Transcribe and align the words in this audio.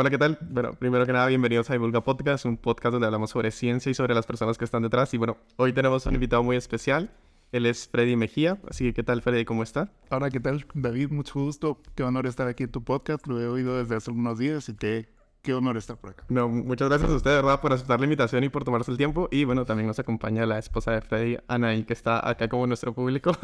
Hola, 0.00 0.10
¿qué 0.10 0.18
tal? 0.18 0.38
Bueno, 0.40 0.74
primero 0.74 1.04
que 1.06 1.12
nada, 1.12 1.26
bienvenidos 1.26 1.68
a 1.70 1.72
Divulga 1.72 2.04
Podcast, 2.04 2.44
un 2.44 2.56
podcast 2.56 2.92
donde 2.92 3.06
hablamos 3.06 3.30
sobre 3.30 3.50
ciencia 3.50 3.90
y 3.90 3.94
sobre 3.94 4.14
las 4.14 4.26
personas 4.26 4.56
que 4.56 4.64
están 4.64 4.84
detrás. 4.84 5.12
Y 5.12 5.16
bueno, 5.18 5.38
hoy 5.56 5.72
tenemos 5.72 6.06
un 6.06 6.14
invitado 6.14 6.44
muy 6.44 6.54
especial. 6.54 7.10
Él 7.50 7.66
es 7.66 7.88
Freddy 7.88 8.14
Mejía. 8.14 8.60
Así 8.70 8.84
que, 8.84 8.94
¿qué 8.94 9.02
tal, 9.02 9.22
Freddy? 9.22 9.44
¿Cómo 9.44 9.64
está? 9.64 9.90
Hola, 10.10 10.30
¿qué 10.30 10.38
tal, 10.38 10.64
David? 10.72 11.10
Mucho 11.10 11.40
gusto. 11.40 11.82
Qué 11.96 12.04
honor 12.04 12.28
estar 12.28 12.46
aquí 12.46 12.62
en 12.62 12.70
tu 12.70 12.84
podcast. 12.84 13.26
Lo 13.26 13.40
he 13.40 13.48
oído 13.48 13.76
desde 13.76 13.96
hace 13.96 14.12
unos 14.12 14.38
días 14.38 14.68
y 14.68 14.76
qué, 14.76 15.08
qué 15.42 15.52
honor 15.52 15.76
estar 15.76 15.96
por 15.96 16.10
acá. 16.10 16.24
No, 16.28 16.48
muchas 16.48 16.88
gracias 16.88 17.10
a 17.10 17.16
usted, 17.16 17.30
de 17.30 17.36
verdad, 17.42 17.60
por 17.60 17.72
aceptar 17.72 17.98
la 17.98 18.06
invitación 18.06 18.44
y 18.44 18.48
por 18.50 18.62
tomarse 18.62 18.92
el 18.92 18.98
tiempo. 18.98 19.28
Y 19.32 19.46
bueno, 19.46 19.64
también 19.64 19.88
nos 19.88 19.98
acompaña 19.98 20.46
la 20.46 20.60
esposa 20.60 20.92
de 20.92 21.00
Freddy, 21.00 21.38
Anaí, 21.48 21.82
que 21.82 21.94
está 21.94 22.24
acá 22.28 22.48
como 22.48 22.68
nuestro 22.68 22.94
público. 22.94 23.32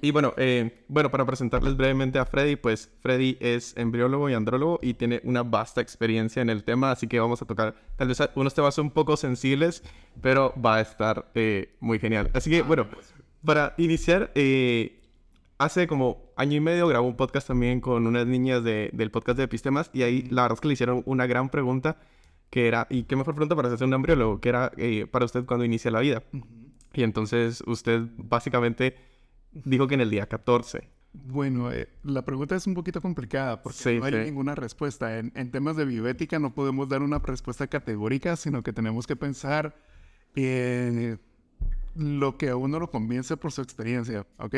Y 0.00 0.10
bueno, 0.10 0.34
eh, 0.36 0.84
bueno, 0.88 1.10
para 1.10 1.24
presentarles 1.24 1.76
brevemente 1.76 2.18
a 2.18 2.24
Freddy, 2.24 2.56
pues 2.56 2.90
Freddy 3.00 3.36
es 3.40 3.76
embriólogo 3.76 4.30
y 4.30 4.34
andrólogo 4.34 4.78
y 4.82 4.94
tiene 4.94 5.20
una 5.24 5.42
vasta 5.42 5.80
experiencia 5.80 6.42
en 6.42 6.50
el 6.50 6.64
tema, 6.64 6.90
así 6.90 7.06
que 7.06 7.20
vamos 7.20 7.42
a 7.42 7.44
tocar 7.44 7.74
tal 7.96 8.08
vez 8.08 8.18
unos 8.34 8.54
temas 8.54 8.78
un 8.78 8.90
poco 8.90 9.16
sensibles, 9.16 9.82
pero 10.20 10.54
va 10.60 10.76
a 10.76 10.80
estar 10.80 11.30
eh, 11.34 11.74
muy 11.80 11.98
genial. 11.98 12.30
Así 12.34 12.50
que 12.50 12.62
bueno, 12.62 12.86
para 13.44 13.74
iniciar, 13.78 14.30
eh, 14.34 15.00
hace 15.58 15.86
como 15.86 16.32
año 16.36 16.56
y 16.56 16.60
medio 16.60 16.88
grabó 16.88 17.06
un 17.06 17.16
podcast 17.16 17.48
también 17.48 17.80
con 17.80 18.06
unas 18.06 18.26
niñas 18.26 18.64
del 18.64 19.10
podcast 19.10 19.38
de 19.38 19.44
Epistemas 19.44 19.90
y 19.92 20.02
ahí 20.02 20.22
la 20.30 20.42
verdad 20.42 20.56
es 20.56 20.60
que 20.60 20.68
le 20.68 20.74
hicieron 20.74 21.02
una 21.06 21.26
gran 21.26 21.48
pregunta 21.48 21.98
que 22.50 22.68
era, 22.68 22.86
¿y 22.90 23.04
qué 23.04 23.16
mejor 23.16 23.34
pregunta 23.34 23.56
para 23.56 23.68
hacerse 23.68 23.84
un 23.86 23.94
embriólogo? 23.94 24.40
Que 24.40 24.50
era 24.50 24.72
para 25.10 25.24
usted 25.24 25.46
cuando 25.46 25.64
inicia 25.64 25.90
la 25.90 26.00
vida. 26.00 26.22
Y 26.94 27.02
entonces 27.02 27.62
usted 27.66 28.02
básicamente 28.16 28.94
dijo 29.52 29.86
que 29.88 29.94
en 29.94 30.00
el 30.00 30.10
día 30.10 30.26
14. 30.26 30.88
Bueno, 31.12 31.70
eh, 31.70 31.88
la 32.04 32.24
pregunta 32.24 32.56
es 32.56 32.66
un 32.66 32.74
poquito 32.74 33.02
complicada 33.02 33.60
porque 33.62 33.98
no 33.98 34.04
hay 34.06 34.24
ninguna 34.24 34.54
respuesta. 34.54 35.18
En, 35.18 35.50
temas 35.50 35.76
de 35.76 35.84
bioética 35.84 36.38
no 36.38 36.54
podemos 36.54 36.88
dar 36.88 37.02
una 37.02 37.18
respuesta 37.18 37.66
categórica, 37.66 38.36
sino 38.36 38.62
que 38.62 38.72
tenemos 38.72 39.06
que 39.06 39.14
pensar 39.14 39.76
en 40.34 41.20
lo 41.94 42.38
que 42.38 42.48
a 42.48 42.56
uno 42.56 42.78
lo 42.78 42.90
convence 42.90 43.36
por 43.36 43.52
su 43.52 43.60
experiencia, 43.60 44.26
¿ok? 44.38 44.56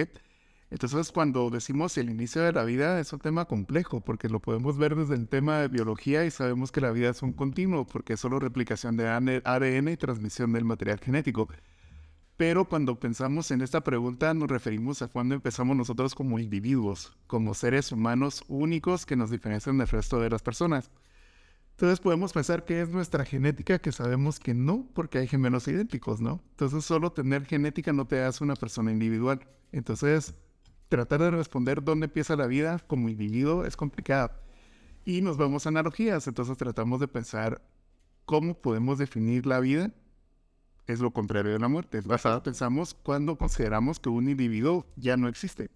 Entonces, 0.71 1.13
cuando 1.13 1.51
decimos 1.51 1.97
el 1.99 2.09
inicio 2.11 2.43
de 2.43 2.53
la 2.53 2.65
vida 2.65 2.99
es 3.01 3.13
un 3.13 3.21
tema 3.21 3.45
complejo, 3.47 4.01
porque 4.01 4.29
lo 4.29 4.41
podemos 4.41 4.79
ver 4.79 4.95
desde 4.95 5.15
el 5.15 5.29
tema 5.29 5.59
de 5.59 5.69
biología 5.69 6.25
y 6.25 6.31
sabemos 6.31 6.73
que 6.73 6.81
la 6.81 6.91
vida 6.91 7.11
es 7.11 7.23
un 7.23 7.33
continuo, 7.33 7.87
porque 7.87 8.15
es 8.15 8.21
solo 8.21 8.39
replicación 8.39 8.97
de 8.97 9.09
ADN 9.09 9.89
y 9.89 9.97
transmisión 9.97 10.53
del 10.53 10.65
material 10.65 11.01
genético. 11.01 11.49
Pero 12.37 12.69
cuando 12.69 12.99
pensamos 12.99 13.51
en 13.53 13.61
esta 13.61 13.83
pregunta 13.83 14.35
nos 14.35 14.49
referimos 14.49 15.03
a 15.03 15.09
cuando 15.09 15.37
empezamos 15.37 15.77
nosotros 15.77 16.17
como 16.17 16.41
individuos, 16.41 17.17
como 17.29 17.55
seres 17.55 17.93
humanos 17.93 18.43
únicos 18.49 19.07
que 19.07 19.15
nos 19.15 19.31
diferencian 19.31 19.79
del 19.79 19.87
resto 19.87 20.19
de 20.19 20.31
las 20.31 20.43
personas. 20.43 20.91
Entonces 21.71 22.01
podemos 22.01 22.33
pensar 22.33 22.65
que 22.65 22.81
es 22.81 22.89
nuestra 22.89 23.25
genética, 23.25 23.79
que 23.79 23.93
sabemos 23.93 24.41
que 24.41 24.53
no, 24.55 24.89
porque 24.95 25.19
hay 25.19 25.29
gemelos 25.29 25.69
idénticos, 25.69 26.21
¿no? 26.21 26.41
Entonces 26.51 26.85
solo 26.85 27.13
tener 27.13 27.45
genética 27.47 27.93
no 27.93 28.07
te 28.07 28.23
hace 28.23 28.43
una 28.43 28.57
persona 28.57 28.91
individual. 28.91 29.47
Entonces 29.71 30.35
tratar 30.89 31.21
de 31.21 31.31
responder 31.31 31.83
dónde 31.85 32.07
empieza 32.07 32.37
la 32.37 32.47
vida 32.49 32.81
como 32.87 33.09
individuo 33.09 33.65
es 33.65 33.77
complicado. 33.77 34.33
Y 35.05 35.21
nos 35.21 35.37
vamos 35.37 35.67
a 35.67 35.69
analogías, 35.69 36.27
entonces 36.27 36.57
tratamos 36.57 36.99
de 36.99 37.09
pensar 37.09 37.63
cómo 38.25 38.55
podemos 38.61 38.99
definir 38.99 39.47
la 39.47 39.61
vida 39.61 39.93
es 40.87 41.01
lo 41.01 41.13
contrario 41.13 41.53
de 41.53 41.59
la 41.59 41.69
muerte. 41.69 41.99
Es 41.99 42.07
basado, 42.07 42.43
pensamos 42.43 42.95
cuando 42.95 43.37
consideramos 43.37 43.99
que 44.01 44.09
un 44.09 44.29
individuo 44.29 44.87
ya 44.97 45.17
no 45.17 45.29
existe. 45.29 45.71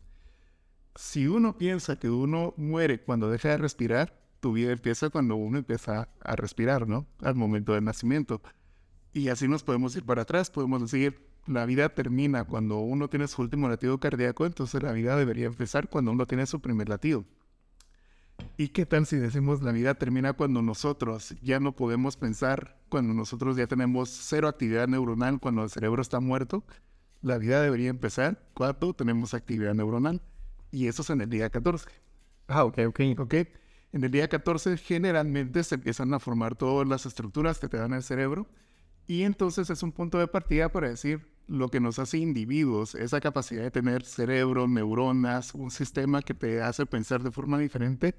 Si 0.95 1.27
uno 1.28 1.56
piensa 1.56 1.97
que 1.97 2.11
uno 2.11 2.55
muere 2.56 3.01
cuando 3.01 3.31
deja 3.31 3.51
de 3.51 3.59
respirar, 3.59 4.19
tu 4.41 4.53
vida 4.53 4.73
empieza 4.73 5.11
cuando 5.11 5.36
uno 5.36 5.59
empieza 5.59 6.09
a 6.20 6.36
respirar, 6.36 6.89
¿no? 6.89 7.06
Al 7.20 7.34
momento 7.34 7.73
del 7.73 7.84
nacimiento. 7.84 8.41
Y 9.12 9.29
así 9.29 9.48
nos 9.48 9.62
podemos 9.62 9.97
ir 9.97 10.05
para 10.05 10.23
atrás, 10.23 10.51
podemos 10.51 10.83
decir, 10.83 11.29
la 11.47 11.64
vida 11.64 11.89
termina 11.89 12.45
cuando 12.45 12.79
uno 12.79 13.08
tiene 13.08 13.27
su 13.27 13.42
último 13.42 13.68
latido 13.68 13.98
cardíaco, 13.98 14.45
entonces 14.45 14.83
la 14.83 14.92
vida 14.92 15.17
debería 15.17 15.47
empezar 15.47 15.89
cuando 15.89 16.13
uno 16.13 16.27
tiene 16.27 16.47
su 16.47 16.61
primer 16.61 16.89
latido. 16.89 17.24
¿Y 18.60 18.70
qué 18.70 18.86
tal 18.86 19.06
si 19.06 19.16
decimos 19.16 19.62
la 19.62 19.70
vida 19.70 19.94
termina 19.94 20.32
cuando 20.32 20.62
nosotros 20.62 21.34
ya 21.42 21.60
no 21.60 21.76
podemos 21.76 22.16
pensar, 22.16 22.76
cuando 22.88 23.14
nosotros 23.14 23.56
ya 23.56 23.68
tenemos 23.68 24.08
cero 24.10 24.48
actividad 24.48 24.88
neuronal, 24.88 25.38
cuando 25.38 25.62
el 25.62 25.70
cerebro 25.70 26.02
está 26.02 26.18
muerto? 26.18 26.64
La 27.22 27.38
vida 27.38 27.62
debería 27.62 27.88
empezar 27.88 28.48
cuando 28.54 28.94
tenemos 28.94 29.32
actividad 29.32 29.74
neuronal. 29.74 30.20
Y 30.72 30.88
eso 30.88 31.02
es 31.02 31.10
en 31.10 31.20
el 31.20 31.30
día 31.30 31.50
14. 31.50 31.88
Ah, 32.48 32.64
ok, 32.64 32.78
ok. 32.88 33.00
Ok. 33.18 33.34
En 33.92 34.02
el 34.02 34.10
día 34.10 34.28
14 34.28 34.76
generalmente 34.76 35.62
se 35.62 35.76
empiezan 35.76 36.12
a 36.12 36.18
formar 36.18 36.56
todas 36.56 36.86
las 36.88 37.06
estructuras 37.06 37.60
que 37.60 37.68
te 37.68 37.76
dan 37.76 37.92
el 37.92 38.02
cerebro. 38.02 38.48
Y 39.06 39.22
entonces 39.22 39.70
es 39.70 39.84
un 39.84 39.92
punto 39.92 40.18
de 40.18 40.26
partida 40.26 40.68
para 40.70 40.88
decir 40.88 41.26
lo 41.48 41.69
que 41.69 41.81
nos 41.81 41.98
hace 41.98 42.19
individuos, 42.19 42.95
esa 42.95 43.20
capacidad 43.20 43.63
de 43.63 43.70
tener 43.70 44.05
cerebro, 44.05 44.69
neuronas, 44.69 45.55
un 45.55 45.70
sistema 45.70 46.23
que 46.23 46.35
te 46.35 46.63
hace 46.63 46.86
pensar 46.86 47.23
de 47.23 47.31
forma 47.31 47.59
diferente, 47.59 48.14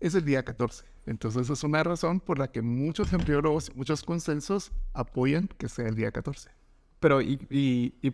es 0.00 0.14
el 0.14 0.24
día 0.24 0.42
14. 0.42 0.84
Entonces 1.06 1.48
es 1.50 1.62
una 1.64 1.82
razón 1.82 2.20
por 2.20 2.38
la 2.38 2.50
que 2.50 2.62
muchos 2.62 3.12
embriólogos 3.12 3.70
y 3.70 3.78
muchos 3.78 4.02
consensos 4.02 4.72
apoyan 4.94 5.48
que 5.58 5.68
sea 5.68 5.86
el 5.86 5.94
día 5.94 6.10
14. 6.10 6.50
Pero, 6.98 7.20
y, 7.20 7.38
y, 7.50 7.94
y 8.00 8.10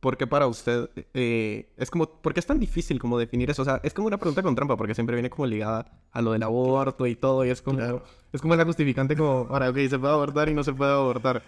¿por 0.00 0.16
qué 0.16 0.26
para 0.26 0.46
usted 0.46 0.90
eh, 1.14 1.72
es 1.76 1.90
como, 1.90 2.06
por 2.06 2.34
qué 2.34 2.40
es 2.40 2.46
tan 2.46 2.58
difícil 2.58 2.98
como 2.98 3.18
definir 3.18 3.50
eso? 3.50 3.62
O 3.62 3.64
sea, 3.64 3.80
es 3.82 3.94
como 3.94 4.08
una 4.08 4.18
pregunta 4.18 4.42
con 4.42 4.54
trampa 4.54 4.76
porque 4.76 4.94
siempre 4.94 5.14
viene 5.14 5.30
como 5.30 5.46
ligada 5.46 5.90
a 6.10 6.22
lo 6.22 6.32
del 6.32 6.42
aborto 6.42 7.06
y 7.06 7.16
todo 7.16 7.44
y 7.44 7.50
es 7.50 7.62
como, 7.62 8.02
es 8.32 8.40
como 8.40 8.56
la 8.56 8.64
justificante 8.64 9.16
como, 9.16 9.46
ahora, 9.50 9.70
ok, 9.70 9.76
se 9.88 9.98
puede 9.98 10.12
abortar 10.12 10.48
y 10.48 10.54
no 10.54 10.64
se 10.64 10.72
puede 10.72 10.92
abortar. 10.92 11.42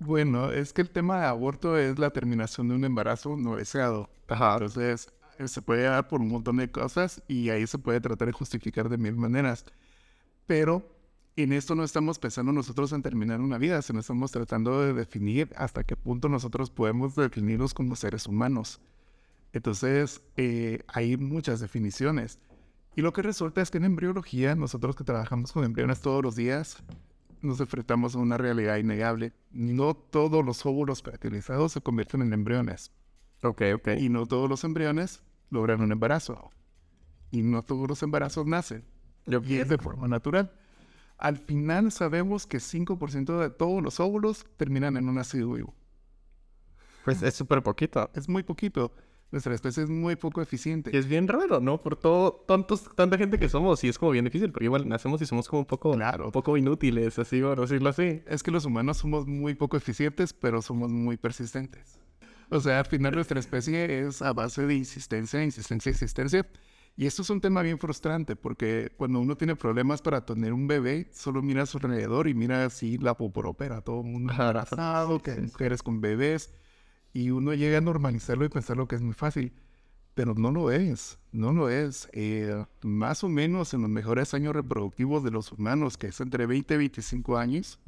Bueno, 0.00 0.52
es 0.52 0.72
que 0.72 0.82
el 0.82 0.90
tema 0.90 1.20
de 1.20 1.26
aborto 1.26 1.76
es 1.76 1.98
la 1.98 2.10
terminación 2.10 2.68
de 2.68 2.76
un 2.76 2.84
embarazo 2.84 3.36
no 3.36 3.56
deseado. 3.56 4.08
Ajá. 4.28 4.54
Entonces, 4.54 5.12
eh, 5.38 5.48
se 5.48 5.62
puede 5.62 5.82
dar 5.82 6.06
por 6.08 6.20
un 6.20 6.28
montón 6.28 6.56
de 6.58 6.70
cosas 6.70 7.22
y 7.26 7.50
ahí 7.50 7.66
se 7.66 7.78
puede 7.78 8.00
tratar 8.00 8.26
de 8.26 8.32
justificar 8.32 8.88
de 8.88 8.98
mil 8.98 9.16
maneras. 9.16 9.64
Pero 10.46 10.84
en 11.36 11.52
esto 11.52 11.74
no 11.74 11.84
estamos 11.84 12.18
pensando 12.18 12.52
nosotros 12.52 12.92
en 12.92 13.02
terminar 13.02 13.40
una 13.40 13.58
vida, 13.58 13.82
sino 13.82 14.00
estamos 14.00 14.32
tratando 14.32 14.82
de 14.82 14.92
definir 14.92 15.52
hasta 15.56 15.84
qué 15.84 15.96
punto 15.96 16.28
nosotros 16.28 16.70
podemos 16.70 17.14
definirnos 17.16 17.74
como 17.74 17.96
seres 17.96 18.26
humanos. 18.26 18.80
Entonces, 19.52 20.22
eh, 20.36 20.80
hay 20.88 21.16
muchas 21.16 21.60
definiciones. 21.60 22.38
Y 22.96 23.02
lo 23.02 23.12
que 23.12 23.22
resulta 23.22 23.62
es 23.62 23.70
que 23.70 23.78
en 23.78 23.84
embriología, 23.84 24.54
nosotros 24.54 24.96
que 24.96 25.04
trabajamos 25.04 25.52
con 25.52 25.64
embriones 25.64 26.00
todos 26.00 26.22
los 26.22 26.34
días, 26.36 26.82
nos 27.42 27.60
enfrentamos 27.60 28.14
a 28.14 28.18
una 28.18 28.36
realidad 28.36 28.76
innegable. 28.76 29.32
No 29.50 29.94
todos 29.94 30.44
los 30.44 30.64
óvulos 30.66 31.02
fertilizados 31.02 31.72
se 31.72 31.80
convierten 31.80 32.22
en 32.22 32.32
embriones. 32.32 32.92
Ok, 33.42 33.62
ok. 33.74 33.88
Y 33.98 34.08
no 34.08 34.26
todos 34.26 34.48
los 34.48 34.64
embriones 34.64 35.22
logran 35.50 35.80
un 35.80 35.92
embarazo. 35.92 36.50
Y 37.30 37.42
no 37.42 37.62
todos 37.62 37.88
los 37.88 38.02
embarazos 38.02 38.46
nacen. 38.46 38.84
Y 39.26 39.56
es 39.56 39.68
de 39.68 39.78
forma 39.78 40.08
natural. 40.08 40.52
Al 41.18 41.36
final 41.36 41.90
sabemos 41.92 42.46
que 42.46 42.58
5% 42.58 43.40
de 43.40 43.50
todos 43.50 43.82
los 43.82 44.00
óvulos 44.00 44.46
terminan 44.56 44.96
en 44.96 45.08
un 45.08 45.16
nacido 45.16 45.52
vivo. 45.52 45.74
Pues 47.04 47.22
es 47.22 47.34
súper 47.34 47.62
poquito. 47.62 48.10
Es 48.14 48.28
muy 48.28 48.42
poquito. 48.42 48.92
Nuestra 49.30 49.54
especie 49.54 49.82
es 49.82 49.90
muy 49.90 50.16
poco 50.16 50.40
eficiente. 50.40 50.90
Y 50.92 50.96
es 50.96 51.06
bien 51.06 51.28
raro, 51.28 51.60
¿no? 51.60 51.82
Por 51.82 51.96
todo, 51.96 52.44
tantos, 52.46 52.84
tanta 52.94 53.18
gente 53.18 53.38
que 53.38 53.48
somos, 53.48 53.84
y 53.84 53.88
es 53.88 53.98
como 53.98 54.12
bien 54.12 54.24
difícil, 54.24 54.50
porque 54.50 54.64
igual 54.64 54.88
nacemos 54.88 55.20
y 55.20 55.26
somos 55.26 55.48
como 55.48 55.60
un 55.60 55.66
poco, 55.66 55.92
claro. 55.92 56.26
un 56.26 56.32
poco 56.32 56.56
inútiles, 56.56 57.18
así, 57.18 57.42
por 57.42 57.60
decirlo 57.60 57.90
así. 57.90 58.22
Es 58.26 58.42
que 58.42 58.50
los 58.50 58.64
humanos 58.64 58.96
somos 58.96 59.26
muy 59.26 59.54
poco 59.54 59.76
eficientes, 59.76 60.32
pero 60.32 60.62
somos 60.62 60.90
muy 60.90 61.18
persistentes. 61.18 61.98
O 62.50 62.60
sea, 62.60 62.78
al 62.78 62.86
final 62.86 63.14
nuestra 63.14 63.38
especie 63.38 64.06
es 64.06 64.22
a 64.22 64.32
base 64.32 64.66
de 64.66 64.74
insistencia, 64.74 65.42
insistencia, 65.42 65.90
insistencia. 65.90 66.46
Y 66.96 67.06
esto 67.06 67.22
es 67.22 67.30
un 67.30 67.40
tema 67.40 67.62
bien 67.62 67.78
frustrante 67.78 68.34
porque 68.34 68.90
cuando 68.96 69.20
uno 69.20 69.36
tiene 69.36 69.54
problemas 69.54 70.02
para 70.02 70.24
tener 70.24 70.52
un 70.52 70.66
bebé, 70.66 71.08
solo 71.12 71.42
mira 71.42 71.62
a 71.62 71.66
su 71.66 71.78
alrededor 71.78 72.26
y 72.26 72.34
mira 72.34 72.64
así 72.64 72.98
la 72.98 73.14
poporopera, 73.14 73.82
todo 73.82 74.00
el 74.00 74.08
mundo 74.08 74.32
embarazado, 74.32 75.20
que 75.22 75.40
mujeres 75.40 75.82
con 75.82 76.00
bebés, 76.00 76.50
y 77.18 77.32
uno 77.32 77.52
llega 77.52 77.78
a 77.78 77.80
normalizarlo 77.80 78.44
y 78.44 78.48
pensarlo 78.48 78.86
que 78.86 78.94
es 78.94 79.02
muy 79.02 79.12
fácil. 79.12 79.52
Pero 80.14 80.34
no 80.34 80.52
lo 80.52 80.70
es, 80.70 81.18
no 81.32 81.52
lo 81.52 81.68
es. 81.68 82.08
Eh, 82.12 82.64
más 82.82 83.24
o 83.24 83.28
menos 83.28 83.74
en 83.74 83.82
los 83.82 83.90
mejores 83.90 84.34
años 84.34 84.54
reproductivos 84.54 85.24
de 85.24 85.32
los 85.32 85.50
humanos, 85.50 85.98
que 85.98 86.08
es 86.08 86.20
entre 86.20 86.46
20 86.46 86.74
y 86.74 86.76
25 86.76 87.36
años, 87.36 87.80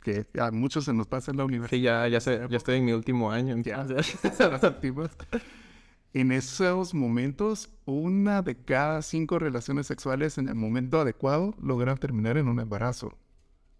que 0.00 0.28
a 0.38 0.52
muchos 0.52 0.84
se 0.84 0.92
nos 0.92 1.08
pasa 1.08 1.32
en 1.32 1.38
la 1.38 1.44
universidad. 1.44 1.76
Sí, 1.76 1.82
ya, 1.82 2.06
ya, 2.06 2.20
sé, 2.20 2.46
ya 2.48 2.56
estoy 2.56 2.76
en 2.76 2.84
mi 2.84 2.92
último 2.92 3.32
año. 3.32 3.56
Ya, 3.58 3.84
en 6.12 6.30
esos 6.30 6.94
momentos, 6.94 7.68
una 7.84 8.42
de 8.42 8.54
cada 8.54 9.02
cinco 9.02 9.40
relaciones 9.40 9.88
sexuales 9.88 10.38
en 10.38 10.48
el 10.48 10.54
momento 10.54 11.00
adecuado 11.00 11.56
logran 11.60 11.98
terminar 11.98 12.36
en 12.36 12.46
un 12.46 12.60
embarazo. 12.60 13.18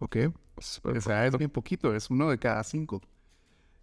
¿Ok? 0.01 0.17
o 0.57 1.01
sea, 1.01 1.27
es 1.27 1.39
bien 1.39 1.51
poquito, 1.51 1.95
es 1.95 2.11
uno 2.11 2.29
de 2.29 2.39
cada 2.39 2.65
cinco. 2.65 3.01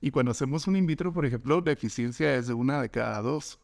Y 0.02 0.12
cuando 0.12 0.32
hacemos 0.32 0.68
un 0.68 0.76
in 0.76 0.86
vitro, 0.86 1.14
por 1.14 1.26
ejemplo, 1.26 1.62
la 1.66 1.72
eficiencia 1.72 2.36
es 2.36 2.48
de 2.48 2.54
una 2.54 2.82
de 2.82 2.90
cada 2.90 3.22
dos. 3.22 3.60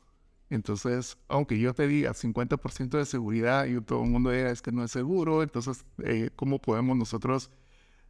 Entonces, 0.50 1.18
aunque 1.28 1.58
yo 1.60 1.74
te 1.74 1.88
diga 1.88 2.14
50% 2.14 2.98
de 2.98 3.06
seguridad 3.06 3.66
y 3.66 3.80
todo 3.82 4.04
el 4.04 4.10
mundo 4.10 4.30
diga 4.30 4.52
es 4.52 4.62
que 4.62 4.72
no 4.72 4.84
es 4.84 4.92
seguro, 4.92 5.42
entonces, 5.42 5.86
eh, 6.04 6.30
¿cómo 6.36 6.60
podemos 6.60 6.96
nosotros 6.98 7.50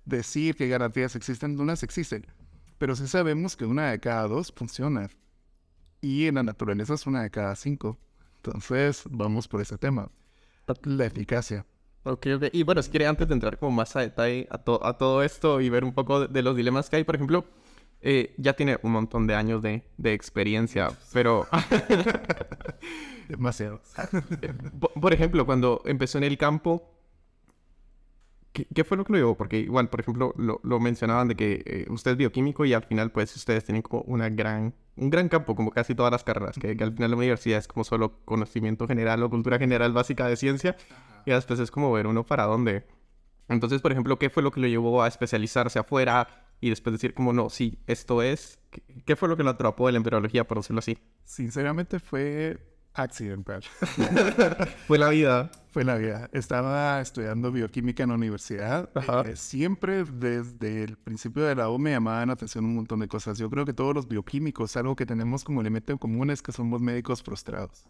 decir 0.04 0.56
que 0.56 0.68
garantías 0.68 1.16
existen? 1.16 1.60
Unas 1.60 1.84
existen, 1.84 2.26
pero 2.78 2.96
sí 2.96 3.08
sabemos 3.08 3.56
que 3.56 3.66
una 3.66 3.92
de 3.92 4.00
cada 4.00 4.28
dos 4.28 4.54
funciona. 4.56 5.10
Y 6.02 6.28
en 6.28 6.36
la 6.36 6.44
naturaleza 6.44 6.94
es 6.94 7.08
una 7.08 7.24
de 7.24 7.32
cada 7.32 7.56
cinco. 7.56 7.98
Entonces, 8.38 9.04
vamos 9.10 9.48
por 9.48 9.62
ese 9.62 9.78
tema. 9.78 10.12
La 10.84 11.06
eficacia. 11.06 11.66
Ok, 12.04 12.28
ok. 12.36 12.44
Y 12.52 12.64
bueno, 12.64 12.82
si 12.84 12.92
quiere, 12.92 13.08
antes 13.08 13.28
de 13.28 13.34
entrar 13.34 13.58
como 13.58 13.72
más 13.72 13.96
a 13.96 14.02
detalle 14.02 14.48
a, 14.52 14.56
a 14.56 14.98
todo 14.98 15.24
esto 15.24 15.62
y 15.62 15.70
ver 15.70 15.84
un 15.84 15.94
poco 15.94 16.28
de, 16.28 16.42
los 16.44 16.56
dilemas 16.56 16.90
que 16.90 16.98
hay, 16.98 17.04
por 17.04 17.16
ejemplo, 17.16 17.46
eh, 18.08 18.36
ya 18.38 18.54
tiene 18.54 18.78
un 18.84 18.92
montón 18.92 19.26
de 19.26 19.34
años 19.34 19.64
de, 19.64 19.82
de 19.98 20.14
experiencia, 20.14 20.90
pero... 21.12 21.48
Demasiado. 23.28 23.82
por, 25.02 25.12
ejemplo, 25.12 25.44
cuando 25.48 25.82
empezó 25.86 26.20
en 26.20 26.26
el 26.26 26.38
campo, 26.38 26.88
¿qué, 28.54 28.84
fue 28.84 28.96
lo 28.96 29.06
que 29.06 29.14
lo 29.14 29.18
llevó? 29.18 29.36
Porque 29.36 29.58
igual, 29.58 29.90
por 29.90 30.02
ejemplo, 30.02 30.36
lo, 30.38 30.62
lo 30.64 30.80
mencionaban 30.80 31.30
de 31.30 31.36
que 31.36 31.64
eh, 31.66 31.88
usted 31.90 32.12
es 32.12 32.18
bioquímico 32.18 32.64
y 32.64 32.74
al 32.74 32.84
final, 32.84 33.12
pues, 33.12 33.36
ustedes 33.36 33.64
tienen 33.64 33.82
como 33.82 34.04
una 34.04 34.30
gran, 34.30 34.76
un 34.98 35.10
gran 35.10 35.28
campo, 35.28 35.56
como 35.56 35.72
casi 35.72 35.96
todas 35.96 36.12
las 36.12 36.24
carreras, 36.24 36.60
que, 36.60 36.78
al 36.80 36.94
final 36.94 37.10
la 37.10 37.18
universidad 37.18 37.58
es 37.58 37.68
como 37.68 37.84
solo 37.84 38.20
conocimiento 38.24 38.88
general 38.88 39.24
o 39.24 39.32
cultura 39.32 39.58
general 39.58 39.94
básica 39.94 40.28
de 40.28 40.36
ciencia, 40.36 40.78
y 41.26 41.32
después 41.32 41.60
es 41.60 41.72
como 41.72 41.92
ver 41.92 42.06
uno 42.06 42.24
para 42.24 42.44
dónde. 42.44 42.86
Entonces, 43.50 43.82
por 43.82 43.92
ejemplo, 43.92 44.20
¿qué 44.20 44.30
fue 44.30 44.44
lo 44.44 44.52
que 44.52 44.60
lo 44.60 44.68
llevó 44.68 45.02
a 45.02 45.08
especializarse 45.08 45.80
afuera? 45.80 46.45
Y 46.62 46.70
después 46.70 46.94
decir 46.94 47.14
como 47.14 47.34
no, 47.34 47.50
sí, 47.50 47.80
esto 47.88 48.22
es... 48.22 48.60
¿Qué, 49.06 49.16
fue 49.16 49.30
lo 49.30 49.38
que 49.38 49.44
lo 49.44 49.52
atrapó 49.52 49.88
de 49.88 49.94
la 49.94 49.98
embriología, 49.98 50.46
por 50.46 50.58
decirlo 50.58 50.80
así? 50.80 50.98
Sinceramente 51.24 52.00
fue 52.00 52.60
accidental. 52.94 53.64
fue 54.88 54.98
la 54.98 55.10
vida. 55.10 55.52
Fue 55.68 55.84
la 55.84 55.96
vida. 55.96 56.30
Estaba 56.34 57.00
estudiando 57.02 57.52
bioquímica 57.52 58.04
en 58.04 58.10
la 58.10 58.16
universidad. 58.16 58.90
Eh, 59.26 59.36
siempre 59.36 60.04
desde 60.06 60.84
el 60.84 60.98
principio 60.98 61.44
de 61.44 61.56
la 61.56 61.70
U 61.70 61.78
me 61.78 61.92
llamaban 61.92 62.28
la 62.28 62.34
atención 62.34 62.66
un 62.66 62.76
montón 62.76 63.00
de 63.00 63.08
cosas. 63.08 63.38
Yo 63.38 63.50
creo 63.50 63.66
que 63.66 63.74
todos 63.74 63.94
los 63.94 64.08
bioquímicos, 64.08 64.76
algo 64.78 64.96
que 64.96 65.06
tenemos 65.06 65.44
como 65.44 65.62
elemento 65.62 65.92
en 65.92 65.98
común 65.98 66.30
es 66.30 66.42
que 66.42 66.52
somos 66.52 66.82
médicos 66.82 67.22
frustrados. 67.22 67.86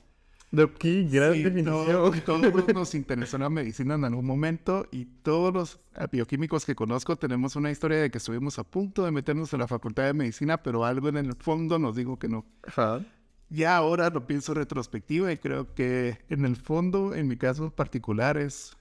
Qué 0.80 1.04
gran 1.04 1.34
definición. 1.34 2.22
todos 2.26 2.42
nos 2.74 2.96
interesó 2.96 3.38
la 3.38 3.50
medicina 3.50 3.96
en 3.96 4.06
algún 4.06 4.26
momento 4.26 4.88
y 4.92 5.06
todos 5.06 5.54
los 5.54 5.80
bioquímicos 6.12 6.66
que 6.66 6.76
conozco 6.76 7.16
tenemos 7.18 7.56
una 7.56 7.72
historia 7.72 7.98
de 8.00 8.10
que 8.10 8.20
estuvimos 8.20 8.58
a 8.60 8.64
punto 8.64 9.04
de 9.04 9.12
meternos 9.12 9.54
en 9.54 9.60
la 9.60 9.68
facultad 9.68 10.04
de 10.04 10.14
medicina, 10.14 10.62
pero 10.62 10.86
algo 10.86 11.10
en 11.10 11.18
el 11.18 11.36
fondo 11.36 11.80
nos 11.80 11.96
dijo 11.96 12.18
que 12.18 12.28
no. 12.28 12.46
Ajá. 12.64 13.02
Ya 13.50 13.78
ahora 13.78 14.10
lo 14.10 14.26
pienso 14.26 14.54
retrospectiva 14.54 15.32
y 15.32 15.38
creo 15.38 15.74
que 15.74 16.18
en 16.30 16.46
el 16.46 16.56
fondo, 16.56 17.14
en 17.14 17.28
mi 17.28 17.38
caso 17.38 17.70
particular, 17.70 18.38
es 18.38 18.76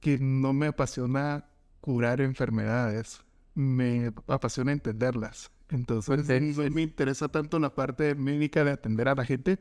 que 0.00 0.18
no 0.18 0.52
me 0.52 0.68
apasiona 0.68 1.44
curar 1.80 2.20
enfermedades, 2.20 3.22
me 3.54 4.12
apasiona 4.26 4.72
entenderlas. 4.72 5.50
Entonces, 5.70 6.56
no 6.56 6.70
me 6.70 6.82
interesa 6.82 7.28
tanto 7.28 7.58
la 7.58 7.74
parte 7.74 8.14
médica 8.14 8.64
de 8.64 8.70
atender 8.70 9.08
a 9.08 9.14
la 9.14 9.24
gente, 9.24 9.58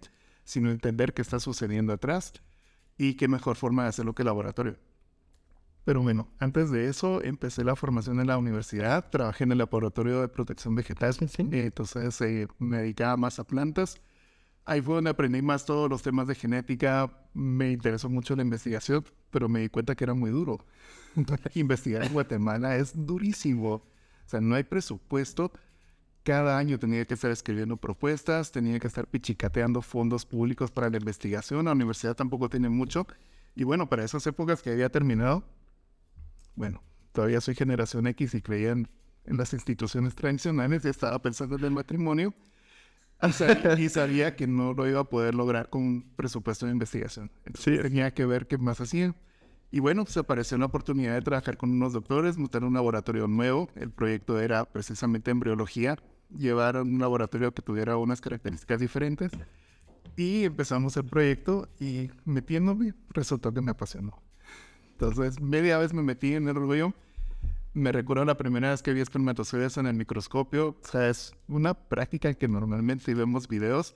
sino 0.47 0.71
entender 0.71 1.13
qué 1.13 1.21
está 1.21 1.41
sucediendo 1.41 1.91
atrás 1.91 2.31
y 2.97 3.15
qué 3.15 3.27
mejor 3.27 3.57
forma 3.57 3.83
de 3.83 3.89
hacerlo 3.89 4.15
que 4.15 4.21
el 4.21 4.27
laboratorio. 4.27 4.77
Pero 5.83 6.01
bueno, 6.01 6.29
antes 6.39 6.71
de 6.71 6.87
eso 6.87 7.21
empecé 7.21 7.65
la 7.65 7.75
formación 7.75 8.21
en 8.21 8.27
la 8.27 8.37
universidad, 8.37 9.09
trabajé 9.09 9.43
en 9.43 9.51
el 9.51 9.57
laboratorio 9.57 10.21
de 10.21 10.29
protección 10.29 10.73
vegetal, 10.73 11.13
entonces 11.37 12.21
eh, 12.21 12.47
me 12.59 12.77
dedicaba 12.77 13.17
más 13.17 13.39
a 13.39 13.43
plantas. 13.43 13.99
Ahí 14.63 14.81
fue 14.81 14.95
donde 14.95 15.09
aprendí 15.09 15.41
más 15.41 15.65
todos 15.65 15.89
los 15.89 16.01
temas 16.01 16.27
de 16.27 16.35
genética, 16.35 17.11
me 17.33 17.71
interesó 17.71 18.09
mucho 18.09 18.33
la 18.33 18.41
investigación, 18.41 19.03
pero 19.29 19.49
me 19.49 19.59
di 19.59 19.69
cuenta 19.69 19.95
que 19.95 20.05
era 20.05 20.13
muy 20.13 20.31
duro. 20.31 20.65
Investigar 21.55 22.05
en 22.05 22.13
Guatemala 22.13 22.77
es 22.77 22.93
durísimo. 22.95 23.73
O 23.73 24.29
sea, 24.29 24.39
no 24.39 24.55
hay 24.55 24.63
presupuesto 24.63 25.51
cada 26.27 26.57
año 26.57 26.77
tenía 26.77 27.05
que 27.05 27.13
estar 27.13 27.31
escribiendo 27.31 27.77
propuestas, 27.77 28.51
tenía 28.51 28.77
que 28.81 28.87
estar 28.87 29.07
pichicateando 29.07 29.81
fondos 29.81 30.25
públicos 30.25 30.71
para 30.71 30.89
la 30.89 30.97
investigación. 30.97 31.63
La 31.63 31.71
universidad 31.71 32.17
tampoco 32.17 32.49
tiene 32.49 32.67
mucho. 32.67 33.07
Y 33.55 33.63
bueno, 33.63 33.87
para 33.87 34.03
esas 34.03 34.27
épocas 34.27 34.61
que 34.61 34.71
había 34.71 34.89
terminado, 34.89 35.45
bueno, 36.53 36.83
todavía 37.13 37.39
soy 37.39 37.55
generación 37.55 38.07
X 38.07 38.33
y 38.33 38.41
creía 38.41 38.71
en, 38.71 38.89
las 39.23 39.53
instituciones 39.53 40.15
tradicionales 40.15 40.83
y 40.83 40.89
estaba 40.89 41.17
pensando 41.21 41.55
en 41.55 41.63
el 41.63 41.71
matrimonio. 41.71 42.33
Y 43.77 43.87
sabía, 43.87 44.35
que 44.35 44.47
no 44.47 44.73
lo 44.73 44.85
iba 44.85 44.99
a 44.99 45.05
poder 45.05 45.33
lograr 45.33 45.69
con 45.69 45.81
un 45.81 46.11
presupuesto 46.17 46.65
de 46.65 46.73
investigación. 46.73 47.31
Entonces 47.45 47.81
tenía 47.81 48.13
que 48.13 48.25
ver 48.25 48.47
qué 48.47 48.57
más 48.57 48.81
hacía. 48.81 49.15
Y 49.71 49.79
bueno, 49.79 50.05
se 50.05 50.19
apareció 50.19 50.57
la 50.57 50.65
oportunidad 50.65 51.13
de 51.13 51.21
trabajar 51.21 51.55
con 51.55 51.71
unos 51.71 51.93
doctores, 51.93 52.37
montar 52.37 52.65
un 52.65 52.73
laboratorio 52.73 53.29
nuevo. 53.29 53.69
El 53.75 53.91
proyecto 53.91 54.41
era 54.41 54.65
precisamente 54.65 55.31
embriología 55.31 55.97
llevar 56.29 56.77
un 56.77 56.99
laboratorio 56.99 57.53
que 57.53 57.61
tuviera 57.61 57.97
unas 57.97 58.21
características 58.21 58.79
diferentes. 58.79 59.31
Y 60.15 60.45
empezamos 60.45 60.97
el 60.97 61.05
proyecto 61.05 61.67
y 61.79 62.09
metiéndome, 62.25 62.93
resultó 63.09 63.53
que 63.53 63.61
me 63.61 63.71
apasionó. 63.71 64.21
Entonces, 64.93 65.39
media 65.39 65.77
vez 65.77 65.93
me 65.93 66.01
metí 66.01 66.33
en 66.33 66.47
el 66.47 66.55
rollo. 66.55 66.93
Me 67.73 67.91
recuerdo 67.91 68.25
la 68.25 68.37
primera 68.37 68.71
vez 68.71 68.81
que 68.81 68.93
vi 68.93 69.01
espermatozoides 69.01 69.77
en 69.77 69.85
el 69.85 69.93
microscopio. 69.93 70.69
O 70.69 70.87
sea, 70.87 71.09
es 71.09 71.35
una 71.47 71.75
práctica 71.75 72.33
que 72.33 72.47
normalmente 72.47 73.13
vemos 73.13 73.47
videos, 73.47 73.95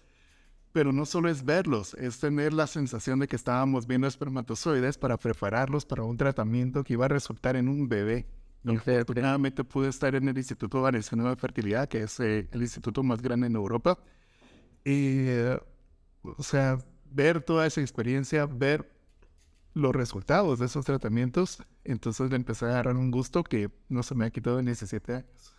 pero 0.72 0.94
no 0.94 1.08
solo 1.08 1.30
es 1.30 1.44
verlos, 1.44 1.96
es 1.96 2.20
tener 2.20 2.54
la 2.54 2.68
sensación 2.68 3.18
de 3.18 3.28
que 3.28 3.36
estábamos 3.36 3.88
viendo 3.88 4.08
espermatozoides 4.08 5.00
para 5.00 5.18
prepararlos 5.18 5.86
para 5.86 6.04
un 6.04 6.18
tratamiento 6.18 6.84
que 6.84 6.94
iba 6.94 7.06
a 7.06 7.10
resultar 7.10 7.56
en 7.56 7.68
un 7.68 7.90
bebé. 7.90 8.28
Afortunadamente 8.64 9.64
pude 9.64 9.90
estar 9.90 10.14
en 10.14 10.28
el 10.28 10.38
Instituto 10.38 10.82
Valenciano 10.82 11.28
de 11.28 11.36
Fertilidad, 11.36 11.90
que 11.90 12.04
es 12.04 12.20
eh, 12.20 12.48
el 12.52 12.62
instituto 12.62 13.02
más 13.02 13.22
grande 13.22 13.48
en 13.48 13.56
Europa. 13.56 13.98
Y, 14.84 15.28
eh, 15.28 15.60
o 16.22 16.44
sea, 16.44 16.78
ver 17.10 17.42
toda 17.42 17.66
esa 17.66 17.82
experiencia, 17.82 18.46
ver 18.46 18.92
los 19.74 19.96
resultados 19.96 20.60
de 20.60 20.66
esos 20.66 20.86
tratamientos, 20.86 21.64
entonces 21.84 22.30
le 22.30 22.36
empecé 22.36 22.66
a 22.66 22.70
agarrar 22.70 22.98
un 22.98 23.10
gusto 23.10 23.44
que 23.44 23.72
no 23.90 24.04
se 24.04 24.16
me 24.16 24.26
ha 24.26 24.30
quitado 24.30 24.60
en 24.60 24.66
17 24.66 25.14
años. 25.14 25.56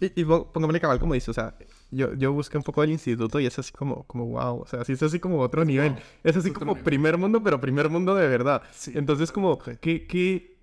Y, 0.00 0.20
y 0.20 0.24
póngame 0.24 0.78
cabal 0.80 1.00
como 1.00 1.14
dice, 1.14 1.30
o 1.30 1.34
sea, 1.34 1.56
yo, 1.90 2.14
yo 2.14 2.32
busqué 2.32 2.56
un 2.56 2.62
poco 2.62 2.82
el 2.84 2.90
instituto 2.90 3.40
y 3.40 3.46
es 3.46 3.58
así 3.58 3.72
como, 3.72 4.04
como 4.04 4.26
wow, 4.26 4.60
o 4.60 4.66
sea, 4.66 4.84
sí 4.84 4.92
es 4.92 5.02
así 5.02 5.18
como 5.18 5.40
otro 5.40 5.64
nivel. 5.64 5.96
es 6.22 6.36
así 6.36 6.52
como 6.52 6.76
primer 6.76 7.16
mundo, 7.16 7.42
pero 7.42 7.60
primer 7.60 7.88
mundo 7.88 8.14
de 8.14 8.28
verdad. 8.28 8.62
Entonces 8.94 9.32
como, 9.32 9.58
¿qué, 9.58 10.06
qué, 10.06 10.57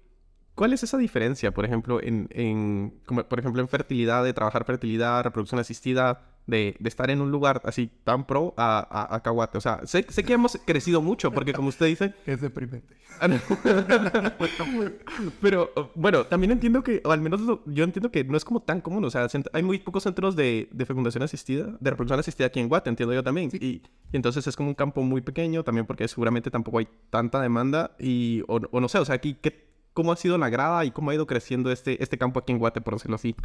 ¿Cuál 0.56 0.72
es 0.72 0.84
esa 0.84 0.98
diferencia, 0.98 1.54
por 1.54 1.66
ejemplo, 1.66 2.02
en, 2.02 2.30
en 2.32 3.02
como, 3.06 3.24
por 3.26 3.40
ejemplo, 3.40 3.62
en 3.62 3.68
fertilidad, 3.68 4.24
de 4.24 4.34
trabajar 4.34 4.64
fertilidad, 4.64 5.24
reproducción 5.24 5.60
asistida, 5.60 6.22
de, 6.48 6.78
de 6.80 6.90
estar 6.90 7.10
en 7.10 7.22
un 7.22 7.30
lugar 7.30 7.62
así 7.66 7.92
tan 8.04 8.26
pro 8.26 8.54
a, 8.56 8.80
a, 8.80 9.16
a? 9.16 9.50
O 9.54 9.62
sea, 9.62 9.82
sé, 9.86 10.06
sé, 10.08 10.24
que 10.24 10.34
hemos 10.34 10.58
crecido 10.66 11.02
mucho, 11.02 11.32
porque 11.32 11.52
como 11.52 11.70
usted 11.70 11.88
dice... 11.88 12.14
Es 12.26 12.40
deprimente. 12.40 12.96
Pero, 15.42 15.72
bueno, 15.96 16.26
también 16.26 16.52
entiendo 16.52 16.84
que, 16.84 17.02
o 17.04 17.12
al 17.12 17.22
menos 17.22 17.42
yo 17.66 17.84
entiendo 17.84 18.12
que 18.12 18.24
no 18.24 18.38
es 18.38 18.46
como 18.46 18.62
tan 18.62 18.82
común. 18.82 19.04
O 19.06 19.10
sea, 19.10 19.28
hay 19.54 19.64
muy 19.64 19.80
pocos 19.80 20.04
centros 20.04 20.36
de, 20.36 20.70
de 20.72 20.86
fecundación 20.86 21.24
asistida, 21.24 21.76
de 21.80 21.90
reproducción 21.90 22.20
asistida 22.20 22.48
aquí 22.48 22.60
en 22.60 22.70
Guate, 22.70 22.90
entiendo 22.90 23.14
yo 23.14 23.24
también. 23.24 23.50
Y, 23.54 23.66
y, 23.66 23.82
entonces 24.14 24.46
es 24.48 24.56
como 24.56 24.70
un 24.70 24.76
campo 24.76 25.02
muy 25.02 25.22
pequeño, 25.22 25.64
también 25.64 25.86
porque 25.86 26.08
seguramente 26.08 26.52
tampoco 26.52 26.80
hay 26.80 26.88
tanta 27.10 27.42
demanda. 27.42 27.96
Y, 28.00 28.44
o, 28.48 28.60
o 28.72 28.80
no 28.80 28.88
sé, 28.88 29.00
o 29.00 29.06
sea, 29.06 29.16
aquí, 29.16 29.38
¿qué 29.42 29.66
cómo 29.96 30.12
ha 30.12 30.18
sido 30.18 30.38
la 30.38 30.50
grada 30.50 30.86
y 30.86 30.92
cómo 30.92 31.10
ha 31.10 31.16
ido 31.16 31.26
creciendo 31.26 31.72
este, 31.72 32.04
este 32.04 32.20
campo 32.20 32.40
aquí 32.40 32.52
en 32.52 32.60
Guate, 32.60 32.82
por 32.82 32.94
decirlo 32.94 33.16
así. 33.16 33.36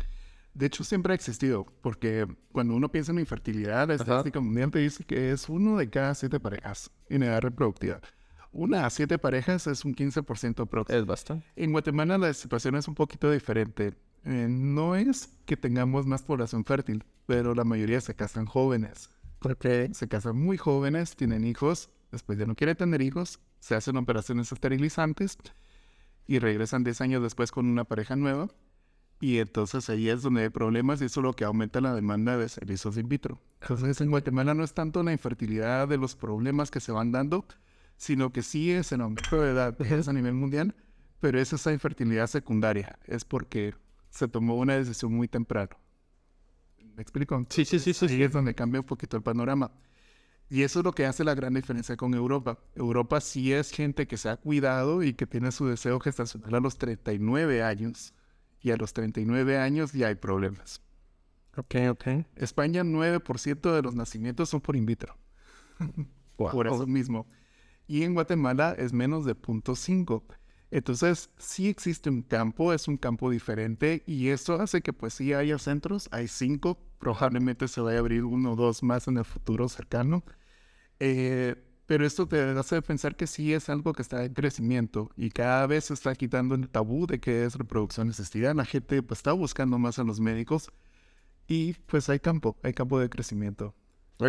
De 0.53 0.67
hecho, 0.67 0.83
siempre 0.83 1.13
ha 1.13 1.15
existido, 1.15 1.65
porque 1.81 2.27
cuando 2.53 2.75
uno 2.75 2.91
piensa 2.91 3.13
en 3.13 3.21
infertilidad, 3.21 3.89
la 3.89 3.95
estadística 3.95 4.41
mundial 4.41 4.71
te 4.73 4.81
dice 4.81 5.05
que 5.05 5.31
es 5.31 5.49
uno 5.49 5.79
de 5.79 5.89
cada 5.89 6.15
siete 6.15 6.41
parejas 6.41 6.91
en 7.09 7.23
edad 7.23 7.41
reproductiva. 7.41 8.01
Una 8.53 8.85
a 8.85 8.91
siete 8.91 9.17
parejas 9.17 9.69
es 9.69 9.85
un 9.85 9.95
15% 9.95 10.67
próximo. 10.67 10.99
Es 10.99 11.07
bastante. 11.07 11.47
En 11.55 11.71
Guatemala 11.71 12.19
la 12.19 12.35
situación 12.35 12.75
es 12.75 12.89
un 12.89 12.97
poquito 12.97 13.31
diferente. 13.31 13.95
Eh, 14.25 14.49
no 14.51 14.97
es 14.97 15.29
que 15.47 15.57
tengamos 15.57 16.05
más 16.05 16.25
población 16.25 16.65
fértil, 16.65 17.05
pero 17.27 17.55
la 17.55 17.63
mayoría 17.63 18.01
se 18.01 18.17
casan 18.17 18.47
jóvenes. 18.47 19.09
qué? 19.61 19.89
Se 19.95 20.09
casan 20.09 20.37
muy 20.37 20.57
jóvenes, 20.59 21.15
tienen 21.15 21.45
hijos, 21.45 21.91
después 22.11 22.39
ya 22.39 22.45
no 22.45 22.57
quieren 22.57 22.77
tener 22.77 23.03
hijos, 23.03 23.39
se 23.61 23.77
hacen 23.77 23.97
operaciones 23.97 24.51
esterilizantes 24.51 25.39
y 26.31 26.39
regresan 26.39 26.85
10 26.85 27.01
años 27.01 27.23
después 27.25 27.51
con 27.51 27.67
una 27.67 27.83
pareja 27.83 28.15
nueva. 28.15 28.47
Y 29.19 29.39
entonces 29.39 29.91
ahí 29.91 30.09
es 30.09 30.23
donde 30.23 30.43
hay 30.43 30.49
problemas 30.49 31.03
y 31.03 31.07
eso 31.07 31.19
es 31.19 31.25
lo 31.25 31.33
que 31.33 31.45
aumenta 31.45 31.81
la 31.81 31.93
demanda 31.93 32.39
de 32.39 32.49
servicios 32.49 32.97
in 32.97 33.09
vitro. 33.09 33.41
Entonces 33.63 34.01
en 34.01 34.13
Guatemala 34.13 34.55
no 34.55 34.63
es 34.63 34.73
tanto 34.73 35.03
la 35.03 35.11
infertilidad 35.11 35.89
de 35.89 35.97
los 35.97 36.15
problemas 36.15 36.71
que 36.71 36.79
se 36.79 36.93
van 36.93 37.11
dando, 37.11 37.45
sino 37.97 38.33
que 38.33 38.43
sí 38.43 38.71
es 38.71 38.93
el 38.93 39.01
aumento 39.01 39.43
de 39.43 39.51
edad 39.51 39.77
a 39.81 40.13
nivel 40.13 40.35
mundial, 40.35 40.77
pero 41.19 41.41
es 41.41 41.53
esa 41.53 41.73
infertilidad 41.73 42.29
secundaria. 42.29 42.97
Es 43.07 43.25
porque 43.25 43.75
se 44.11 44.29
tomó 44.29 44.55
una 44.55 44.77
decisión 44.77 45.13
muy 45.13 45.27
temprano. 45.27 45.77
¿Me 46.95 47.03
explico? 47.03 47.45
Sí, 47.49 47.65
sí, 47.65 47.81
sí. 47.81 47.93
sí, 47.93 48.07
ahí 48.07 48.23
es 48.23 48.33
donde 48.33 48.55
cambia 48.55 48.81
un 48.81 48.87
poquito 48.87 49.17
el 49.17 49.25
panorama. 49.25 49.73
Y 50.51 50.65
eso 50.65 50.81
es 50.81 50.85
lo 50.85 50.93
que 50.93 51.07
hace 51.07 51.23
la 51.23 51.37
gran 51.37 51.55
diferencia 51.55 51.97
con 51.97 52.13
Europa. 52.13 52.59
Europa 52.75 53.21
sí 53.21 53.53
es 53.53 53.71
gente 53.71 54.09
que 54.09 54.17
se 54.17 54.29
ha 54.29 54.37
cuidado 54.37 55.05
y 55.05 55.15
que 55.15 55.25
tiene 55.27 55.53
su 55.53 55.67
deseo 55.67 56.01
gestacional 56.01 56.57
a 56.57 56.61
los 56.61 56.77
39 56.77 57.63
años. 57.63 58.15
Y 58.61 58.73
a 58.73 58.77
los 58.77 58.93
39 58.93 59.59
años 59.59 59.93
ya 59.93 60.09
hay 60.09 60.17
problemas. 60.17 60.83
Ok, 61.57 61.77
ok. 61.91 62.07
España, 62.35 62.83
9% 62.83 63.73
de 63.73 63.83
los 63.83 63.95
nacimientos 63.95 64.49
son 64.49 64.61
por 64.61 64.75
in 64.75 64.87
vitro. 64.87 65.17
Por 66.37 66.67
eso 66.67 66.87
mismo. 66.87 67.27
Y 67.87 68.03
en 68.03 68.15
Guatemala 68.15 68.75
es 68.79 68.93
menos 68.93 69.27
de 69.27 69.37
0.5. 69.37 70.23
Entonces, 70.71 71.31
sí 71.37 71.69
existe 71.69 72.09
un 72.09 72.23
campo, 72.23 72.73
es 72.73 72.89
un 72.89 72.97
campo 72.97 73.31
diferente 73.31 74.03
y 74.07 74.29
eso 74.29 74.55
hace 74.55 74.81
que 74.81 74.93
pues 74.93 75.15
sí 75.15 75.33
haya 75.35 75.59
centros, 75.59 76.09
hay 76.13 76.29
cinco, 76.29 76.79
probablemente 76.99 77.67
se 77.69 77.81
vaya 77.81 77.99
a 77.99 78.01
abrir 78.01 78.25
uno 78.25 78.53
o 78.53 78.57
dos 78.57 78.83
más 78.83 79.09
en 79.09 79.19
el 79.19 79.25
futuro 79.25 79.69
cercano. 79.69 80.25
Eh, 81.01 81.57
pero 81.87 82.07
esto 82.07 82.29
te 82.29 82.41
hace 82.41 82.81
pensar 82.83 83.17
que 83.17 83.27
sí 83.27 83.53
es 83.53 83.69
algo 83.69 83.93
que 83.93 84.03
está 84.03 84.25
en 84.25 84.33
crecimiento 84.33 85.11
y 85.17 85.31
cada 85.31 85.67
vez 85.67 85.87
se 85.87 85.95
está 85.95 86.15
quitando 86.15 86.55
el 86.55 86.69
tabú 86.69 87.07
de 87.09 87.19
que 87.19 87.45
es 87.45 87.57
reproducción 87.57 88.11
asistida. 88.11 88.55
La 88.55 88.65
gente 88.65 89.03
pues, 89.03 89.19
está 89.19 89.33
buscando 89.33 89.77
más 89.77 89.99
a 89.99 90.05
los 90.05 90.21
médicos 90.21 90.71
y 91.49 91.73
pues 91.87 92.09
hay 92.09 92.21
campo, 92.21 92.57
hay 92.63 92.75
campo 92.75 93.01
de 93.01 93.11
crecimiento. 93.11 93.75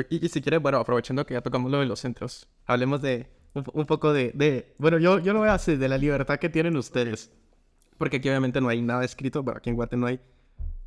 Y, 0.10 0.28
si 0.30 0.42
quieres, 0.42 0.62
bueno, 0.62 0.80
aprovechando 0.80 1.26
que 1.26 1.36
ya 1.36 1.42
tocamos 1.42 1.70
lo 1.70 1.80
de 1.80 1.86
los 1.86 2.00
centros, 2.00 2.48
hablemos 2.66 3.02
de 3.02 3.28
un, 3.54 3.86
poco 3.86 4.12
de, 4.14 4.32
de, 4.34 4.74
Bueno, 4.80 4.98
yo, 4.98 5.20
yo 5.20 5.34
lo 5.34 5.40
voy 5.40 5.50
a 5.50 5.54
hacer 5.54 5.78
de 5.78 5.90
la 5.90 6.00
libertad 6.00 6.40
que 6.40 6.50
tienen 6.50 6.78
ustedes. 6.78 7.30
Porque 8.00 8.18
aquí 8.18 8.30
obviamente 8.30 8.60
no 8.60 8.70
hay 8.70 8.82
nada 8.82 9.06
escrito, 9.06 9.46
pero 9.46 9.58
aquí 9.58 9.70
en 9.70 9.76
Guate 9.76 9.98
no 9.98 10.08
hay 10.08 10.20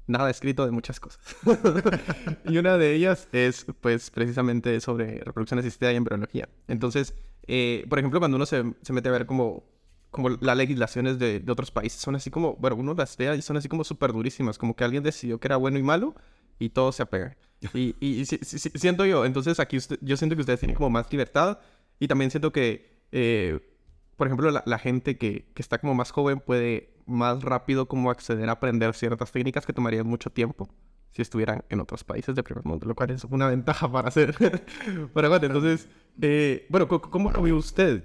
nada 0.07 0.31
escrito 0.31 0.65
de 0.65 0.73
muchas 0.73 1.01
cosas. 1.01 1.21
y 2.45 2.59
una 2.59 2.77
de 2.77 2.95
ellas 2.95 3.29
es, 3.33 3.67
pues, 3.81 4.11
precisamente 4.11 4.81
sobre 4.81 5.21
reproducción 5.21 5.59
asistida 5.61 5.93
y 5.93 5.97
embriología. 5.97 6.49
Entonces, 6.69 7.15
eh, 7.47 7.85
por 7.89 7.99
ejemplo, 7.99 8.21
cuando 8.21 8.37
uno 8.37 8.47
se, 8.47 8.65
se, 8.83 8.93
mete 8.93 9.09
a 9.09 9.13
ver 9.13 9.27
como, 9.27 9.65
como 10.11 10.31
las 10.31 10.57
legislaciones 10.57 11.19
de, 11.19 11.41
de, 11.41 11.53
otros 11.53 11.71
países, 11.71 12.01
son 12.01 12.17
así 12.17 12.31
como, 12.31 12.57
bueno, 12.57 12.77
uno 12.77 12.95
las 12.95 13.17
ve 13.17 13.37
y 13.37 13.43
son 13.43 13.57
así 13.57 13.69
como 13.69 13.85
súper 13.85 14.13
durísimas, 14.13 14.59
como 14.59 14.75
que 14.77 14.85
alguien 14.85 15.03
decidió 15.03 15.39
que 15.39 15.49
era 15.49 15.57
bueno 15.57 15.79
y 15.79 15.83
malo 15.83 16.15
y 16.59 16.71
todo 16.71 16.93
se 16.93 17.03
apega. 17.03 17.37
Y, 17.73 17.95
y, 18.01 18.27
siento 18.27 19.07
yo, 19.07 19.25
entonces 19.25 19.59
aquí 19.59 19.77
usted, 19.79 19.99
yo 20.03 20.17
siento 20.17 20.37
que 20.37 20.41
ustedes 20.41 20.61
tienen 20.61 20.77
como 20.77 20.91
más 20.91 21.11
libertad 21.11 21.59
y 21.99 22.09
también 22.09 22.31
siento 22.31 22.53
que, 22.53 23.07
eh, 23.13 23.74
por 24.17 24.27
ejemplo, 24.27 24.51
la, 24.51 24.79
gente 24.79 25.19
que, 25.19 25.47
que, 25.55 25.63
está 25.63 25.79
como 25.79 25.95
más 25.95 26.11
joven 26.11 26.41
puede 26.41 26.95
más 27.07 27.43
rápido 27.43 27.87
como 27.87 28.11
acceder 28.11 28.49
a 28.49 28.53
aprender 28.53 28.95
ciertas 28.95 29.33
técnicas 29.33 29.67
que 29.67 29.73
tomarían 29.73 30.07
mucho 30.07 30.31
tiempo 30.31 30.69
si 31.15 31.23
estuvieran 31.23 31.65
en 31.69 31.81
otros 31.81 32.03
países 32.03 32.35
de 32.35 32.43
primer 32.43 32.65
mundo, 32.65 32.87
lo 32.87 32.95
cual 32.97 33.11
es 33.11 33.23
una 33.25 33.47
ventaja 33.47 33.91
para 33.91 34.09
hacer. 34.09 34.35
Pero 35.15 35.29
bueno, 35.29 35.47
entonces, 35.47 35.89
eh, 36.21 36.67
bueno, 36.69 36.89
¿cómo 36.89 37.31
lo 37.31 37.41
ve 37.41 37.53
usted? 37.53 38.03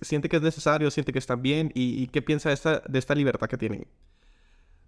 ¿Siente 0.00 0.28
que 0.28 0.36
es 0.36 0.42
necesario? 0.42 0.88
¿Siente 0.92 1.12
que 1.12 1.18
está 1.18 1.34
bien? 1.34 1.72
¿Y, 1.74 2.06
qué 2.08 2.22
piensa 2.22 2.50
de 2.50 2.54
esta, 2.54 2.78
de 2.88 2.98
esta 3.00 3.16
libertad 3.16 3.48
que 3.48 3.58
tienen? 3.58 3.88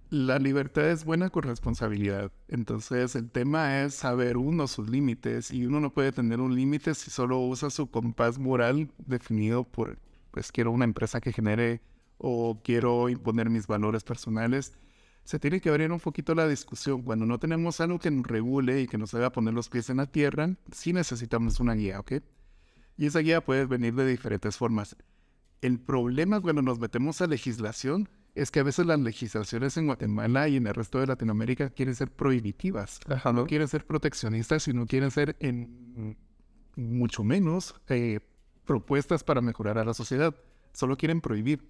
La 0.09 0.39
libertad 0.39 0.89
es 0.89 1.05
buena 1.05 1.31
con 1.31 1.43
responsabilidad. 1.43 2.31
Entonces 2.47 3.17
el 3.17 3.29
tema 3.29 3.83
es 3.83 3.95
saber 3.95 4.37
uno 4.37 4.69
sus 4.69 4.89
límites 4.89 5.51
y 5.51 5.67
uno 5.67 5.81
no 5.81 5.93
puede 5.93 6.13
tener 6.13 6.41
un 6.41 6.55
límite 6.55 6.95
si 6.95 7.11
solo 7.11 7.41
usa 7.41 7.71
su 7.71 7.91
compás 7.91 8.39
moral 8.39 8.89
definido 8.99 9.65
por, 9.65 9.99
pues 10.35 10.51
quiero 10.51 10.73
una 10.73 10.85
empresa 10.85 11.21
que 11.21 11.33
genere 11.33 11.81
o 12.19 12.61
quiero 12.65 13.09
imponer 13.09 13.51
mis 13.51 13.69
valores 13.69 14.03
personales. 14.03 14.73
Se 15.23 15.39
tiene 15.39 15.61
que 15.61 15.69
abrir 15.69 15.93
un 15.93 16.01
poquito 16.01 16.35
la 16.35 16.49
discusión. 16.49 17.03
Cuando 17.03 17.25
no 17.25 17.39
tenemos 17.39 17.81
algo 17.81 18.01
que 18.01 18.11
nos 18.11 18.27
regule 18.27 18.81
y 18.81 18.89
que 18.89 18.99
nos 18.99 19.15
haga 19.15 19.31
poner 19.31 19.55
los 19.55 19.69
pies 19.69 19.91
en 19.91 19.99
la 19.99 20.07
tierra, 20.07 20.51
sí 20.73 20.93
necesitamos 20.93 21.61
una 21.61 21.75
guía, 21.75 22.01
¿ok? 22.01 22.15
Y 22.97 23.07
esa 23.07 23.21
guía 23.21 23.45
puede 23.45 23.67
venir 23.67 23.95
de 23.95 24.09
diferentes 24.09 24.57
formas. 24.57 24.97
El 25.63 25.79
problema 25.79 26.41
cuando 26.41 26.63
nos 26.63 26.81
metemos 26.81 27.23
a 27.23 27.29
legislación 27.29 28.09
es 28.35 28.51
que 28.51 28.59
a 28.59 28.65
veces 28.65 28.87
las 28.87 28.99
legislaciones 28.99 29.77
en 29.77 29.87
Guatemala 29.87 30.49
y 30.49 30.57
en 30.57 30.67
el 30.67 30.75
resto 30.75 30.99
de 30.99 31.07
Latinoamérica 31.07 31.71
quieren 31.71 31.95
ser 31.95 32.11
prohibitivas. 32.11 32.99
¿no? 33.33 33.47
quieren 33.47 33.69
ser 33.69 33.87
proteccionistas, 33.87 34.65
sino 34.65 34.85
quieren 34.87 35.13
ser 35.13 35.37
en 35.39 36.17
mucho 36.75 37.23
menos 37.23 37.77
eh, 37.89 38.19
propuestas 38.65 39.25
para 39.25 39.41
mejorar 39.41 39.79
a 39.79 39.85
la 39.85 39.95
sociedad. 39.95 40.35
Solo 40.73 40.97
quieren 40.97 41.21
prohibir. 41.21 41.69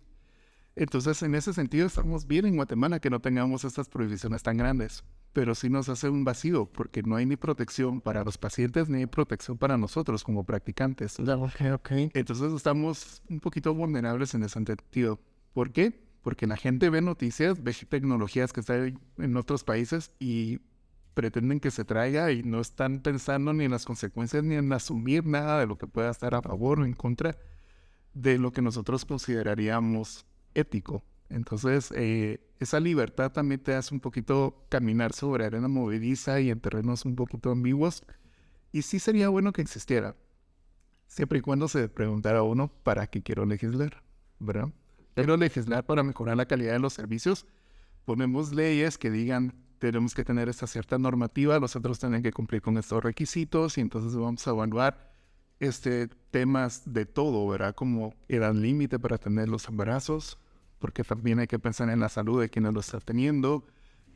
Entonces, 0.77 1.23
en 1.23 1.35
ese 1.35 1.53
sentido, 1.53 1.87
estamos 1.87 2.27
bien 2.27 2.47
en 2.47 2.57
Guatemala 2.57 2.99
que 2.99 3.11
no 3.11 3.21
tengamos 3.21 3.65
estas 3.65 3.89
prohibiciones 3.89 4.43
tan 4.43 4.57
grandes. 4.57 5.05
Pero 5.33 5.55
sí 5.55 5.69
nos 5.69 5.89
hace 5.89 6.09
un 6.09 6.25
vacío, 6.25 6.67
porque 6.67 7.03
no 7.03 7.17
hay 7.17 7.27
ni 7.27 7.37
protección 7.37 8.01
para 8.01 8.25
los 8.25 8.39
pacientes 8.39 8.89
ni 8.89 9.07
protección 9.07 9.59
para 9.59 9.77
nosotros 9.77 10.25
como 10.25 10.45
practicantes. 10.45 11.19
Entonces, 12.15 12.53
estamos 12.53 13.23
un 13.29 13.41
poquito 13.41 13.75
vulnerables 13.75 14.35
en 14.35 14.43
ese 14.43 14.55
sentido. 14.55 15.21
¿Por 15.53 15.71
qué? 15.71 16.05
porque 16.25 16.47
la 16.47 16.57
gente 16.57 16.89
ve 16.89 17.03
noticias, 17.03 17.63
ve 17.63 17.77
tecnologías 17.89 18.53
que 18.53 18.61
están 18.61 18.99
en 19.19 19.37
otros 19.37 19.63
países 19.63 20.11
y 20.19 20.59
pretenden 21.14 21.61
que 21.61 21.71
se 21.71 21.85
traiga 21.85 22.33
y 22.33 22.42
no 22.42 22.61
están 22.61 23.00
pensando 23.00 23.52
ni 23.52 23.64
en 23.64 23.71
las 23.71 23.85
consecuencias 23.85 24.42
ni 24.44 24.56
en 24.56 24.73
asumir 24.73 25.25
nada 25.25 25.61
de 25.61 25.66
lo 25.66 25.78
que 25.78 25.87
pueda 25.87 26.11
estar 26.11 26.35
a 26.35 26.42
favor 26.42 26.80
o 26.80 26.85
en 26.85 26.92
contra 26.92 27.38
de 28.12 28.38
lo 28.38 28.52
que 28.52 28.62
nosotros 28.62 29.04
consideraríamos 29.04 30.26
ético. 30.54 31.04
Entonces, 31.28 31.92
eh, 31.97 32.40
esa 32.61 32.80
libertad 32.80 33.33
también 33.33 33.61
te 33.61 33.75
hace 33.75 33.94
un 33.94 34.00
poquito 34.00 34.66
caminar 34.68 35.12
sobre 35.12 35.44
arena 35.44 35.68
movediza 35.68 36.40
y 36.40 36.50
en 36.50 36.61
terrenos 36.61 37.04
un 37.04 37.16
poquito 37.16 37.50
ambiguos. 37.50 38.04
Y 38.73 38.83
sí 38.83 38.99
sería 38.99 39.28
bueno 39.28 39.52
que 39.52 39.62
existiera, 39.62 40.16
siempre 41.06 41.38
y 41.38 41.42
cuando 41.42 41.68
se 41.68 41.88
preguntara 41.88 42.42
uno 42.42 42.68
para 42.83 43.06
qué 43.06 43.23
quiero 43.23 43.47
legislar, 43.47 44.02
¿verdad? 44.38 44.68
Quiero 45.14 45.37
legislar 45.37 45.87
para 45.87 46.02
mejorar 46.02 46.37
la 46.37 46.47
calidad 46.47 46.73
de 46.73 46.80
los 46.80 46.92
servicios. 46.92 47.47
Ponemos 48.04 48.52
leyes 48.52 48.99
que 48.99 49.11
digan 49.11 49.63
tenemos 49.93 50.14
que 50.14 50.25
tener 50.25 50.49
esta 50.49 50.67
cierta 50.67 50.97
normativa, 50.97 51.59
los 51.59 51.76
otros 51.76 51.99
tienen 51.99 52.23
que 52.23 52.33
cumplir 52.33 52.62
con 52.62 52.79
estos 52.79 53.05
requisitos 53.05 53.76
y 53.76 53.83
entonces 53.83 54.17
vamos 54.17 54.47
a 54.47 54.50
evaluar 54.50 55.12
este, 55.61 56.09
temas 56.31 56.83
de 56.87 57.05
todo, 57.05 57.47
¿verdad? 57.47 57.75
Como 57.75 58.14
edad 58.29 58.55
límite 58.55 58.99
para 58.99 59.19
tener 59.19 59.49
los 59.49 59.69
embarazos, 59.69 60.38
porque 60.79 61.05
también 61.05 61.38
hay 61.38 61.47
que 61.47 61.59
pensar 61.59 61.91
en 61.91 62.00
la 62.00 62.09
salud 62.09 62.41
de 62.41 62.49
quienes 62.49 62.73
lo 62.73 62.81
están 62.81 63.03
teniendo, 63.03 63.67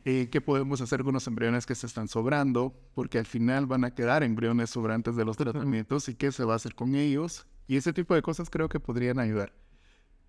eh, 0.06 0.30
qué 0.32 0.40
podemos 0.40 0.80
hacer 0.80 1.04
con 1.04 1.12
los 1.12 1.26
embriones 1.26 1.66
que 1.66 1.74
se 1.74 1.86
están 1.86 2.08
sobrando, 2.08 2.74
porque 2.94 3.18
al 3.18 3.26
final 3.26 3.66
van 3.66 3.84
a 3.84 3.90
quedar 3.90 4.22
embriones 4.22 4.70
sobrantes 4.70 5.16
de 5.16 5.26
los 5.26 5.36
tratamientos 5.36 6.08
y 6.08 6.14
qué 6.14 6.32
se 6.32 6.44
va 6.44 6.54
a 6.54 6.56
hacer 6.56 6.74
con 6.74 6.94
ellos. 6.94 7.46
Y 7.66 7.76
ese 7.76 7.92
tipo 7.92 8.14
de 8.14 8.22
cosas 8.22 8.48
creo 8.48 8.70
que 8.70 8.80
podrían 8.80 9.18
ayudar. 9.18 9.52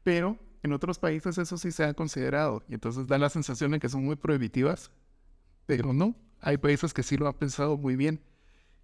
Pero 0.04 0.38
en 0.64 0.74
otros 0.74 1.00
países 1.00 1.38
eso 1.38 1.58
sí 1.58 1.72
se 1.72 1.86
ha 1.86 1.94
considerado 1.94 2.64
y 2.68 2.74
entonces 2.74 3.08
da 3.08 3.18
la 3.18 3.30
sensación 3.30 3.72
de 3.72 3.80
que 3.80 3.88
son 3.88 4.04
muy 4.04 4.18
prohibitivas, 4.18 4.92
pero 5.70 5.94
no, 5.94 6.16
hay 6.42 6.58
países 6.58 6.96
que 6.96 7.04
sí 7.04 7.16
lo 7.16 7.28
han 7.28 7.36
pensado 7.36 7.78
muy 7.78 7.96
bien. 7.96 8.24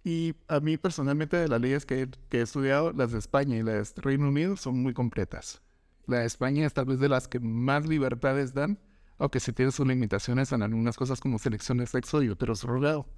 Y 0.04 0.36
a 0.46 0.60
mí 0.60 0.76
personalmente 0.76 1.36
de 1.36 1.48
las 1.48 1.60
leyes 1.60 1.84
que, 1.84 2.08
he 2.30 2.40
estudiado, 2.40 2.92
las 2.92 3.10
de 3.10 3.18
España 3.18 3.56
y 3.56 3.64
las 3.64 3.92
de 3.96 4.02
Reino 4.02 4.28
Unido 4.28 4.56
son 4.56 4.80
muy 4.84 4.94
completas. 4.94 5.60
La 6.06 6.20
de 6.20 6.26
España 6.26 6.64
es 6.64 6.74
tal 6.74 6.84
vez 6.84 7.00
de 7.00 7.08
las 7.08 7.26
que 7.26 7.40
más 7.40 7.88
libertades 7.88 8.54
dan, 8.54 8.78
aunque 9.18 9.40
se 9.40 9.52
tiene 9.52 9.72
sus 9.72 9.84
limitaciones 9.84 10.52
en 10.52 10.62
algunas 10.62 10.96
cosas 10.96 11.20
como 11.20 11.40
selección 11.40 11.78
de 11.78 11.88
sexo 11.88 12.22
y 12.22 12.32
surrogado. 12.54 13.08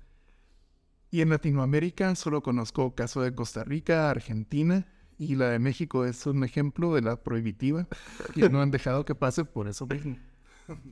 Y 1.10 1.20
en 1.20 1.28
Latinoamérica 1.28 2.14
solo 2.14 2.42
conozco 2.42 2.94
caso 2.94 3.20
de 3.20 3.34
Costa 3.34 3.64
Rica, 3.64 4.08
Argentina 4.08 4.87
y 5.18 5.34
la 5.34 5.50
de 5.50 5.58
México 5.58 6.06
es 6.06 6.25
un 6.25 6.42
ejemplo 6.42 6.94
de 6.94 7.02
la 7.02 7.22
prohibitiva 7.22 7.87
y 8.34 8.40
no 8.48 8.62
han 8.62 8.70
dejado 8.70 9.04
que 9.04 9.14
pase 9.14 9.44
por 9.44 9.68
eso 9.68 9.87
mismo. 9.87 10.16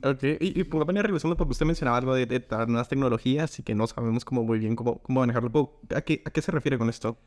Ok, 0.03 0.23
y, 0.39 0.59
y 0.59 0.63
por 0.63 0.85
venir 0.85 1.03
regresando, 1.03 1.37
porque 1.37 1.51
usted 1.51 1.65
mencionaba 1.65 1.97
algo 1.97 2.13
de, 2.15 2.25
de, 2.25 2.45
nuevas 2.67 2.89
tecnologías 2.89 3.59
y 3.59 3.63
que 3.63 3.75
no 3.75 3.85
sabemos 3.87 4.25
cómo 4.25 4.43
muy 4.43 4.59
bien 4.59 4.75
cómo, 4.75 4.99
cómo 5.01 5.19
manejarlo. 5.19 5.79
¿A 5.95 6.01
qué, 6.01 6.21
¿A 6.25 6.31
qué 6.31 6.41
se 6.41 6.51
refiere 6.51 6.77
con 6.77 6.89
esto? 6.89 7.17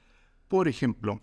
Por 0.49 0.67
ejemplo, 0.67 1.21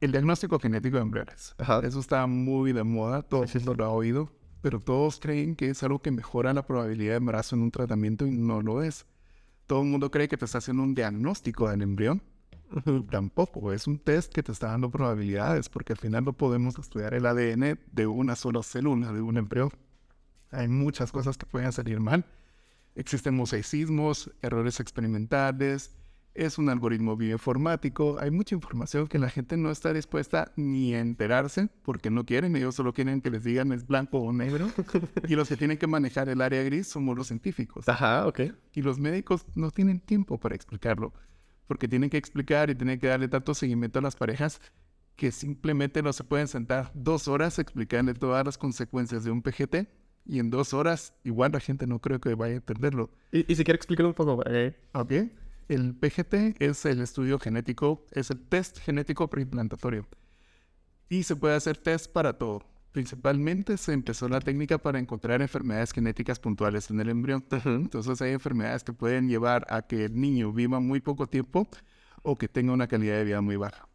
el 0.00 0.12
diagnóstico 0.12 0.58
genético 0.58 0.96
de 0.96 1.02
embriones. 1.02 1.54
Eso 1.82 2.00
está 2.00 2.26
muy 2.26 2.72
de 2.72 2.82
moda, 2.82 3.22
todo 3.22 3.44
el 3.44 3.50
mundo 3.54 3.74
lo 3.74 3.84
ha 3.84 3.90
oído, 3.90 4.32
pero 4.60 4.80
todos 4.80 5.20
creen 5.20 5.54
que 5.54 5.70
es 5.70 5.82
algo 5.82 6.00
que 6.00 6.10
mejora 6.10 6.52
la 6.52 6.66
probabilidad 6.66 7.12
de 7.12 7.18
embarazo 7.18 7.56
en 7.56 7.62
un 7.62 7.70
tratamiento 7.70 8.26
y 8.26 8.30
no 8.30 8.60
lo 8.60 8.82
es. 8.82 9.06
Todo 9.66 9.82
el 9.82 9.88
mundo 9.88 10.10
cree 10.10 10.28
que 10.28 10.36
te 10.36 10.44
está 10.44 10.58
haciendo 10.58 10.82
un 10.82 10.94
diagnóstico 10.94 11.68
del 11.68 11.82
embrión, 11.82 12.22
Tampoco, 13.10 13.72
es 13.72 13.86
un 13.86 13.98
test 13.98 14.32
que 14.32 14.42
te 14.42 14.52
está 14.52 14.68
dando 14.68 14.90
probabilidades, 14.90 15.68
porque 15.68 15.92
al 15.92 15.98
final 15.98 16.24
no 16.24 16.32
podemos 16.32 16.78
estudiar 16.78 17.14
el 17.14 17.26
ADN 17.26 17.78
de 17.92 18.06
una 18.06 18.36
sola 18.36 18.62
célula, 18.62 19.12
de 19.12 19.20
un 19.20 19.36
embrión. 19.36 19.70
Hay 20.50 20.68
muchas 20.68 21.12
cosas 21.12 21.36
que 21.36 21.46
pueden 21.46 21.72
salir 21.72 22.00
mal. 22.00 22.24
Existen 22.94 23.34
mosaicismos, 23.34 24.30
errores 24.42 24.80
experimentales, 24.80 25.94
es 26.34 26.56
un 26.56 26.68
algoritmo 26.68 27.16
bioinformático, 27.16 28.18
hay 28.20 28.30
mucha 28.30 28.54
información 28.54 29.08
que 29.08 29.18
la 29.18 29.28
gente 29.28 29.56
no 29.56 29.70
está 29.70 29.92
dispuesta 29.92 30.52
ni 30.56 30.94
a 30.94 31.00
enterarse 31.00 31.68
porque 31.82 32.10
no 32.10 32.24
quieren, 32.24 32.54
ellos 32.54 32.76
solo 32.76 32.92
quieren 32.92 33.20
que 33.20 33.30
les 33.30 33.42
digan 33.42 33.72
es 33.72 33.86
blanco 33.86 34.18
o 34.18 34.32
negro. 34.32 34.70
y 35.28 35.34
los 35.34 35.48
que 35.48 35.56
tienen 35.56 35.78
que 35.78 35.86
manejar 35.88 36.28
el 36.28 36.40
área 36.40 36.62
gris 36.62 36.86
somos 36.86 37.16
los 37.16 37.26
científicos. 37.26 37.88
Ajá, 37.88 38.26
ok. 38.26 38.40
Y 38.72 38.82
los 38.82 38.98
médicos 38.98 39.46
no 39.54 39.70
tienen 39.70 40.00
tiempo 40.00 40.38
para 40.38 40.54
explicarlo 40.54 41.12
porque 41.68 41.86
tienen 41.86 42.10
que 42.10 42.16
explicar 42.16 42.70
y 42.70 42.74
tienen 42.74 42.98
que 42.98 43.06
darle 43.06 43.28
tanto 43.28 43.54
seguimiento 43.54 43.98
a 43.98 44.02
las 44.02 44.16
parejas 44.16 44.60
que 45.16 45.30
simplemente 45.30 46.02
no 46.02 46.12
se 46.12 46.24
pueden 46.24 46.48
sentar 46.48 46.90
dos 46.94 47.28
horas 47.28 47.58
explicando 47.58 48.14
todas 48.14 48.44
las 48.44 48.56
consecuencias 48.56 49.22
de 49.22 49.30
un 49.30 49.42
PGT 49.42 49.88
y 50.28 50.38
en 50.38 50.50
dos 50.50 50.74
horas 50.74 51.14
igual 51.24 51.52
la 51.52 51.60
gente 51.60 51.86
no 51.86 52.00
creo 52.00 52.20
que 52.20 52.34
vaya 52.34 52.52
a 52.52 52.56
entenderlo. 52.58 53.10
Y, 53.32 53.42
si 53.54 53.64
quiere 53.64 53.76
explicar 53.76 54.06
un 54.06 54.14
poco. 54.14 54.42
Eh. 54.46 54.76
Ok. 54.92 55.12
El 55.68 55.94
PGT 55.94 56.60
es 56.62 56.84
el 56.84 57.00
estudio 57.00 57.38
genético, 57.38 58.06
es 58.12 58.30
el 58.30 58.38
test 58.38 58.78
genético 58.78 59.28
preimplantatorio. 59.28 60.06
Y 61.08 61.22
se 61.22 61.34
puede 61.34 61.56
hacer 61.56 61.78
test 61.78 62.12
para 62.12 62.34
todo. 62.34 62.62
Principalmente 62.92 63.76
se 63.76 63.92
empezó 63.92 64.28
la 64.28 64.40
técnica 64.40 64.78
para 64.78 64.98
encontrar 64.98 65.40
enfermedades 65.40 65.92
genéticas 65.92 66.38
puntuales 66.38 66.90
en 66.90 67.00
el 67.00 67.08
embrión. 67.08 67.44
Entonces 67.64 68.20
hay 68.20 68.32
enfermedades 68.32 68.84
que 68.84 68.92
pueden 68.92 69.28
llevar 69.28 69.66
a 69.70 69.82
que 69.82 70.06
el 70.06 70.20
niño 70.20 70.52
viva 70.52 70.78
muy 70.80 71.00
poco 71.00 71.26
tiempo 71.26 71.68
o 72.22 72.36
que 72.36 72.48
tenga 72.48 72.72
una 72.72 72.86
calidad 72.86 73.16
de 73.16 73.24
vida 73.24 73.40
muy 73.40 73.56
baja. 73.56 73.88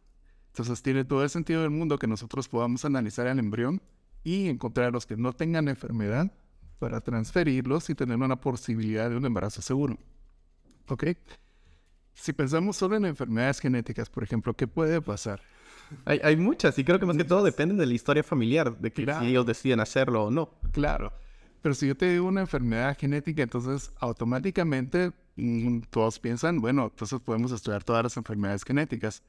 Entonces 0.48 0.82
tiene 0.82 1.04
todo 1.04 1.22
el 1.22 1.30
sentido 1.30 1.62
del 1.62 1.70
mundo 1.70 1.98
que 1.98 2.06
nosotros 2.06 2.48
podamos 2.48 2.84
analizar 2.84 3.26
el 3.26 3.38
embrión 3.38 3.82
y 4.24 4.48
encontrar 4.48 4.88
a 4.88 4.90
los 4.90 5.06
que 5.06 5.16
no 5.16 5.32
tengan 5.32 5.68
enfermedad 5.68 6.32
para 6.78 7.00
transferirlos 7.00 7.88
y 7.90 7.94
tener 7.94 8.16
una 8.16 8.36
posibilidad 8.36 9.08
de 9.08 9.16
un 9.16 9.24
embarazo 9.24 9.62
seguro. 9.62 9.98
¿Ok? 10.88 11.04
Si 12.14 12.32
pensamos 12.32 12.76
solo 12.76 12.96
en 12.96 13.04
enfermedades 13.04 13.60
genéticas, 13.60 14.08
por 14.08 14.24
ejemplo, 14.24 14.54
¿qué 14.54 14.66
puede 14.66 15.00
pasar? 15.00 15.40
Hay, 16.04 16.20
hay 16.24 16.36
muchas 16.36 16.78
y 16.78 16.84
creo 16.84 16.98
que 16.98 17.06
más 17.06 17.16
que 17.16 17.24
todo 17.24 17.44
depende 17.44 17.74
de 17.74 17.86
la 17.86 17.94
historia 17.94 18.22
familiar, 18.22 18.76
de 18.78 18.92
que 18.92 19.06
si 19.20 19.26
ellos 19.26 19.46
deciden 19.46 19.80
hacerlo 19.80 20.24
o 20.24 20.30
no. 20.30 20.50
Claro. 20.72 21.12
Pero 21.60 21.74
si 21.74 21.86
yo 21.86 21.96
te 21.96 22.10
digo 22.10 22.26
una 22.26 22.42
enfermedad 22.42 22.96
genética, 22.98 23.42
entonces 23.42 23.92
automáticamente 23.98 25.12
mm, 25.36 25.80
todos 25.90 26.18
piensan, 26.18 26.60
bueno, 26.60 26.84
entonces 26.84 27.20
podemos 27.20 27.52
estudiar 27.52 27.82
todas 27.82 28.02
las 28.02 28.16
enfermedades 28.16 28.64
genéticas. 28.64 29.22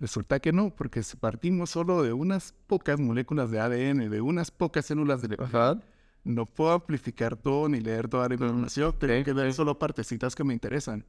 Resulta 0.00 0.38
que 0.38 0.52
no, 0.52 0.70
porque 0.74 1.02
si 1.02 1.16
partimos 1.16 1.70
solo 1.70 2.02
de 2.02 2.12
unas 2.12 2.54
pocas 2.66 3.00
moléculas 3.00 3.50
de 3.50 3.58
ADN, 3.58 4.10
de 4.10 4.20
unas 4.20 4.50
pocas 4.50 4.86
células 4.86 5.22
de 5.22 5.36
Ajá. 5.42 5.80
no 6.22 6.46
puedo 6.46 6.72
amplificar 6.72 7.36
todo 7.36 7.68
ni 7.68 7.80
leer 7.80 8.08
toda 8.08 8.28
la 8.28 8.34
información. 8.34 8.94
Tengo 8.98 9.24
que 9.24 9.32
ver 9.32 9.52
solo 9.52 9.78
partecitas 9.78 10.36
que 10.36 10.44
me 10.44 10.54
interesan. 10.54 11.04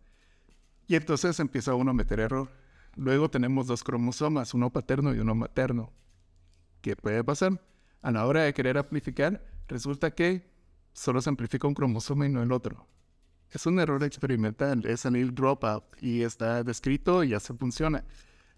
Y 0.87 0.95
entonces 0.95 1.39
empieza 1.39 1.75
uno 1.75 1.91
a 1.91 1.93
meter 1.93 2.19
error. 2.19 2.49
Luego 2.95 3.29
tenemos 3.29 3.67
dos 3.67 3.83
cromosomas, 3.83 4.55
uno 4.55 4.71
paterno 4.71 5.13
y 5.13 5.19
uno 5.19 5.35
materno. 5.35 5.93
¿Qué 6.81 6.95
puede 6.95 7.23
pasar? 7.23 7.61
A 8.01 8.11
la 8.11 8.25
hora 8.25 8.43
de 8.43 8.53
querer 8.53 8.77
amplificar, 8.77 9.45
resulta 9.67 10.11
que 10.11 10.49
solo 10.93 11.21
se 11.21 11.29
amplifica 11.29 11.67
un 11.67 11.75
cromosoma 11.75 12.25
y 12.25 12.29
no 12.29 12.41
el 12.41 12.51
otro. 12.51 12.87
Es 13.51 13.65
un 13.67 13.79
error 13.79 14.03
experimental, 14.03 14.85
es 14.85 15.05
el 15.05 15.35
dropout 15.35 15.83
y 16.01 16.23
está 16.23 16.63
descrito 16.63 17.23
y 17.23 17.29
ya 17.29 17.39
se 17.39 17.53
funciona. 17.53 18.03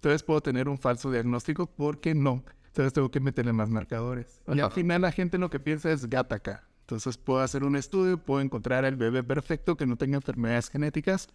Entonces 0.02 0.24
puedo 0.24 0.42
tener 0.42 0.68
un 0.68 0.80
falso 0.80 1.12
diagnóstico 1.12 1.68
porque 1.68 2.16
no. 2.16 2.44
Entonces 2.66 2.92
tengo 2.92 3.12
que 3.12 3.20
meterle 3.20 3.54
más 3.54 3.70
marcadores. 3.70 4.42
Y 4.52 4.60
al 4.60 4.72
final 4.72 5.02
la 5.02 5.12
gente 5.12 5.38
lo 5.38 5.52
que 5.52 5.60
piensa 5.60 5.92
es 5.92 6.10
gataca. 6.10 6.68
Entonces 6.80 7.20
puedo 7.20 7.42
hacer 7.42 7.64
un 7.64 7.76
estudio, 7.76 8.18
puedo 8.18 8.42
encontrar 8.42 8.84
el 8.84 8.96
bebé 8.96 9.22
perfecto 9.22 9.78
que 9.78 9.86
no 9.86 9.98
tenga 9.98 10.16
enfermedades 10.16 10.70
genéticas, 10.70 11.30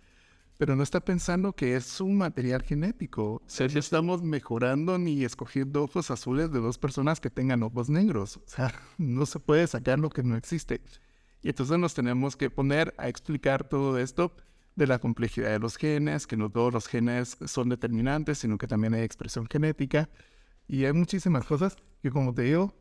pero 0.59 0.75
no 0.75 0.83
está 0.83 0.99
pensando 0.99 1.53
que 1.53 1.77
es 1.77 2.01
un 2.01 2.19
material 2.19 2.63
genético. 2.63 3.35
O 3.35 3.43
sea, 3.47 3.67
estamos 3.67 4.25
mejorando 4.25 4.99
ni 4.99 5.25
escogiendo 5.25 5.85
ojos 5.85 6.11
azules 6.11 6.51
de 6.51 6.59
dos 6.59 6.77
personas 6.77 7.21
que 7.21 7.31
tengan 7.31 7.63
ojos 7.63 7.89
negros. 7.89 8.39
O 8.39 8.43
sea, 8.47 8.75
no 8.99 9.27
se 9.27 9.39
puede 9.39 9.69
sacar 9.69 10.01
lo 10.01 10.11
que 10.11 10.25
no 10.25 10.37
existe. 10.37 10.81
Y 11.41 11.51
entonces 11.51 11.79
nos 11.79 11.95
tenemos 11.95 12.35
que 12.35 12.51
poner 12.51 12.93
a 12.99 13.09
explicar 13.09 13.69
todo 13.69 13.97
esto 13.97 14.35
de 14.77 14.87
la 14.87 14.99
complejidad 14.99 15.51
de 15.51 15.59
los 15.59 15.77
genes, 15.77 16.27
que 16.27 16.37
no 16.37 16.51
todos 16.51 16.73
los 16.73 16.87
genes 16.87 17.39
son 17.47 17.71
determinantes, 17.71 18.39
sino 18.39 18.59
que 18.59 18.67
también 18.67 18.95
hay 18.95 19.03
expresión 19.03 19.47
genética. 19.51 20.09
Y 20.69 20.85
hay 20.85 20.93
muchísimas 20.93 21.47
cosas 21.47 21.77
que, 22.03 22.11
como 22.11 22.35
te 22.35 22.43
digo, 22.43 22.75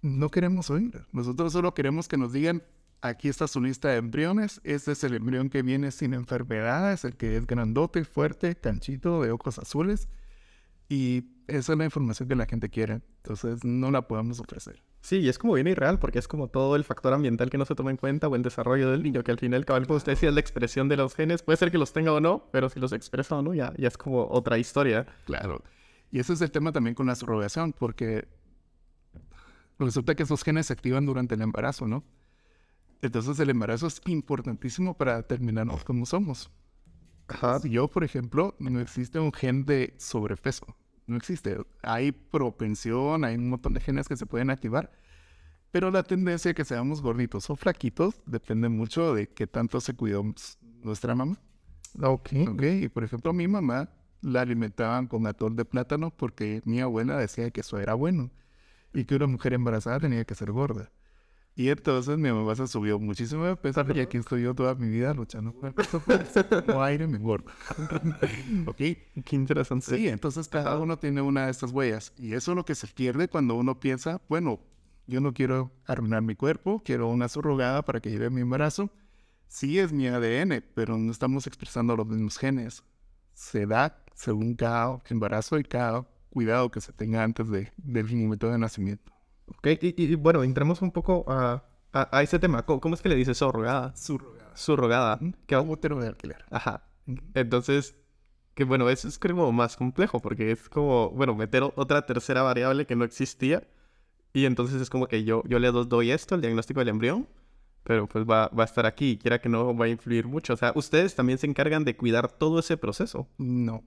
no 0.00 0.30
queremos 0.30 0.70
oír. 0.70 1.06
Nosotros 1.12 1.52
solo 1.52 1.74
queremos 1.74 2.08
que 2.08 2.16
nos 2.16 2.32
digan, 2.32 2.62
aquí 3.02 3.28
está 3.28 3.46
su 3.48 3.60
lista 3.60 3.88
de 3.88 3.96
embriones, 3.96 4.60
este 4.64 4.92
es 4.92 5.04
el 5.04 5.14
embrión 5.14 5.50
que 5.50 5.62
viene 5.62 5.90
sin 5.90 6.14
enfermedades, 6.14 7.04
el 7.04 7.16
que 7.16 7.36
es 7.36 7.46
grandote, 7.46 8.04
fuerte, 8.04 8.56
canchito, 8.56 9.22
de 9.22 9.30
ojos 9.30 9.58
azules. 9.58 10.08
Y 10.88 11.24
esa 11.48 11.72
es 11.72 11.78
la 11.78 11.84
información 11.84 12.28
que 12.28 12.36
la 12.36 12.46
gente 12.46 12.70
quiere. 12.70 13.02
Entonces 13.18 13.62
no 13.64 13.90
la 13.90 14.08
podemos 14.08 14.40
ofrecer. 14.40 14.82
Sí, 15.06 15.18
y 15.18 15.28
es 15.28 15.38
como 15.38 15.52
bien 15.52 15.68
irreal 15.68 16.00
porque 16.00 16.18
es 16.18 16.26
como 16.26 16.48
todo 16.48 16.74
el 16.74 16.82
factor 16.82 17.12
ambiental 17.12 17.48
que 17.48 17.58
no 17.58 17.64
se 17.64 17.76
toma 17.76 17.92
en 17.92 17.96
cuenta 17.96 18.26
o 18.26 18.34
el 18.34 18.42
desarrollo 18.42 18.90
del 18.90 19.04
niño, 19.04 19.22
que 19.22 19.30
al 19.30 19.38
final, 19.38 19.64
cabal, 19.64 19.86
como 19.86 19.98
usted 19.98 20.10
decía, 20.10 20.30
es 20.30 20.34
la 20.34 20.40
expresión 20.40 20.88
de 20.88 20.96
los 20.96 21.14
genes. 21.14 21.44
Puede 21.44 21.58
ser 21.58 21.70
que 21.70 21.78
los 21.78 21.92
tenga 21.92 22.12
o 22.12 22.18
no, 22.18 22.48
pero 22.50 22.68
si 22.68 22.80
los 22.80 22.92
expresa 22.92 23.36
o 23.36 23.42
no, 23.42 23.54
ya, 23.54 23.72
ya 23.76 23.86
es 23.86 23.96
como 23.96 24.26
otra 24.26 24.58
historia. 24.58 25.06
Claro. 25.24 25.62
Y 26.10 26.18
ese 26.18 26.32
es 26.32 26.40
el 26.40 26.50
tema 26.50 26.72
también 26.72 26.96
con 26.96 27.06
la 27.06 27.14
subrogación, 27.14 27.72
porque 27.72 28.26
resulta 29.78 30.16
que 30.16 30.24
esos 30.24 30.42
genes 30.42 30.66
se 30.66 30.72
activan 30.72 31.06
durante 31.06 31.36
el 31.36 31.42
embarazo, 31.42 31.86
¿no? 31.86 32.02
Entonces 33.00 33.38
el 33.38 33.50
embarazo 33.50 33.86
es 33.86 34.00
importantísimo 34.06 34.96
para 34.96 35.18
determinarnos 35.18 35.84
cómo 35.84 36.04
somos. 36.04 36.50
Ajá. 37.28 37.60
Yo, 37.62 37.86
por 37.86 38.02
ejemplo, 38.02 38.56
no 38.58 38.80
existe 38.80 39.20
un 39.20 39.32
gen 39.32 39.66
de 39.66 39.94
sobrepeso 39.98 40.76
no 41.06 41.16
existe. 41.16 41.58
Hay 41.82 42.12
propensión, 42.12 43.24
hay 43.24 43.36
un 43.36 43.50
montón 43.50 43.74
de 43.74 43.80
genes 43.80 44.08
que 44.08 44.16
se 44.16 44.26
pueden 44.26 44.50
activar, 44.50 44.92
pero 45.70 45.90
la 45.90 46.02
tendencia 46.02 46.50
a 46.50 46.54
que 46.54 46.64
seamos 46.64 47.02
gorditos 47.02 47.50
o 47.50 47.56
flaquitos 47.56 48.20
depende 48.26 48.68
mucho 48.68 49.14
de 49.14 49.28
qué 49.28 49.46
tanto 49.46 49.80
se 49.80 49.94
cuidó 49.94 50.24
nuestra 50.82 51.14
mamá. 51.14 51.38
Ok. 52.02 52.30
Ok, 52.48 52.62
y 52.82 52.88
por 52.88 53.04
ejemplo, 53.04 53.32
mi 53.32 53.48
mamá 53.48 53.90
la 54.22 54.40
alimentaban 54.40 55.06
con 55.06 55.26
atol 55.26 55.56
de 55.56 55.64
plátano 55.64 56.10
porque 56.10 56.62
mi 56.64 56.80
abuela 56.80 57.16
decía 57.16 57.50
que 57.50 57.60
eso 57.60 57.78
era 57.78 57.94
bueno 57.94 58.30
y 58.92 59.04
que 59.04 59.16
una 59.16 59.26
mujer 59.26 59.52
embarazada 59.52 60.00
tenía 60.00 60.24
que 60.24 60.34
ser 60.34 60.52
gorda. 60.52 60.90
Y 61.58 61.70
entonces 61.70 62.18
mi 62.18 62.30
mamá 62.30 62.54
se 62.54 62.66
subió 62.66 62.98
muchísimo 62.98 63.46
de 63.46 63.56
peso 63.56 63.82
y 63.94 64.00
aquí 64.00 64.18
estoy 64.18 64.42
yo 64.42 64.54
toda 64.54 64.74
mi 64.74 64.90
vida 64.90 65.14
luchando 65.14 65.54
con 65.54 65.68
el 65.68 65.74
peso. 65.74 66.02
Como 66.66 66.82
aire 66.82 67.06
me 67.06 67.16
engordo. 67.16 67.50
¿Ok? 68.66 68.76
Qué 68.76 69.24
interesante. 69.30 69.96
Sí, 69.96 70.06
entonces 70.06 70.48
cada 70.48 70.78
uno 70.78 70.98
tiene 70.98 71.22
una 71.22 71.46
de 71.46 71.50
estas 71.52 71.72
huellas. 71.72 72.12
Y 72.18 72.34
eso 72.34 72.52
es 72.52 72.56
lo 72.56 72.66
que 72.66 72.74
se 72.74 72.86
pierde 72.88 73.28
cuando 73.28 73.54
uno 73.54 73.80
piensa, 73.80 74.20
bueno, 74.28 74.60
yo 75.06 75.22
no 75.22 75.32
quiero 75.32 75.72
arruinar 75.86 76.20
mi 76.20 76.34
cuerpo, 76.34 76.82
quiero 76.84 77.08
una 77.08 77.26
surrogada 77.26 77.82
para 77.82 78.00
que 78.00 78.10
lleve 78.10 78.28
mi 78.28 78.42
embarazo. 78.42 78.90
Sí 79.48 79.78
es 79.78 79.94
mi 79.94 80.08
ADN, 80.08 80.62
pero 80.74 80.98
no 80.98 81.10
estamos 81.10 81.46
expresando 81.46 81.96
los 81.96 82.06
mismos 82.06 82.36
genes. 82.36 82.84
Se 83.32 83.64
da 83.64 84.04
según 84.14 84.56
cada 84.56 85.00
embarazo 85.08 85.58
y 85.58 85.64
cada 85.64 86.06
cuidado 86.28 86.70
que 86.70 86.82
se 86.82 86.92
tenga 86.92 87.24
antes 87.24 87.48
de, 87.48 87.72
del 87.78 88.14
momento 88.14 88.50
de 88.50 88.58
nacimiento. 88.58 89.15
Ok, 89.46 89.66
y, 89.80 90.14
bueno, 90.16 90.42
entremos 90.42 90.82
un 90.82 90.90
poco 90.90 91.24
a, 91.28 91.64
a, 91.92 92.22
ese 92.22 92.38
tema. 92.38 92.64
¿Cómo, 92.64 92.94
es 92.94 93.02
que 93.02 93.08
le 93.08 93.14
dices 93.14 93.38
surrogada? 93.38 93.94
Surrogada. 93.96 94.56
Surrogada. 94.56 95.20
¿Qué 95.46 95.56
útero 95.56 96.00
de 96.00 96.08
alquiler. 96.08 96.44
Ajá. 96.50 96.84
Entonces, 97.34 97.96
que 98.54 98.64
bueno, 98.64 98.88
eso 98.90 99.06
es 99.06 99.18
como 99.18 99.52
más 99.52 99.76
complejo 99.76 100.20
porque 100.20 100.50
es 100.50 100.68
como, 100.68 101.10
bueno, 101.10 101.34
meter 101.34 101.62
otra 101.62 102.06
tercera 102.06 102.42
variable 102.42 102.86
que 102.86 102.96
no 102.96 103.04
existía. 103.04 103.66
Y 104.32 104.44
entonces 104.44 104.80
es 104.82 104.90
como 104.90 105.06
que 105.06 105.24
yo, 105.24 105.42
yo 105.46 105.58
le 105.58 105.70
doy 105.70 106.10
esto, 106.10 106.34
el 106.34 106.40
diagnóstico 106.42 106.80
del 106.80 106.88
embrión, 106.90 107.26
pero 107.84 108.06
pues 108.06 108.24
va, 108.24 108.48
va 108.48 108.64
a 108.64 108.66
estar 108.66 108.84
aquí, 108.84 109.18
quiera 109.18 109.40
que 109.40 109.48
no 109.48 109.74
va 109.74 109.86
a 109.86 109.88
influir 109.88 110.26
mucho. 110.26 110.54
O 110.54 110.56
sea, 110.56 110.72
ustedes 110.74 111.14
también 111.14 111.38
se 111.38 111.46
encargan 111.46 111.84
de 111.84 111.96
cuidar 111.96 112.30
todo 112.30 112.58
ese 112.58 112.76
proceso. 112.76 113.28
No. 113.38 113.84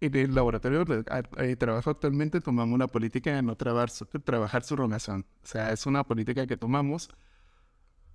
En 0.00 0.14
el 0.16 0.34
laboratorio 0.34 0.84
de 0.84 1.56
trabajo 1.56 1.90
actualmente 1.90 2.40
tomamos 2.40 2.74
una 2.74 2.88
política 2.88 3.34
de 3.34 3.42
no 3.42 3.56
trabajar, 3.56 3.90
trabajar 4.22 4.62
su 4.62 4.76
relación. 4.76 5.24
O 5.42 5.46
sea, 5.46 5.72
es 5.72 5.86
una 5.86 6.04
política 6.04 6.46
que 6.46 6.56
tomamos 6.56 7.08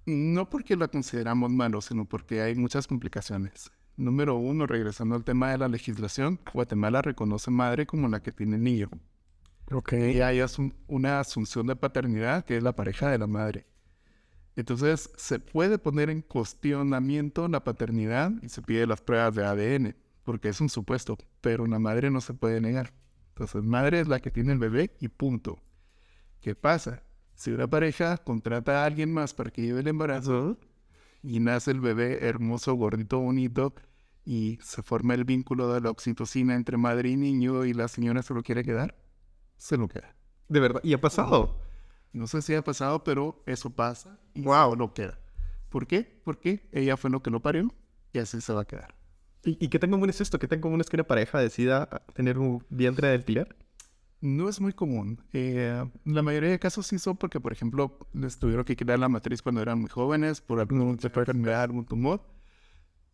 no 0.05 0.49
porque 0.49 0.75
la 0.75 0.87
consideramos 0.87 1.51
malo, 1.51 1.81
sino 1.81 2.05
porque 2.05 2.41
hay 2.41 2.55
muchas 2.55 2.87
complicaciones. 2.87 3.71
Número 3.95 4.35
uno, 4.35 4.65
regresando 4.65 5.15
al 5.15 5.23
tema 5.23 5.51
de 5.51 5.57
la 5.57 5.67
legislación, 5.67 6.39
Guatemala 6.53 7.01
reconoce 7.01 7.51
madre 7.51 7.85
como 7.85 8.07
la 8.07 8.21
que 8.21 8.31
tiene 8.31 8.57
niño. 8.57 8.89
Ok. 9.71 9.93
Y 9.93 10.21
hay 10.21 10.41
una 10.87 11.19
asunción 11.19 11.67
de 11.67 11.75
paternidad 11.75 12.45
que 12.45 12.57
es 12.57 12.63
la 12.63 12.75
pareja 12.75 13.09
de 13.09 13.17
la 13.17 13.27
madre. 13.27 13.67
Entonces, 14.55 15.09
se 15.15 15.39
puede 15.39 15.77
poner 15.77 16.09
en 16.09 16.21
cuestionamiento 16.21 17.47
la 17.47 17.63
paternidad 17.63 18.31
y 18.41 18.49
se 18.49 18.61
pide 18.61 18.87
las 18.87 19.01
pruebas 19.01 19.35
de 19.35 19.45
ADN 19.45 19.95
porque 20.29 20.49
es 20.49 20.61
un 20.61 20.69
supuesto, 20.69 21.17
pero 21.41 21.63
una 21.63 21.79
madre 21.79 22.11
no 22.11 22.21
se 22.21 22.35
puede 22.35 22.61
negar. 22.61 22.93
Entonces, 23.29 23.63
madre 23.63 23.99
es 23.99 24.07
la 24.07 24.19
que 24.19 24.29
tiene 24.29 24.53
el 24.53 24.59
bebé 24.59 24.95
y 24.99 25.07
punto. 25.07 25.57
¿Qué 26.39 26.53
pasa? 26.53 27.01
Si 27.33 27.49
una 27.49 27.67
pareja 27.67 28.15
contrata 28.17 28.83
a 28.83 28.85
alguien 28.85 29.11
más 29.11 29.33
para 29.33 29.49
que 29.49 29.63
lleve 29.63 29.79
el 29.79 29.87
embarazo 29.87 30.59
y 31.23 31.39
nace 31.39 31.71
el 31.71 31.81
bebé 31.81 32.27
hermoso, 32.27 32.75
gordito, 32.75 33.17
bonito, 33.17 33.73
y 34.23 34.59
se 34.61 34.83
forma 34.83 35.15
el 35.15 35.23
vínculo 35.25 35.73
de 35.73 35.81
la 35.81 35.89
oxitocina 35.89 36.53
entre 36.53 36.77
madre 36.77 37.09
y 37.09 37.17
niño 37.17 37.65
y 37.65 37.73
la 37.73 37.87
señora 37.87 38.21
se 38.21 38.35
lo 38.35 38.43
quiere 38.43 38.63
quedar, 38.63 38.95
se 39.57 39.77
lo 39.77 39.87
queda. 39.87 40.15
¿De 40.47 40.59
verdad? 40.59 40.81
¿Y 40.83 40.93
ha 40.93 41.01
pasado? 41.01 41.59
No 42.13 42.27
sé 42.27 42.43
si 42.43 42.53
ha 42.53 42.63
pasado, 42.63 43.03
pero 43.03 43.41
eso 43.47 43.71
pasa 43.71 44.19
y 44.35 44.43
wow. 44.43 44.75
lo 44.75 44.93
queda. 44.93 45.19
¿Por 45.69 45.87
qué? 45.87 46.21
Porque 46.23 46.69
ella 46.71 46.97
fue 46.97 47.09
lo 47.09 47.23
que 47.23 47.31
lo 47.31 47.41
parió 47.41 47.73
y 48.13 48.19
así 48.19 48.39
se 48.41 48.53
va 48.53 48.61
a 48.61 48.65
quedar. 48.65 48.98
¿Y, 49.43 49.69
qué 49.69 49.79
tan 49.79 49.91
común 49.91 50.09
es 50.09 50.19
esto? 50.21 50.37
¿Qué 50.37 50.47
tan 50.47 50.59
común 50.59 50.81
es 50.81 50.89
que 50.89 50.97
una 50.97 51.05
pareja 51.05 51.39
decida 51.39 51.87
tener 52.13 52.37
un 52.39 52.63
vientre 52.69 53.07
de 53.07 53.15
alquiler? 53.15 53.55
No 54.21 54.49
es 54.49 54.59
muy 54.59 54.73
común. 54.73 55.23
Eh, 55.31 55.85
la 56.03 56.21
mayoría 56.21 56.49
de 56.49 56.59
casos 56.59 56.87
sí 56.87 56.99
son 56.99 57.15
porque, 57.15 57.39
por 57.39 57.53
ejemplo, 57.53 57.97
les 58.13 58.37
tuvieron 58.37 58.65
que 58.65 58.75
quitar 58.75 58.99
la 58.99 59.07
matriz 59.07 59.41
cuando 59.41 59.61
eran 59.61 59.79
muy 59.79 59.89
jóvenes 59.89 60.41
por 60.41 60.59
algún 60.59 60.99
enfermedad, 61.01 61.63
algún 61.63 61.85
tumor. 61.85 62.21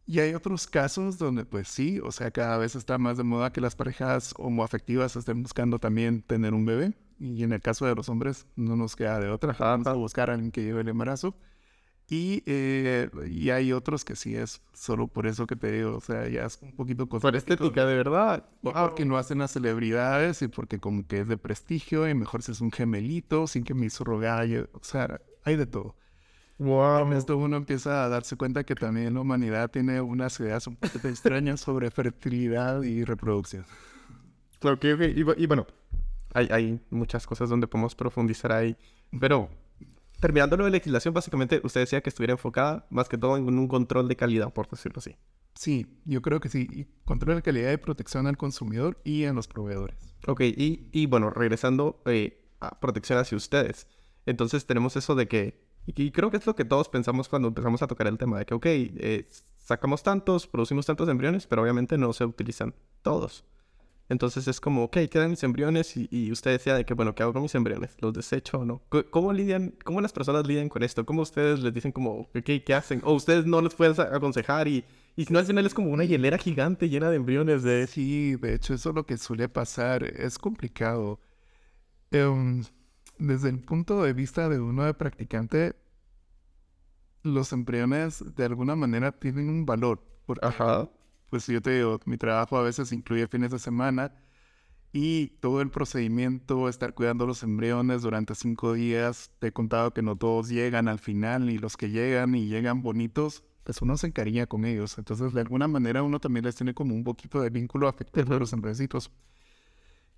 Y 0.08 0.20
hay 0.20 0.34
otros 0.36 0.68
casos 0.68 1.18
donde, 1.18 1.46
pues 1.46 1.68
sí, 1.68 2.00
o 2.00 2.12
sea, 2.12 2.32
cada 2.32 2.58
vez 2.58 2.76
está 2.76 2.98
más 2.98 3.18
de 3.18 3.24
moda 3.24 3.52
que 3.52 3.62
las 3.62 3.76
parejas 3.76 4.34
homoafectivas 4.38 5.16
estén 5.16 5.42
buscando 5.44 5.80
también 5.80 6.22
tener 6.24 6.54
un 6.54 6.66
bebé. 6.66 6.94
Y 7.20 7.44
en 7.44 7.54
el 7.54 7.62
caso 7.62 7.86
de 7.86 7.96
los 7.96 8.10
hombres, 8.10 8.48
no 8.56 8.76
nos 8.76 8.96
queda 8.96 9.20
de 9.20 9.30
otra. 9.30 9.56
Vamos 9.60 9.88
a 9.88 9.94
buscar 9.94 10.30
a 10.30 10.34
alguien 10.34 10.52
que 10.52 10.64
lleve 10.64 10.82
el 10.82 10.90
embarazo. 10.90 11.36
Y, 12.08 12.44
eh, 12.46 13.10
y 13.28 13.50
hay 13.50 13.74
otros 13.74 14.06
que 14.06 14.16
sí 14.16 14.36
es 14.36 14.62
solo 14.74 15.08
por 15.08 15.26
eso 15.26 15.48
que 15.48 15.56
te 15.56 15.72
digo, 15.72 15.98
o 15.98 16.02
sea, 16.02 16.28
ya 16.30 16.46
es 16.46 16.60
un 16.62 16.76
poquito 16.76 17.08
Por 17.08 17.36
estética, 17.36 17.86
de 17.86 17.96
verdad. 17.96 18.46
Porque 18.62 19.06
no 19.06 19.18
hacen 19.18 19.40
las 19.40 19.52
celebridades 19.52 20.42
y 20.44 20.48
porque 20.48 20.80
como 20.80 21.08
que 21.08 21.22
es 21.22 21.28
de 21.28 21.38
prestigio 21.38 22.08
y 22.08 22.14
mejor 22.14 22.44
si 22.44 22.52
es 22.52 22.62
un 22.62 22.72
gemelito 22.72 23.48
sin 23.48 23.64
que 23.64 23.74
me 23.74 23.88
hizo 23.88 24.04
rogar. 24.04 24.48
O 24.74 24.84
sea, 24.84 25.20
hay 25.44 25.56
de 25.56 25.66
todo. 25.66 25.96
Wow. 26.60 27.08
En 27.08 27.14
esto 27.14 27.38
uno 27.38 27.58
empieza 27.58 28.06
a 28.06 28.10
darse 28.10 28.38
cuenta 28.38 28.64
que 28.64 28.76
también 28.76 29.14
la 29.16 29.22
humanidad 29.22 29.72
tiene 29.72 30.00
unas 30.00 30.40
ideas 30.40 30.68
un 30.68 30.76
poco 30.76 31.08
extrañas 31.08 31.60
sobre 31.60 31.90
fertilidad 31.90 32.84
y 32.84 33.04
reproducción. 33.04 33.66
Claro 34.60 34.80
que, 34.80 35.14
y, 35.16 35.44
y, 35.44 35.48
bueno, 35.48 35.66
hay, 36.34 36.48
hay 36.52 36.80
muchas 36.92 37.28
cosas 37.28 37.50
donde 37.50 37.68
podemos 37.68 37.96
profundizar 37.96 38.52
ahí, 38.52 38.78
pero 39.20 39.50
terminando 40.26 40.58
lo 40.58 40.66
de 40.66 40.72
legislación, 40.72 41.14
básicamente 41.14 41.62
usted 41.64 41.82
decía 41.82 42.02
que 42.02 42.10
estuviera 42.10 42.34
enfocada 42.34 42.88
más 42.90 43.08
que 43.08 43.16
todo 43.16 43.38
en 43.38 43.48
un 43.48 43.68
control 43.68 44.08
de 44.08 44.16
calidad, 44.16 44.52
por 44.52 44.68
decirlo 44.68 44.98
así. 44.98 45.16
Sí, 45.54 45.86
yo 46.04 46.24
creo 46.24 46.40
que 46.40 46.50
sí. 46.50 46.68
Y 46.72 46.86
control 47.06 47.36
de 47.36 47.42
calidad 47.44 47.72
y 47.72 47.78
protección 47.78 48.26
al 48.26 48.36
consumidor 48.36 49.00
y 49.04 49.26
a 49.26 49.34
los 49.34 49.48
proveedores. 49.48 50.16
Ok, 50.26 50.42
y, 50.42 50.90
y 50.92 51.06
bueno, 51.06 51.30
regresando 51.30 52.02
eh, 52.08 52.44
a 52.60 52.80
protección 52.80 53.20
hacia 53.20 53.38
ustedes. 53.38 53.88
Entonces 54.26 54.66
tenemos 54.66 54.96
eso 54.96 55.14
de 55.14 55.28
que, 55.28 55.64
y 55.86 56.10
creo 56.10 56.32
que 56.32 56.38
es 56.38 56.48
lo 56.48 56.56
que 56.56 56.66
todos 56.66 56.90
pensamos 56.90 57.30
cuando 57.30 57.50
empezamos 57.50 57.84
a 57.84 57.88
tocar 57.88 58.08
el 58.08 58.18
tema, 58.18 58.40
de 58.40 58.48
que, 58.48 58.56
ok, 58.56 58.66
eh, 58.66 59.30
sacamos 59.60 60.02
tantos, 60.02 60.48
producimos 60.48 60.88
tantos 60.88 61.08
embriones, 61.08 61.46
pero 61.46 61.62
obviamente 61.62 62.00
no 62.00 62.12
se 62.14 62.26
utilizan 62.26 62.74
todos. 63.04 63.46
Entonces 64.08 64.48
es 64.48 64.60
como, 64.60 64.84
ok, 64.84 64.98
quedan 65.10 65.32
mis 65.32 65.44
embriones 65.44 65.96
y, 65.98 66.32
usted 66.32 66.52
decía 66.52 66.76
de 66.76 66.86
que, 66.86 66.94
bueno, 66.94 67.16
¿qué 67.16 67.24
hago 67.24 67.34
con 67.34 67.42
mis 67.42 67.56
embriones? 67.56 67.98
¿Los 68.02 68.14
desecho 68.14 68.60
o 68.60 68.66
no? 68.66 68.82
¿Cómo 69.10 69.34
lidian, 69.34 69.74
cómo 69.84 70.00
las 70.00 70.14
personas 70.14 70.46
lidian 70.46 70.70
con 70.70 70.84
esto? 70.84 71.06
¿Cómo 71.06 71.24
ustedes 71.24 71.60
les 71.62 71.74
dicen 71.74 71.92
como, 71.92 72.20
ok, 72.20 72.50
¿qué 72.64 72.74
hacen? 72.76 73.02
O 73.04 73.14
ustedes 73.14 73.46
no 73.48 73.62
les 73.62 73.74
pueden 73.74 74.00
aconsejar 74.00 74.68
y, 74.68 74.86
y 75.16 75.26
si 75.26 75.34
no 75.34 75.40
al 75.40 75.46
final 75.46 75.66
es 75.66 75.74
como 75.74 75.90
una 75.90 76.04
hielera 76.04 76.38
gigante 76.38 76.88
llena 76.88 77.10
de 77.10 77.16
embriones 77.16 77.64
de... 77.64 77.88
Sí, 77.88 78.36
de 78.36 78.54
hecho 78.54 78.76
eso 78.76 78.90
es 78.90 78.96
lo 78.96 79.06
que 79.08 79.18
suele 79.18 79.50
pasar, 79.50 80.04
es 80.04 80.38
complicado. 80.38 81.20
Em, 82.12 82.64
desde 83.18 83.50
el 83.50 83.60
punto 83.60 84.04
de 84.04 84.14
vista 84.14 84.50
de 84.50 84.60
uno 84.60 84.84
de 84.84 84.94
practicante, 84.94 85.76
los 87.24 87.52
embriones 87.54 88.36
de 88.36 88.46
alguna 88.46 88.76
manera 88.76 89.12
tienen 89.12 89.50
un 89.50 89.66
valor. 89.66 90.04
Ajá 90.44 90.90
pues 91.36 91.48
yo 91.48 91.62
te 91.62 91.72
digo, 91.72 92.00
mi 92.06 92.16
trabajo 92.16 92.56
a 92.56 92.62
veces 92.62 92.94
incluye 92.94 93.28
fines 93.28 93.52
de 93.52 93.60
semana 93.60 94.14
y 94.94 95.32
todo 95.42 95.60
el 95.60 95.70
procedimiento, 95.70 96.70
estar 96.70 96.94
cuidando 96.94 97.28
los 97.28 97.44
embriones 97.44 98.04
durante 98.04 98.36
cinco 98.36 98.72
días. 98.72 99.32
Te 99.40 99.48
he 99.48 99.52
contado 99.52 99.94
que 99.94 100.02
no 100.02 100.16
todos 100.16 100.48
llegan 100.48 100.88
al 100.88 100.98
final 100.98 101.50
y 101.50 101.58
los 101.58 101.76
que 101.76 101.90
llegan 101.90 102.36
y 102.36 102.48
llegan 102.48 102.82
bonitos, 102.82 103.44
pues 103.66 103.82
uno 103.82 103.98
se 103.98 104.08
encariña 104.08 104.48
con 104.48 104.64
ellos. 104.64 104.98
Entonces, 104.98 105.34
de 105.34 105.42
alguna 105.42 105.68
manera, 105.68 106.04
uno 106.04 106.22
también 106.22 106.46
les 106.46 106.56
tiene 106.56 106.74
como 106.74 106.96
un 106.96 107.04
poquito 107.04 107.42
de 107.42 107.50
vínculo 107.50 107.90
afectivo 107.90 108.34
a 108.34 108.40
los 108.40 108.54
embrionitos. 108.54 109.12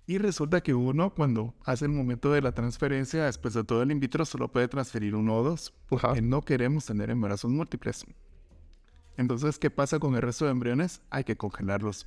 Y 0.06 0.18
resulta 0.18 0.60
que 0.60 0.72
uno, 0.72 1.12
cuando 1.16 1.52
hace 1.64 1.86
el 1.86 1.90
momento 1.90 2.30
de 2.30 2.42
la 2.42 2.52
transferencia, 2.52 3.24
después 3.24 3.54
de 3.54 3.64
todo 3.64 3.82
el 3.82 3.90
in 3.90 3.98
vitro, 3.98 4.24
solo 4.24 4.52
puede 4.52 4.68
transferir 4.68 5.16
uno 5.16 5.38
o 5.38 5.42
dos. 5.42 5.74
Porque 5.88 6.22
no 6.22 6.42
queremos 6.42 6.86
tener 6.86 7.10
embarazos 7.10 7.50
múltiples. 7.50 8.06
Entonces, 9.18 9.58
¿qué 9.58 9.68
pasa 9.68 9.98
con 9.98 10.14
el 10.14 10.22
resto 10.22 10.44
de 10.44 10.52
embriones? 10.52 11.02
Hay 11.10 11.24
que 11.24 11.36
congelarlos. 11.36 12.06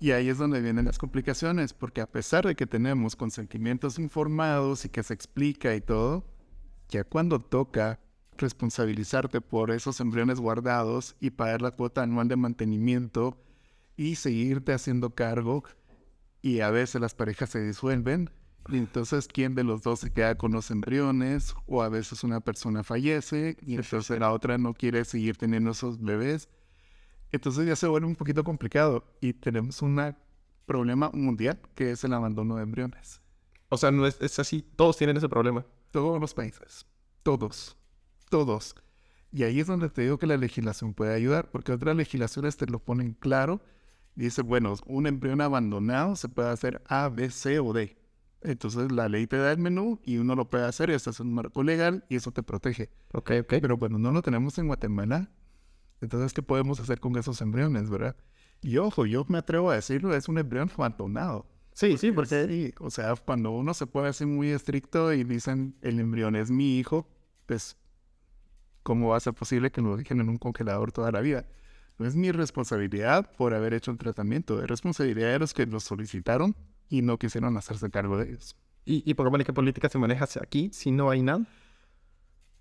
Y 0.00 0.10
ahí 0.10 0.28
es 0.28 0.38
donde 0.38 0.60
vienen 0.60 0.86
las 0.86 0.98
complicaciones, 0.98 1.72
porque 1.72 2.00
a 2.00 2.10
pesar 2.10 2.44
de 2.46 2.56
que 2.56 2.66
tenemos 2.66 3.14
consentimientos 3.14 3.98
informados 3.98 4.84
y 4.84 4.88
que 4.88 5.04
se 5.04 5.14
explica 5.14 5.72
y 5.74 5.80
todo, 5.80 6.24
ya 6.88 7.04
cuando 7.04 7.38
toca 7.38 8.00
responsabilizarte 8.36 9.40
por 9.40 9.70
esos 9.70 10.00
embriones 10.00 10.40
guardados 10.40 11.14
y 11.20 11.30
pagar 11.30 11.62
la 11.62 11.70
cuota 11.70 12.02
anual 12.02 12.26
de 12.26 12.36
mantenimiento 12.36 13.38
y 13.96 14.16
seguirte 14.16 14.72
haciendo 14.72 15.14
cargo, 15.14 15.62
y 16.42 16.58
a 16.60 16.70
veces 16.70 17.00
las 17.00 17.14
parejas 17.14 17.50
se 17.50 17.62
disuelven, 17.62 18.30
entonces, 18.68 19.26
¿quién 19.26 19.54
de 19.54 19.64
los 19.64 19.82
dos 19.82 20.00
se 20.00 20.12
queda 20.12 20.36
con 20.36 20.52
los 20.52 20.70
embriones? 20.70 21.54
O 21.66 21.82
a 21.82 21.88
veces 21.88 22.22
una 22.24 22.40
persona 22.40 22.84
fallece 22.84 23.56
y 23.62 23.74
entonces 23.74 24.18
la 24.18 24.32
otra 24.32 24.58
no 24.58 24.74
quiere 24.74 25.04
seguir 25.04 25.36
teniendo 25.36 25.70
esos 25.70 26.00
bebés. 26.00 26.48
Entonces 27.32 27.66
ya 27.66 27.76
se 27.76 27.86
vuelve 27.86 28.06
un 28.06 28.16
poquito 28.16 28.44
complicado 28.44 29.04
y 29.20 29.32
tenemos 29.32 29.82
un 29.82 30.14
problema 30.66 31.10
mundial 31.12 31.60
que 31.74 31.92
es 31.92 32.04
el 32.04 32.12
abandono 32.12 32.56
de 32.56 32.62
embriones. 32.62 33.20
O 33.68 33.76
sea, 33.76 33.90
no 33.90 34.06
es, 34.06 34.20
es 34.20 34.38
así, 34.38 34.62
todos 34.76 34.96
tienen 34.96 35.16
ese 35.16 35.28
problema. 35.28 35.64
Todos 35.90 36.20
los 36.20 36.34
países, 36.34 36.86
todos, 37.22 37.76
todos. 38.28 38.76
Y 39.32 39.44
ahí 39.44 39.60
es 39.60 39.66
donde 39.66 39.88
te 39.88 40.02
digo 40.02 40.18
que 40.18 40.26
la 40.26 40.36
legislación 40.36 40.94
puede 40.94 41.14
ayudar, 41.14 41.50
porque 41.50 41.72
otras 41.72 41.96
legislaciones 41.96 42.56
te 42.56 42.66
lo 42.66 42.78
ponen 42.80 43.14
claro 43.14 43.60
y 44.16 44.22
dice, 44.22 44.42
bueno, 44.42 44.74
un 44.86 45.06
embrión 45.06 45.40
abandonado 45.40 46.16
se 46.16 46.28
puede 46.28 46.50
hacer 46.50 46.82
A, 46.86 47.08
B, 47.08 47.30
C 47.30 47.60
o 47.60 47.72
D. 47.72 47.96
Entonces 48.42 48.90
la 48.90 49.08
ley 49.08 49.26
te 49.26 49.36
da 49.36 49.52
el 49.52 49.58
menú 49.58 50.00
y 50.04 50.16
uno 50.16 50.34
lo 50.34 50.48
puede 50.48 50.64
hacer, 50.64 50.90
estás 50.90 51.16
es 51.16 51.20
un 51.20 51.34
marco 51.34 51.62
legal 51.62 52.04
y 52.08 52.16
eso 52.16 52.32
te 52.32 52.42
protege. 52.42 52.90
Ok, 53.12 53.32
ok. 53.42 53.54
Pero 53.60 53.76
bueno, 53.76 53.98
no 53.98 54.12
lo 54.12 54.22
tenemos 54.22 54.56
en 54.58 54.66
Guatemala. 54.66 55.30
Entonces, 56.00 56.32
¿qué 56.32 56.42
podemos 56.42 56.80
hacer 56.80 56.98
con 56.98 57.16
esos 57.18 57.40
embriones, 57.42 57.90
verdad? 57.90 58.16
Y 58.62 58.78
ojo, 58.78 59.04
yo 59.04 59.24
me 59.28 59.38
atrevo 59.38 59.70
a 59.70 59.74
decirlo, 59.74 60.14
es 60.14 60.28
un 60.28 60.38
embrión 60.38 60.70
abandonado. 60.74 61.46
Sí, 61.72 61.98
sí, 61.98 62.12
porque... 62.12 62.46
Sí, 62.46 62.74
o 62.80 62.90
sea, 62.90 63.14
cuando 63.16 63.50
uno 63.50 63.74
se 63.74 63.86
puede 63.86 64.08
hacer 64.08 64.26
muy 64.26 64.48
estricto 64.48 65.12
y 65.12 65.24
dicen, 65.24 65.76
el 65.82 66.00
embrión 66.00 66.36
es 66.36 66.50
mi 66.50 66.78
hijo, 66.78 67.06
pues, 67.46 67.76
¿cómo 68.82 69.08
va 69.08 69.18
a 69.18 69.20
ser 69.20 69.34
posible 69.34 69.70
que 69.70 69.82
lo 69.82 69.96
dejen 69.96 70.20
en 70.20 70.28
un 70.30 70.38
congelador 70.38 70.92
toda 70.92 71.12
la 71.12 71.20
vida? 71.20 71.46
No 71.98 72.06
es 72.06 72.16
mi 72.16 72.32
responsabilidad 72.32 73.30
por 73.36 73.52
haber 73.52 73.74
hecho 73.74 73.90
un 73.90 73.98
tratamiento, 73.98 74.62
es 74.62 74.68
responsabilidad 74.68 75.32
de 75.32 75.38
los 75.38 75.52
que 75.52 75.66
lo 75.66 75.80
solicitaron 75.80 76.56
y 76.90 77.00
no 77.00 77.18
quisieron 77.18 77.56
hacerse 77.56 77.90
cargo 77.90 78.18
de 78.18 78.28
ellos. 78.28 78.56
¿Y, 78.84 79.08
y 79.08 79.14
por 79.14 79.44
qué 79.44 79.52
política 79.52 79.88
se 79.88 79.98
maneja 79.98 80.26
aquí 80.42 80.70
si 80.74 80.90
no 80.90 81.08
hay 81.08 81.22
nada? 81.22 81.46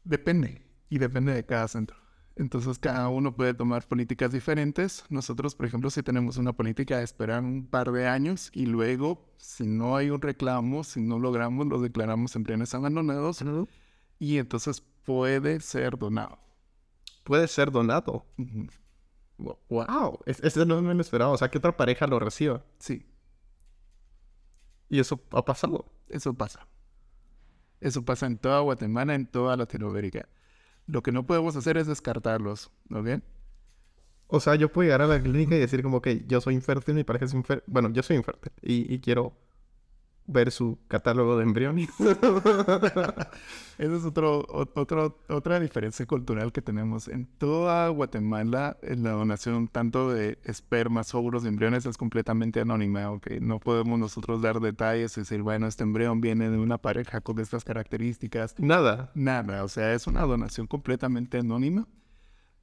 Depende, 0.06 0.62
y 0.90 1.00
depende 1.00 1.34
de 1.34 1.46
cada 1.46 1.68
centro. 1.68 1.98
Entonces 2.36 2.80
cada 2.80 3.10
uno 3.10 3.36
puede 3.36 3.54
tomar 3.54 3.86
políticas 3.86 4.32
diferentes. 4.32 5.04
Nosotros, 5.10 5.56
por 5.56 5.66
ejemplo, 5.66 5.90
si 5.90 6.02
tenemos 6.04 6.38
una 6.38 6.54
política 6.54 6.98
de 6.98 7.04
esperar 7.04 7.44
un 7.44 7.68
par 7.68 7.92
de 7.92 8.08
años 8.08 8.50
y 8.54 8.66
luego, 8.66 9.30
si 9.38 9.66
no 9.66 9.98
hay 9.98 10.10
un 10.10 10.22
reclamo, 10.22 10.86
si 10.86 11.02
no 11.02 11.20
logramos, 11.20 11.68
lo 11.68 11.82
declaramos 11.82 12.36
en 12.38 12.44
bienes 12.44 12.74
abandonados 12.74 13.44
y 14.20 14.38
entonces 14.38 14.82
puede 15.04 15.60
ser 15.60 15.98
donado. 15.98 16.40
Puede 17.26 17.48
ser 17.48 17.72
donado. 17.72 18.26
Wow, 19.38 20.20
ese 20.26 20.66
no 20.66 20.82
me 20.82 20.94
lo 20.94 21.02
esperaba. 21.02 21.32
O 21.32 21.38
sea, 21.38 21.50
que 21.50 21.58
otra 21.58 21.76
pareja 21.76 22.08
lo 22.08 22.20
reciba. 22.20 22.64
Sí. 22.78 23.06
Y 24.90 25.00
eso 25.00 25.22
ha 25.32 25.46
pasado. 25.46 25.86
Eso 26.10 26.34
pasa. 26.34 26.68
Eso 27.80 28.04
pasa 28.04 28.26
en 28.26 28.38
toda 28.38 28.60
Guatemala, 28.62 29.16
en 29.16 29.26
toda 29.26 29.56
Latinoamérica. 29.56 30.28
Lo 30.88 31.04
que 31.04 31.12
no 31.12 31.26
podemos 31.26 31.56
hacer 31.56 31.78
es 31.78 31.88
descartarlos, 31.88 32.72
¿ok? 32.92 33.22
O 34.28 34.40
sea, 34.40 34.56
yo 34.56 34.72
puedo 34.72 34.86
llegar 34.86 35.02
a 35.02 35.08
la 35.08 35.22
clínica 35.22 35.56
y 35.56 35.60
decir 35.60 35.82
como 35.82 36.02
que 36.02 36.26
yo 36.28 36.42
soy 36.42 36.56
infértil, 36.56 36.96
mi 36.96 37.04
pareja 37.04 37.26
es 37.26 37.34
infértil. 37.34 37.72
Bueno, 37.72 37.90
yo 37.92 38.04
soy 38.04 38.18
infértil 38.18 38.52
y 38.62 39.00
quiero 39.00 39.38
ver 40.30 40.52
su 40.52 40.78
catálogo 40.88 41.38
de 41.38 41.44
embriones. 41.44 41.90
Esa 43.80 43.96
es 43.96 44.04
otro, 44.04 44.46
otro, 44.50 45.18
otra 45.30 45.60
diferencia 45.60 46.06
cultural 46.06 46.52
que 46.52 46.62
tenemos. 46.62 47.08
En 47.08 47.26
toda 47.26 47.88
Guatemala, 47.90 48.78
en 48.82 49.04
la 49.04 49.12
donación 49.12 49.68
tanto 49.68 50.12
de 50.12 50.38
espermas, 50.44 51.16
óvulos 51.16 51.44
de 51.44 51.50
embriones 51.50 51.86
es 51.86 51.98
completamente 51.98 52.60
anónima. 52.60 53.10
Okay? 53.12 53.40
No 53.40 53.60
podemos 53.60 53.98
nosotros 53.98 54.42
dar 54.42 54.60
detalles 54.60 55.18
y 55.18 55.22
decir, 55.22 55.42
bueno, 55.42 55.66
este 55.68 55.84
embrión 55.84 56.22
viene 56.22 56.50
de 56.50 56.58
una 56.58 56.78
pareja 56.78 57.22
con 57.22 57.40
estas 57.40 57.64
características. 57.64 58.56
Nada. 58.60 59.12
Nada. 59.16 59.64
O 59.64 59.70
sea, 59.70 59.94
es 59.94 60.08
una 60.08 60.22
donación 60.24 60.68
completamente 60.68 61.38
anónima 61.40 61.88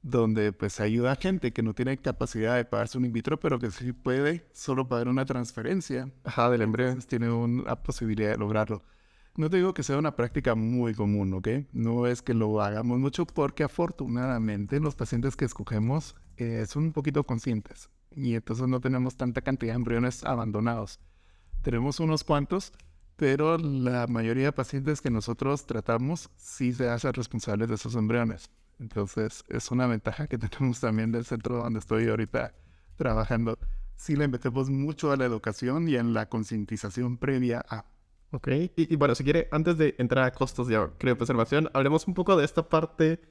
donde 0.01 0.53
pues 0.53 0.79
ayuda 0.79 1.13
a 1.13 1.15
gente 1.15 1.51
que 1.51 1.63
no 1.63 1.73
tiene 1.73 1.97
capacidad 1.97 2.55
de 2.55 2.65
pagarse 2.65 2.97
un 2.97 3.05
in 3.05 3.13
vitro, 3.13 3.39
pero 3.39 3.59
que 3.59 3.71
sí 3.71 3.93
puede 3.93 4.47
solo 4.53 4.87
pagar 4.87 5.07
una 5.07 5.25
transferencia. 5.25 6.11
Ajá, 6.23 6.49
del 6.49 6.61
embrión. 6.61 6.99
tiene 7.01 7.29
una 7.31 7.75
posibilidad 7.77 8.31
de 8.31 8.37
lograrlo. 8.37 8.83
No 9.35 9.49
te 9.49 9.57
digo 9.57 9.73
que 9.73 9.83
sea 9.83 9.99
una 9.99 10.15
práctica 10.15 10.55
muy 10.55 10.95
común, 10.95 11.33
¿ok? 11.33 11.47
No 11.71 12.07
es 12.07 12.23
que 12.23 12.33
lo 12.33 12.59
hagamos 12.61 12.99
mucho 12.99 13.25
porque 13.25 13.63
afortunadamente 13.63 14.79
los 14.79 14.95
pacientes 14.95 15.35
que 15.35 15.45
escogemos 15.45 16.15
eh, 16.37 16.65
son 16.67 16.85
un 16.85 16.93
poquito 16.93 17.23
conscientes 17.23 17.89
y 18.17 18.33
entonces 18.33 18.67
no 18.67 18.81
tenemos 18.81 19.15
tanta 19.15 19.41
cantidad 19.41 19.73
de 19.73 19.77
embriones 19.77 20.23
abandonados. 20.23 20.99
Tenemos 21.61 21.99
unos 21.99 22.23
cuantos, 22.23 22.73
pero 23.15 23.59
la 23.59 24.07
mayoría 24.07 24.45
de 24.45 24.51
pacientes 24.53 25.01
que 25.01 25.11
nosotros 25.11 25.67
tratamos 25.67 26.31
sí 26.35 26.73
se 26.73 26.89
hacen 26.89 27.13
responsables 27.13 27.69
de 27.69 27.75
esos 27.75 27.95
embriones. 27.95 28.49
Entonces 28.79 29.43
es 29.49 29.71
una 29.71 29.87
ventaja 29.87 30.27
que 30.27 30.37
tenemos 30.37 30.79
también 30.79 31.11
del 31.11 31.25
centro 31.25 31.57
donde 31.57 31.79
estoy 31.79 32.07
ahorita 32.07 32.53
trabajando. 32.95 33.57
Sí 33.95 34.15
le 34.15 34.27
metemos 34.27 34.69
mucho 34.69 35.11
a 35.11 35.17
la 35.17 35.25
educación 35.25 35.87
y 35.87 35.95
en 35.95 36.13
la 36.13 36.29
concientización 36.29 37.17
previa 37.17 37.65
a. 37.67 37.85
Ok, 38.31 38.49
y, 38.49 38.71
y, 38.75 38.95
bueno, 38.97 39.15
si 39.15 39.23
quiere, 39.23 39.47
antes 39.51 39.77
de 39.77 39.95
entrar 39.97 40.25
a 40.25 40.31
costos 40.31 40.67
de 40.67 40.89
criopreservación, 40.97 41.69
hablemos 41.73 42.07
un 42.07 42.13
poco 42.13 42.35
de 42.35 42.43
esta 42.43 42.67
parte 42.67 43.21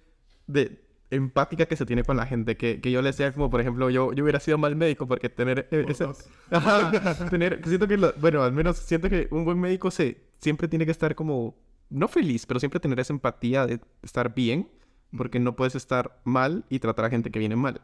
de 0.46 0.87
empática 1.11 1.66
que 1.66 1.76
se 1.76 1.87
tiene 1.87 2.02
con 2.02 2.16
la 2.16 2.26
gente. 2.26 2.56
Que, 2.56 2.80
que 2.80 2.90
yo 2.90 3.02
le 3.02 3.09
decía, 3.09 3.32
como 3.32 3.50
por 3.50 3.61
ejemplo, 3.61 3.90
yo, 3.90 4.12
yo 4.12 4.24
hubiera 4.24 4.40
sido 4.40 4.59
mal 4.59 4.76
médico 4.76 5.06
porque 5.06 5.28
tener 5.28 5.68
eh, 5.70 5.85
ese. 5.88 6.06
tener, 7.30 7.61
siento 7.64 7.87
que, 7.87 7.96
bueno, 7.96 8.42
al 8.42 8.52
menos 8.52 8.78
siento 8.78 9.09
que 9.09 9.28
un 9.30 9.44
buen 9.44 9.61
médico 9.61 9.90
se, 9.90 10.20
siempre 10.38 10.68
tiene 10.68 10.85
que 10.85 10.92
estar 10.92 11.14
como, 11.14 11.56
no 11.90 12.09
feliz, 12.09 12.46
pero 12.46 12.61
siempre 12.61 12.80
tener 12.80 12.98
esa 13.00 13.12
empatía 13.12 13.66
de 13.66 13.80
estar 14.02 14.35
bien, 14.35 14.68
porque 15.16 15.38
no 15.40 15.57
puedes 15.57 15.75
estar 15.75 16.21
mal 16.25 16.64
y 16.69 16.79
tratar 16.79 17.07
a 17.07 17.11
gente 17.11 17.31
que 17.31 17.38
viene 17.38 17.57
mal. 17.57 17.81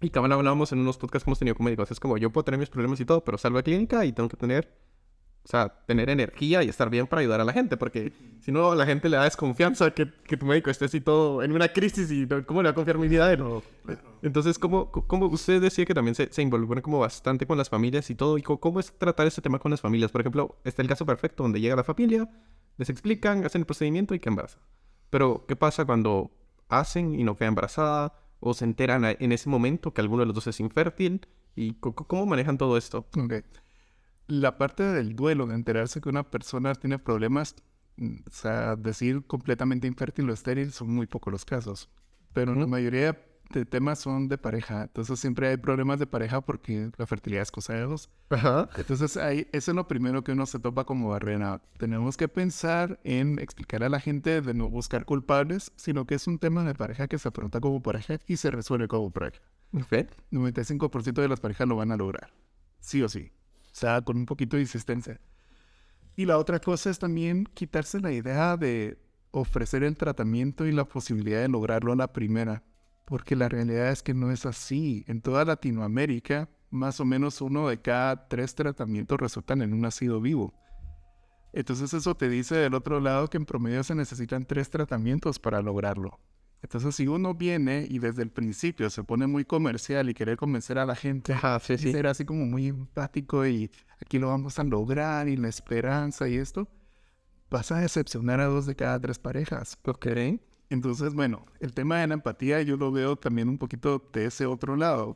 Y 0.00 0.10
como 0.10 0.26
hablábamos 0.26 0.72
en 0.72 0.80
unos 0.80 0.98
podcasts 0.98 1.24
que 1.24 1.30
hemos 1.30 1.38
tenido 1.38 1.54
con 1.54 1.64
médicos, 1.64 1.90
es 1.90 2.00
como 2.00 2.18
yo 2.18 2.30
puedo 2.30 2.44
tener 2.44 2.58
mis 2.58 2.70
problemas 2.70 3.00
y 3.00 3.04
todo, 3.04 3.24
pero 3.24 3.38
salgo 3.38 3.58
de 3.58 3.64
clínica 3.64 4.04
y 4.04 4.12
tengo 4.12 4.28
que 4.28 4.36
tener 4.36 4.68
o 5.44 5.48
sea, 5.48 5.68
tener 5.86 6.08
energía 6.08 6.62
y 6.62 6.70
estar 6.70 6.88
bien 6.88 7.06
para 7.06 7.20
ayudar 7.20 7.38
a 7.42 7.44
la 7.44 7.52
gente, 7.52 7.76
porque 7.76 8.14
si 8.40 8.50
no, 8.50 8.74
la 8.74 8.86
gente 8.86 9.10
le 9.10 9.18
da 9.18 9.24
desconfianza 9.24 9.90
que, 9.90 10.10
que 10.26 10.38
tu 10.38 10.46
médico 10.46 10.70
esté 10.70 10.86
así 10.86 11.02
todo 11.02 11.42
en 11.42 11.52
una 11.52 11.68
crisis 11.68 12.10
y 12.10 12.26
¿cómo 12.46 12.62
le 12.62 12.68
va 12.68 12.70
a 12.70 12.74
confiar 12.74 12.96
mi 12.96 13.08
vida? 13.08 13.36
No. 13.36 13.62
Entonces, 14.22 14.58
¿cómo, 14.58 14.90
¿cómo, 14.90 15.26
usted 15.26 15.60
decía 15.60 15.84
que 15.84 15.92
también 15.92 16.14
se, 16.14 16.32
se 16.32 16.40
involucran 16.40 16.80
como 16.80 16.98
bastante 16.98 17.46
con 17.46 17.58
las 17.58 17.68
familias 17.68 18.08
y 18.08 18.14
todo? 18.14 18.38
¿Y 18.38 18.42
cómo, 18.42 18.80
es 18.80 18.90
tratar 18.96 19.26
este 19.26 19.42
tema 19.42 19.58
con 19.58 19.70
las 19.70 19.82
familias? 19.82 20.10
Por 20.10 20.22
ejemplo, 20.22 20.56
está 20.64 20.80
el 20.80 20.88
caso 20.88 21.04
perfecto 21.04 21.42
donde 21.42 21.60
llega 21.60 21.76
la 21.76 21.84
familia, 21.84 22.26
les 22.78 22.88
explican, 22.88 23.44
hacen 23.44 23.60
el 23.60 23.66
procedimiento 23.66 24.14
y 24.14 24.20
queda 24.20 24.30
embarazada. 24.30 24.64
Pero, 25.10 25.44
¿qué 25.46 25.56
pasa 25.56 25.84
cuando 25.84 26.30
hacen 26.68 27.18
y 27.18 27.24
no 27.24 27.36
queda 27.36 27.48
embarazada? 27.48 28.14
¿O 28.40 28.54
se 28.54 28.64
enteran 28.64 29.04
en 29.04 29.32
ese 29.32 29.48
momento 29.48 29.94
que 29.94 30.00
alguno 30.00 30.20
de 30.20 30.26
los 30.26 30.34
dos 30.34 30.46
es 30.48 30.60
infértil? 30.60 31.26
¿Y 31.56 31.74
cómo 31.74 32.26
manejan 32.26 32.58
todo 32.58 32.76
esto? 32.76 33.06
Ok 33.16 33.34
la 34.26 34.58
parte 34.58 34.82
del 34.82 35.14
duelo, 35.16 35.46
de 35.46 35.54
enterarse 35.54 36.00
que 36.00 36.08
una 36.08 36.30
persona 36.30 36.74
tiene 36.74 36.98
problemas, 36.98 37.56
mm, 37.96 38.16
o 38.28 38.32
sea, 38.32 38.76
decir 38.76 39.24
completamente 39.26 39.86
infértil 39.86 40.28
o 40.30 40.32
estéril 40.32 40.72
son 40.72 40.90
muy 40.90 41.06
pocos 41.06 41.32
los 41.32 41.44
casos. 41.44 41.90
Pero 42.32 42.54
la 42.54 42.66
mayoría 42.66 43.16
de 43.60 43.66
temas 43.66 43.98
son 43.98 44.28
de 44.28 44.38
pareja. 44.38 44.82
Entonces 44.82 45.18
siempre 45.18 45.48
hay 45.48 45.56
problemas 45.56 45.98
de 45.98 46.06
pareja 46.06 46.40
porque 46.40 46.90
la 46.96 47.06
fertilidad 47.06 47.42
es 47.42 47.50
cosa 47.50 47.74
de 47.74 47.82
dos. 47.82 48.10
Ajá. 48.30 48.68
Entonces 48.76 49.16
ahí, 49.16 49.48
eso 49.52 49.70
es 49.70 49.74
lo 49.74 49.88
primero 49.88 50.24
que 50.24 50.32
uno 50.32 50.46
se 50.46 50.58
topa 50.58 50.84
como 50.84 51.10
barrera. 51.10 51.62
Tenemos 51.78 52.16
que 52.16 52.28
pensar 52.28 53.00
en 53.04 53.38
explicar 53.38 53.82
a 53.82 53.88
la 53.88 54.00
gente 54.00 54.40
de 54.40 54.54
no 54.54 54.68
buscar 54.68 55.04
culpables, 55.04 55.72
sino 55.76 56.06
que 56.06 56.14
es 56.14 56.26
un 56.26 56.38
tema 56.38 56.64
de 56.64 56.74
pareja 56.74 57.08
que 57.08 57.18
se 57.18 57.28
afronta 57.28 57.60
como 57.60 57.82
pareja 57.82 58.18
y 58.26 58.36
se 58.36 58.50
resuelve 58.50 58.88
como 58.88 59.10
pareja. 59.10 59.40
Okay. 59.72 60.06
95% 60.30 61.14
de 61.14 61.28
las 61.28 61.40
parejas 61.40 61.66
lo 61.66 61.76
van 61.76 61.90
a 61.90 61.96
lograr. 61.96 62.32
Sí 62.80 63.02
o 63.02 63.08
sí. 63.08 63.32
O 63.72 63.76
sea, 63.76 64.02
con 64.02 64.16
un 64.16 64.26
poquito 64.26 64.56
de 64.56 64.62
insistencia. 64.62 65.20
Y 66.16 66.26
la 66.26 66.38
otra 66.38 66.60
cosa 66.60 66.90
es 66.90 66.98
también 66.98 67.44
quitarse 67.54 68.00
la 68.00 68.12
idea 68.12 68.56
de 68.56 68.98
ofrecer 69.32 69.82
el 69.82 69.96
tratamiento 69.96 70.66
y 70.66 70.72
la 70.72 70.84
posibilidad 70.84 71.40
de 71.40 71.48
lograrlo 71.48 71.92
a 71.92 71.96
la 71.96 72.12
primera, 72.12 72.62
porque 73.04 73.36
la 73.36 73.48
realidad 73.48 73.90
es 73.90 74.02
que 74.02 74.14
no 74.14 74.30
es 74.30 74.46
así. 74.46 75.04
En 75.06 75.20
toda 75.20 75.44
Latinoamérica, 75.44 76.48
más 76.70 77.00
o 77.00 77.04
menos 77.04 77.40
uno 77.40 77.68
de 77.68 77.80
cada 77.80 78.28
tres 78.28 78.54
tratamientos 78.54 79.18
resultan 79.18 79.62
en 79.62 79.72
un 79.72 79.80
nacido 79.80 80.20
vivo. 80.20 80.54
Entonces 81.52 81.94
eso 81.94 82.16
te 82.16 82.28
dice 82.28 82.56
del 82.56 82.74
otro 82.74 83.00
lado 83.00 83.28
que 83.28 83.36
en 83.36 83.46
promedio 83.46 83.84
se 83.84 83.94
necesitan 83.94 84.44
tres 84.44 84.70
tratamientos 84.70 85.38
para 85.38 85.62
lograrlo. 85.62 86.18
Entonces, 86.64 86.96
si 86.96 87.06
uno 87.06 87.34
viene 87.34 87.86
y 87.90 87.98
desde 87.98 88.22
el 88.22 88.30
principio 88.30 88.88
se 88.88 89.04
pone 89.04 89.26
muy 89.26 89.44
comercial 89.44 90.08
y 90.08 90.14
quiere 90.14 90.34
convencer 90.34 90.78
a 90.78 90.86
la 90.86 90.96
gente, 90.96 91.34
y 91.68 91.76
ser 91.76 92.06
así 92.06 92.24
como 92.24 92.46
muy 92.46 92.68
empático 92.68 93.46
y 93.46 93.70
aquí 94.00 94.18
lo 94.18 94.28
vamos 94.28 94.58
a 94.58 94.64
lograr 94.64 95.28
y 95.28 95.36
la 95.36 95.48
esperanza 95.48 96.26
y 96.26 96.36
esto, 96.36 96.66
vas 97.50 97.70
a 97.70 97.80
decepcionar 97.80 98.40
a 98.40 98.46
dos 98.46 98.64
de 98.64 98.76
cada 98.76 98.98
tres 98.98 99.18
parejas. 99.18 99.78
Ok. 99.84 100.06
Entonces, 100.70 101.14
bueno, 101.14 101.46
el 101.60 101.72
tema 101.72 101.98
de 101.98 102.06
la 102.06 102.14
empatía 102.14 102.62
yo 102.62 102.76
lo 102.76 102.90
veo 102.90 103.16
también 103.16 103.48
un 103.48 103.58
poquito 103.58 104.08
de 104.12 104.26
ese 104.26 104.46
otro 104.46 104.76
lado. 104.76 105.14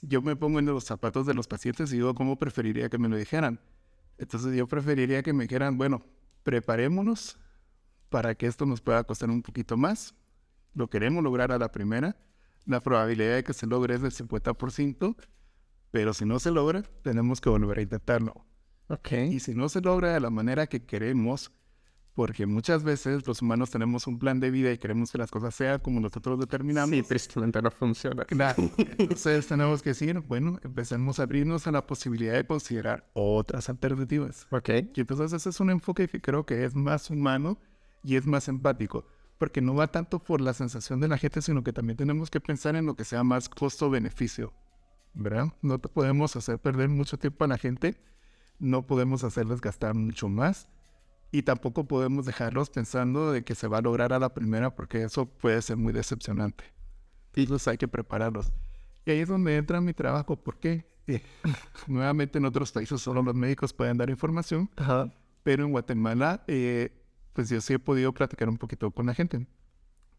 Yo 0.00 0.22
me 0.22 0.34
pongo 0.34 0.58
en 0.58 0.66
los 0.66 0.84
zapatos 0.84 1.26
de 1.26 1.34
los 1.34 1.46
pacientes 1.46 1.92
y 1.92 1.96
digo, 1.96 2.14
¿cómo 2.14 2.38
preferiría 2.38 2.88
que 2.88 2.98
me 2.98 3.08
lo 3.08 3.16
dijeran? 3.16 3.60
Entonces, 4.18 4.54
yo 4.56 4.66
preferiría 4.66 5.22
que 5.22 5.32
me 5.32 5.44
dijeran, 5.44 5.78
bueno, 5.78 6.02
preparémonos 6.42 7.38
para 8.08 8.34
que 8.34 8.46
esto 8.46 8.66
nos 8.66 8.80
pueda 8.80 9.04
costar 9.04 9.30
un 9.30 9.42
poquito 9.42 9.76
más 9.76 10.14
lo 10.74 10.88
queremos 10.88 11.22
lograr 11.22 11.52
a 11.52 11.58
la 11.58 11.70
primera, 11.70 12.16
la 12.64 12.82
probabilidad 12.82 13.34
de 13.34 13.44
que 13.44 13.52
se 13.52 13.66
logre 13.66 13.94
es 13.94 14.02
del 14.02 14.12
50%, 14.12 15.16
pero 15.90 16.14
si 16.14 16.24
no 16.24 16.38
se 16.38 16.50
logra, 16.50 16.82
tenemos 17.02 17.40
que 17.40 17.50
volver 17.50 17.78
a 17.78 17.82
intentarlo. 17.82 18.46
Okay. 18.88 19.32
Y 19.32 19.40
si 19.40 19.54
no 19.54 19.68
se 19.68 19.80
logra 19.80 20.12
de 20.12 20.20
la 20.20 20.30
manera 20.30 20.66
que 20.66 20.84
queremos, 20.84 21.52
porque 22.14 22.46
muchas 22.46 22.82
veces 22.82 23.26
los 23.26 23.40
humanos 23.40 23.70
tenemos 23.70 24.06
un 24.06 24.18
plan 24.18 24.38
de 24.38 24.50
vida 24.50 24.70
y 24.70 24.78
queremos 24.78 25.10
que 25.10 25.18
las 25.18 25.30
cosas 25.30 25.54
sean 25.54 25.80
como 25.80 26.00
nosotros 26.00 26.38
determinamos. 26.38 26.90
Sí, 26.90 27.02
tristemente 27.02 27.62
no 27.62 27.70
funciona. 27.70 28.24
Claro. 28.24 28.62
Entonces 28.98 29.46
tenemos 29.46 29.82
que 29.82 29.90
decir, 29.90 30.20
bueno, 30.20 30.58
empecemos 30.62 31.18
a 31.18 31.22
abrirnos 31.22 31.66
a 31.66 31.72
la 31.72 31.86
posibilidad 31.86 32.34
de 32.34 32.46
considerar 32.46 33.08
otras 33.14 33.68
alternativas. 33.68 34.46
Ok. 34.50 34.68
Y 34.94 35.00
entonces 35.00 35.32
ese 35.32 35.48
es 35.50 35.60
un 35.60 35.70
enfoque 35.70 36.08
que 36.08 36.20
creo 36.20 36.44
que 36.44 36.64
es 36.64 36.74
más 36.74 37.10
humano 37.10 37.58
y 38.04 38.16
es 38.16 38.26
más 38.26 38.48
empático 38.48 39.06
porque 39.42 39.60
no 39.60 39.74
va 39.74 39.88
tanto 39.88 40.20
por 40.20 40.40
la 40.40 40.54
sensación 40.54 41.00
de 41.00 41.08
la 41.08 41.18
gente, 41.18 41.42
sino 41.42 41.64
que 41.64 41.72
también 41.72 41.96
tenemos 41.96 42.30
que 42.30 42.40
pensar 42.40 42.76
en 42.76 42.86
lo 42.86 42.94
que 42.94 43.04
sea 43.04 43.24
más 43.24 43.48
costo-beneficio, 43.48 44.52
¿verdad? 45.14 45.48
No 45.62 45.80
podemos 45.80 46.36
hacer 46.36 46.60
perder 46.60 46.88
mucho 46.88 47.18
tiempo 47.18 47.42
a 47.42 47.48
la 47.48 47.58
gente, 47.58 48.00
no 48.60 48.86
podemos 48.86 49.24
hacerles 49.24 49.60
gastar 49.60 49.96
mucho 49.96 50.28
más 50.28 50.68
y 51.32 51.42
tampoco 51.42 51.88
podemos 51.88 52.26
dejarlos 52.26 52.68
pensando 52.68 53.32
de 53.32 53.42
que 53.42 53.54
se 53.54 53.66
va 53.66 53.78
a 53.78 53.82
lograr 53.82 54.12
a 54.12 54.18
la 54.18 54.34
primera 54.34 54.74
porque 54.74 55.02
eso 55.02 55.26
puede 55.26 55.60
ser 55.62 55.78
muy 55.78 55.94
decepcionante. 55.94 56.64
Y 57.34 57.46
los 57.46 57.66
hay 57.66 57.78
que 57.78 57.88
prepararlos. 57.88 58.52
Y 59.06 59.12
ahí 59.12 59.20
es 59.20 59.28
donde 59.28 59.56
entra 59.56 59.80
mi 59.80 59.94
trabajo, 59.94 60.36
porque 60.36 60.86
eh, 61.06 61.22
nuevamente 61.88 62.36
en 62.36 62.44
otros 62.44 62.70
países 62.70 63.00
solo 63.00 63.22
los 63.22 63.34
médicos 63.34 63.72
pueden 63.72 63.96
dar 63.96 64.10
información, 64.10 64.70
pero 65.42 65.64
en 65.64 65.70
Guatemala 65.72 66.44
eh, 66.46 66.92
pues 67.32 67.48
yo 67.48 67.62
sí 67.62 67.72
he 67.72 67.78
podido 67.78 68.12
platicar 68.12 68.50
un 68.50 68.58
poquito 68.58 68.90
con 68.90 69.06
la 69.06 69.14
gente. 69.14 69.46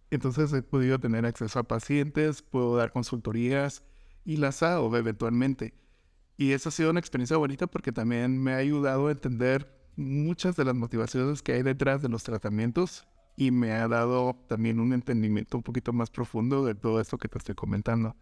Entonces 0.09 0.51
he 0.51 0.63
podido 0.63 0.99
tener 0.99 1.27
acceso 1.27 1.59
a 1.59 1.63
pacientes, 1.63 2.41
puedo 2.41 2.75
dar 2.75 2.91
consultorías 2.91 3.83
y 4.25 4.37
las 4.37 4.63
hago 4.63 4.97
eventualmente. 4.97 5.75
Y 6.37 6.53
eso 6.53 6.69
ha 6.69 6.71
sido 6.71 6.89
una 6.89 6.99
experiencia 6.99 7.37
bonita 7.37 7.67
porque 7.67 7.91
también 7.91 8.41
me 8.41 8.53
ha 8.53 8.57
ayudado 8.57 9.07
a 9.07 9.11
entender 9.11 9.82
muchas 9.95 10.55
de 10.55 10.65
las 10.65 10.75
motivaciones 10.75 11.41
que 11.41 11.53
hay 11.53 11.63
detrás 11.63 12.01
de 12.01 12.09
los 12.09 12.23
tratamientos 12.23 13.05
y 13.35 13.51
me 13.51 13.71
ha 13.71 13.87
dado 13.87 14.35
también 14.47 14.79
un 14.79 14.93
entendimiento 14.93 15.57
un 15.57 15.63
poquito 15.63 15.93
más 15.93 16.09
profundo 16.09 16.65
de 16.65 16.75
todo 16.75 16.99
esto 16.99 17.17
que 17.17 17.27
te 17.27 17.37
estoy 17.37 17.55
comentando. 17.55 18.15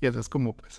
Y 0.00 0.06
eso 0.06 0.18
es 0.18 0.28
como 0.28 0.56
pues, 0.56 0.78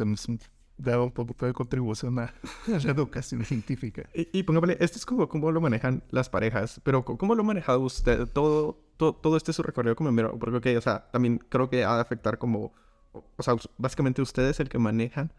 daba 0.78 1.04
un 1.04 1.12
poco 1.12 1.46
de 1.46 1.54
contribución 1.54 2.20
a, 2.20 2.34
la 2.68 2.92
educación 2.92 3.46
científica. 3.46 4.10
Y, 4.14 4.28
y 4.38 4.44
póngale, 4.44 4.78
esto 4.80 4.98
es 4.98 5.06
como 5.06 5.28
cómo 5.30 5.52
lo 5.52 5.62
manejan 5.62 6.04
las 6.10 6.30
parejas, 6.30 6.82
pero 6.84 7.06
¿cómo 7.06 7.36
lo 7.36 7.44
ha 7.44 7.46
manejado 7.46 7.80
usted 7.82 8.28
todo, 8.28 8.80
todo, 8.98 9.14
todo 9.16 9.38
este 9.38 9.54
su 9.54 9.64
recorrido 9.64 9.96
como? 9.96 10.14
Porque, 10.40 10.58
ok, 10.58 10.78
o 10.78 10.82
sea, 10.82 11.10
también 11.12 11.38
creo 11.38 11.70
que 11.70 11.84
ha 11.86 11.96
de 11.96 12.02
afectar 12.02 12.38
como, 12.38 12.74
o 13.14 13.44
sea, 13.44 13.56
básicamente 13.78 14.22
usted 14.22 14.50
es 14.50 14.60
el 14.60 14.70
que 14.70 14.80
manejan 14.80 15.32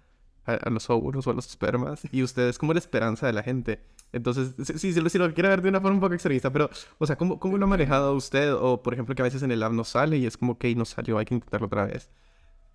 a, 0.46 0.70
los 0.70 0.90
óvulos 0.90 1.26
o 1.26 1.30
a 1.30 1.35
los 1.35 1.46
espermas 1.46 2.02
y 2.12 2.22
usted 2.22 2.48
es 2.48 2.59
como 2.59 2.72
la 2.72 2.78
esperanza 2.78 3.26
de 3.26 3.33
la 3.33 3.42
gente. 3.42 3.80
Entonces, 4.12 4.54
sí, 4.64 4.78
sí, 4.78 4.92
si 4.92 5.18
lo 5.18 5.35
quiere 5.35 5.48
ver 5.48 5.62
de 5.62 5.68
una 5.68 5.80
forma 5.80 5.96
un 5.96 6.00
poco 6.00 6.14
extremista, 6.14 6.52
pero, 6.52 6.70
o 6.98 7.07
sea, 7.07 7.16
¿cómo, 7.16 7.40
¿cómo 7.40 7.59
lo 7.59 7.64
ha 7.64 7.68
manejado 7.68 8.14
usted? 8.14 8.54
O, 8.54 8.83
por 8.83 8.94
ejemplo, 8.94 9.14
que 9.14 9.22
a 9.22 9.24
veces 9.24 9.42
en 9.42 9.50
el 9.50 9.61
lab 9.61 9.72
no 9.72 9.85
sale 9.85 10.18
y 10.18 10.26
es 10.26 10.37
como 10.37 10.59
que 10.59 10.74
no 10.74 10.85
salió, 10.85 11.18
hay 11.18 11.24
que 11.24 11.35
intentarlo 11.35 11.66
otra 11.66 11.87
vez. 11.87 12.11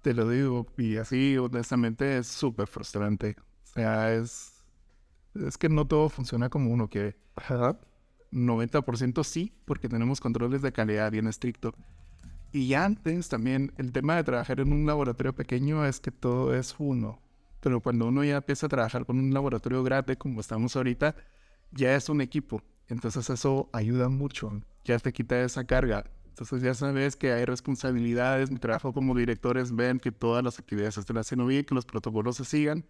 Te 0.02 0.14
lo 0.14 0.30
digo, 0.30 0.68
y 0.78 0.98
así 0.98 1.38
honestamente 1.38 2.18
es 2.18 2.28
súper 2.28 2.68
frustrante. 2.68 3.36
O 3.64 3.68
sea, 3.74 4.14
es, 4.14 4.66
es 5.36 5.58
que 5.58 5.70
no 5.70 5.86
todo 5.86 6.10
funciona 6.10 6.50
como 6.50 6.72
uno 6.72 6.90
quiere. 6.90 7.18
90% 8.32 9.24
sí, 9.24 9.54
porque 9.66 9.90
tenemos 9.90 10.20
controles 10.20 10.62
de 10.62 10.72
calidad 10.72 11.12
bien 11.12 11.28
estrictos. 11.28 11.74
Y 12.52 12.74
antes 12.74 13.30
también 13.30 13.72
el 13.78 13.92
tema 13.92 14.16
de 14.16 14.24
trabajar 14.24 14.60
en 14.60 14.74
un 14.74 14.86
laboratorio 14.86 15.34
pequeño 15.34 15.86
es 15.86 16.00
que 16.00 16.12
todo 16.12 16.56
es 16.56 16.76
uno. 16.80 17.20
Pero 17.60 17.82
cuando 17.82 18.08
uno 18.08 18.24
ya 18.24 18.38
empieza 18.38 18.66
a 18.66 18.70
trabajar 18.70 19.06
con 19.06 19.20
un 19.20 19.34
laboratorio 19.34 19.84
grande 19.84 20.18
como 20.18 20.42
estamos 20.42 20.76
ahorita, 20.76 21.16
ya 21.72 21.96
es 21.96 22.10
un 22.10 22.22
equipo. 22.22 22.62
Entonces 22.88 23.30
eso 23.30 23.70
ayuda 23.74 24.10
mucho. 24.10 24.62
Ya 24.86 24.98
te 25.00 25.14
quita 25.14 25.42
esa 25.42 25.66
carga. 25.66 26.06
Entonces 26.30 26.62
ya 26.62 26.74
sabes 26.74 27.16
que 27.16 27.34
hay 27.34 27.46
responsabilidades, 27.46 28.50
mi 28.50 28.60
trabajo 28.60 28.94
como 28.94 29.14
directores 29.14 29.76
ven 29.76 30.00
que 30.00 30.12
todas 30.12 30.44
las 30.44 30.58
actividades 30.58 30.94
se 30.96 31.02
estén 31.02 31.18
haciendo 31.18 31.46
bien, 31.46 31.66
que 31.66 31.76
los 31.76 31.86
protocolos 31.86 32.38
se 32.38 32.46
sigan. 32.46 32.86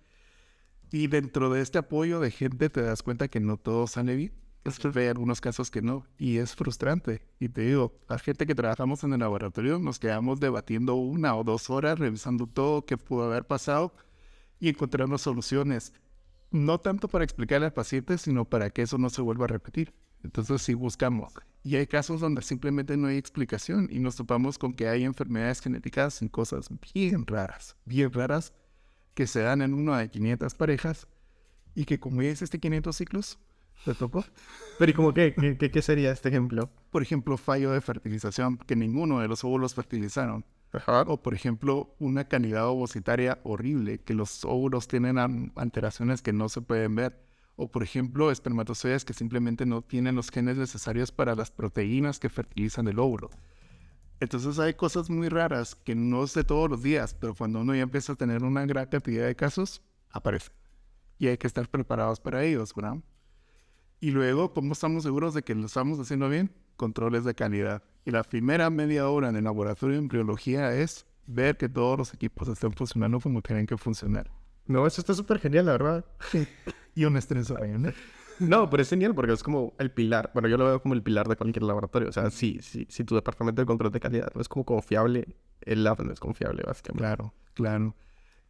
Y 0.91 1.07
dentro 1.07 1.49
de 1.49 1.61
este 1.61 1.79
apoyo 1.79 2.19
de 2.19 2.31
gente 2.31 2.69
te 2.69 2.81
das 2.81 3.01
cuenta 3.03 3.27
que 3.27 3.39
no 3.39 3.57
todo 3.57 3.87
sale 3.87 4.15
bien. 4.15 4.33
Hay 4.95 5.07
algunos 5.07 5.41
casos 5.41 5.71
que 5.71 5.81
no, 5.81 6.05
y 6.17 6.37
es 6.37 6.55
frustrante. 6.55 7.21
Y 7.39 7.49
te 7.49 7.61
digo, 7.61 7.97
la 8.07 8.19
gente 8.19 8.45
que 8.45 8.53
trabajamos 8.53 9.03
en 9.03 9.13
el 9.13 9.19
laboratorio 9.19 9.79
nos 9.79 9.97
quedamos 9.97 10.39
debatiendo 10.39 10.95
una 10.95 11.35
o 11.35 11.43
dos 11.43 11.69
horas, 11.69 11.97
revisando 11.97 12.45
todo 12.45 12.85
que 12.85 12.97
pudo 12.97 13.23
haber 13.23 13.45
pasado 13.45 13.93
y 14.59 14.69
encontrando 14.69 15.17
soluciones. 15.17 15.93
No 16.51 16.79
tanto 16.79 17.07
para 17.07 17.23
explicarle 17.23 17.67
al 17.67 17.73
paciente, 17.73 18.17
sino 18.17 18.45
para 18.45 18.69
que 18.69 18.81
eso 18.81 18.97
no 18.97 19.09
se 19.09 19.21
vuelva 19.21 19.45
a 19.45 19.49
repetir. 19.49 19.93
Entonces 20.23 20.61
sí 20.61 20.73
buscamos. 20.73 21.33
Y 21.63 21.75
hay 21.75 21.87
casos 21.87 22.21
donde 22.21 22.41
simplemente 22.41 22.97
no 22.97 23.07
hay 23.07 23.17
explicación 23.17 23.87
y 23.91 23.99
nos 23.99 24.15
topamos 24.15 24.57
con 24.57 24.73
que 24.73 24.87
hay 24.87 25.03
enfermedades 25.03 25.61
genéticas 25.61 26.21
en 26.21 26.29
cosas 26.29 26.69
bien 26.93 27.25
raras, 27.25 27.75
bien 27.85 28.11
raras, 28.11 28.53
que 29.13 29.27
se 29.27 29.41
dan 29.41 29.61
en 29.61 29.73
una 29.73 29.97
de 29.97 30.09
500 30.09 30.55
parejas 30.55 31.07
y 31.75 31.85
que 31.85 31.99
como 31.99 32.21
es 32.21 32.41
este 32.41 32.59
500 32.59 32.95
ciclos, 32.95 33.39
¿te 33.83 33.93
tocó? 33.93 34.23
Pero 34.77 34.91
¿y 34.91 34.93
cómo 34.93 35.13
qué? 35.13 35.33
¿Qué, 35.59 35.71
qué 35.71 35.81
sería 35.81 36.11
este 36.11 36.29
ejemplo? 36.29 36.69
Por 36.91 37.01
ejemplo, 37.01 37.37
fallo 37.37 37.71
de 37.71 37.81
fertilización, 37.81 38.57
que 38.57 38.75
ninguno 38.75 39.19
de 39.19 39.27
los 39.27 39.43
óvulos 39.43 39.75
fertilizaron. 39.75 40.45
O 41.07 41.21
por 41.21 41.33
ejemplo, 41.33 41.95
una 41.99 42.27
calidad 42.27 42.67
ovocitaria 42.67 43.39
horrible, 43.43 43.99
que 43.99 44.13
los 44.13 44.45
óvulos 44.45 44.87
tienen 44.87 45.17
alteraciones 45.55 46.21
que 46.21 46.33
no 46.33 46.49
se 46.49 46.61
pueden 46.61 46.95
ver 46.95 47.29
o 47.61 47.69
por 47.69 47.83
ejemplo 47.83 48.31
espermatozoides 48.31 49.03
que 49.03 49.13
simplemente 49.13 49.65
no 49.65 49.81
tienen 49.81 50.15
los 50.15 50.31
genes 50.31 50.55
necesarios 50.55 51.11
para 51.11 51.35
las 51.35 51.51
proteínas 51.51 52.17
que 52.17 52.29
fertilizan 52.29 52.87
el 52.87 52.99
óvulo. 52.99 53.29
Entonces 54.21 54.59
hay 54.59 54.75
cosas 54.75 55.09
muy 55.09 55.27
raras 55.27 55.75
que 55.75 55.93
no 55.93 56.25
sé 56.27 56.45
todos 56.45 56.69
los 56.69 56.81
días, 56.81 57.13
pero 57.13 57.35
cuando 57.35 57.59
uno 57.59 57.75
ya 57.75 57.81
empieza 57.81 58.13
a 58.13 58.15
tener 58.15 58.43
una 58.43 58.65
gran 58.65 58.85
cantidad 58.85 59.25
de 59.25 59.35
casos, 59.35 59.81
aparecen. 60.09 60.53
Y 61.17 61.27
hay 61.27 61.37
que 61.37 61.47
estar 61.47 61.67
preparados 61.69 62.21
para 62.21 62.45
ellos, 62.45 62.73
¿verdad? 62.73 62.97
Y 63.99 64.11
luego, 64.11 64.53
¿cómo 64.53 64.71
estamos 64.71 65.03
seguros 65.03 65.33
de 65.33 65.41
que 65.41 65.53
lo 65.53 65.65
estamos 65.65 65.99
haciendo 65.99 66.29
bien? 66.29 66.53
Controles 66.77 67.25
de 67.25 67.35
calidad. 67.35 67.83
Y 68.09 68.11
la 68.11 68.23
primera 68.23 68.71
media 68.71 69.07
hora 69.07 69.29
en 69.29 69.35
el 69.35 69.43
laboratorio 69.43 69.93
de 69.93 69.99
embriología 69.99 70.73
es 70.73 71.05
ver 71.27 71.57
que 71.57 71.69
todos 71.69 71.95
los 71.95 72.11
equipos 72.11 72.47
estén 72.47 72.73
funcionando 72.73 73.19
como 73.19 73.39
tienen 73.43 73.67
que 73.67 73.77
funcionar. 73.77 74.31
No, 74.65 74.87
eso 74.87 74.99
está 74.99 75.13
súper 75.13 75.37
genial, 75.37 75.67
la 75.67 75.73
verdad. 75.73 76.05
y 76.95 77.05
un 77.05 77.17
estrés 77.17 77.51
¿no? 77.51 77.91
No, 78.39 78.67
pero 78.67 78.81
es 78.81 78.89
genial 78.89 79.13
porque 79.13 79.33
es 79.33 79.43
como 79.43 79.75
el 79.77 79.91
pilar. 79.91 80.31
Bueno, 80.33 80.47
yo 80.47 80.57
lo 80.57 80.65
veo 80.65 80.81
como 80.81 80.95
el 80.95 81.03
pilar 81.03 81.27
de 81.27 81.35
cualquier 81.35 81.61
laboratorio. 81.61 82.09
O 82.09 82.11
sea, 82.11 82.31
si, 82.31 82.57
si, 82.63 82.87
si 82.89 83.03
tu 83.03 83.13
departamento 83.13 83.61
de 83.61 83.67
control 83.67 83.91
de 83.91 83.99
calidad 83.99 84.31
no 84.33 84.41
es 84.41 84.49
como 84.49 84.65
confiable, 84.65 85.27
el 85.61 85.83
lab 85.83 86.03
no 86.03 86.11
es 86.11 86.19
confiable, 86.19 86.63
básicamente. 86.65 87.03
Claro, 87.03 87.35
claro. 87.53 87.95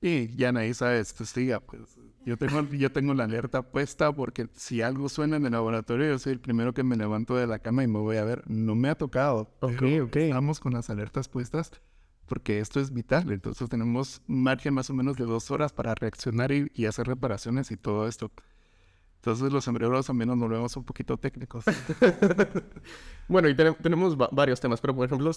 Y 0.01 0.35
ya 0.35 0.51
nadie 0.51 0.73
sabe, 0.73 1.03
testiga, 1.03 1.59
pues 1.59 1.97
yo 2.25 2.37
tengo, 2.37 2.63
yo 2.71 2.91
tengo 2.91 3.13
la 3.13 3.25
alerta 3.25 3.61
puesta 3.63 4.11
porque 4.13 4.47
si 4.55 4.81
algo 4.81 5.09
suena 5.09 5.37
en 5.37 5.45
el 5.45 5.51
laboratorio, 5.51 6.07
yo 6.07 6.19
soy 6.19 6.33
el 6.33 6.39
primero 6.39 6.73
que 6.73 6.83
me 6.83 6.95
levanto 6.95 7.35
de 7.35 7.47
la 7.47 7.59
cama 7.59 7.83
y 7.83 7.87
me 7.87 7.99
voy 7.99 8.17
a 8.17 8.23
ver. 8.23 8.43
No 8.47 8.75
me 8.75 8.89
ha 8.89 8.95
tocado. 8.95 9.51
Ok, 9.61 9.83
ok. 10.03 10.15
Estamos 10.15 10.59
con 10.59 10.73
las 10.73 10.89
alertas 10.89 11.27
puestas 11.27 11.71
porque 12.29 12.59
esto 12.59 12.79
es 12.79 12.93
vital. 12.93 13.29
Entonces 13.31 13.67
tenemos 13.67 14.21
margen 14.27 14.73
más 14.75 14.89
o 14.89 14.93
menos 14.93 15.17
de 15.17 15.25
dos 15.25 15.51
horas 15.51 15.73
para 15.73 15.95
reaccionar 15.95 16.51
y, 16.51 16.85
hacer 16.85 17.07
reparaciones 17.07 17.71
y 17.71 17.77
todo 17.77 18.07
esto. 18.07 18.31
Entonces 19.19 19.51
los 19.51 19.67
embriólogos 19.67 20.05
también 20.07 20.29
nos 20.29 20.39
volvemos 20.39 20.75
un 20.77 20.85
poquito 20.85 21.17
técnicos. 21.17 21.65
bueno, 23.27 23.49
y 23.49 23.55
tenemos 23.55 24.15
varios 24.31 24.61
temas, 24.61 24.79
pero 24.79 24.95
por 24.95 25.05
ejemplo, 25.05 25.29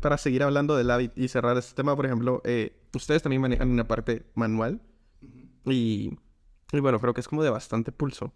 para 0.00 0.16
seguir 0.18 0.44
hablando 0.44 0.76
del 0.76 0.88
hábito 0.90 1.20
y 1.20 1.26
cerrar 1.26 1.56
este 1.56 1.74
tema, 1.74 1.96
por 1.96 2.06
ejemplo, 2.06 2.40
eh, 2.44 2.80
ustedes 2.94 3.22
también 3.22 3.42
manejan 3.42 3.70
una 3.70 3.88
parte 3.88 4.24
manual 4.36 4.80
y, 5.64 6.16
y 6.72 6.80
bueno, 6.80 7.00
creo 7.00 7.12
que 7.12 7.22
es 7.22 7.28
como 7.28 7.42
de 7.42 7.50
bastante 7.50 7.90
pulso. 7.90 8.32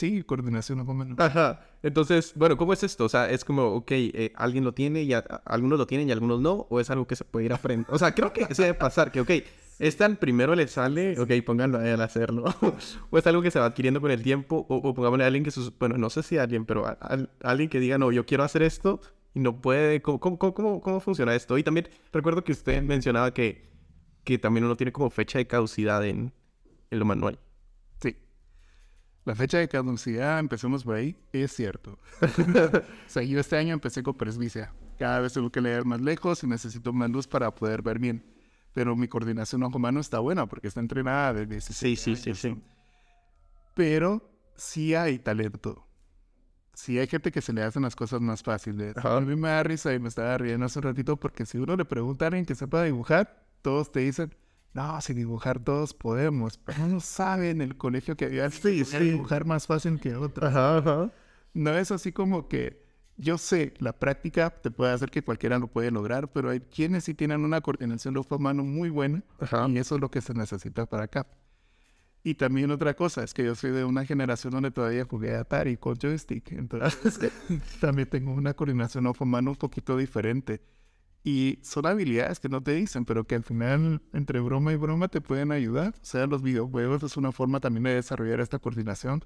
Sí, 0.00 0.22
coordinación 0.22 0.78
más 0.78 0.88
o 0.88 0.94
menos. 0.94 1.18
Ajá. 1.20 1.60
Entonces, 1.82 2.32
bueno, 2.34 2.56
¿cómo 2.56 2.72
es 2.72 2.82
esto? 2.82 3.04
O 3.04 3.08
sea, 3.08 3.30
es 3.30 3.44
como, 3.44 3.66
ok, 3.66 3.90
eh, 3.92 4.32
alguien 4.34 4.64
lo 4.64 4.72
tiene 4.72 5.02
y 5.02 5.12
algunos 5.12 5.78
lo 5.78 5.86
tienen 5.86 6.08
y 6.08 6.12
algunos 6.12 6.40
no, 6.40 6.66
o 6.70 6.80
es 6.80 6.88
algo 6.90 7.06
que 7.06 7.16
se 7.16 7.24
puede 7.24 7.44
ir 7.46 7.52
a 7.52 7.58
frente. 7.58 7.92
O 7.92 7.98
sea, 7.98 8.14
creo 8.14 8.32
que 8.32 8.52
se 8.54 8.62
debe 8.62 8.74
pasar, 8.74 9.12
que, 9.12 9.20
ok, 9.20 9.30
este 9.80 10.04
al 10.04 10.18
primero 10.18 10.54
le 10.54 10.68
sale, 10.68 11.18
ok, 11.18 11.30
pónganlo 11.44 11.78
a 11.78 11.88
él 11.88 12.00
a 12.00 12.04
hacerlo. 12.04 12.44
o 13.10 13.18
es 13.18 13.26
algo 13.26 13.42
que 13.42 13.50
se 13.50 13.58
va 13.58 13.66
adquiriendo 13.66 14.00
con 14.00 14.10
el 14.10 14.22
tiempo, 14.22 14.66
o, 14.68 14.76
o 14.76 14.94
pongámosle 14.94 15.24
a 15.24 15.26
alguien 15.26 15.42
que, 15.42 15.50
sus, 15.50 15.76
bueno, 15.78 15.98
no 15.98 16.10
sé 16.10 16.22
si 16.22 16.38
alguien, 16.38 16.66
pero 16.66 16.84
alguien 17.42 17.68
que 17.68 17.80
diga, 17.80 17.98
no, 17.98 18.12
yo 18.12 18.24
quiero 18.26 18.44
hacer 18.44 18.62
esto 18.62 19.00
y 19.34 19.40
no 19.40 19.60
puede. 19.60 20.02
¿Cómo, 20.02 20.20
cómo, 20.20 20.38
cómo, 20.38 20.80
cómo 20.80 21.00
funciona 21.00 21.34
esto? 21.34 21.58
Y 21.58 21.62
también 21.62 21.88
recuerdo 22.12 22.44
que 22.44 22.52
usted 22.52 22.82
mencionaba 22.82 23.34
que, 23.34 23.68
que 24.24 24.38
también 24.38 24.64
uno 24.64 24.76
tiene 24.76 24.92
como 24.92 25.10
fecha 25.10 25.38
de 25.38 25.46
caducidad 25.46 26.04
en, 26.06 26.32
en 26.90 26.98
lo 26.98 27.04
manual. 27.04 27.38
La 29.26 29.34
fecha 29.34 29.58
de 29.58 29.68
caducidad, 29.68 30.38
empecemos 30.38 30.82
por 30.82 30.96
ahí, 30.96 31.14
es 31.32 31.52
cierto. 31.52 31.98
o 32.22 32.80
sea, 33.06 33.22
yo 33.22 33.38
este 33.38 33.56
año 33.56 33.74
empecé 33.74 34.02
con 34.02 34.14
presbicia. 34.14 34.72
Cada 34.98 35.20
vez 35.20 35.34
tengo 35.34 35.50
que 35.50 35.60
leer 35.60 35.84
más 35.84 36.00
lejos 36.00 36.42
y 36.42 36.46
necesito 36.46 36.92
más 36.92 37.10
luz 37.10 37.26
para 37.26 37.54
poder 37.54 37.82
ver 37.82 37.98
bien. 37.98 38.24
Pero 38.72 38.96
mi 38.96 39.08
coordinación 39.08 39.62
ojo-mano 39.62 40.00
está 40.00 40.20
buena 40.20 40.46
porque 40.46 40.68
está 40.68 40.80
entrenada 40.80 41.32
desde 41.34 41.60
Sí, 41.60 41.96
sí, 41.96 42.16
sí, 42.16 42.34
sí. 42.34 42.62
Pero 43.74 44.30
sí 44.56 44.94
hay 44.94 45.18
talento. 45.18 45.86
Sí 46.72 46.98
hay 46.98 47.08
gente 47.08 47.32
que 47.32 47.42
se 47.42 47.52
le 47.52 47.62
hacen 47.62 47.82
las 47.82 47.96
cosas 47.96 48.20
más 48.20 48.42
fáciles. 48.42 48.96
A 48.96 49.20
mí 49.20 49.36
me 49.36 49.48
da 49.48 49.62
risa 49.62 49.92
y 49.92 49.98
me 49.98 50.08
estaba 50.08 50.38
riendo 50.38 50.66
hace 50.66 50.78
un 50.78 50.84
ratito 50.84 51.16
porque 51.16 51.44
si 51.44 51.58
uno 51.58 51.76
le 51.76 51.84
pregunta 51.84 52.24
a 52.24 52.28
alguien 52.28 52.46
que 52.46 52.54
sepa 52.54 52.84
dibujar, 52.84 53.44
todos 53.60 53.90
te 53.92 54.00
dicen, 54.00 54.34
no, 54.72 55.00
si 55.00 55.14
dibujar 55.14 55.58
todos 55.58 55.94
podemos, 55.94 56.56
pero 56.58 56.86
no 56.86 57.00
saben 57.00 57.60
el 57.60 57.76
colegio 57.76 58.16
que 58.16 58.26
había 58.26 58.50
sí, 58.50 58.84
sí. 58.84 58.98
dibujar 58.98 59.44
más 59.44 59.66
fácil 59.66 60.00
que 60.00 60.14
otros. 60.14 61.10
No 61.52 61.76
es 61.76 61.90
así 61.90 62.12
como 62.12 62.48
que 62.48 62.82
yo 63.20 63.36
sé, 63.36 63.74
la 63.78 63.92
práctica 63.92 64.50
te 64.50 64.70
puede 64.70 64.92
hacer 64.92 65.10
que 65.10 65.22
cualquiera 65.22 65.58
lo 65.58 65.66
puede 65.66 65.90
lograr, 65.90 66.32
pero 66.32 66.50
hay 66.50 66.60
quienes 66.60 67.04
sí 67.04 67.14
tienen 67.14 67.44
una 67.44 67.60
coordinación 67.60 68.14
de 68.14 68.22
mano 68.38 68.64
muy 68.64 68.88
buena 68.88 69.22
y 69.68 69.78
eso 69.78 69.94
es 69.96 70.00
lo 70.00 70.10
que 70.10 70.22
se 70.22 70.32
necesita 70.32 70.86
para 70.86 71.04
acá. 71.04 71.26
Y 72.22 72.34
también 72.34 72.70
otra 72.70 72.94
cosa, 72.94 73.22
es 73.22 73.32
que 73.34 73.44
yo 73.44 73.54
soy 73.54 73.70
de 73.70 73.84
una 73.84 74.04
generación 74.04 74.52
donde 74.52 74.70
todavía 74.70 75.04
jugué 75.04 75.34
Atari 75.36 75.76
con 75.76 75.96
joystick, 75.96 76.52
entonces 76.52 77.18
también 77.80 78.08
tengo 78.08 78.32
una 78.32 78.54
coordinación 78.54 79.06
ojo-mano 79.06 79.50
un 79.50 79.56
poquito 79.56 79.96
diferente. 79.96 80.62
Y 81.22 81.58
son 81.62 81.86
habilidades 81.86 82.40
que 82.40 82.48
no 82.48 82.62
te 82.62 82.72
dicen, 82.72 83.04
pero 83.04 83.24
que 83.24 83.34
al 83.34 83.44
final, 83.44 84.00
entre 84.14 84.40
broma 84.40 84.72
y 84.72 84.76
broma, 84.76 85.08
te 85.08 85.20
pueden 85.20 85.52
ayudar. 85.52 85.94
O 86.00 86.04
sea, 86.04 86.26
los 86.26 86.42
videojuegos 86.42 87.02
es 87.02 87.18
una 87.18 87.30
forma 87.30 87.60
también 87.60 87.84
de 87.84 87.94
desarrollar 87.94 88.40
esta 88.40 88.58
coordinación. 88.58 89.22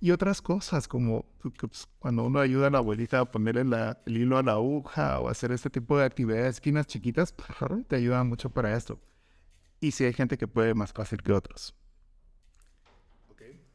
Y 0.00 0.12
otras 0.12 0.40
cosas, 0.40 0.86
como 0.86 1.26
pues, 1.42 1.88
cuando 1.98 2.24
uno 2.24 2.38
ayuda 2.38 2.68
a 2.68 2.70
la 2.70 2.78
abuelita 2.78 3.20
a 3.20 3.30
ponerle 3.30 3.62
el 4.06 4.16
hilo 4.16 4.38
a 4.38 4.42
la 4.42 4.52
aguja 4.52 5.18
o 5.18 5.28
hacer 5.28 5.50
este 5.50 5.70
tipo 5.70 5.98
de 5.98 6.04
actividades, 6.04 6.56
esquinas 6.56 6.86
chiquitas, 6.86 7.34
te 7.88 7.96
ayuda 7.96 8.22
mucho 8.22 8.50
para 8.50 8.76
esto. 8.76 9.00
Y 9.80 9.90
si 9.90 10.04
hay 10.04 10.12
gente 10.12 10.38
que 10.38 10.46
puede 10.46 10.74
más 10.74 10.92
fácil 10.92 11.22
que 11.22 11.32
otros. 11.32 11.74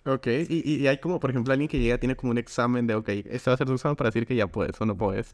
Ok, 0.05 0.27
y, 0.27 0.81
y, 0.81 0.87
hay 0.87 0.97
como, 0.99 1.17
por 1.17 1.29
ejemplo, 1.29 1.53
alguien 1.53 1.69
que 1.69 1.79
llega, 1.79 1.97
tiene 1.97 2.17
como 2.17 2.31
un 2.31 2.37
examen 2.37 2.85
de, 2.87 2.95
ok, 2.95 3.07
este 3.07 3.49
va 3.49 3.53
a 3.53 3.57
ser 3.57 3.67
tu 3.67 3.73
examen 3.73 3.95
para 3.95 4.09
decir 4.09 4.27
que 4.27 4.35
ya 4.35 4.47
puedes 4.47 4.79
o 4.81 4.85
no 4.85 4.97
puedes. 4.97 5.33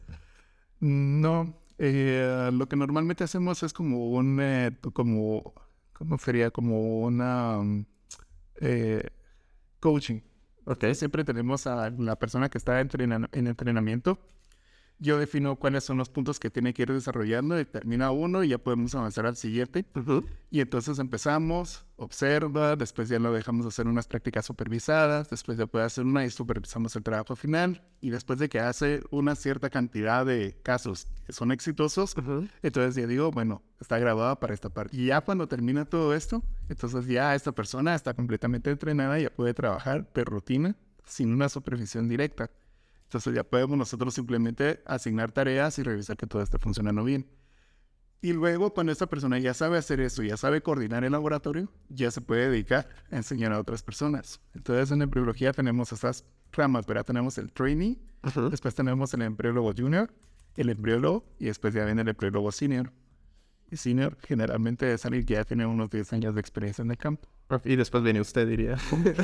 No, 0.79 1.55
eh, 1.79 2.49
lo 2.53 2.67
que 2.67 2.75
normalmente 2.75 3.23
hacemos 3.23 3.63
es 3.63 3.73
como 3.73 4.11
un, 4.11 4.39
eh, 4.41 4.71
como, 4.93 5.53
¿cómo 5.93 6.17
sería? 6.19 6.51
Como 6.51 7.01
una 7.01 7.59
eh, 8.61 9.09
coaching. 9.79 10.21
Okay. 10.65 10.95
Siempre 10.95 11.23
tenemos 11.23 11.67
a 11.67 11.89
la 11.89 12.17
persona 12.17 12.49
que 12.49 12.57
está 12.57 12.79
en 12.79 13.47
entrenamiento 13.47 14.19
yo 14.99 15.17
defino 15.17 15.55
cuáles 15.55 15.85
son 15.85 15.97
los 15.97 16.09
puntos 16.09 16.39
que 16.39 16.49
tiene 16.49 16.73
que 16.73 16.81
ir 16.81 16.91
desarrollando 16.91 17.59
y 17.59 17.65
termina 17.65 18.11
uno 18.11 18.43
y 18.43 18.49
ya 18.49 18.57
podemos 18.57 18.93
avanzar 18.95 19.25
al 19.25 19.37
siguiente. 19.37 19.85
Y 20.51 20.59
entonces 20.59 20.99
empezamos, 20.99 21.85
observa, 21.95 22.75
después 22.75 23.07
ya 23.07 23.17
lo 23.17 23.31
dejamos 23.31 23.65
hacer 23.65 23.87
unas 23.87 24.07
prácticas 24.07 24.45
supervisadas, 24.45 25.29
después 25.29 25.57
ya 25.57 25.67
puede 25.67 25.85
hacer 25.85 26.05
una 26.05 26.25
y 26.25 26.29
supervisamos 26.29 26.95
el 26.97 27.03
trabajo 27.03 27.35
final. 27.35 27.81
Y 28.01 28.09
después 28.09 28.39
de 28.39 28.49
que 28.49 28.59
hace 28.59 29.01
una 29.09 29.35
cierta 29.35 29.69
cantidad 29.69 30.25
de 30.25 30.59
casos 30.63 31.07
que 31.25 31.31
son 31.31 31.51
exitosos, 31.51 32.15
entonces 32.61 32.95
ya 32.95 33.07
digo, 33.07 33.31
bueno, 33.31 33.63
está 33.79 33.97
grabada 33.99 34.37
para 34.39 34.53
esta 34.53 34.69
parte. 34.69 34.97
Y 34.97 35.05
ya 35.07 35.21
cuando 35.21 35.47
termina 35.47 35.85
todo 35.85 36.13
esto, 36.13 36.43
entonces 36.67 37.07
ya 37.07 37.35
esta 37.35 37.53
persona 37.53 37.95
está 37.95 38.13
completamente 38.13 38.69
entrenada 38.69 39.17
y 39.17 39.23
ya 39.23 39.29
puede 39.29 39.53
trabajar 39.53 40.11
por 40.11 40.25
rutina 40.25 40.75
sin 41.05 41.33
una 41.33 41.49
supervisión 41.49 42.07
directa. 42.07 42.51
Entonces 43.09 43.33
ya 43.33 43.43
podemos 43.43 43.75
nosotros 43.75 44.13
simplemente 44.13 44.83
asignar 44.85 45.31
tareas 45.31 45.79
y 45.79 45.83
revisar 45.83 46.15
que 46.15 46.27
todo 46.27 46.43
esté 46.43 46.59
funcionando 46.59 47.03
bien. 47.03 47.25
Y 48.21 48.33
luego, 48.33 48.71
cuando 48.71 48.91
esta 48.91 49.07
persona 49.07 49.39
ya 49.39 49.55
sabe 49.55 49.79
hacer 49.79 49.99
eso, 49.99 50.21
ya 50.21 50.37
sabe 50.37 50.61
coordinar 50.61 51.03
el 51.03 51.13
laboratorio, 51.13 51.71
ya 51.89 52.11
se 52.11 52.21
puede 52.21 52.51
dedicar 52.51 52.87
a 53.09 53.15
enseñar 53.15 53.51
a 53.51 53.59
otras 53.59 53.81
personas. 53.81 54.41
Entonces, 54.53 54.91
en 54.91 55.01
embriología 55.01 55.53
tenemos 55.53 55.91
estas 55.91 56.23
ramas, 56.51 56.85
¿verdad? 56.85 57.03
Tenemos 57.03 57.39
el 57.39 57.51
trainee, 57.51 57.97
después 58.51 58.75
tenemos 58.75 59.11
el 59.15 59.23
embriólogo 59.23 59.73
junior, 59.75 60.13
el 60.55 60.69
embriólogo 60.69 61.25
y 61.39 61.45
después 61.45 61.73
ya 61.73 61.85
viene 61.85 62.03
el 62.03 62.09
embriólogo 62.09 62.51
senior. 62.51 62.93
Y 63.71 63.77
senior 63.77 64.17
generalmente 64.25 64.91
es 64.91 65.05
alguien 65.05 65.25
que 65.25 65.35
ya 65.35 65.43
tiene 65.43 65.65
unos 65.65 65.89
10 65.89 66.13
años 66.13 66.33
de 66.33 66.41
experiencia 66.41 66.81
en 66.81 66.91
el 66.91 66.97
campo. 66.97 67.27
Y 67.65 67.75
después 67.75 68.03
viene 68.03 68.21
usted, 68.21 68.47
diría. 68.47 68.77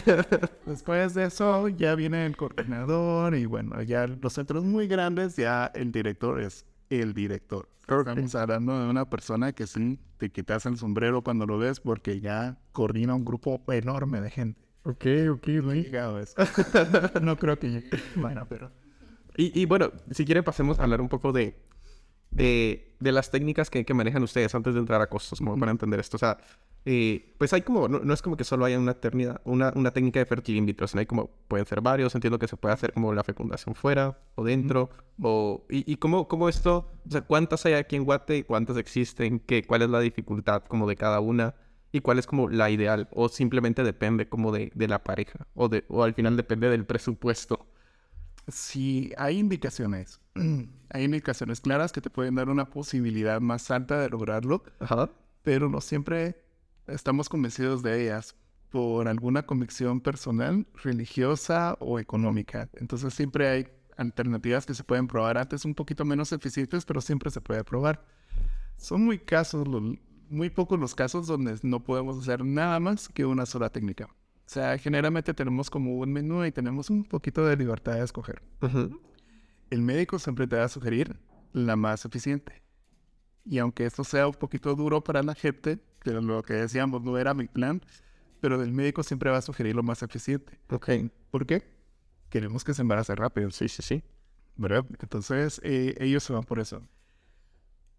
después 0.66 1.14
de 1.14 1.26
eso 1.26 1.68
ya 1.70 1.96
viene 1.96 2.26
el 2.26 2.36
coordinador 2.36 3.36
y 3.36 3.46
bueno, 3.46 3.82
ya 3.84 4.08
los 4.08 4.34
centros 4.34 4.64
muy 4.64 4.88
grandes, 4.88 5.36
ya 5.36 5.72
el 5.76 5.92
director 5.92 6.42
es 6.42 6.66
el 6.90 7.14
director. 7.14 7.70
Estamos 7.88 8.34
hablando 8.34 8.80
de 8.80 8.90
una 8.90 9.08
persona 9.10 9.54
que 9.54 9.68
sí 9.68 10.00
te 10.18 10.32
quitas 10.32 10.66
el 10.66 10.78
sombrero 10.78 11.24
cuando 11.24 11.46
lo 11.46 11.60
ves 11.60 11.80
porque 11.80 12.20
ya 12.20 12.58
coordina 12.72 13.14
un 13.14 13.26
grupo 13.26 13.62
enorme 13.68 14.22
de 14.22 14.32
gente. 14.32 14.62
Ok, 14.84 15.06
ok, 15.32 15.48
muy 15.64 15.92
no 17.22 17.38
creo 17.38 17.60
que 17.60 17.70
llegue. 17.70 17.90
Bueno, 18.16 18.46
pero... 18.50 18.72
Y, 19.38 19.60
y, 19.60 19.66
bueno, 19.66 19.92
si 20.12 20.26
quieren 20.26 20.44
pasemos 20.44 20.80
a 20.80 20.84
hablar 20.84 21.02
un 21.02 21.10
poco 21.10 21.34
de, 21.34 21.58
de, 22.36 22.96
de 23.00 23.12
las 23.12 23.32
técnicas 23.32 23.70
que, 23.70 23.86
que, 23.86 23.94
manejan 23.94 24.22
ustedes 24.24 24.54
antes 24.54 24.74
de 24.74 24.80
entrar 24.80 25.02
a 25.02 25.08
costos, 25.08 25.40
como 25.40 25.58
para 25.58 25.72
entender 25.72 26.00
esto. 26.00 26.18
O 26.18 26.20
sea, 26.20 26.38
eh, 26.86 27.34
pues 27.38 27.52
hay 27.54 27.62
como, 27.62 27.88
no, 27.88 28.14
es 28.14 28.22
como 28.22 28.38
que 28.38 28.44
solo 28.44 28.66
haya 28.66 28.78
una, 28.78 28.92
eternidad, 28.92 29.42
una, 29.46 29.72
una 29.76 29.92
técnica 29.92 30.20
de 30.20 30.26
fertilidad 30.26 30.60
in 30.60 30.66
vitro, 30.66 30.88
sino 30.88 31.00
hay 31.00 31.06
como, 31.06 31.32
pueden 31.48 31.66
ser 31.66 31.82
varios, 31.82 32.14
entiendo 32.14 32.38
que 32.38 32.48
se 32.48 32.58
puede 32.58 32.74
hacer 32.74 32.94
como 32.94 33.14
la 33.14 33.24
fecundación 33.24 33.74
fuera 33.74 34.20
o 34.36 34.44
dentro, 34.44 34.90
o, 35.22 35.66
y, 35.70 35.92
y 35.92 35.96
cómo, 35.96 36.28
cómo, 36.28 36.48
esto, 36.50 36.92
o 37.08 37.12
sea, 37.12 37.22
cuántas 37.22 37.66
hay 37.66 37.74
aquí 37.74 37.96
en 37.96 38.04
Guate, 38.04 38.46
cuántas 38.46 38.78
existen, 38.78 39.40
qué, 39.40 39.64
cuál 39.66 39.82
es 39.82 39.90
la 39.90 40.00
dificultad 40.00 40.64
como 40.64 40.88
de 40.88 40.96
cada 40.96 41.22
una, 41.22 41.56
y 41.92 42.02
cuál 42.02 42.20
es 42.20 42.28
como 42.28 42.50
la 42.50 42.70
ideal, 42.70 43.08
o 43.12 43.30
simplemente 43.30 43.82
depende 43.82 44.28
como 44.28 44.52
de, 44.52 44.72
de 44.76 44.88
la 44.88 45.04
pareja, 45.04 45.48
o, 45.56 45.70
de, 45.70 45.86
o 45.88 46.04
al 46.04 46.14
final 46.14 46.36
depende 46.38 46.70
del 46.70 46.86
presupuesto. 46.86 47.66
Sí, 48.48 49.12
hay 49.18 49.40
indicaciones. 49.40 50.20
hay 50.90 51.04
indicaciones 51.04 51.62
claras 51.62 51.92
que 51.92 52.02
te 52.02 52.10
pueden 52.10 52.36
dar 52.36 52.50
una 52.50 52.70
posibilidad 52.70 53.42
más 53.42 53.72
alta 53.72 54.00
de 54.00 54.10
lograrlo, 54.10 54.64
Ajá. 54.80 55.10
pero 55.42 55.70
no 55.70 55.82
siempre 55.82 56.44
estamos 56.88 57.30
convencidos 57.30 57.82
de 57.82 58.04
ellas 58.04 58.36
por 58.70 59.08
alguna 59.08 59.44
convicción 59.44 60.02
personal, 60.02 60.68
religiosa 60.84 61.78
o 61.80 62.00
económica. 62.00 62.70
Entonces 62.74 63.14
siempre 63.14 63.48
hay 63.48 63.68
alternativas 63.98 64.66
que 64.66 64.74
se 64.74 64.84
pueden 64.84 65.08
probar 65.08 65.38
antes 65.38 65.66
un 65.66 65.74
poquito 65.74 66.04
menos 66.06 66.32
eficientes, 66.32 66.86
pero 66.86 67.02
siempre 67.02 67.32
se 67.32 67.42
puede 67.42 67.64
probar. 67.64 68.04
Son 68.78 69.04
muy 69.04 69.20
casos, 69.20 69.66
muy 70.30 70.50
pocos 70.50 70.80
los 70.80 70.94
casos 70.94 71.28
donde 71.28 71.58
no 71.64 71.84
podemos 71.84 72.20
hacer 72.20 72.44
nada 72.44 72.80
más 72.80 73.08
que 73.08 73.26
una 73.26 73.46
sola 73.46 73.70
técnica. 73.70 74.10
O 74.46 74.50
sea, 74.50 74.78
generalmente 74.78 75.34
tenemos 75.34 75.70
como 75.70 75.98
un 75.98 76.14
menú 76.14 76.46
y 76.46 76.52
tenemos 76.52 76.90
un 76.90 77.04
poquito 77.04 77.46
de 77.46 77.58
libertad 77.58 77.94
de 77.94 78.04
escoger. 78.04 78.44
El 79.72 79.82
médico 79.82 80.20
siempre 80.20 80.46
te 80.46 80.56
va 80.56 80.66
a 80.66 80.70
sugerir 80.70 81.18
la 81.52 81.76
más 81.76 82.06
eficiente. 82.06 82.62
Y 83.44 83.58
aunque 83.58 83.86
esto 83.86 84.04
sea 84.04 84.28
un 84.28 84.34
poquito 84.34 84.76
duro 84.76 85.04
para 85.04 85.24
la 85.24 85.34
gente, 85.34 85.80
que 86.02 86.12
lo 86.12 86.44
que 86.44 86.54
decíamos 86.54 87.04
no 87.04 87.18
era 87.18 87.34
mi 87.34 87.48
plan, 87.48 87.82
pero 88.40 88.62
el 88.62 88.72
médico 88.72 89.02
siempre 89.02 89.32
va 89.32 89.38
a 89.38 89.42
sugerir 89.42 89.76
lo 89.76 89.82
más 89.82 90.04
eficiente. 90.04 90.60
Ok. 90.70 90.90
¿Por 91.32 91.48
qué? 91.48 91.64
Queremos 92.30 92.64
que 92.64 92.74
se 92.74 92.84
embarace 92.84 93.16
rápido. 93.16 93.50
Sí, 93.50 93.68
sí, 93.68 93.82
sí. 93.82 94.04
¿Verdad? 94.58 94.86
Entonces, 95.02 95.60
eh, 95.64 95.96
ellos 96.00 96.24
se 96.24 96.34
van 96.34 96.44
por 96.44 96.60
eso. 96.60 96.82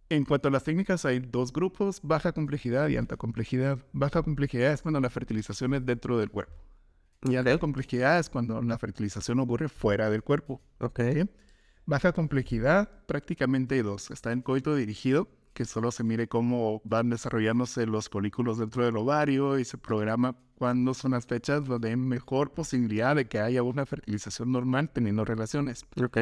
En 0.09 0.25
cuanto 0.25 0.49
a 0.49 0.51
las 0.53 0.63
técnicas, 0.63 1.05
hay 1.05 1.19
dos 1.19 1.53
grupos, 1.53 2.01
baja 2.03 2.33
complejidad 2.33 2.89
y 2.89 2.97
alta 2.97 3.17
complejidad. 3.17 3.79
Baja 3.93 4.23
complejidad 4.23 4.73
es 4.73 4.83
cuando 4.83 5.01
la 5.01 5.11
fertilización 5.11 5.75
es 5.75 5.85
dentro 5.85 6.17
del 6.19 6.31
cuerpo. 6.31 6.55
Y 7.23 7.35
alta 7.35 7.59
complejidad 7.59 8.21
es 8.21 8.31
cuando 8.31 8.63
la 8.63 8.79
fertilización 8.79 9.41
ocurre 9.41 9.69
fuera 9.69 10.09
del 10.09 10.23
cuerpo. 10.23 10.61
Ok. 10.79 11.01
Baja 11.87 12.13
complejidad, 12.13 13.05
prácticamente 13.07 13.75
hay 13.75 13.83
dos. 13.83 14.13
Está 14.13 14.31
en 14.31 14.43
coito 14.43 14.77
dirigido, 14.77 15.29
que 15.55 15.65
solo 15.65 15.91
se 15.91 16.05
mire 16.05 16.29
cómo 16.29 16.83
van 16.85 17.11
desarrollándose 17.11 17.87
los 17.87 18.09
folículos 18.09 18.59
dentro 18.59 18.85
del 18.85 18.97
ovario 18.97 19.59
y 19.59 19.65
se 19.65 19.79
programa 19.79 20.37
cuándo 20.55 20.95
son 20.95 21.13
las 21.13 21.27
fechas 21.27 21.65
donde 21.65 21.89
hay 21.89 21.97
mejor 21.97 22.53
posibilidad 22.53 23.17
de 23.17 23.27
que 23.27 23.41
haya 23.41 23.65
una 23.65 23.87
fertilización 23.87 24.53
normal 24.53 24.91
teniendo 24.91 25.25
relaciones. 25.25 25.85
Ok. 26.01 26.19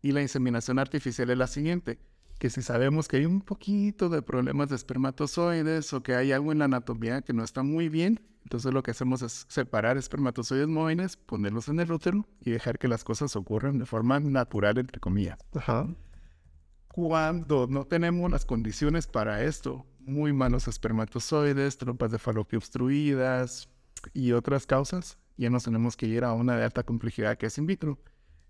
Y 0.00 0.12
la 0.12 0.22
inseminación 0.22 0.78
artificial 0.78 1.28
es 1.30 1.38
la 1.38 1.46
siguiente, 1.46 1.98
que 2.42 2.50
si 2.50 2.60
sabemos 2.60 3.06
que 3.06 3.18
hay 3.18 3.24
un 3.24 3.40
poquito 3.40 4.08
de 4.08 4.20
problemas 4.20 4.68
de 4.68 4.74
espermatozoides 4.74 5.92
o 5.92 6.02
que 6.02 6.16
hay 6.16 6.32
algo 6.32 6.50
en 6.50 6.58
la 6.58 6.64
anatomía 6.64 7.22
que 7.22 7.32
no 7.32 7.44
está 7.44 7.62
muy 7.62 7.88
bien, 7.88 8.20
entonces 8.42 8.74
lo 8.74 8.82
que 8.82 8.90
hacemos 8.90 9.22
es 9.22 9.46
separar 9.48 9.96
espermatozoides 9.96 10.66
móviles, 10.66 11.16
ponerlos 11.16 11.68
en 11.68 11.78
el 11.78 11.92
útero 11.92 12.26
y 12.40 12.50
dejar 12.50 12.80
que 12.80 12.88
las 12.88 13.04
cosas 13.04 13.36
ocurran 13.36 13.78
de 13.78 13.86
forma 13.86 14.18
natural, 14.18 14.78
entre 14.78 14.98
comillas. 14.98 15.38
Ajá 15.54 15.86
cuando 16.92 17.66
no 17.68 17.86
tenemos 17.86 18.30
las 18.30 18.44
condiciones 18.44 19.06
para 19.06 19.44
esto, 19.44 19.86
muy 20.00 20.32
malos 20.34 20.68
espermatozoides, 20.68 21.78
trompas 21.78 22.10
de 22.10 22.18
falopio 22.18 22.58
obstruidas 22.58 23.70
y 24.12 24.32
otras 24.32 24.66
causas, 24.66 25.16
ya 25.38 25.48
nos 25.48 25.64
tenemos 25.64 25.96
que 25.96 26.06
ir 26.06 26.22
a 26.22 26.34
una 26.34 26.54
de 26.56 26.64
alta 26.64 26.82
complejidad 26.82 27.38
que 27.38 27.46
es 27.46 27.56
in 27.56 27.66
vitro. 27.66 27.98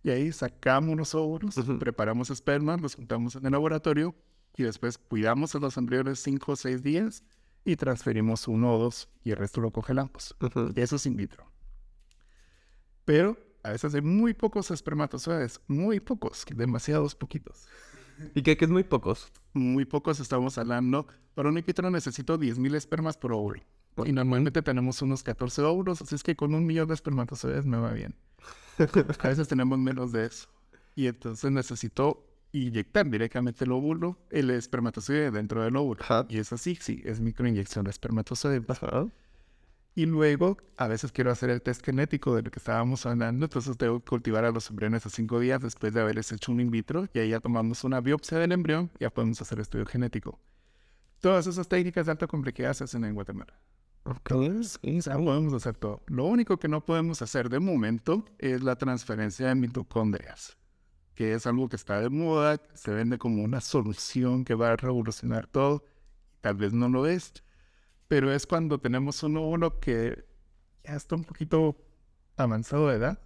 Y 0.02 0.10
ahí 0.10 0.32
sacamos 0.32 0.96
los 0.96 1.14
óvulos, 1.14 1.54
preparamos 1.78 2.30
esperma, 2.30 2.76
los 2.76 2.96
juntamos 2.96 3.36
en 3.36 3.46
el 3.46 3.52
laboratorio 3.52 4.14
y 4.56 4.64
después 4.64 4.98
cuidamos 4.98 5.54
a 5.54 5.58
los 5.58 5.76
embriones 5.76 6.18
5 6.20 6.52
o 6.52 6.56
6 6.56 6.82
días 6.82 7.22
y 7.64 7.76
transferimos 7.76 8.48
uno 8.48 8.74
o 8.74 8.78
dos 8.78 9.08
y 9.22 9.30
el 9.30 9.36
resto 9.36 9.60
lo 9.60 9.70
congelamos. 9.70 10.34
Y 10.74 10.80
eso 10.80 10.96
es 10.96 11.06
in 11.06 11.16
vitro. 11.16 11.50
Pero 13.04 13.36
a 13.62 13.70
veces 13.70 13.94
hay 13.94 14.02
muy 14.02 14.34
pocos 14.34 14.70
espermatozoides, 14.70 15.60
muy 15.68 16.00
pocos, 16.00 16.44
demasiados 16.54 17.14
poquitos. 17.14 17.68
¿Y 18.34 18.42
qué, 18.42 18.56
que 18.56 18.64
es 18.64 18.70
muy 18.70 18.84
pocos? 18.84 19.32
Muy 19.52 19.84
pocos 19.84 20.20
estamos 20.20 20.58
hablando. 20.58 21.06
Para 21.34 21.48
un 21.48 21.58
equitro 21.58 21.90
necesito 21.90 22.38
10.000 22.38 22.74
espermas 22.74 23.16
por 23.16 23.32
óvulo. 23.32 23.62
Y 24.04 24.12
normalmente 24.12 24.62
tenemos 24.62 25.02
unos 25.02 25.22
14 25.22 25.62
óvulos, 25.62 26.02
así 26.02 26.14
es 26.14 26.22
que 26.22 26.34
con 26.34 26.54
un 26.54 26.66
millón 26.66 26.88
de 26.88 26.94
espermatozoides 26.94 27.66
me 27.66 27.76
va 27.76 27.92
bien. 27.92 28.14
A 29.18 29.28
veces 29.28 29.48
tenemos 29.48 29.78
menos 29.78 30.12
de 30.12 30.26
eso. 30.26 30.48
Y 30.94 31.06
entonces 31.06 31.50
necesito 31.50 32.26
inyectar 32.52 33.08
directamente 33.08 33.64
el 33.64 33.72
óvulo, 33.72 34.18
el 34.30 34.50
espermatozoide 34.50 35.30
dentro 35.30 35.62
del 35.62 35.76
óvulo. 35.76 36.04
Y 36.28 36.38
es 36.38 36.52
así, 36.52 36.76
sí, 36.76 37.02
es 37.04 37.20
microinyección 37.20 37.84
de 37.84 37.90
espermatozoide. 37.90 38.62
Y 39.94 40.06
luego, 40.06 40.56
a 40.78 40.88
veces 40.88 41.12
quiero 41.12 41.30
hacer 41.30 41.50
el 41.50 41.60
test 41.60 41.84
genético 41.84 42.34
de 42.34 42.42
lo 42.42 42.50
que 42.50 42.58
estábamos 42.58 43.04
hablando, 43.04 43.44
entonces 43.44 43.76
tengo 43.76 44.00
que 44.00 44.08
cultivar 44.08 44.44
a 44.46 44.50
los 44.50 44.70
embriones 44.70 45.04
a 45.04 45.10
cinco 45.10 45.38
días 45.38 45.60
después 45.60 45.92
de 45.92 46.00
haberles 46.00 46.32
hecho 46.32 46.50
un 46.50 46.60
in 46.60 46.70
vitro, 46.70 47.08
y 47.12 47.18
ahí 47.18 47.28
ya 47.28 47.40
tomamos 47.40 47.84
una 47.84 48.00
biopsia 48.00 48.38
del 48.38 48.52
embrión, 48.52 48.90
ya 48.98 49.10
podemos 49.10 49.42
hacer 49.42 49.60
estudio 49.60 49.84
genético. 49.84 50.38
Todas 51.20 51.46
esas 51.46 51.68
técnicas 51.68 52.06
de 52.06 52.12
alta 52.12 52.26
complejidad 52.26 52.72
se 52.72 52.84
hacen 52.84 53.04
en 53.04 53.14
Guatemala. 53.14 53.52
Entonces, 54.04 54.78
podemos 54.78 55.54
hacer 55.54 55.76
todo. 55.76 56.02
Lo 56.06 56.24
único 56.24 56.58
que 56.58 56.68
no 56.68 56.84
podemos 56.84 57.22
hacer 57.22 57.48
de 57.48 57.60
momento 57.60 58.24
es 58.38 58.62
la 58.62 58.76
transferencia 58.76 59.48
de 59.48 59.54
mitocondrias, 59.54 60.56
que 61.14 61.34
es 61.34 61.46
algo 61.46 61.68
que 61.68 61.76
está 61.76 62.00
de 62.00 62.10
moda, 62.10 62.60
se 62.74 62.92
vende 62.92 63.18
como 63.18 63.42
una 63.42 63.60
solución 63.60 64.44
que 64.44 64.54
va 64.54 64.72
a 64.72 64.76
revolucionar 64.76 65.46
todo, 65.46 65.84
tal 66.40 66.56
vez 66.56 66.72
no 66.72 66.88
lo 66.88 67.06
es 67.06 67.32
pero 68.12 68.30
es 68.30 68.46
cuando 68.46 68.78
tenemos 68.78 69.22
un 69.22 69.38
óvulo 69.38 69.80
que 69.80 70.26
ya 70.84 70.96
está 70.96 71.14
un 71.14 71.24
poquito 71.24 71.78
avanzado 72.36 72.88
de 72.88 72.96
edad. 72.96 73.18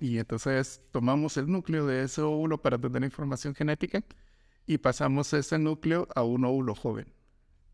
Y 0.00 0.18
entonces 0.18 0.82
tomamos 0.90 1.38
el 1.38 1.50
núcleo 1.50 1.86
de 1.86 2.02
ese 2.02 2.20
óvulo 2.20 2.60
para 2.60 2.76
tener 2.76 3.04
información 3.04 3.54
genética 3.54 4.04
y 4.66 4.76
pasamos 4.76 5.32
ese 5.32 5.58
núcleo 5.58 6.08
a 6.14 6.24
un 6.24 6.44
óvulo 6.44 6.74
joven. 6.74 7.06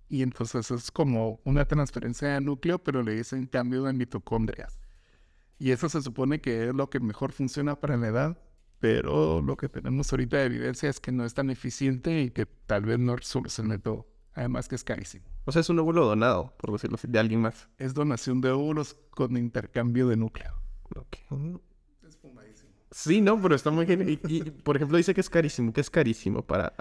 Y 0.09 0.23
entonces 0.23 0.71
es 0.71 0.91
como 0.91 1.41
una 1.45 1.65
transferencia 1.65 2.29
de 2.29 2.41
núcleo, 2.41 2.79
pero 2.79 3.03
le 3.03 3.15
dicen 3.15 3.47
cambio 3.47 3.85
de 3.85 3.93
mitocondrias. 3.93 4.79
Y 5.59 5.71
eso 5.71 5.89
se 5.89 6.03
supone 6.03 6.41
que 6.41 6.69
es 6.69 6.75
lo 6.75 6.91
que 6.91 7.01
mejor 7.01 7.33
funciona 7.33 7.81
para 7.81 7.97
la 7.97 8.09
edad, 8.09 8.39
pero 8.81 9.41
lo 9.41 9.57
que 9.57 9.69
tenemos 9.69 10.13
ahorita 10.13 10.37
de 10.37 10.45
evidencia 10.45 10.91
es 10.91 11.01
que 11.01 11.11
no 11.11 11.25
es 11.25 11.33
tan 11.33 11.49
eficiente 11.49 12.21
y 12.21 12.31
que 12.31 12.45
tal 12.45 12.85
vez 12.85 12.99
no 12.99 13.17
solucione 13.21 13.79
todo. 13.79 14.07
Además 14.35 14.69
que 14.69 14.75
es 14.75 14.85
carísimo. 14.85 15.25
O 15.45 15.53
sea, 15.53 15.61
es 15.61 15.69
un 15.69 15.79
óvulo 15.79 16.05
donado, 16.05 16.55
por 16.59 16.73
decirlo 16.73 16.97
así, 16.97 17.07
de 17.07 17.19
alguien 17.19 17.41
más. 17.41 17.69
Es 17.79 17.95
donación 17.95 18.41
de 18.41 18.51
óvulos 18.51 18.97
con 19.11 19.37
intercambio 19.37 20.09
de 20.09 20.17
núcleo. 20.17 20.53
Ok. 20.97 21.17
Es 22.07 22.17
fumadísimo. 22.17 22.71
Sí, 22.91 23.21
no, 23.21 23.41
pero 23.41 23.55
está 23.55 23.71
muy 23.71 23.87
genial. 23.87 24.21
Y, 24.27 24.43
por 24.51 24.77
ejemplo, 24.77 24.97
dice 24.99 25.15
que 25.15 25.21
es 25.21 25.31
carísimo. 25.31 25.73
¿Qué 25.73 25.81
es 25.81 25.89
carísimo 25.89 26.43
para...? 26.43 26.73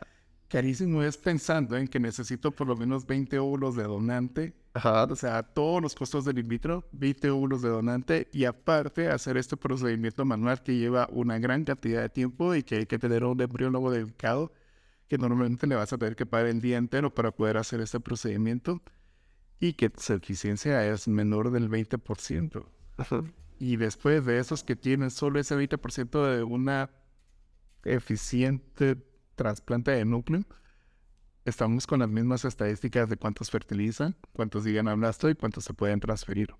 Carísimo 0.53 1.01
es 1.01 1.17
pensando 1.17 1.75
en 1.75 1.87
que 1.87 1.99
necesito 1.99 2.51
por 2.51 2.67
lo 2.67 2.75
menos 2.75 3.07
20 3.07 3.39
óvulos 3.39 3.75
de 3.75 3.85
donante. 3.85 4.53
Ajá. 4.75 5.05
O 5.05 5.15
sea, 5.15 5.41
todos 5.41 5.81
los 5.81 5.95
costos 5.95 6.25
del 6.25 6.37
in 6.37 6.47
vitro, 6.47 6.87
20 6.91 7.31
óvulos 7.31 7.63
de 7.63 7.69
donante. 7.69 8.27
Y 8.31 8.45
aparte, 8.45 9.07
hacer 9.07 9.37
este 9.37 9.57
procedimiento 9.57 10.25
manual 10.25 10.61
que 10.61 10.77
lleva 10.77 11.09
una 11.11 11.39
gran 11.39 11.63
cantidad 11.63 12.03
de 12.03 12.09
tiempo 12.09 12.53
y 12.53 12.61
que 12.61 12.75
hay 12.75 12.85
que 12.85 12.99
tener 12.99 13.23
un 13.23 13.41
embriólogo 13.41 13.89
dedicado 13.89 14.53
que 15.07 15.17
normalmente 15.17 15.65
le 15.65 15.73
vas 15.73 15.91
a 15.91 15.97
tener 15.97 16.15
que 16.15 16.27
pagar 16.27 16.45
el 16.45 16.61
día 16.61 16.77
entero 16.77 17.11
para 17.11 17.31
poder 17.31 17.57
hacer 17.57 17.81
este 17.81 17.99
procedimiento 17.99 18.83
y 19.59 19.73
que 19.73 19.91
su 19.97 20.13
eficiencia 20.13 20.85
es 20.85 21.07
menor 21.07 21.49
del 21.49 21.67
20%. 21.67 22.63
Y 23.57 23.77
después 23.77 24.23
de 24.23 24.37
esos 24.37 24.63
que 24.63 24.75
tienen 24.75 25.09
solo 25.09 25.39
ese 25.39 25.55
20% 25.55 26.35
de 26.35 26.43
una 26.43 26.91
eficiente 27.85 29.03
trasplante 29.35 29.91
de 29.91 30.05
núcleo, 30.05 30.43
estamos 31.45 31.87
con 31.87 31.99
las 31.99 32.09
mismas 32.09 32.45
estadísticas 32.45 33.09
de 33.09 33.17
cuántos 33.17 33.51
fertilizan, 33.51 34.15
cuántos 34.33 34.63
llegan 34.63 34.87
a 34.87 34.95
blasto 34.95 35.29
y 35.29 35.35
cuántos 35.35 35.65
se 35.65 35.73
pueden 35.73 35.99
transferir. 35.99 36.53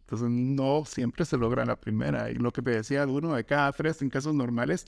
Entonces, 0.00 0.28
no 0.28 0.84
siempre 0.84 1.24
se 1.24 1.36
logra 1.36 1.64
la 1.64 1.76
primera. 1.76 2.30
Y 2.30 2.34
lo 2.34 2.52
que 2.52 2.62
te 2.62 2.70
decía, 2.70 3.06
uno 3.06 3.34
de 3.34 3.44
cada 3.44 3.72
tres 3.72 4.02
en 4.02 4.10
casos 4.10 4.34
normales, 4.34 4.86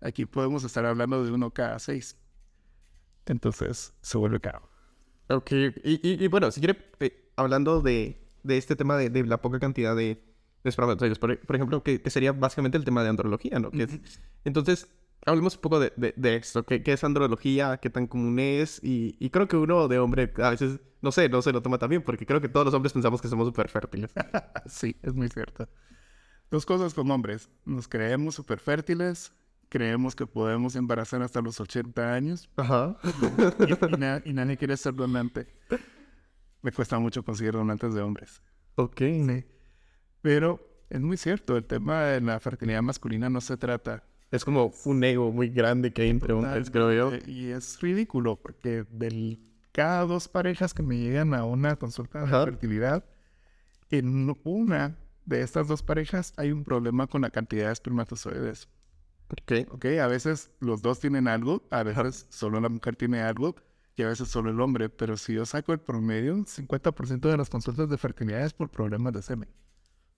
aquí 0.00 0.26
podemos 0.26 0.64
estar 0.64 0.84
hablando 0.84 1.24
de 1.24 1.30
uno 1.30 1.50
cada 1.50 1.78
seis. 1.78 2.16
Entonces, 3.26 3.94
se 4.00 4.18
vuelve 4.18 4.40
caro. 4.40 4.68
Ok, 5.28 5.52
y, 5.84 6.26
bueno, 6.28 6.50
si 6.50 6.60
quiere, 6.60 6.78
eh, 7.00 7.30
hablando 7.36 7.80
de, 7.80 8.28
este 8.46 8.76
tema 8.76 8.96
de, 8.96 9.24
la 9.24 9.40
poca 9.40 9.58
cantidad 9.58 9.96
de, 9.96 10.22
espermatozoides, 10.64 11.18
por, 11.18 11.30
ejemplo, 11.54 11.82
que, 11.82 12.02
sería 12.10 12.32
básicamente 12.32 12.76
el 12.76 12.84
tema 12.84 13.02
de 13.02 13.08
andrología, 13.10 13.58
¿no? 13.58 13.70
entonces, 14.44 14.88
hablemos 15.26 15.54
un 15.56 15.60
poco 15.60 15.80
de, 15.80 16.14
esto, 16.36 16.64
¿Qué, 16.64 16.82
es 16.84 17.04
andrología, 17.04 17.78
qué 17.78 17.90
tan 17.90 18.06
común 18.06 18.38
es, 18.38 18.80
y, 18.82 19.30
creo 19.30 19.48
que 19.48 19.56
uno 19.56 19.88
de 19.88 19.98
hombre 19.98 20.32
a 20.38 20.50
veces, 20.50 20.80
no 21.02 21.12
sé, 21.12 21.28
no 21.28 21.42
se 21.42 21.52
lo 21.52 21.62
toma 21.62 21.78
tan 21.78 21.90
bien, 21.90 22.02
porque 22.02 22.26
creo 22.26 22.40
que 22.40 22.48
todos 22.48 22.66
los 22.66 22.74
hombres 22.74 22.92
pensamos 22.92 23.20
que 23.20 23.28
somos 23.28 23.46
súper 23.46 23.68
fértiles. 23.68 24.10
sí, 24.66 24.96
es 25.02 25.14
muy 25.14 25.28
cierto. 25.28 25.68
Dos 26.50 26.66
cosas 26.66 26.94
con 26.94 27.10
hombres, 27.10 27.48
nos 27.64 27.88
creemos 27.88 28.34
súper 28.34 28.60
fértiles, 28.60 29.32
creemos 29.68 30.14
que 30.14 30.26
podemos 30.26 30.76
embarazar 30.76 31.22
hasta 31.22 31.40
los 31.40 31.60
80 31.60 32.12
años. 32.12 32.48
Ajá. 32.56 32.96
y, 34.24 34.32
nadie 34.32 34.56
quiere 34.56 34.76
ser 34.76 34.94
donante. 34.94 35.46
Me 36.62 36.72
cuesta 36.72 36.98
mucho 36.98 37.22
conseguir 37.24 37.52
donantes 37.52 37.94
de 37.94 38.00
hombres. 38.00 38.40
Ok. 38.76 39.02
Pero 40.22 40.60
es 40.88 41.00
muy 41.00 41.16
cierto, 41.16 41.56
el 41.56 41.64
tema 41.64 42.04
de 42.04 42.20
la 42.20 42.38
fertilidad 42.40 42.82
masculina 42.82 43.28
no 43.28 43.40
se 43.40 43.56
trata. 43.56 44.04
Es 44.34 44.44
como 44.44 44.72
un 44.84 45.04
ego 45.04 45.30
muy 45.30 45.48
grande 45.48 45.92
que 45.92 46.02
hay 46.02 46.08
entre 46.08 46.32
hombres, 46.32 46.68
creo 46.68 46.92
yo. 46.92 47.16
Y 47.24 47.50
es 47.50 47.80
ridículo, 47.80 48.34
porque 48.34 48.84
de 48.90 49.38
cada 49.70 50.04
dos 50.06 50.26
parejas 50.26 50.74
que 50.74 50.82
me 50.82 50.98
llegan 50.98 51.34
a 51.34 51.44
una 51.44 51.76
consulta 51.76 52.22
de 52.22 52.26
fertilidad, 52.26 53.04
en 53.90 54.34
una 54.42 54.98
de 55.24 55.40
estas 55.40 55.68
dos 55.68 55.84
parejas 55.84 56.32
hay 56.36 56.50
un 56.50 56.64
problema 56.64 57.06
con 57.06 57.22
la 57.22 57.30
cantidad 57.30 57.66
de 57.66 57.74
espermatozoides. 57.74 58.66
Ok. 59.30 59.68
Ok, 59.70 59.84
a 60.02 60.08
veces 60.08 60.50
los 60.58 60.82
dos 60.82 60.98
tienen 60.98 61.28
algo, 61.28 61.62
a 61.70 61.84
veces 61.84 62.26
solo 62.28 62.60
la 62.60 62.68
mujer 62.68 62.96
tiene 62.96 63.22
algo 63.22 63.54
y 63.94 64.02
a 64.02 64.08
veces 64.08 64.26
solo 64.26 64.50
el 64.50 64.60
hombre, 64.60 64.88
pero 64.88 65.16
si 65.16 65.34
yo 65.34 65.46
saco 65.46 65.72
el 65.72 65.78
promedio, 65.78 66.34
50% 66.44 67.20
de 67.20 67.36
las 67.36 67.50
consultas 67.50 67.88
de 67.88 67.98
fertilidad 67.98 68.44
es 68.44 68.52
por 68.52 68.68
problemas 68.68 69.12
de 69.12 69.22
semen. 69.22 69.48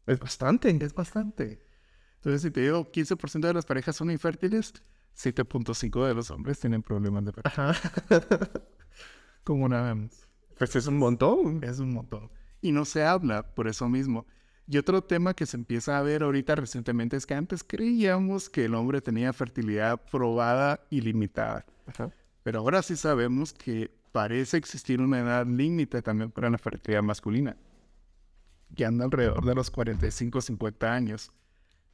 Es 0.06 0.18
bastante. 0.18 0.74
Es 0.80 0.94
bastante. 0.94 1.65
Entonces, 2.16 2.42
si 2.42 2.50
te 2.50 2.62
digo 2.62 2.90
15% 2.90 3.40
de 3.40 3.54
las 3.54 3.64
parejas 3.64 3.96
son 3.96 4.10
infértiles, 4.10 4.72
7.5 5.16 6.06
de 6.06 6.14
los 6.14 6.30
hombres 6.30 6.60
tienen 6.60 6.82
problemas 6.82 7.24
de 7.24 7.32
fertilidad. 7.32 7.76
Como 9.44 9.68
nada 9.68 9.94
más. 9.94 10.26
Pues 10.58 10.74
es 10.76 10.86
un 10.86 10.98
montón. 10.98 11.62
Es 11.62 11.78
un 11.78 11.92
montón. 11.92 12.30
Y 12.60 12.72
no 12.72 12.84
se 12.84 13.04
habla 13.04 13.54
por 13.54 13.68
eso 13.68 13.88
mismo. 13.88 14.26
Y 14.68 14.78
otro 14.78 15.02
tema 15.02 15.34
que 15.34 15.46
se 15.46 15.56
empieza 15.56 15.96
a 15.96 16.02
ver 16.02 16.24
ahorita 16.24 16.56
recientemente 16.56 17.16
es 17.16 17.24
que 17.24 17.34
antes 17.34 17.62
creíamos 17.62 18.50
que 18.50 18.64
el 18.64 18.74
hombre 18.74 19.00
tenía 19.00 19.32
fertilidad 19.32 20.00
probada 20.10 20.80
y 20.90 21.00
limitada. 21.00 21.64
Pero 22.42 22.60
ahora 22.60 22.82
sí 22.82 22.96
sabemos 22.96 23.52
que 23.52 23.92
parece 24.10 24.56
existir 24.56 25.00
una 25.00 25.20
edad 25.20 25.46
límite 25.46 26.02
también 26.02 26.32
para 26.32 26.50
la 26.50 26.58
fertilidad 26.58 27.02
masculina, 27.02 27.56
que 28.74 28.84
anda 28.84 29.04
alrededor 29.04 29.44
de 29.44 29.54
los 29.54 29.70
45 29.70 30.40
50 30.40 30.92
años. 30.92 31.30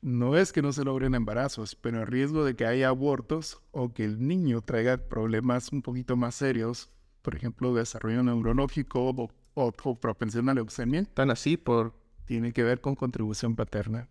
No 0.02 0.36
es 0.36 0.52
que 0.52 0.62
no 0.62 0.72
se 0.72 0.84
logren 0.84 1.14
embarazos, 1.14 1.76
pero 1.76 2.00
el 2.00 2.08
riesgo 2.08 2.44
de 2.44 2.56
que 2.56 2.66
haya 2.66 2.88
abortos 2.88 3.62
o 3.70 3.94
que 3.94 4.04
el 4.04 4.26
niño 4.26 4.60
traiga 4.60 4.96
problemas 4.96 5.72
un 5.72 5.80
poquito 5.80 6.16
más 6.16 6.34
serios, 6.34 6.90
por 7.22 7.36
ejemplo, 7.36 7.72
desarrollo 7.72 8.24
neurológico 8.24 9.10
o, 9.10 9.30
o 9.54 10.00
propensión 10.00 10.48
a 10.48 10.54
leucemia. 10.54 11.04
Tan 11.04 11.30
así 11.30 11.56
por 11.56 11.94
tiene 12.24 12.52
que 12.52 12.64
ver 12.64 12.80
con 12.80 12.96
contribución 12.96 13.54
paterna. 13.54 14.08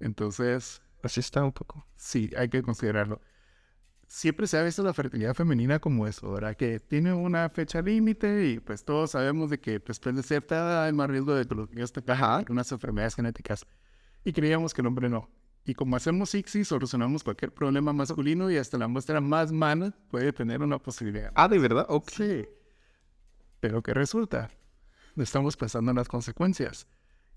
Entonces... 0.00 0.82
Así 1.02 1.20
está 1.20 1.44
un 1.44 1.52
poco. 1.52 1.86
Sí, 1.94 2.32
hay 2.36 2.48
que 2.48 2.62
considerarlo. 2.62 3.20
Siempre 4.08 4.48
se 4.48 4.58
ha 4.58 4.62
visto 4.64 4.82
la 4.82 4.92
fertilidad 4.92 5.34
femenina 5.34 5.78
como 5.78 6.08
eso, 6.08 6.32
¿verdad? 6.32 6.56
Que 6.56 6.80
tiene 6.80 7.12
una 7.12 7.48
fecha 7.50 7.82
límite 7.82 8.46
y 8.48 8.58
pues 8.58 8.84
todos 8.84 9.12
sabemos 9.12 9.50
de 9.50 9.60
que 9.60 9.78
después 9.78 10.16
de 10.16 10.24
cierta 10.24 10.56
edad 10.56 10.84
hay 10.84 10.92
más 10.92 11.08
riesgo 11.08 11.34
de 11.34 11.44
que 11.46 11.54
los 11.54 11.70
niños 11.70 11.92
tengan 11.92 12.44
unas 12.48 12.72
enfermedades 12.72 13.14
genéticas. 13.14 13.64
Y 14.26 14.32
creíamos 14.32 14.74
que 14.74 14.80
el 14.80 14.88
hombre 14.88 15.08
no. 15.08 15.30
Y 15.64 15.74
como 15.74 15.94
hacemos 15.94 16.34
ICSI, 16.34 16.64
solucionamos 16.64 17.22
cualquier 17.22 17.54
problema 17.54 17.92
masculino 17.92 18.50
y 18.50 18.56
hasta 18.56 18.76
la 18.76 18.88
muestra 18.88 19.20
más 19.20 19.52
mana 19.52 19.94
puede 20.10 20.32
tener 20.32 20.62
una 20.62 20.80
posibilidad. 20.80 21.30
Ah, 21.36 21.46
¿de 21.46 21.60
verdad? 21.60 21.86
Sí. 22.08 22.44
Pero 23.60 23.84
¿qué 23.84 23.94
resulta? 23.94 24.50
estamos 25.16 25.56
pensando 25.56 25.92
en 25.92 25.96
las 25.96 26.08
consecuencias. 26.08 26.88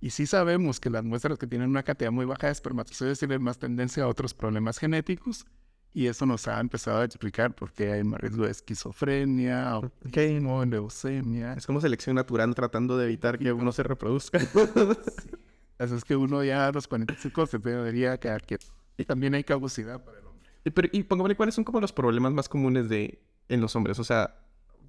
Y 0.02 0.10
sí 0.10 0.26
sabemos 0.26 0.80
que 0.80 0.90
las 0.90 1.04
muestras 1.04 1.38
que 1.38 1.46
tienen 1.46 1.70
una 1.70 1.84
cantidad 1.84 2.12
muy 2.12 2.26
baja 2.26 2.48
de 2.48 2.54
espermatozoides 2.54 3.20
tienen 3.20 3.44
más 3.44 3.60
tendencia 3.60 4.04
a 4.06 4.08
otros 4.08 4.34
problemas 4.34 4.80
genéticos. 4.80 5.46
Y 5.94 6.08
eso 6.08 6.26
nos 6.26 6.48
ha 6.48 6.60
empezado 6.60 7.02
a 7.02 7.06
explicar 7.06 7.54
por 7.54 7.72
qué 7.72 7.92
hay 7.92 8.04
más 8.04 8.20
riesgo 8.20 8.46
de 8.46 8.52
esquizofrenia, 8.52 9.78
o 9.78 10.66
leucemia. 10.66 11.54
Es 11.54 11.68
como 11.68 11.82
selección 11.82 12.16
natural 12.16 12.56
tratando 12.56 12.98
de 12.98 13.06
evitar 13.06 13.38
que 13.38 13.54
uno 13.54 13.72
se 13.72 13.84
reproduzca. 13.84 14.40
Eso 15.80 15.96
es 15.96 16.04
que 16.04 16.16
uno 16.16 16.44
ya 16.44 16.68
a 16.68 16.72
los 16.72 16.88
45 16.88 17.48
se 17.48 17.58
debería 17.58 18.20
quedar 18.20 18.44
quieto. 18.44 18.68
Y 18.98 19.06
también 19.06 19.34
hay 19.34 19.46
caducidad 19.46 20.04
para 20.04 20.20
el 20.20 20.26
hombre. 20.26 20.50
Y, 20.66 20.72
pero, 20.72 20.90
y 20.92 21.04
póngame, 21.04 21.36
¿cuáles 21.36 21.56
son 21.56 21.64
como 21.64 21.80
los 21.80 21.94
problemas 21.94 22.34
más 22.34 22.50
comunes 22.50 22.90
de, 22.90 23.22
en 23.48 23.62
los 23.62 23.76
hombres? 23.78 23.98
O 23.98 24.04
sea, 24.04 24.36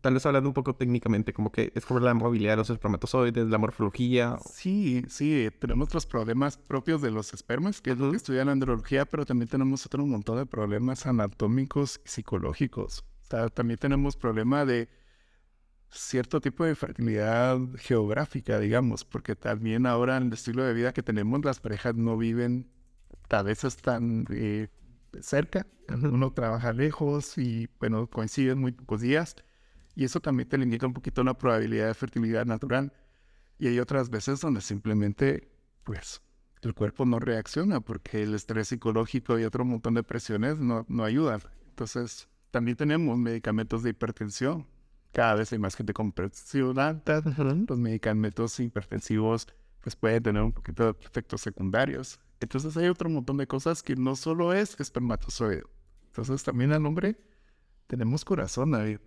tal 0.01 0.15
vez 0.15 0.27
hablando 0.27 0.49
un 0.49 0.55
poco 0.55 0.75
técnicamente, 0.75 1.33
como 1.33 1.53
que 1.53 1.73
es 1.77 1.85
por 1.87 2.03
la 2.03 2.13
movilidad 2.13 2.53
de 2.53 2.57
los 2.57 2.71
espermatozoides, 2.71 3.47
la 3.49 3.59
morfología. 3.59 4.37
Sí, 4.53 5.05
sí, 5.09 5.49
tenemos 5.61 5.89
otros 5.89 6.07
problemas 6.07 6.57
propios 6.57 7.03
de 7.03 7.13
los 7.13 7.33
espermas, 7.35 7.81
que 7.81 7.93
es 7.93 7.99
lo 7.99 8.11
que 8.11 8.17
estudia 8.17 8.45
la 8.45 8.53
andrología, 8.53 9.05
pero 9.05 9.25
también 9.25 9.49
tenemos 9.49 9.87
otro 9.87 10.05
montón 10.05 10.39
de 10.39 10.47
problemas 10.47 11.07
anatómicos 11.07 12.01
y 12.05 12.09
psicológicos. 12.09 13.05
también 13.55 13.79
tenemos 13.79 14.17
problema 14.17 14.65
de 14.65 14.89
cierto 15.91 16.41
tipo 16.41 16.65
de 16.65 16.75
fertilidad 16.75 17.59
geográfica, 17.77 18.59
digamos, 18.59 19.05
porque 19.05 19.37
también 19.37 19.87
ahora 19.87 20.17
en 20.17 20.25
el 20.25 20.33
estilo 20.33 20.65
de 20.65 20.75
vida 20.75 20.93
que 20.93 21.03
tenemos, 21.03 21.45
las 21.45 21.61
parejas 21.61 21.97
no 21.97 22.17
viven 22.17 22.71
a 23.29 23.43
veces 23.43 23.77
tan 23.77 24.27
eh, 24.31 24.69
cerca, 25.21 25.67
uno 25.89 26.33
trabaja 26.33 26.73
lejos 26.73 27.39
y, 27.39 27.69
bueno, 27.79 28.07
coinciden 28.09 28.59
muy 28.59 28.73
pocos 28.73 29.01
días 29.01 29.37
y 29.95 30.05
eso 30.05 30.21
también 30.21 30.49
te 30.49 30.59
limita 30.59 30.87
un 30.87 30.95
poquito 30.95 31.23
la 31.25 31.35
probabilidad 31.35 31.89
de 31.89 31.95
fertilidad 31.95 32.47
natural. 32.47 32.93
Y 33.59 33.69
hay 33.69 33.79
otras 33.79 34.09
veces 34.09 34.41
donde 34.41 34.61
simplemente, 34.61 35.51
pues, 35.85 36.23
el 36.63 36.75
cuerpo 36.75 37.05
no 37.05 37.19
reacciona 37.19 37.81
porque 37.81 38.23
el 38.23 38.35
estrés 38.35 38.69
psicológico 38.69 39.39
y 39.39 39.45
otro 39.45 39.65
montón 39.65 39.95
de 39.95 40.03
presiones 40.03 40.59
no, 40.59 40.87
no 40.89 41.05
ayudan. 41.05 41.41
Entonces, 41.69 42.29
también 42.51 42.77
tenemos 42.77 43.19
medicamentos 43.19 43.83
de 43.83 43.91
hipertensión. 43.91 44.67
Cada 45.13 45.35
vez 45.35 45.53
hay 45.53 45.59
más 45.59 45.75
gente 45.75 45.93
con 45.93 46.13
presión 46.13 46.79
alta. 46.79 47.23
Los 47.69 47.79
medicamentos 47.79 48.59
hipertensivos 48.61 49.49
pues 49.83 49.97
pueden 49.97 50.23
tener 50.23 50.43
un 50.43 50.53
poquito 50.53 50.85
de 50.85 50.91
efectos 51.05 51.41
secundarios. 51.41 52.21
Entonces 52.41 52.77
hay 52.77 52.89
otro 52.89 53.09
montón 53.09 53.37
de 53.37 53.47
cosas 53.47 53.83
que 53.83 53.97
no 53.97 54.17
solo 54.17 54.53
es 54.53 54.79
espermatozoide. 54.79 55.65
Entonces 56.07 56.43
también 56.43 56.73
al 56.73 56.85
hombre 56.87 57.17
tenemos 57.87 58.25
corazón, 58.25 58.71
David. 58.73 58.99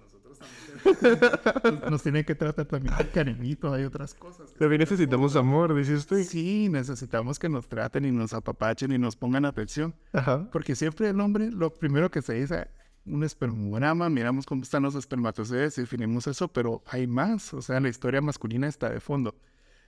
Nos 1.89 2.03
tiene 2.03 2.25
que 2.25 2.35
tratar 2.35 2.65
también 2.65 2.93
con 2.95 3.07
cariñito, 3.07 3.73
hay 3.73 3.85
otras 3.85 4.13
cosas. 4.13 4.53
También 4.53 4.79
necesitamos 4.79 5.35
amor, 5.35 5.73
dices 5.75 5.99
usted. 5.99 6.23
Sí, 6.23 6.67
necesitamos 6.69 7.39
que 7.39 7.47
nos 7.49 7.67
traten 7.67 8.05
y 8.05 8.11
nos 8.11 8.33
apapachen 8.33 8.91
y 8.91 8.97
nos 8.97 9.15
pongan 9.15 9.45
atención. 9.45 9.95
Ajá. 10.11 10.49
Porque 10.51 10.75
siempre 10.75 11.09
el 11.09 11.19
hombre, 11.19 11.49
lo 11.51 11.73
primero 11.73 12.11
que 12.11 12.21
se 12.21 12.33
dice, 12.33 12.67
un 13.05 13.23
espermograma, 13.23 14.09
miramos 14.09 14.45
cómo 14.45 14.63
están 14.63 14.83
los 14.83 14.95
espermatozoides 14.95 15.77
y 15.77 15.81
definimos 15.81 16.27
eso, 16.27 16.47
pero 16.47 16.83
hay 16.87 17.07
más. 17.07 17.53
O 17.53 17.61
sea, 17.61 17.79
la 17.79 17.89
historia 17.89 18.21
masculina 18.21 18.67
está 18.67 18.89
de 18.89 18.99
fondo. 18.99 19.35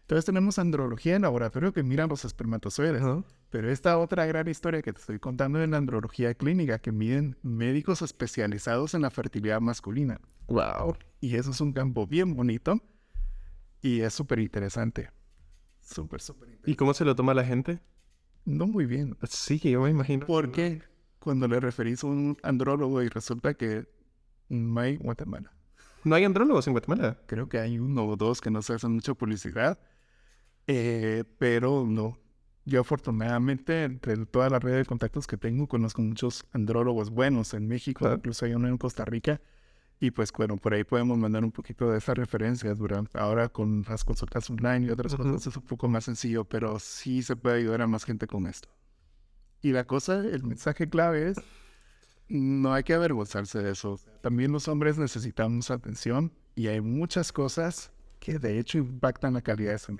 Entonces 0.01 0.25
tenemos 0.25 0.59
andrología 0.59 1.15
en 1.15 1.23
laboratorio 1.23 1.73
que 1.73 1.81
mira 1.81 2.05
los 2.05 2.25
espermatozoides. 2.25 3.01
Pero 3.49 3.71
esta 3.71 3.97
otra 3.97 4.25
gran 4.25 4.47
historia 4.47 4.81
que 4.81 4.93
te 4.93 4.99
estoy 4.99 5.17
contando 5.17 5.59
es 5.59 5.67
la 5.67 5.77
andrología 5.77 6.35
clínica, 6.35 6.77
que 6.77 6.91
miden 6.91 7.37
médicos 7.41 8.01
especializados 8.01 8.93
en 8.93 9.01
la 9.01 9.09
fertilidad 9.09 9.61
masculina. 9.61 10.19
Wow. 10.47 10.97
Y 11.21 11.35
eso 11.35 11.51
es 11.51 11.61
un 11.61 11.73
campo 11.73 12.05
bien 12.05 12.35
bonito 12.35 12.79
y 13.81 14.01
es 14.01 14.13
súper 14.13 14.39
interesante. 14.39 15.09
Súper, 15.81 16.21
súper 16.21 16.49
interesante. 16.49 16.71
¿Y 16.71 16.75
cómo 16.75 16.93
se 16.93 17.05
lo 17.05 17.15
toma 17.15 17.33
la 17.33 17.43
gente? 17.43 17.79
No 18.43 18.67
muy 18.67 18.85
bien. 18.85 19.17
Sí, 19.27 19.57
yo 19.57 19.81
me 19.81 19.89
imagino. 19.89 20.27
Porque 20.27 20.83
cuando 21.25 21.47
le 21.47 21.59
referís 21.59 22.03
a 22.03 22.07
un 22.07 22.37
andrólogo 22.43 23.01
y 23.01 23.09
resulta 23.09 23.55
que 23.55 23.89
no 24.47 24.79
hay 24.79 24.95
Guatemala. 24.97 25.51
¿No 26.03 26.13
hay 26.15 26.23
andrólogos 26.23 26.67
en 26.67 26.73
Guatemala? 26.73 27.17
Creo 27.25 27.49
que 27.49 27.57
hay 27.57 27.79
uno 27.79 28.05
o 28.05 28.15
dos 28.15 28.39
que 28.39 28.51
no 28.51 28.61
se 28.61 28.73
hacen 28.73 28.91
mucha 28.91 29.15
publicidad. 29.15 29.79
Eh, 30.67 31.23
pero 31.39 31.83
no, 31.87 32.19
yo 32.63 32.81
afortunadamente, 32.81 33.83
entre 33.83 34.17
toda 34.27 34.49
la 34.51 34.59
red 34.59 34.77
de 34.77 34.85
contactos 34.85 35.25
que 35.25 35.35
tengo, 35.35 35.67
conozco 35.67 36.03
muchos 36.03 36.45
andrólogos 36.51 37.09
buenos 37.09 37.55
en 37.55 37.67
México, 37.67 38.11
incluso 38.13 38.45
hay 38.45 38.53
uno 38.53 38.67
en 38.67 38.77
Costa 38.77 39.03
Rica. 39.03 39.41
Y 39.99 40.11
pues 40.11 40.31
bueno, 40.31 40.57
por 40.57 40.75
ahí 40.75 40.83
podemos 40.83 41.17
mandar 41.17 41.43
un 41.43 41.51
poquito 41.51 41.89
de 41.89 41.97
esas 41.97 42.15
referencias 42.15 42.77
durante 42.77 43.17
ahora 43.17 43.49
con 43.49 43.83
las 43.89 44.03
consultas 44.03 44.47
online 44.49 44.85
y 44.85 44.89
otras 44.91 45.15
cosas 45.15 45.47
es 45.47 45.57
un 45.57 45.63
poco 45.63 45.87
más 45.87 46.03
sencillo, 46.03 46.45
pero 46.45 46.77
sí 46.79 47.23
se 47.23 47.35
puede 47.35 47.57
ayudar 47.57 47.81
a 47.81 47.87
más 47.87 48.03
gente 48.03 48.27
con 48.27 48.45
esto. 48.45 48.69
Y 49.65 49.71
la 49.71 49.85
cosa, 49.85 50.19
el 50.19 50.43
mensaje 50.43 50.87
clave 50.87 51.29
es, 51.29 51.37
no 52.29 52.71
hay 52.71 52.83
que 52.83 52.93
avergonzarse 52.93 53.63
de 53.63 53.71
eso. 53.71 53.99
También 54.21 54.51
los 54.51 54.67
hombres 54.67 54.99
necesitamos 54.99 55.71
atención 55.71 56.31
y 56.53 56.67
hay 56.67 56.81
muchas 56.81 57.31
cosas 57.31 57.91
que 58.19 58.37
de 58.37 58.59
hecho 58.59 58.77
impactan 58.77 59.33
la 59.33 59.41
calidad 59.41 59.71
de 59.71 59.79
su 59.79 59.93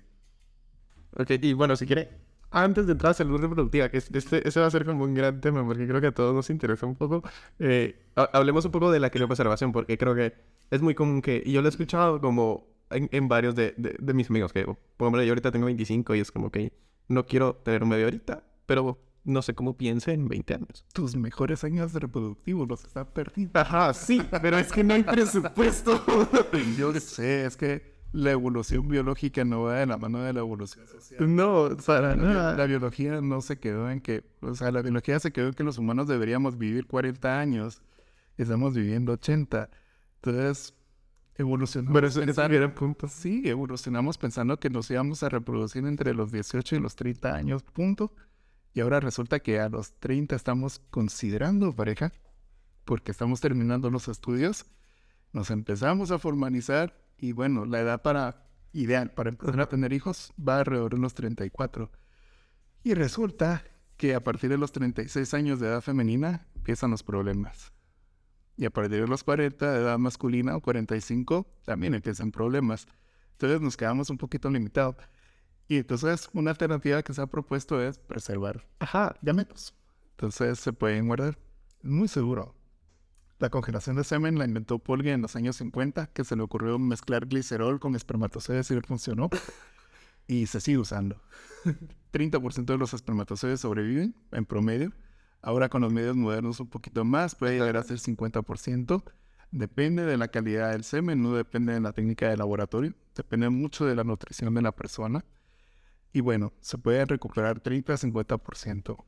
Ok, 1.18 1.32
y 1.42 1.54
bueno, 1.54 1.76
si 1.76 1.88
quiere, 1.88 2.12
antes 2.52 2.86
de 2.86 2.92
entrar 2.92 3.10
a 3.10 3.14
salud 3.16 3.42
reproductiva, 3.42 3.90
que 3.90 3.98
este, 3.98 4.48
ese 4.48 4.60
va 4.60 4.68
a 4.68 4.70
ser 4.70 4.86
como 4.86 5.04
un 5.04 5.16
gran 5.16 5.42
tema, 5.42 5.66
porque 5.66 5.88
creo 5.88 6.00
que 6.00 6.08
a 6.08 6.14
todos 6.14 6.36
nos 6.36 6.48
interesa 6.52 6.86
un 6.86 6.96
poco, 6.96 7.24
eh, 7.58 8.00
hablemos 8.14 8.66
un 8.66 8.72
poco 8.72 8.92
de 8.92 9.00
la 9.00 9.10
criopreservación, 9.10 9.72
porque 9.72 9.98
creo 9.98 10.14
que 10.14 10.36
es 10.70 10.84
muy 10.84 10.94
común 10.94 11.24
que, 11.24 11.42
y 11.44 11.54
yo 11.54 11.64
lo 11.64 11.70
he 11.70 11.72
escuchado 11.72 12.22
como 12.22 12.68
en, 12.92 13.28
varios 13.28 13.56
de, 13.56 13.74
de, 13.76 14.14
mis 14.14 14.30
amigos, 14.30 14.54
que, 14.54 14.64
por 14.64 14.78
ejemplo, 15.00 15.24
yo 15.24 15.32
ahorita 15.32 15.50
tengo 15.50 15.66
25 15.66 16.14
y 16.14 16.20
es 16.20 16.32
como 16.32 16.52
que 16.52 16.72
no 17.08 17.26
quiero 17.26 17.56
tener 17.56 17.82
un 17.82 17.90
bebé 17.90 18.04
ahorita, 18.04 18.44
pero 18.68 19.00
no 19.26 19.42
sé 19.42 19.56
cómo 19.56 19.76
piense 19.76 20.14
en 20.14 20.28
20 20.28 20.54
años. 20.54 20.86
Tus 20.94 21.16
mejores 21.16 21.64
años 21.64 21.94
reproductivos 21.94 22.68
los 22.68 22.86
está 22.86 23.06
perdiendo. 23.06 23.60
Ajá, 23.60 23.94
sí, 23.94 24.22
pero 24.42 24.58
es 24.58 24.72
que 24.72 24.84
no 24.84 24.94
hay 24.94 25.04
presupuesto. 25.04 26.04
yo 26.78 26.94
sé, 26.94 27.46
es 27.46 27.58
que 27.58 27.96
la 28.14 28.32
evolución 28.32 28.88
biológica 28.88 29.44
no 29.44 29.64
va 29.64 29.80
de 29.80 29.88
la 29.88 29.98
mano 29.98 30.20
de 30.20 30.32
la 30.32 30.40
evolución 30.40 30.88
social. 30.88 31.36
No, 31.36 31.70
para 31.86 32.16
nada. 32.16 32.56
La, 32.56 32.66
biología 32.66 33.20
no 33.20 33.42
se 33.42 33.60
quedó 33.60 33.90
en 33.90 34.00
que, 34.00 34.24
o 34.42 34.54
sea, 34.54 34.72
la 34.72 34.82
biología 34.82 35.20
se 35.20 35.32
quedó 35.32 35.48
en 35.48 35.54
que 35.54 35.64
los 35.64 35.78
humanos 35.78 36.08
deberíamos 36.08 36.58
vivir 36.58 36.86
40 36.86 37.40
años. 37.40 37.82
Estamos 38.38 38.74
viviendo 38.74 39.14
80. 39.14 39.70
Entonces, 40.18 40.74
evolucionamos. 41.36 41.94
Pero 41.94 42.08
eso 42.08 42.22
era 42.22 42.74
punto. 42.74 43.08
Sí, 43.08 43.42
evolucionamos 43.46 44.18
pensando 44.18 44.60
que 44.60 44.70
nos 44.70 44.90
íbamos 44.90 45.24
a 45.24 45.30
reproducir 45.30 45.86
entre 45.86 46.14
los 46.14 46.32
18 46.32 46.76
y 46.76 46.80
los 46.80 46.96
30 46.96 47.34
años, 47.36 47.64
punto. 47.64 48.14
Y 48.76 48.82
ahora 48.82 49.00
resulta 49.00 49.40
que 49.40 49.62
a 49.62 49.70
los 49.70 49.94
30 50.00 50.36
estamos 50.36 50.80
considerando 50.90 51.74
pareja, 51.74 52.12
porque 52.84 53.10
estamos 53.10 53.40
terminando 53.40 53.90
los 53.90 54.10
estudios, 54.10 54.66
nos 55.32 55.50
empezamos 55.50 56.12
a 56.12 56.20
formalizar 56.20 57.02
y 57.18 57.32
bueno, 57.32 57.66
la 57.66 57.80
edad 57.80 58.02
para 58.02 58.46
ideal 58.74 59.12
para 59.12 59.30
empezar 59.30 59.62
a 59.62 59.70
tener 59.70 59.94
hijos 59.94 60.34
va 60.38 60.60
alrededor 60.60 60.94
de 60.94 61.00
los 61.00 61.14
34. 61.14 61.90
Y 62.84 62.96
resulta 62.96 63.64
que 63.96 64.14
a 64.14 64.22
partir 64.22 64.50
de 64.50 64.58
los 64.58 64.74
36 64.74 65.34
años 65.34 65.62
de 65.62 65.68
edad 65.68 65.82
femenina 65.82 66.46
empiezan 66.54 66.92
los 66.92 67.02
problemas. 67.02 67.72
Y 68.58 68.66
a 68.66 68.72
partir 68.72 69.00
de 69.00 69.08
los 69.08 69.24
40 69.24 69.72
de 69.72 69.80
edad 69.80 69.98
masculina 69.98 70.54
o 70.58 70.60
45 70.60 71.48
también 71.64 71.94
empiezan 71.94 72.32
problemas. 72.32 72.88
Entonces 73.32 73.62
nos 73.62 73.78
quedamos 73.78 74.10
un 74.10 74.18
poquito 74.18 74.50
limitados. 74.50 74.98
Y 75.68 75.78
entonces 75.78 76.30
una 76.34 76.52
alternativa 76.52 77.02
que 77.02 77.14
se 77.14 77.22
ha 77.22 77.28
propuesto 77.28 77.82
es 77.82 77.98
preservar 77.98 78.66
Ajá. 78.80 79.16
gametos. 79.22 79.74
Entonces 80.12 80.60
se 80.60 80.74
pueden 80.74 81.08
guardar. 81.08 81.38
Muy 81.82 82.08
seguro. 82.08 82.56
La 83.40 83.50
congelación 83.50 83.98
de 83.98 84.04
semen 84.04 84.40
la 84.40 84.46
inventó 84.46 84.80
Polge 84.80 85.12
en 85.12 85.22
los 85.22 85.36
años 85.36 85.58
50, 85.58 86.08
que 86.08 86.24
se 86.24 86.36
le 86.36 86.44
ocurrió 86.44 86.80
mezclar 86.80 87.26
glicerol 87.26 87.80
con 87.80 87.96
espermatozoides 87.96 88.72
y 88.72 88.82
funcionó. 88.82 89.30
Y 90.28 90.48
se 90.48 90.60
sigue 90.60 90.80
usando. 90.80 91.22
30% 92.12 92.66
de 92.66 92.78
los 92.80 92.96
espermatozoides 92.96 93.60
sobreviven 93.60 94.16
en 94.32 94.46
promedio. 94.46 94.92
Ahora 95.44 95.70
con 95.70 95.84
los 95.84 95.94
medios 95.94 96.16
modernos 96.16 96.60
un 96.60 96.68
poquito 96.68 97.06
más, 97.06 97.36
puede 97.36 97.60
llegar 97.60 97.78
a 97.78 97.84
ser 97.84 98.00
50%. 98.00 99.04
Depende 99.52 100.04
de 100.04 100.18
la 100.18 100.30
calidad 100.30 100.72
del 100.72 100.84
semen, 100.84 101.22
no 101.22 101.36
depende 101.36 101.74
de 101.74 101.80
la 101.80 101.94
técnica 101.94 102.28
de 102.28 102.38
laboratorio. 102.38 102.96
Depende 103.16 103.50
mucho 103.50 103.86
de 103.86 103.94
la 103.94 104.04
nutrición 104.04 104.56
de 104.56 104.64
la 104.64 104.72
persona. 104.72 105.24
Y 106.16 106.22
bueno, 106.22 106.54
se 106.62 106.78
puede 106.78 107.06
recuperar 107.06 107.60
30 107.60 107.94
a 107.94 107.98
50% 107.98 109.06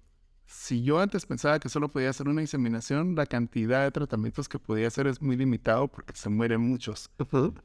si 0.47 0.81
yo 0.81 0.99
antes 0.99 1.25
pensaba 1.25 1.59
que 1.59 1.67
solo 1.67 1.89
podía 1.89 2.09
hacer 2.09 2.27
una 2.27 2.41
inseminación, 2.41 3.15
la 3.15 3.25
cantidad 3.25 3.83
de 3.83 3.91
tratamientos 3.91 4.47
que 4.47 4.57
podía 4.57 4.87
hacer 4.87 5.05
es 5.07 5.21
muy 5.21 5.35
limitado 5.35 5.89
porque 5.89 6.13
se 6.15 6.29
mueren 6.29 6.61
muchos. 6.61 7.11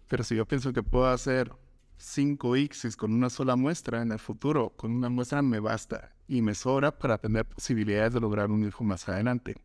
Pero 0.09 0.25
si 0.25 0.35
yo 0.35 0.47
pienso 0.47 0.73
que 0.73 0.83
puedo 0.83 1.07
hacer 1.07 1.53
5 1.99 2.57
ICSIS 2.57 2.97
con 2.97 3.15
una 3.15 3.31
sola 3.31 3.55
muestra 3.55 4.03
en 4.03 4.11
el 4.11 4.19
futuro, 4.19 4.71
con 4.77 4.91
una 4.91 5.09
muestra 5.09 5.43
me 5.43 5.61
basta 5.61 6.13
y 6.27 6.43
me 6.43 6.55
sobra 6.55 6.99
para 6.99 7.19
tener 7.19 7.47
posibilidades 7.47 8.15
de 8.15 8.21
lograr 8.21 8.51
un 8.51 8.67
hijo 8.67 8.83
más 8.83 9.09
adelante. 9.09 9.57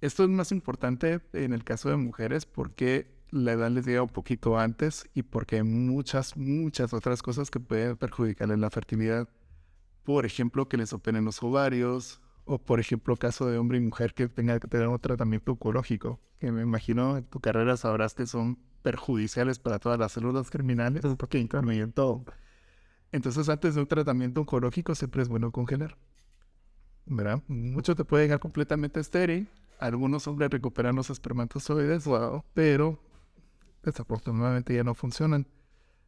Esto 0.00 0.22
es 0.22 0.30
más 0.30 0.52
importante 0.52 1.20
en 1.32 1.52
el 1.52 1.64
caso 1.64 1.88
de 1.88 1.96
mujeres 1.96 2.46
porque 2.46 3.17
la 3.30 3.52
edad 3.52 3.70
les 3.70 3.86
llega 3.86 4.02
un 4.02 4.08
poquito 4.08 4.58
antes 4.58 5.08
y 5.14 5.22
porque 5.22 5.56
hay 5.56 5.62
muchas, 5.62 6.36
muchas 6.36 6.92
otras 6.92 7.22
cosas 7.22 7.50
que 7.50 7.60
pueden 7.60 7.96
perjudicarles 7.96 8.58
la 8.58 8.70
fertilidad 8.70 9.28
por 10.08 10.24
ejemplo, 10.24 10.70
que 10.70 10.78
les 10.78 10.94
operen 10.94 11.26
los 11.26 11.42
ovarios, 11.42 12.22
o 12.46 12.56
por 12.56 12.80
ejemplo, 12.80 13.14
caso 13.14 13.44
de 13.44 13.58
hombre 13.58 13.76
y 13.76 13.82
mujer 13.82 14.14
que 14.14 14.26
tenga 14.26 14.58
que 14.58 14.66
tener 14.66 14.88
un 14.88 14.98
tratamiento 14.98 15.52
oncológico, 15.52 16.18
que 16.38 16.50
me 16.50 16.62
imagino 16.62 17.18
en 17.18 17.24
tu 17.24 17.40
carrera 17.40 17.76
sabrás 17.76 18.14
que 18.14 18.26
son 18.26 18.58
perjudiciales 18.80 19.58
para 19.58 19.78
todas 19.78 19.98
las 19.98 20.12
células 20.12 20.48
germinales 20.48 21.04
porque 21.18 21.38
intervienen 21.38 21.92
todo. 21.92 22.24
Entonces, 23.12 23.50
antes 23.50 23.74
de 23.74 23.82
un 23.82 23.86
tratamiento 23.86 24.40
oncológico, 24.40 24.94
siempre 24.94 25.20
es 25.20 25.28
bueno 25.28 25.52
congelar. 25.52 25.98
¿Verdad? 27.04 27.42
Mucho 27.46 27.94
te 27.94 28.06
puede 28.06 28.24
llegar 28.24 28.40
completamente 28.40 29.00
estéril. 29.00 29.46
Algunos 29.78 30.26
hombres 30.26 30.48
recuperan 30.48 30.96
los 30.96 31.10
espermatozoides, 31.10 32.06
wow, 32.06 32.42
pero 32.54 32.98
desafortunadamente 33.82 34.74
ya 34.74 34.84
no 34.84 34.94
funcionan. 34.94 35.46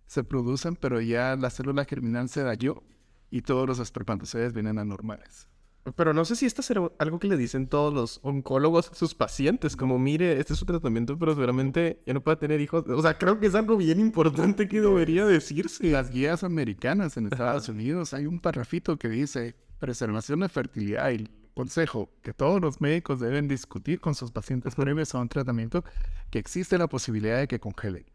Se 0.07 0.25
producen, 0.25 0.77
pero 0.77 1.01
ya 1.01 1.37
la 1.37 1.51
célula 1.51 1.85
germinal 1.85 2.29
se 2.29 2.43
dañó 2.43 2.83
y 3.31 3.43
todos 3.43 3.67
los 3.67 3.79
espermatozoides 3.79 4.53
vienen 4.53 4.79
anormales. 4.79 5.49
Pero 5.97 6.13
no 6.13 6.25
sé 6.25 6.37
si 6.37 6.45
esto 6.45 6.61
es 6.61 6.71
algo 6.99 7.19
que 7.19 7.27
le 7.27 7.37
dicen 7.37 7.67
todos 7.67 7.93
los 7.93 8.21
oncólogos 8.23 8.91
a 8.91 8.95
sus 8.95 9.15
pacientes, 9.15 9.77
como 9.77 9.99
mire, 9.99 10.39
este 10.39 10.53
es 10.53 10.59
su 10.59 10.67
tratamiento, 10.67 11.19
pero 11.19 11.33
seguramente 11.35 12.03
ya 12.07 12.13
no 12.13 12.21
puede 12.21 12.37
tener 12.37 12.61
hijos. 12.61 12.85
O 12.87 13.01
sea, 13.01 13.17
creo 13.17 13.41
que 13.41 13.47
es 13.47 13.55
algo 13.55 13.77
bien 13.79 13.99
importante 13.99 14.69
que 14.69 14.81
debería 14.81 15.25
decirse. 15.25 15.91
Las 15.91 16.11
guías 16.11 16.45
americanas 16.45 17.17
en 17.17 17.27
Estados 17.27 17.69
Unidos 17.71 18.13
hay 18.13 18.27
un 18.27 18.41
parrafito 18.41 18.99
que 18.99 19.09
dice 19.09 19.57
preservación 19.79 20.41
de 20.41 20.51
fertilidad 20.51 21.11
y 21.13 21.29
consejo 21.55 22.11
que 22.23 22.33
todos 22.33 22.61
los 22.61 22.81
médicos 22.81 23.21
deben 23.21 23.49
discutir 23.49 24.01
con 24.01 24.15
sus 24.15 24.31
pacientes 24.31 24.75
previos 24.75 25.15
a 25.15 25.19
un 25.19 25.29
tratamiento 25.29 25.85
que 26.31 26.39
existe 26.39 26.79
la 26.79 26.89
posibilidad 26.89 27.39
de 27.39 27.49
que 27.49 27.61
congelen. 27.61 28.07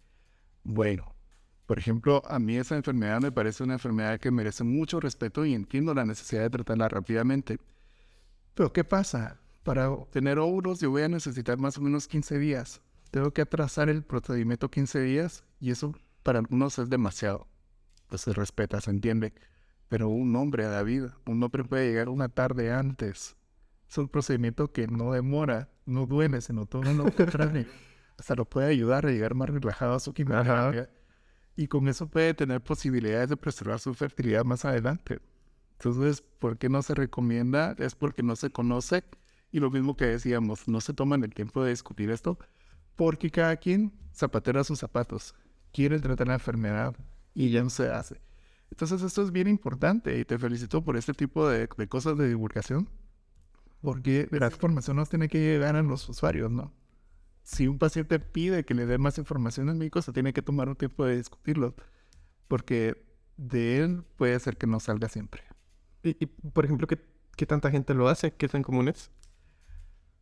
Bueno, 0.64 1.16
por 1.66 1.80
ejemplo, 1.80 2.22
a 2.28 2.40
mí 2.40 2.58
esa 2.58 2.76
enfermedad 2.76 3.22
me 3.22 3.32
parece 3.32 3.64
una 3.64 3.74
enfermedad 3.74 4.20
que 4.20 4.32
merece 4.32 4.64
mucho 4.64 5.00
respeto 5.00 5.46
y 5.46 5.54
entiendo 5.54 5.94
la 5.94 6.06
necesidad 6.06 6.42
de 6.44 6.50
tratarla 6.50 6.90
rápidamente. 6.90 7.60
Pero 8.54 8.72
¿qué 8.72 8.84
pasa? 8.84 9.40
Para 9.64 9.90
obtener 9.90 10.38
óvulos 10.38 10.80
yo 10.80 10.92
voy 10.92 11.02
a 11.02 11.10
necesitar 11.10 11.58
más 11.58 11.78
o 11.78 11.82
menos 11.82 12.08
15 12.08 12.38
días. 12.38 12.82
Tengo 13.10 13.32
que 13.32 13.42
atrasar 13.42 13.90
el 13.90 14.04
procedimiento 14.04 14.70
15 14.70 15.00
días 15.02 15.44
y 15.60 15.72
eso 15.72 15.96
para 16.22 16.40
algunos 16.40 16.78
es 16.78 16.90
demasiado. 16.90 17.48
Pues 18.10 18.22
se 18.22 18.34
respeta, 18.34 18.80
se 18.80 18.92
entiende. 18.92 19.34
Pero 19.88 20.10
un 20.10 20.36
hombre, 20.36 20.66
David, 20.66 21.06
un 21.26 21.44
hombre 21.44 21.64
puede 21.64 21.88
llegar 21.88 22.10
una 22.10 22.30
tarde 22.30 22.72
antes. 22.72 23.36
Es 23.90 23.98
un 23.98 24.08
procedimiento 24.08 24.72
que 24.72 24.88
no 24.88 25.12
demora, 25.12 25.70
no 25.86 26.06
duele, 26.06 26.42
sino 26.42 26.66
todo 26.66 26.92
lo 26.94 27.12
contrario. 27.12 27.66
Hasta 28.18 28.36
lo 28.36 28.46
puede 28.46 28.68
ayudar 28.68 29.06
a 29.06 29.12
llegar 29.12 29.36
más 29.36 29.50
relajado 29.50 29.94
a 29.96 30.00
su 30.00 30.14
quimioterapia 30.14 30.90
y 31.56 31.68
con 31.68 31.88
eso 31.88 32.08
puede 32.08 32.34
tener 32.34 32.62
posibilidades 32.62 33.30
de 33.30 33.38
preservar 33.38 33.80
su 33.80 33.94
fertilidad 33.94 34.44
más 34.44 34.66
adelante. 34.66 35.20
Entonces, 35.74 36.22
¿por 36.22 36.58
qué 36.58 36.70
no 36.70 36.82
se 36.82 36.96
recomienda? 36.96 37.76
Es 37.78 37.96
porque 37.96 38.24
no 38.24 38.36
se 38.36 38.50
conoce 38.50 39.04
y 39.52 39.60
lo 39.60 39.70
mismo 39.70 39.96
que 39.96 40.06
decíamos, 40.06 40.68
no 40.68 40.82
se 40.82 40.94
toman 40.94 41.24
el 41.24 41.34
tiempo 41.34 41.64
de 41.64 41.70
discutir 41.70 42.10
esto 42.10 42.38
porque 42.96 43.30
cada 43.30 43.58
quien 43.58 43.94
zapatera 44.14 44.64
sus 44.64 44.80
zapatos, 44.80 45.36
quiere 45.72 46.00
tratar 46.00 46.28
la 46.28 46.36
enfermedad 46.36 46.96
y 47.34 47.50
ya 47.50 47.64
no 47.64 47.70
se 47.70 47.90
hace. 47.90 48.22
Entonces 48.72 49.02
esto 49.02 49.22
es 49.22 49.32
bien 49.32 49.48
importante 49.48 50.18
y 50.20 50.26
te 50.26 50.38
felicito 50.38 50.84
por 50.84 50.98
este 50.98 51.14
tipo 51.14 51.48
de, 51.48 51.68
de 51.78 51.88
cosas 51.88 52.18
de 52.18 52.28
divulgación 52.28 52.90
porque 53.82 54.28
la 54.32 54.48
información 54.48 54.98
nos 54.98 55.10
tiene 55.10 55.30
que 55.30 55.40
llegar 55.40 55.76
a 55.76 55.84
los 55.84 56.10
usuarios, 56.10 56.52
¿no? 56.52 56.74
si 57.46 57.68
un 57.68 57.78
paciente 57.78 58.20
pide 58.20 58.66
que 58.66 58.74
le 58.74 58.88
dé 58.88 58.98
más 58.98 59.20
información 59.20 59.70
al 59.70 59.76
médico, 59.76 60.02
se 60.02 60.12
tiene 60.12 60.34
que 60.34 60.42
tomar 60.42 60.68
un 60.68 60.76
tiempo 60.76 61.06
de 61.06 61.16
discutirlo, 61.16 61.76
porque 62.48 63.06
de 63.38 63.84
él 63.84 64.04
puede 64.18 64.40
ser 64.40 64.58
que 64.58 64.66
no 64.66 64.80
salga 64.80 65.08
siempre. 65.10 65.44
Y, 66.02 66.26
por 66.26 66.66
ejemplo, 66.66 66.88
¿qué, 66.88 67.00
¿qué, 67.38 67.46
tanta 67.46 67.70
gente 67.70 67.94
lo 67.94 68.10
hace? 68.10 68.34
¿Qué 68.34 68.48
tan 68.48 68.64
común 68.64 68.88
es? 68.88 69.12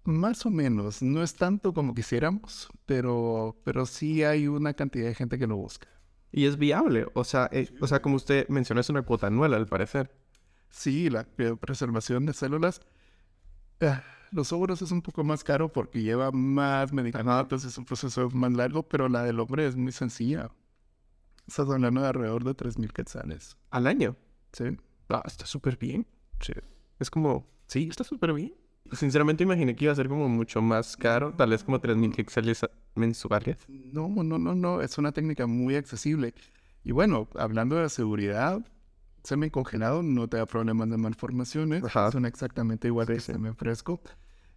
Más 0.04 0.46
o 0.46 0.50
menos, 0.50 1.02
no 1.02 1.24
es 1.24 1.34
tanto 1.36 1.74
como 1.74 1.96
quisiéramos, 1.96 2.68
pero, 2.86 3.58
pero 3.64 3.86
sí 3.86 4.24
hay 4.26 4.50
una 4.50 4.74
cantidad 4.74 5.08
de 5.08 5.16
gente 5.16 5.39
que 5.39 5.48
lo 5.48 5.56
busca. 5.56 5.88
Y 6.36 6.48
es 6.48 6.58
viable, 6.58 7.06
o 7.14 7.24
sea, 7.24 7.48
eh, 7.52 7.70
o 7.80 7.86
sea, 7.86 8.02
como 8.02 8.16
usted 8.16 8.48
mencionó, 8.50 8.82
es 8.82 8.90
una 8.90 9.04
cuota 9.04 9.28
anual 9.28 9.54
al 9.54 9.68
parecer. 9.68 10.12
Sí, 10.72 11.12
la 11.12 11.26
preservación 11.26 12.26
de 12.26 12.34
células. 12.34 12.82
Ah, 13.80 14.02
los 14.32 14.52
óvulos 14.52 14.82
es 14.82 14.92
un 14.92 15.04
poco 15.04 15.24
más 15.24 15.44
caro 15.44 15.72
porque 15.72 16.02
lleva 16.02 16.32
más 16.32 16.92
medicamentos, 16.92 17.64
es 17.66 17.78
un 17.78 17.86
proceso 17.86 18.32
más 18.32 18.52
largo, 18.52 18.82
pero 18.82 19.08
la 19.10 19.24
del 19.24 19.40
hombre 19.40 19.68
es 19.68 19.76
muy 19.76 19.92
sencilla. 19.92 20.50
Estás 21.48 21.70
hablando 21.70 22.02
de 22.02 22.08
alrededor 22.08 22.44
de 22.44 22.56
3.000 22.56 22.92
quetzales. 22.92 23.56
¿Al 23.70 23.86
año? 23.86 24.16
Sí. 24.54 24.76
Ah, 25.10 25.22
está 25.26 25.46
súper 25.46 25.78
bien. 25.78 26.08
Sí. 26.40 26.54
Es 26.98 27.12
como, 27.12 27.46
sí, 27.68 27.88
está 27.88 28.04
súper 28.04 28.34
bien. 28.34 28.56
Sinceramente 28.92 29.44
imaginé 29.44 29.76
que 29.76 29.86
iba 29.86 29.94
a 29.94 29.96
ser 29.96 30.08
como 30.08 30.28
mucho 30.30 30.62
más 30.62 30.98
caro, 30.98 31.34
tal 31.34 31.50
vez 31.50 31.64
como 31.64 31.80
3.000 31.80 32.14
quetzales 32.14 32.62
mensuales. 32.96 33.58
No, 33.68 34.08
no, 34.10 34.38
no, 34.38 34.54
no, 34.54 34.82
es 34.82 34.98
una 34.98 35.12
técnica 35.12 35.48
muy 35.48 35.76
accesible. 35.76 36.34
Y 36.84 36.92
bueno, 36.92 37.28
hablando 37.36 37.78
de 37.78 37.90
seguridad, 37.90 38.62
semen 39.24 39.50
congelado 39.50 40.04
no 40.04 40.28
te 40.28 40.38
da 40.38 40.46
problemas 40.46 40.90
de 40.90 40.98
malformaciones, 40.98 41.84
son 42.12 42.26
exactamente 42.26 42.88
igual 42.88 43.08
que 43.08 43.14
el 43.14 43.22
semen 43.22 43.56
fresco. 43.56 44.02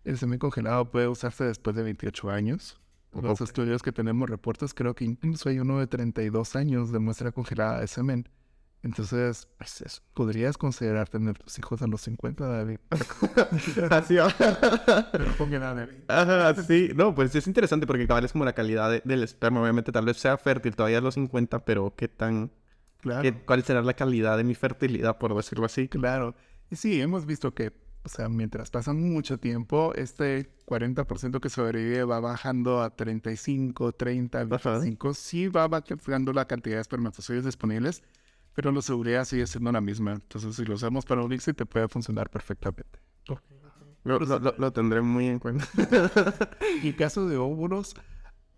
El 0.04 0.18
semen 0.18 0.38
congelado 0.38 0.90
puede 0.90 1.08
usarse 1.08 1.44
después 1.44 1.74
de 1.76 1.82
28 1.82 2.30
años. 2.30 2.80
Los 3.12 3.40
estudios 3.40 3.82
que 3.82 3.92
tenemos 3.92 4.28
reportes, 4.28 4.74
creo 4.74 4.94
que 4.94 5.04
incluso 5.04 5.48
hay 5.48 5.58
uno 5.58 5.78
de 5.78 5.86
32 5.86 6.54
años 6.54 6.92
de 6.92 6.98
muestra 6.98 7.32
congelada 7.32 7.80
de 7.80 7.86
semen. 7.86 8.28
Entonces, 8.86 9.48
pues 9.58 10.00
podrías 10.14 10.56
considerar 10.56 11.08
tener 11.08 11.36
tus 11.36 11.58
hijos 11.58 11.82
a 11.82 11.88
los 11.88 12.02
50, 12.02 12.46
David. 12.46 12.78
Así 13.90 14.16
Pero 15.10 16.62
sí. 16.62 16.90
No, 16.94 17.12
pues 17.12 17.34
es 17.34 17.48
interesante 17.48 17.84
porque 17.84 18.06
cabal 18.06 18.24
es 18.24 18.30
como 18.30 18.44
la 18.44 18.52
calidad 18.52 19.02
del 19.02 19.24
esperma. 19.24 19.60
Obviamente 19.60 19.90
tal 19.90 20.04
vez 20.04 20.18
sea 20.18 20.38
fértil 20.38 20.76
todavía 20.76 20.98
a 20.98 21.00
los 21.00 21.14
50, 21.14 21.64
pero 21.64 21.94
qué 21.96 22.06
tan... 22.06 22.52
Claro. 23.00 23.28
¿Cuál 23.44 23.64
será 23.64 23.82
la 23.82 23.94
calidad 23.94 24.36
de 24.36 24.44
mi 24.44 24.54
fertilidad, 24.54 25.18
por 25.18 25.34
decirlo 25.34 25.66
así? 25.66 25.88
Claro. 25.88 26.36
Y 26.70 26.76
sí, 26.76 27.00
hemos 27.00 27.26
visto 27.26 27.54
que, 27.54 27.72
o 28.04 28.08
sea, 28.08 28.28
mientras 28.28 28.70
pasa 28.70 28.92
mucho 28.92 29.38
tiempo, 29.38 29.94
este 29.96 30.48
40% 30.64 31.40
que 31.40 31.48
sobrevive 31.48 32.04
va 32.04 32.20
bajando 32.20 32.82
a 32.82 32.90
35, 32.90 33.92
30, 33.92 34.44
25. 34.44 35.14
Sí 35.14 35.48
va 35.48 35.66
bajando 35.66 36.32
la 36.32 36.46
cantidad 36.46 36.76
de 36.76 36.82
espermatozoides 36.82 37.44
disponibles 37.44 38.04
pero 38.56 38.72
la 38.72 38.80
seguridad 38.80 39.26
sigue 39.26 39.46
siendo 39.46 39.70
la 39.70 39.82
misma. 39.82 40.14
Entonces, 40.14 40.56
si 40.56 40.64
lo 40.64 40.74
usamos 40.74 41.04
para 41.04 41.22
un 41.22 41.36
te 41.36 41.66
puede 41.66 41.88
funcionar 41.88 42.30
perfectamente. 42.30 42.98
Lo, 44.02 44.72
tendré 44.72 45.02
muy 45.02 45.26
en 45.26 45.38
cuenta. 45.38 45.68
en 46.82 46.92
caso 46.94 47.28
de 47.28 47.36
óvulos, 47.36 47.94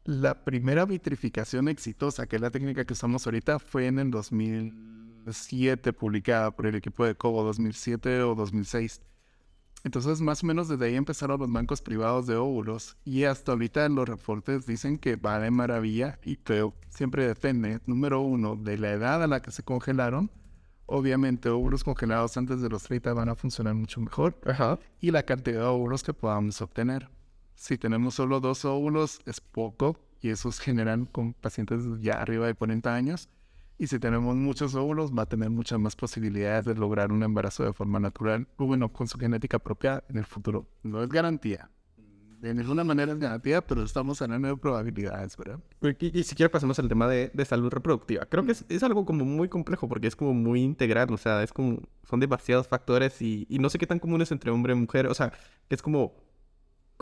la 0.04 0.44
primera 0.44 0.84
vitrificación 0.84 1.68
exitosa, 1.68 2.28
que 2.28 2.36
es 2.36 2.42
la 2.42 2.50
técnica 2.50 2.84
que 2.84 2.92
usamos 2.92 3.26
ahorita, 3.26 3.58
fue 3.58 3.86
en 3.88 3.98
el 3.98 4.12
2007, 4.12 5.92
publicada 5.94 6.52
por 6.52 6.66
el 6.66 6.76
equipo 6.76 7.04
de 7.04 7.16
Cobo 7.16 7.42
2007 7.42 8.22
o 8.22 8.36
2006. 8.36 9.00
Entonces, 9.84 10.20
más 10.20 10.42
o 10.42 10.46
menos 10.46 10.68
desde 10.68 10.86
ahí 10.86 10.96
empezaron 10.96 11.40
los 11.40 11.50
bancos 11.50 11.82
privados 11.82 12.26
de 12.26 12.36
óvulos 12.36 12.96
y 13.04 13.24
hasta 13.24 13.52
ahorita 13.52 13.88
los 13.88 14.08
reportes 14.08 14.66
dicen 14.66 14.98
que 14.98 15.16
va 15.16 15.38
de 15.38 15.50
maravilla 15.50 16.18
y 16.24 16.36
creo 16.36 16.74
siempre 16.88 17.26
depende, 17.26 17.80
número 17.86 18.20
uno, 18.20 18.56
de 18.56 18.76
la 18.76 18.90
edad 18.90 19.22
a 19.22 19.28
la 19.28 19.40
que 19.40 19.52
se 19.52 19.62
congelaron. 19.62 20.30
Obviamente, 20.86 21.48
óvulos 21.48 21.84
congelados 21.84 22.36
antes 22.36 22.60
de 22.60 22.68
los 22.68 22.82
30 22.84 23.12
van 23.12 23.28
a 23.28 23.34
funcionar 23.34 23.74
mucho 23.74 24.00
mejor. 24.00 24.40
Y 25.00 25.10
la 25.10 25.22
cantidad 25.22 25.60
de 25.60 25.66
óvulos 25.66 26.02
que 26.02 26.14
podamos 26.14 26.60
obtener. 26.62 27.08
Si 27.54 27.76
tenemos 27.76 28.14
solo 28.14 28.40
dos 28.40 28.64
óvulos, 28.64 29.20
es 29.26 29.40
poco 29.40 30.00
y 30.20 30.30
esos 30.30 30.58
generan 30.58 31.06
con 31.06 31.34
pacientes 31.34 31.82
ya 32.00 32.14
arriba 32.14 32.46
de 32.46 32.54
40 32.54 32.94
años. 32.94 33.28
Y 33.80 33.86
si 33.86 34.00
tenemos 34.00 34.34
muchos 34.34 34.74
óvulos, 34.74 35.12
va 35.16 35.22
a 35.22 35.26
tener 35.26 35.50
muchas 35.50 35.78
más 35.78 35.94
posibilidades 35.94 36.64
de 36.64 36.74
lograr 36.74 37.12
un 37.12 37.22
embarazo 37.22 37.62
de 37.62 37.72
forma 37.72 38.00
natural, 38.00 38.48
o 38.56 38.66
bueno, 38.66 38.92
con 38.92 39.06
su 39.06 39.18
genética 39.18 39.60
propia 39.60 40.02
en 40.08 40.18
el 40.18 40.24
futuro. 40.24 40.66
No 40.82 41.00
es 41.00 41.08
garantía. 41.08 41.70
De 42.40 42.54
ninguna 42.54 42.82
manera 42.82 43.12
es 43.12 43.18
garantía, 43.18 43.64
pero 43.64 43.84
estamos 43.84 44.20
hablando 44.20 44.48
de 44.48 44.56
probabilidades, 44.56 45.36
¿verdad? 45.36 45.60
Y, 46.00 46.22
si 46.24 46.34
quiero 46.34 46.50
pasemos 46.50 46.78
al 46.80 46.88
tema 46.88 47.06
de, 47.06 47.30
salud 47.44 47.70
reproductiva. 47.70 48.26
Creo 48.26 48.44
que 48.44 48.52
es, 48.52 48.82
algo 48.82 49.04
como 49.04 49.24
muy 49.24 49.48
complejo 49.48 49.88
porque 49.88 50.08
es 50.08 50.16
como 50.16 50.34
muy 50.34 50.60
integral, 50.62 51.12
o 51.12 51.16
sea, 51.16 51.42
es 51.44 51.52
como, 51.52 51.80
son 52.02 52.18
demasiados 52.18 52.66
factores 52.66 53.22
y, 53.22 53.46
y 53.48 53.60
no 53.60 53.70
sé 53.70 53.78
qué 53.78 53.86
tan 53.86 54.00
comunes 54.00 54.32
entre 54.32 54.50
hombre 54.50 54.72
y 54.72 54.76
mujer, 54.76 55.06
o 55.06 55.14
sea, 55.14 55.32
es 55.68 55.82
como 55.82 56.14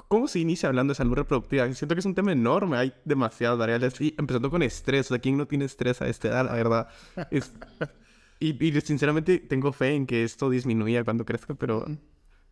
¿Cómo 0.08 0.28
se 0.28 0.38
inicia 0.38 0.68
hablando 0.68 0.92
de 0.92 0.96
salud 0.96 1.14
reproductiva? 1.14 1.72
Siento 1.72 1.94
que 1.94 2.00
es 2.00 2.06
un 2.06 2.14
tema 2.14 2.30
enorme, 2.30 2.76
hay 2.76 2.94
demasiadas 3.04 3.58
variables. 3.58 4.00
Y 4.00 4.14
empezando 4.18 4.50
con 4.50 4.62
estrés, 4.62 5.06
o 5.06 5.08
sea, 5.14 5.18
¿quién 5.18 5.36
no 5.36 5.46
tiene 5.46 5.64
estrés 5.64 6.00
a 6.02 6.06
esta 6.06 6.28
edad, 6.28 6.44
la 6.44 6.52
verdad? 6.52 6.88
y, 8.40 8.80
sinceramente 8.82 9.38
tengo 9.38 9.72
fe 9.72 9.94
en 9.94 10.06
que 10.06 10.22
esto 10.22 10.50
disminuya 10.50 11.02
cuando 11.02 11.24
crezca, 11.24 11.54
pero... 11.54 11.86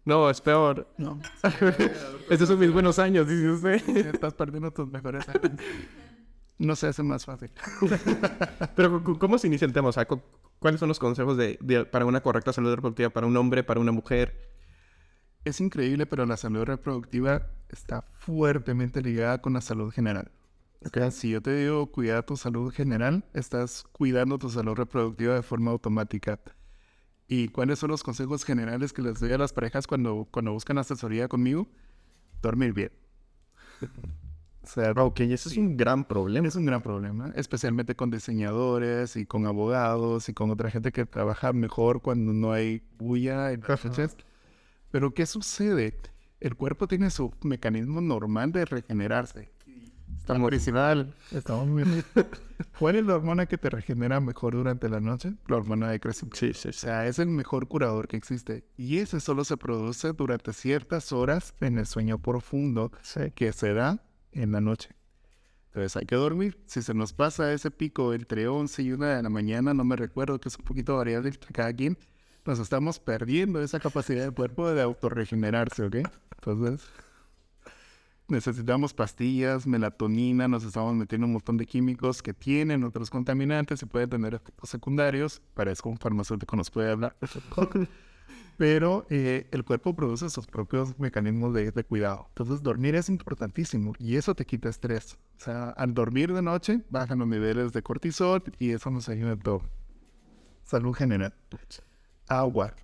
No, 0.07 0.28
es 0.28 0.40
peor. 0.40 0.88
No. 0.99 1.20
Estos 2.30 2.49
son 2.49 2.59
mis 2.59 2.72
buenos 2.72 2.99
años, 2.99 3.26
dice 3.26 3.51
usted. 3.51 4.14
Estás 4.14 4.34
perdiendo 4.34 4.70
tus 4.70 4.90
mejores 4.90 5.26
años. 5.28 5.53
No 6.59 6.76
se 6.76 6.86
hace 6.86 7.03
más 7.03 7.24
fácil. 7.24 7.51
Pero, 8.76 9.03
¿cómo 9.18 9.38
se 9.38 9.49
inicia 9.49 9.66
el 9.66 9.72
tema? 9.72 9.88
O 9.88 9.92
sea, 9.92 10.07
¿cuáles 10.59 10.78
son 10.78 10.88
los 10.88 10.99
consejos 10.99 11.36
de, 11.36 11.59
para 11.90 12.05
una 12.05 12.20
correcta 12.20 12.53
salud 12.53 12.74
reproductiva 12.74 13.11
para 13.11 13.26
un 13.26 13.36
hombre, 13.36 13.64
para 13.64 13.80
una 13.80 13.92
mujer? 13.92 14.54
Es 15.45 15.61
increíble, 15.61 16.07
pero 16.07 16.26
la 16.26 16.36
salud 16.36 16.64
reproductiva 16.64 17.47
está 17.68 18.03
fuertemente 18.18 19.03
ligada 19.03 19.40
con 19.40 19.53
la 19.53 19.61
salud 19.61 19.90
general. 19.90 20.30
Okay. 20.86 21.11
Si 21.11 21.30
yo 21.30 21.40
te 21.40 21.55
digo 21.55 21.90
cuidar 21.90 22.24
tu 22.24 22.36
salud 22.36 22.72
general, 22.72 23.24
estás 23.32 23.84
cuidando 23.92 24.38
tu 24.38 24.51
salud 24.51 24.74
reproductiva 24.74 25.34
de 25.34 25.42
forma 25.42 25.70
automática. 25.70 26.38
¿Y 27.26 27.49
cuáles 27.49 27.78
son 27.78 27.90
los 27.90 28.03
consejos 28.03 28.45
generales 28.45 28.92
que 28.92 29.01
les 29.01 29.18
doy 29.18 29.32
a 29.32 29.38
las 29.38 29.53
parejas 29.53 29.86
cuando, 29.86 30.28
cuando 30.30 30.53
buscan 30.53 30.76
asesoría 30.76 31.26
conmigo? 31.26 31.66
Dormir 32.42 32.74
bien. 32.74 32.92
o 34.62 34.66
sea, 34.66 34.92
ok, 34.92 35.20
eso 35.20 35.49
es 35.49 35.57
un 35.57 35.76
gran 35.76 36.05
problema. 36.05 36.49
Es 36.49 36.57
un 36.57 36.66
gran 36.66 36.82
problema, 36.82 37.32
especialmente 37.34 37.97
con 37.97 38.11
diseñadores 38.11 39.16
y 39.16 39.24
con 39.24 39.47
abogados 39.47 40.28
y 40.28 40.34
con 40.34 40.51
otra 40.51 40.70
gente 40.70 40.92
que 40.92 41.07
trabaja 41.07 41.55
mejor 41.55 42.03
cuando 42.03 42.34
no 42.34 42.53
hay 42.53 42.82
bulla 42.99 43.53
en 43.53 43.62
las 43.66 43.80
pero 44.95 45.12
¿qué 45.12 45.26
sucede? 45.26 45.99
El 46.38 46.55
cuerpo 46.55 46.86
tiene 46.86 47.11
su 47.11 47.34
mecanismo 47.42 48.01
normal 48.01 48.53
de 48.53 48.64
regenerarse. 48.64 49.51
Está 50.20 50.38
medicinal. 50.38 51.12
Estamos 51.32 51.66
muy 51.66 51.82
bien. 51.82 52.05
¿Cuál 52.78 52.95
es 52.95 53.05
la 53.05 53.16
hormona 53.16 53.47
que 53.47 53.59
te 53.59 53.70
regenera 53.70 54.20
mejor 54.20 54.55
durante 54.55 54.88
la 54.88 55.01
noche? 55.01 55.34
La 55.49 55.57
hormona 55.57 55.90
de 55.90 55.99
crecimiento. 55.99 56.36
Sí, 56.36 56.55
sí, 56.55 56.61
sí. 56.62 56.68
O 56.68 56.72
sea, 56.74 57.09
es 57.09 57.18
el 57.18 57.26
mejor 57.26 57.66
curador 57.66 58.07
que 58.07 58.16
existe. 58.16 58.68
Y 58.76 58.99
ese 58.99 59.18
solo 59.18 59.42
se 59.42 59.57
produce 59.57 60.12
durante 60.12 60.53
ciertas 60.53 61.11
horas 61.11 61.55
en 61.59 61.76
el 61.78 61.86
sueño 61.86 62.18
profundo 62.18 62.92
que 63.34 63.53
se 63.53 63.74
da 63.74 64.01
en 64.30 64.53
la 64.53 64.61
noche. 64.61 64.90
Entonces 65.70 65.97
hay 65.97 66.07
que 66.07 66.14
dormir. 66.14 66.57
Si 66.66 66.82
se 66.82 66.95
nos 66.95 67.12
pasa 67.12 67.53
ese 67.53 67.72
pico 67.72 68.14
entre 68.14 68.47
11 68.47 68.80
y 68.80 68.92
1 68.92 69.07
de 69.07 69.22
la 69.24 69.28
mañana, 69.28 69.74
no 69.74 69.82
me 69.82 69.97
recuerdo 69.97 70.38
que 70.38 70.51
es 70.51 70.57
un 70.57 70.64
poquito 70.64 70.97
variable 70.97 71.30
entre 71.30 71.53
cada 71.53 71.72
quien, 71.72 71.99
nos 72.45 72.59
estamos 72.59 72.99
perdiendo 72.99 73.62
esa 73.62 73.80
capacidad 73.80 74.22
del 74.22 74.34
cuerpo 74.34 74.70
de 74.70 74.82
autorregenerarse, 74.82 75.84
¿ok? 75.84 75.97
Entonces, 76.36 76.86
necesitamos 78.28 78.92
pastillas, 78.92 79.66
melatonina, 79.66 80.47
nos 80.49 80.64
estamos 80.64 80.95
metiendo 80.95 81.26
un 81.26 81.34
montón 81.34 81.57
de 81.57 81.66
químicos 81.66 82.22
que 82.22 82.34
tienen 82.34 82.84
otros 82.84 83.11
contaminantes 83.11 83.82
y 83.82 83.86
pueden 83.86 84.11
tener 84.11 84.34
efectos 84.34 84.68
secundarios. 84.68 85.40
Parece 85.55 85.88
un 85.88 85.97
farmacéutico 85.97 86.57
nos 86.57 86.70
puede 86.70 86.90
hablar. 86.90 87.16
Pero 88.57 89.05
eh, 89.11 89.49
el 89.51 89.64
cuerpo 89.64 89.97
produce 89.97 90.30
sus 90.30 90.47
propios 90.47 90.97
mecanismos 90.99 91.53
de, 91.55 91.72
de, 91.72 91.84
cuidado. 91.84 92.26
Entonces, 92.28 92.62
dormir 92.62 92.95
es 92.95 93.09
importantísimo 93.09 93.95
y 93.99 94.14
eso 94.14 94.34
te 94.36 94.45
quita 94.45 94.68
estrés. 94.68 95.18
O 95.38 95.40
sea, 95.40 95.70
al 95.70 95.92
dormir 95.92 96.32
de 96.32 96.42
noche, 96.42 96.82
bajan 96.88 97.18
los 97.18 97.26
niveles 97.26 97.72
de 97.72 97.82
cortisol 97.82 98.45
y 98.61 98.70
eso 98.70 98.90
nos 98.90 99.09
ayuda 99.09 99.32
en 99.32 99.40
todo. 99.40 99.62
Salud 100.62 100.95
general 100.95 101.34
agua. 102.27 102.75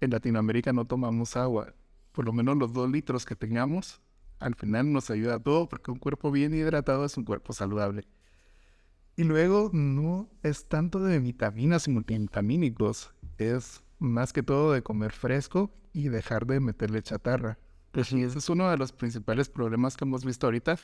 En 0.00 0.10
Latinoamérica 0.10 0.72
no 0.72 0.84
tomamos 0.84 1.36
agua. 1.36 1.74
Por 2.12 2.24
lo 2.24 2.32
menos 2.32 2.56
los 2.56 2.72
dos 2.72 2.90
litros 2.90 3.24
que 3.24 3.36
tengamos, 3.36 4.00
al 4.38 4.54
final 4.54 4.92
nos 4.92 5.10
ayuda 5.10 5.36
a 5.36 5.38
todo 5.38 5.68
porque 5.68 5.90
un 5.90 5.98
cuerpo 5.98 6.30
bien 6.30 6.54
hidratado 6.54 7.04
es 7.04 7.16
un 7.16 7.24
cuerpo 7.24 7.52
saludable. 7.52 8.06
Y 9.16 9.24
luego 9.24 9.70
no 9.72 10.28
es 10.42 10.66
tanto 10.68 11.00
de 11.00 11.18
vitaminas 11.18 11.86
y 11.86 11.90
multivitamínicos, 11.90 13.12
es 13.38 13.82
más 13.98 14.32
que 14.32 14.42
todo 14.42 14.72
de 14.72 14.82
comer 14.82 15.12
fresco 15.12 15.70
y 15.92 16.08
dejar 16.08 16.46
de 16.46 16.60
meterle 16.60 17.02
chatarra. 17.02 17.58
Y 17.94 18.22
ese 18.22 18.38
es 18.38 18.48
uno 18.48 18.70
de 18.70 18.78
los 18.78 18.92
principales 18.92 19.50
problemas 19.50 19.96
que 19.96 20.04
hemos 20.04 20.24
visto 20.24 20.46
ahorita, 20.46 20.78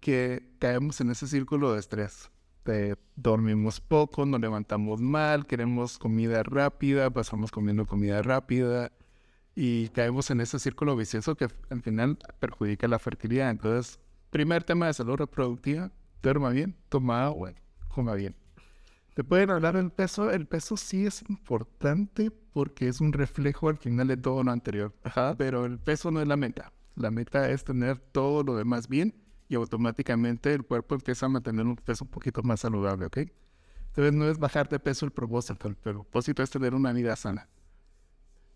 que 0.00 0.52
caemos 0.58 1.00
en 1.00 1.10
ese 1.10 1.28
círculo 1.28 1.72
de 1.72 1.80
estrés. 1.80 2.30
Este, 2.58 2.96
dormimos 3.16 3.80
poco, 3.80 4.26
nos 4.26 4.40
levantamos 4.40 5.00
mal, 5.00 5.46
queremos 5.46 5.98
comida 5.98 6.42
rápida, 6.42 7.08
pasamos 7.08 7.50
comiendo 7.50 7.86
comida 7.86 8.20
rápida 8.20 8.92
y 9.54 9.88
caemos 9.88 10.30
en 10.30 10.42
ese 10.42 10.58
círculo 10.58 10.94
vicioso 10.94 11.34
que 11.34 11.48
al 11.70 11.82
final 11.82 12.18
perjudica 12.38 12.86
la 12.86 12.98
fertilidad. 12.98 13.50
Entonces, 13.50 13.98
primer 14.30 14.64
tema 14.64 14.86
de 14.86 14.92
salud 14.92 15.16
reproductiva, 15.16 15.90
duerma 16.22 16.50
bien, 16.50 16.76
toma 16.90 17.24
agua, 17.24 17.54
coma 17.88 18.12
bien. 18.14 18.36
Te 19.14 19.24
pueden 19.24 19.50
hablar 19.50 19.76
del 19.76 19.90
peso. 19.90 20.30
El 20.30 20.46
peso 20.46 20.76
sí 20.76 21.06
es 21.06 21.24
importante 21.28 22.30
porque 22.52 22.86
es 22.86 23.00
un 23.00 23.12
reflejo 23.12 23.68
al 23.70 23.78
final 23.78 24.08
de 24.08 24.16
todo 24.16 24.44
lo 24.44 24.52
anterior. 24.52 24.94
Ajá. 25.04 25.34
Pero 25.38 25.64
el 25.64 25.78
peso 25.78 26.10
no 26.10 26.20
es 26.20 26.28
la 26.28 26.36
meta. 26.36 26.72
La 26.96 27.10
meta 27.10 27.50
es 27.50 27.64
tener 27.64 27.98
todo 27.98 28.42
lo 28.42 28.56
demás 28.56 28.88
bien 28.88 29.14
y 29.48 29.54
automáticamente 29.54 30.52
el 30.52 30.64
cuerpo 30.64 30.94
empieza 30.94 31.26
a 31.26 31.28
mantener 31.28 31.66
un 31.66 31.76
peso 31.76 32.04
un 32.04 32.10
poquito 32.10 32.42
más 32.42 32.60
saludable, 32.60 33.06
¿ok? 33.06 33.18
Entonces 33.88 34.12
no 34.12 34.28
es 34.28 34.38
bajar 34.38 34.68
de 34.68 34.78
peso 34.78 35.06
el 35.06 35.12
propósito, 35.12 35.68
el 35.68 35.74
propósito 35.74 36.42
es 36.42 36.50
tener 36.50 36.74
una 36.74 36.92
vida 36.92 37.16
sana. 37.16 37.48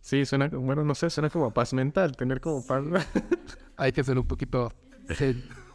Sí, 0.00 0.24
suena, 0.26 0.48
bueno, 0.48 0.84
no 0.84 0.94
sé, 0.94 1.08
suena 1.10 1.30
como 1.30 1.52
paz 1.52 1.72
mental, 1.72 2.16
tener 2.16 2.40
como 2.40 2.66
paz. 2.66 2.84
Hay 3.76 3.92
que 3.92 4.04
ser 4.04 4.18
un 4.18 4.26
poquito... 4.26 4.72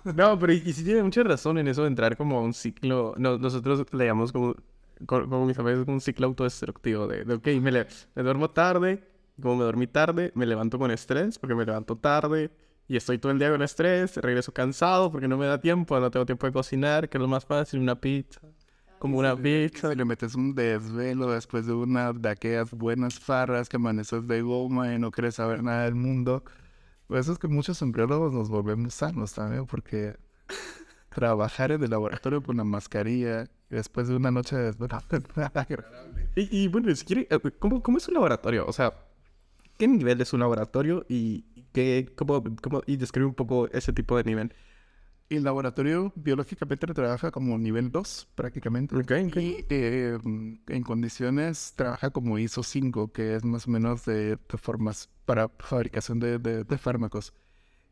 no, 0.04 0.38
pero 0.38 0.54
y, 0.54 0.74
si 0.74 0.84
tiene 0.84 1.02
mucha 1.02 1.24
razón 1.24 1.58
en 1.58 1.68
eso 1.68 1.82
de 1.82 1.88
entrar 1.88 2.16
como 2.16 2.38
a 2.38 2.42
un 2.42 2.54
ciclo, 2.54 3.16
nosotros 3.18 3.86
le 3.92 4.06
llamamos 4.06 4.32
como, 4.32 4.56
como 5.06 5.46
mis 5.46 5.58
amigos, 5.58 5.88
un 5.88 6.02
ciclo 6.02 6.28
autodestructivo 6.28 7.08
de, 7.08 7.24
de 7.24 7.34
ok, 7.36 7.48
me, 7.62 7.72
me 7.72 8.24
duermo 8.24 8.50
tarde, 8.50 9.04
como 9.42 9.58
me 9.58 9.64
dormí 9.64 9.88
tarde, 9.88 10.32
me 10.36 10.46
levanto 10.46 10.78
con 10.78 10.92
estrés 10.92 11.40
porque 11.40 11.56
me 11.56 11.66
levanto 11.66 11.96
tarde, 11.96 12.52
y 12.88 12.96
estoy 12.96 13.18
todo 13.18 13.32
el 13.32 13.40
día 13.40 13.52
con 13.52 13.62
estrés, 13.62 14.16
regreso 14.18 14.54
cansado 14.54 15.12
porque 15.12 15.28
no 15.28 15.38
me 15.38 15.46
da 15.46 15.60
tiempo, 15.60 16.00
no 16.00 16.10
tengo 16.10 16.26
tiempo 16.26 16.48
de 16.48 16.54
cocinar, 16.54 17.10
que 17.10 17.18
es 17.18 17.22
lo 17.22 17.28
más 17.28 17.46
fácil, 17.46 17.80
una 17.82 18.00
pizza. 18.00 18.42
Como 19.00 19.20
una 19.20 19.36
pizza. 19.36 19.92
Si 19.92 19.96
le 19.96 20.06
metes 20.06 20.34
un 20.36 20.56
desvelo 20.56 21.32
después 21.32 21.68
de 21.68 21.74
una 21.74 22.14
de 22.14 22.30
aquellas 22.30 22.72
buenas 22.72 23.20
farras 23.20 23.70
que 23.70 23.76
amaneces 23.76 24.26
de 24.28 24.42
goma 24.42 24.94
y 24.94 25.00
no 25.00 25.12
quieres 25.12 25.36
saber 25.36 25.62
nada 25.62 25.84
del 25.84 25.96
mundo. 25.96 26.44
Pues 27.08 27.22
eso 27.22 27.34
es 27.34 27.40
que 27.40 27.48
muchos 27.48 27.82
embriólogos 27.82 28.34
nos 28.34 28.50
volvemos 28.50 28.94
sanos 28.94 29.34
también, 29.34 29.66
porque 29.68 30.16
trabajar 31.10 31.72
en 31.72 31.84
el 31.84 31.90
laboratorio 31.90 32.42
con 32.42 32.56
una 32.56 32.64
mascarilla 32.64 33.44
y 33.70 33.76
después 33.76 34.08
de 34.08 34.16
una 34.16 34.32
noche 34.32 34.56
de 34.56 34.64
desvelo. 34.64 35.00
y, 36.36 36.64
y 36.64 36.68
bueno, 36.68 36.96
si 36.96 37.06
quiere, 37.06 37.28
eh, 37.30 37.40
¿cómo, 37.60 37.84
¿cómo 37.84 37.98
es 37.98 38.08
un 38.08 38.16
laboratorio? 38.16 38.66
O 38.66 38.74
sea, 38.74 38.94
¿qué 39.78 39.88
nivel 39.88 40.20
es 40.22 40.34
un 40.34 40.40
laboratorio 40.40 41.06
y, 41.08 41.46
cómo, 42.16 42.44
cómo, 42.62 42.82
y 42.86 42.98
describe 42.98 43.28
un 43.28 43.34
poco 43.34 43.68
ese 43.70 43.94
tipo 43.94 44.18
de 44.18 44.24
nivel. 44.24 44.54
El 45.30 45.44
laboratorio 45.44 46.14
biológicamente 46.16 46.88
trabaja 46.88 47.32
como 47.32 47.58
nivel 47.58 47.92
2 47.92 48.30
prácticamente. 48.34 48.96
Y 49.42 49.66
eh, 49.70 50.18
en 50.24 50.84
condiciones 50.84 51.74
trabaja 51.76 52.12
como 52.12 52.40
ISO 52.40 52.64
5, 52.64 53.12
que 53.12 53.36
es 53.36 53.44
más 53.44 53.68
o 53.68 53.72
menos 53.72 54.06
de, 54.06 54.38
formas 54.58 55.10
para 55.26 55.50
fabricación 55.60 56.20
de, 56.20 56.40
de, 56.40 56.78
fármacos. 56.78 57.34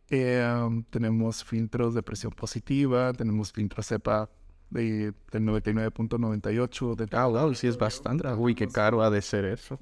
Eh, 0.10 0.46
tenemos 0.92 1.44
filtros 1.44 1.94
de 1.94 2.04
presión 2.04 2.32
positiva, 2.32 3.12
tenemos 3.12 3.52
filtros 3.52 3.88
CEPA 3.88 4.30
de, 4.70 5.14
del 5.32 5.44
99.98. 5.44 6.96
De... 6.96 7.08
Ah, 7.12 7.26
wow, 7.26 7.54
sí 7.54 7.68
es 7.68 7.78
bastante. 7.78 8.28
Uy, 8.34 8.56
qué 8.56 8.68
caro 8.68 9.02
ha 9.02 9.10
de 9.10 9.22
ser 9.22 9.44
eso. 9.44 9.78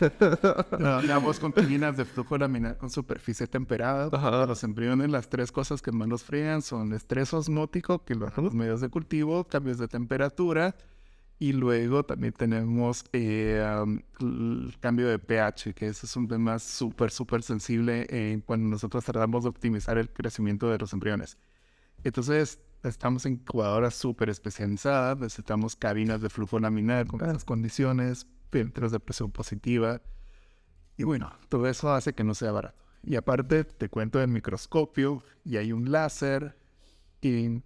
La 0.78 1.18
voz 1.18 1.38
con 1.38 1.52
de 1.52 2.04
flujo 2.04 2.38
laminar 2.38 2.78
con 2.78 2.90
superficie 2.90 3.46
temperada. 3.46 4.08
Los 4.46 4.64
embriones, 4.64 5.10
las 5.10 5.28
tres 5.28 5.52
cosas 5.52 5.82
que 5.82 5.92
más 5.92 6.08
los 6.08 6.24
frían 6.24 6.62
son 6.62 6.92
estrés 6.92 7.34
osmótico, 7.34 8.04
que 8.04 8.14
los 8.14 8.54
medios 8.54 8.80
de 8.80 8.88
cultivo, 8.88 9.44
cambios 9.44 9.78
de 9.78 9.88
temperatura, 9.88 10.74
y 11.38 11.52
luego 11.52 12.04
también 12.04 12.34
tenemos 12.34 13.04
eh, 13.12 13.64
el 14.20 14.74
cambio 14.80 15.08
de 15.08 15.18
pH, 15.18 15.74
que 15.74 15.86
ese 15.86 16.06
es 16.06 16.16
un 16.16 16.28
tema 16.28 16.58
súper, 16.58 17.10
súper 17.10 17.42
sensible 17.42 18.42
cuando 18.44 18.68
nosotros 18.68 19.04
tratamos 19.04 19.44
de 19.44 19.48
optimizar 19.48 19.96
el 19.96 20.10
crecimiento 20.10 20.70
de 20.70 20.78
los 20.78 20.92
embriones. 20.92 21.38
Entonces, 22.04 22.60
estamos 22.82 23.26
en 23.26 23.34
incubadoras 23.34 23.94
súper 23.94 24.30
especializadas, 24.30 25.18
necesitamos 25.18 25.76
cabinas 25.76 26.20
de 26.20 26.28
flujo 26.28 26.58
laminar 26.58 27.06
con 27.06 27.22
esas 27.22 27.44
condiciones, 27.44 28.26
filtros 28.50 28.92
de 28.92 29.00
presión 29.00 29.30
positiva. 29.30 30.00
Y 30.96 31.04
bueno, 31.04 31.32
todo 31.48 31.66
eso 31.68 31.92
hace 31.92 32.12
que 32.12 32.24
no 32.24 32.34
sea 32.34 32.52
barato. 32.52 32.78
Y 33.02 33.16
aparte, 33.16 33.64
te 33.64 33.88
cuento 33.88 34.18
del 34.18 34.28
microscopio 34.28 35.22
y 35.44 35.56
hay 35.56 35.72
un 35.72 35.90
láser. 35.90 36.56
Y 37.22 37.62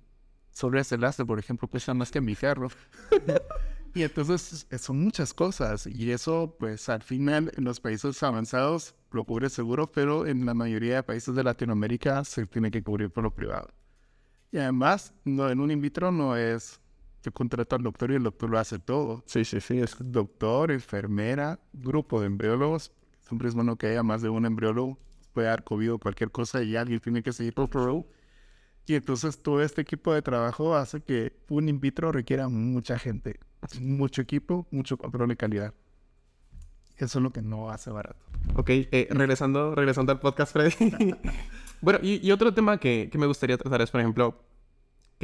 sobre 0.53 0.81
ese 0.81 0.99
láser, 0.99 1.27
por 1.27 1.39
ejemplo, 1.39 1.69
pesa 1.69 1.95
más 1.95 2.11
que 2.11 2.21
mi 2.21 2.35
ferro. 2.35 2.69
y 3.95 4.03
entonces 4.03 4.67
son 4.79 5.01
muchas 5.01 5.35
cosas. 5.35 5.87
Y 5.87 6.13
eso, 6.13 6.57
pues 6.59 6.89
al 6.89 7.03
final, 7.03 7.53
en 7.57 7.65
los 7.65 7.81
países 7.81 8.23
avanzados 8.23 8.95
lo 9.11 9.25
cubre 9.25 9.49
seguro, 9.49 9.91
pero 9.91 10.27
en 10.27 10.45
la 10.45 10.55
mayoría 10.55 10.97
de 10.97 11.03
países 11.03 11.35
de 11.35 11.45
Latinoamérica 11.45 12.25
se 12.25 12.47
tiene 12.47 12.71
que 12.71 12.83
cubrir 12.83 13.11
por 13.11 13.25
lo 13.25 13.35
privado. 13.35 13.69
Y 14.51 14.59
además, 14.59 15.13
no, 15.25 15.51
en 15.51 15.61
un 15.61 15.71
in 15.71 15.81
vitro 15.81 16.13
no 16.13 16.37
es 16.37 16.81
yo 17.25 17.33
contrato 17.33 17.75
al 17.75 17.83
doctor 17.83 18.11
y 18.11 18.17
el 18.17 18.23
doctor 18.23 18.51
lo 18.51 18.59
hace 18.59 18.79
todo. 18.79 19.25
Sí, 19.27 19.47
sí, 19.47 19.59
sí. 19.61 19.79
Es 19.79 19.97
doctor, 19.99 20.71
enfermera, 20.71 21.59
grupo 21.73 22.21
de 22.21 22.27
embriólogos. 22.27 22.93
Siempre 23.27 23.49
es 23.49 23.55
bueno 23.55 23.77
que 23.77 23.87
haya 23.87 24.03
más 24.03 24.21
de 24.21 24.29
un 24.29 24.45
embriólogo. 24.45 24.99
Puede 25.33 25.49
dar 25.49 25.65
COVID 25.65 25.95
o 25.95 25.99
cualquier 25.99 26.31
cosa 26.31 26.63
y 26.63 26.77
alguien 26.77 27.01
tiene 27.01 27.23
que 27.23 27.33
seguir 27.33 27.55
por 27.55 27.71
pro. 27.71 28.07
Y 28.87 28.95
entonces 28.95 29.43
todo 29.43 29.63
este 29.63 29.81
equipo 29.81 30.13
de 30.13 30.21
trabajo 30.21 30.77
hace 30.77 31.01
que 31.01 31.35
un 31.49 31.71
in 31.71 31.81
vitro 31.81 32.13
requiera 32.13 32.49
mucha 32.51 32.99
gente, 32.99 33.41
mucho 33.81 34.21
equipo, 34.21 34.67
mucho 34.71 34.99
control 34.99 35.31
de 35.31 35.37
calidad. 35.37 35.73
Eso 36.99 37.19
es 37.19 37.23
lo 37.23 37.33
que 37.33 37.41
no 37.41 37.71
hace 37.71 37.91
barato. 37.91 38.23
Ok, 38.55 38.69
eh, 38.69 39.09
regresando, 39.11 39.75
regresando 39.75 40.13
al 40.13 40.21
podcast, 40.21 40.53
Freddy. 40.53 41.15
bueno, 41.81 41.99
y, 42.03 42.31
otro 42.31 42.53
tema 42.53 42.79
que, 42.79 43.09
que, 43.11 43.17
me 43.17 43.27
gustaría 43.27 43.57
tratar 43.57 43.81
es, 43.81 43.91
por 43.91 44.01
ejemplo, 44.03 44.45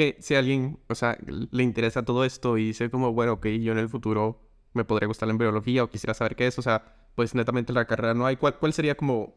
que 0.00 0.16
si 0.18 0.34
alguien, 0.34 0.78
o 0.88 0.94
sea, 0.94 1.18
le 1.26 1.62
interesa 1.62 2.02
todo 2.02 2.24
esto 2.24 2.56
y 2.56 2.68
dice 2.68 2.88
como, 2.88 3.12
bueno, 3.12 3.34
ok, 3.34 3.48
yo 3.60 3.72
en 3.72 3.78
el 3.78 3.90
futuro 3.90 4.40
me 4.72 4.82
podría 4.82 5.06
gustar 5.06 5.26
la 5.26 5.32
embriología 5.32 5.84
o 5.84 5.90
quisiera 5.90 6.14
saber 6.14 6.36
qué 6.36 6.46
es, 6.46 6.58
o 6.58 6.62
sea, 6.62 7.10
pues 7.14 7.34
netamente 7.34 7.74
la 7.74 7.84
carrera 7.84 8.14
no 8.14 8.24
hay, 8.24 8.36
¿cuál, 8.38 8.56
cuál 8.58 8.72
sería 8.72 8.94
como 8.94 9.34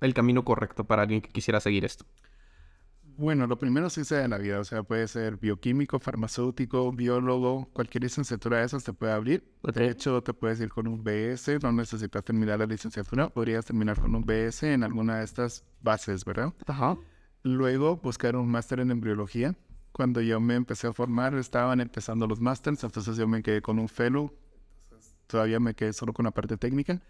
el 0.00 0.14
camino 0.14 0.44
correcto 0.44 0.84
para 0.84 1.02
alguien 1.02 1.20
que 1.20 1.28
quisiera 1.28 1.58
seguir 1.58 1.84
esto? 1.84 2.04
Bueno, 3.16 3.48
lo 3.48 3.58
primero 3.58 3.90
sí 3.90 4.04
sea 4.04 4.24
en 4.24 4.30
la 4.30 4.38
vida, 4.38 4.60
o 4.60 4.64
sea, 4.64 4.84
puede 4.84 5.08
ser 5.08 5.38
bioquímico, 5.38 5.98
farmacéutico, 5.98 6.92
biólogo, 6.92 7.68
cualquier 7.72 8.04
licenciatura 8.04 8.58
de 8.58 8.66
esas 8.66 8.84
te 8.84 8.92
puede 8.92 9.12
abrir. 9.12 9.44
De 9.74 9.88
hecho, 9.88 10.22
te 10.22 10.32
puedes 10.34 10.60
ir 10.60 10.68
con 10.68 10.86
un 10.86 11.02
BS, 11.02 11.58
no 11.60 11.72
necesitas 11.72 12.22
terminar 12.22 12.60
la 12.60 12.66
licenciatura, 12.66 13.28
podrías 13.28 13.64
terminar 13.64 14.00
con 14.00 14.14
un 14.14 14.24
BS 14.24 14.72
en 14.72 14.84
alguna 14.84 15.18
de 15.18 15.24
estas 15.24 15.64
bases, 15.80 16.24
¿verdad? 16.24 16.54
Ajá. 16.64 16.96
Luego 17.42 17.96
buscar 17.96 18.36
un 18.36 18.48
máster 18.48 18.80
en 18.80 18.90
embriología. 18.90 19.56
Cuando 19.92 20.20
yo 20.20 20.40
me 20.40 20.54
empecé 20.54 20.86
a 20.86 20.92
formar, 20.92 21.34
estaban 21.34 21.80
empezando 21.80 22.26
los 22.26 22.40
másters, 22.40 22.82
entonces 22.84 23.16
yo 23.16 23.26
me 23.28 23.42
quedé 23.42 23.60
con 23.60 23.78
un 23.78 23.88
fellow. 23.88 24.32
Todavía 25.26 25.60
me 25.60 25.74
quedé 25.74 25.92
solo 25.92 26.12
con 26.12 26.24
la 26.24 26.30
parte 26.30 26.56
técnica, 26.56 27.02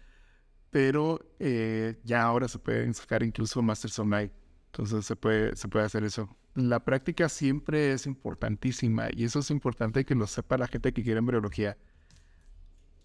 pero 0.69 1.19
eh, 1.39 1.99
ya 2.03 2.23
ahora 2.23 2.47
se 2.47 2.59
pueden 2.59 2.93
sacar 2.93 3.23
incluso 3.23 3.61
másters 3.61 3.97
online. 3.99 4.31
Entonces 4.67 5.05
se 5.05 5.15
puede, 5.15 5.55
se 5.55 5.67
puede 5.67 5.85
hacer 5.85 6.03
eso. 6.03 6.35
La 6.55 6.83
práctica 6.83 7.29
siempre 7.29 7.93
es 7.93 8.05
importantísima 8.05 9.07
y 9.11 9.25
eso 9.25 9.39
es 9.39 9.51
importante 9.51 10.05
que 10.05 10.15
lo 10.15 10.27
sepa 10.27 10.57
la 10.57 10.67
gente 10.67 10.93
que 10.93 11.03
quiere 11.03 11.19
embriología 11.19 11.77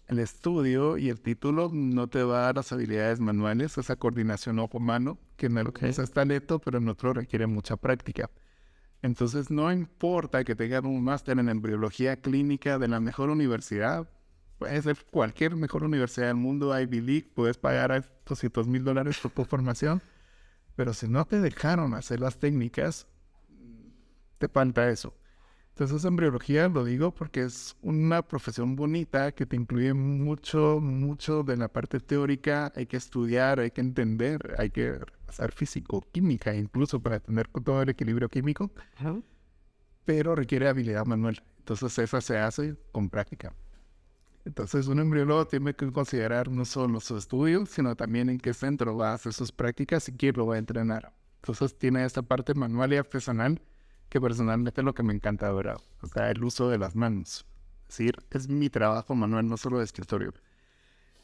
el 0.09 0.17
estudio 0.17 0.97
y 0.97 1.09
el 1.09 1.21
título 1.21 1.69
no 1.71 2.07
te 2.07 2.23
va 2.23 2.39
a 2.39 2.45
dar 2.45 2.55
las 2.55 2.71
habilidades 2.71 3.19
manuales, 3.19 3.77
esa 3.77 3.95
coordinación 3.95 4.57
ojo-mano, 4.57 5.19
que 5.37 5.45
en 5.45 5.57
el 5.59 5.71
que 5.71 5.87
es 5.87 6.11
talento, 6.11 6.57
pero 6.57 6.79
en 6.79 6.89
otro 6.89 7.13
requiere 7.13 7.45
mucha 7.45 7.77
práctica. 7.77 8.31
Entonces, 9.03 9.51
no 9.51 9.71
importa 9.71 10.43
que 10.43 10.55
tengas 10.55 10.83
un 10.83 11.03
máster 11.03 11.37
en 11.37 11.47
embriología 11.47 12.19
clínica 12.19 12.79
de 12.79 12.87
la 12.87 12.99
mejor 12.99 13.29
universidad, 13.29 14.09
puede 14.57 14.81
ser 14.81 14.97
cualquier 15.11 15.55
mejor 15.55 15.83
universidad 15.83 16.27
del 16.27 16.37
mundo, 16.37 16.77
Ivy 16.77 17.01
League, 17.01 17.31
puedes 17.35 17.59
pagar 17.59 18.03
200 18.25 18.67
mil 18.67 18.83
dólares 18.83 19.19
por 19.21 19.29
tu 19.29 19.45
formación, 19.45 20.01
pero 20.75 20.95
si 20.95 21.07
no 21.07 21.23
te 21.25 21.39
dejaron 21.39 21.93
hacer 21.93 22.19
las 22.19 22.39
técnicas, 22.39 23.05
te 24.39 24.47
falta 24.47 24.89
eso. 24.89 25.13
Entonces, 25.79 26.03
embriología 26.03 26.67
lo 26.67 26.83
digo 26.83 27.11
porque 27.11 27.43
es 27.43 27.77
una 27.81 28.21
profesión 28.21 28.75
bonita 28.75 29.31
que 29.31 29.45
te 29.45 29.55
incluye 29.55 29.93
mucho, 29.93 30.81
mucho 30.81 31.41
de 31.43 31.55
la 31.55 31.69
parte 31.69 32.01
teórica. 32.01 32.73
Hay 32.75 32.85
que 32.85 32.97
estudiar, 32.97 33.61
hay 33.61 33.71
que 33.71 33.79
entender, 33.79 34.55
hay 34.57 34.71
que 34.71 34.99
hacer 35.29 35.53
físico-química 35.53 36.53
incluso 36.53 36.99
para 36.99 37.21
tener 37.21 37.47
todo 37.47 37.81
el 37.81 37.87
equilibrio 37.87 38.27
químico. 38.27 38.69
Pero 40.03 40.35
requiere 40.35 40.67
habilidad 40.67 41.05
manual. 41.05 41.41
Entonces, 41.59 41.97
esa 41.97 42.19
se 42.19 42.37
hace 42.37 42.75
con 42.91 43.09
práctica. 43.09 43.55
Entonces, 44.43 44.87
un 44.87 44.99
embriólogo 44.99 45.47
tiene 45.47 45.73
que 45.75 45.89
considerar 45.93 46.49
no 46.49 46.65
solo 46.65 46.99
su 46.99 47.15
estudio, 47.15 47.65
sino 47.65 47.95
también 47.95 48.27
en 48.27 48.37
qué 48.37 48.53
centro 48.53 48.97
va 48.97 49.11
a 49.11 49.13
hacer 49.13 49.31
sus 49.31 49.53
prácticas 49.53 50.09
y 50.09 50.11
quién 50.11 50.33
lo 50.35 50.45
va 50.45 50.55
a 50.55 50.57
entrenar. 50.57 51.13
Entonces, 51.37 51.73
tiene 51.77 52.03
esta 52.03 52.21
parte 52.21 52.53
manual 52.53 52.91
y 52.91 52.97
artesanal 52.97 53.61
que 54.09 54.19
personalmente 54.19 54.81
es 54.81 54.85
lo 54.85 54.93
que 54.93 55.03
me 55.03 55.13
encanta, 55.13 55.51
¿verdad? 55.51 55.77
O 56.01 56.07
sea, 56.07 56.31
el 56.31 56.43
uso 56.43 56.69
de 56.69 56.77
las 56.77 56.95
manos. 56.95 57.45
Es 57.87 57.97
decir, 57.97 58.15
es 58.31 58.49
mi 58.49 58.69
trabajo 58.69 59.15
manual, 59.15 59.47
no 59.47 59.57
solo 59.57 59.79
de 59.79 59.85
escritorio. 59.85 60.33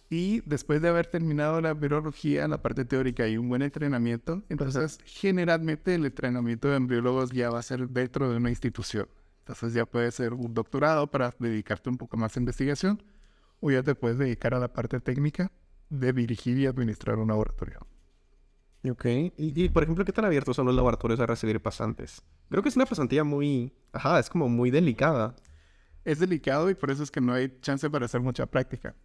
Y 0.09 0.41
después 0.45 0.81
de 0.81 0.89
haber 0.89 1.07
terminado 1.07 1.61
la 1.61 1.73
virología, 1.73 2.47
la 2.47 2.61
parte 2.61 2.85
teórica 2.85 3.27
y 3.27 3.37
un 3.37 3.49
buen 3.49 3.63
entrenamiento, 3.63 4.43
entonces 4.49 4.99
generalmente 5.03 5.95
el 5.95 6.05
entrenamiento 6.05 6.67
de 6.67 6.77
embriólogos 6.77 7.31
ya 7.31 7.49
va 7.49 7.59
a 7.59 7.63
ser 7.63 7.89
dentro 7.89 8.29
de 8.29 8.37
una 8.37 8.49
institución. 8.49 9.07
Entonces 9.39 9.73
ya 9.73 9.85
puede 9.85 10.11
ser 10.11 10.33
un 10.33 10.53
doctorado 10.53 11.09
para 11.09 11.33
dedicarte 11.39 11.89
un 11.89 11.97
poco 11.97 12.17
más 12.17 12.35
a 12.35 12.39
investigación 12.39 13.01
o 13.61 13.71
ya 13.71 13.81
te 13.81 13.95
puedes 13.95 14.17
dedicar 14.17 14.53
a 14.53 14.59
la 14.59 14.71
parte 14.71 14.99
técnica 14.99 15.51
de 15.89 16.13
dirigir 16.13 16.57
y 16.57 16.67
administrar 16.67 17.17
un 17.17 17.29
laboratorio. 17.29 17.79
Ok. 18.91 19.05
Y, 19.37 19.69
por 19.69 19.83
ejemplo, 19.83 20.05
¿qué 20.05 20.11
tan 20.11 20.25
abiertos 20.25 20.55
son 20.55 20.65
los 20.65 20.75
laboratorios 20.75 21.19
a 21.19 21.25
recibir 21.25 21.61
pasantes? 21.61 22.21
Creo 22.49 22.61
que 22.61 22.69
es 22.69 22.75
una 22.75 22.85
pasantía 22.85 23.23
muy... 23.23 23.73
Ajá, 23.91 24.19
es 24.19 24.29
como 24.29 24.49
muy 24.49 24.69
delicada. 24.69 25.35
Es 26.03 26.19
delicado 26.19 26.69
y 26.69 26.75
por 26.75 26.91
eso 26.91 27.03
es 27.03 27.09
que 27.09 27.21
no 27.21 27.33
hay 27.33 27.57
chance 27.61 27.89
para 27.89 28.05
hacer 28.05 28.21
mucha 28.21 28.45
práctica. 28.45 28.95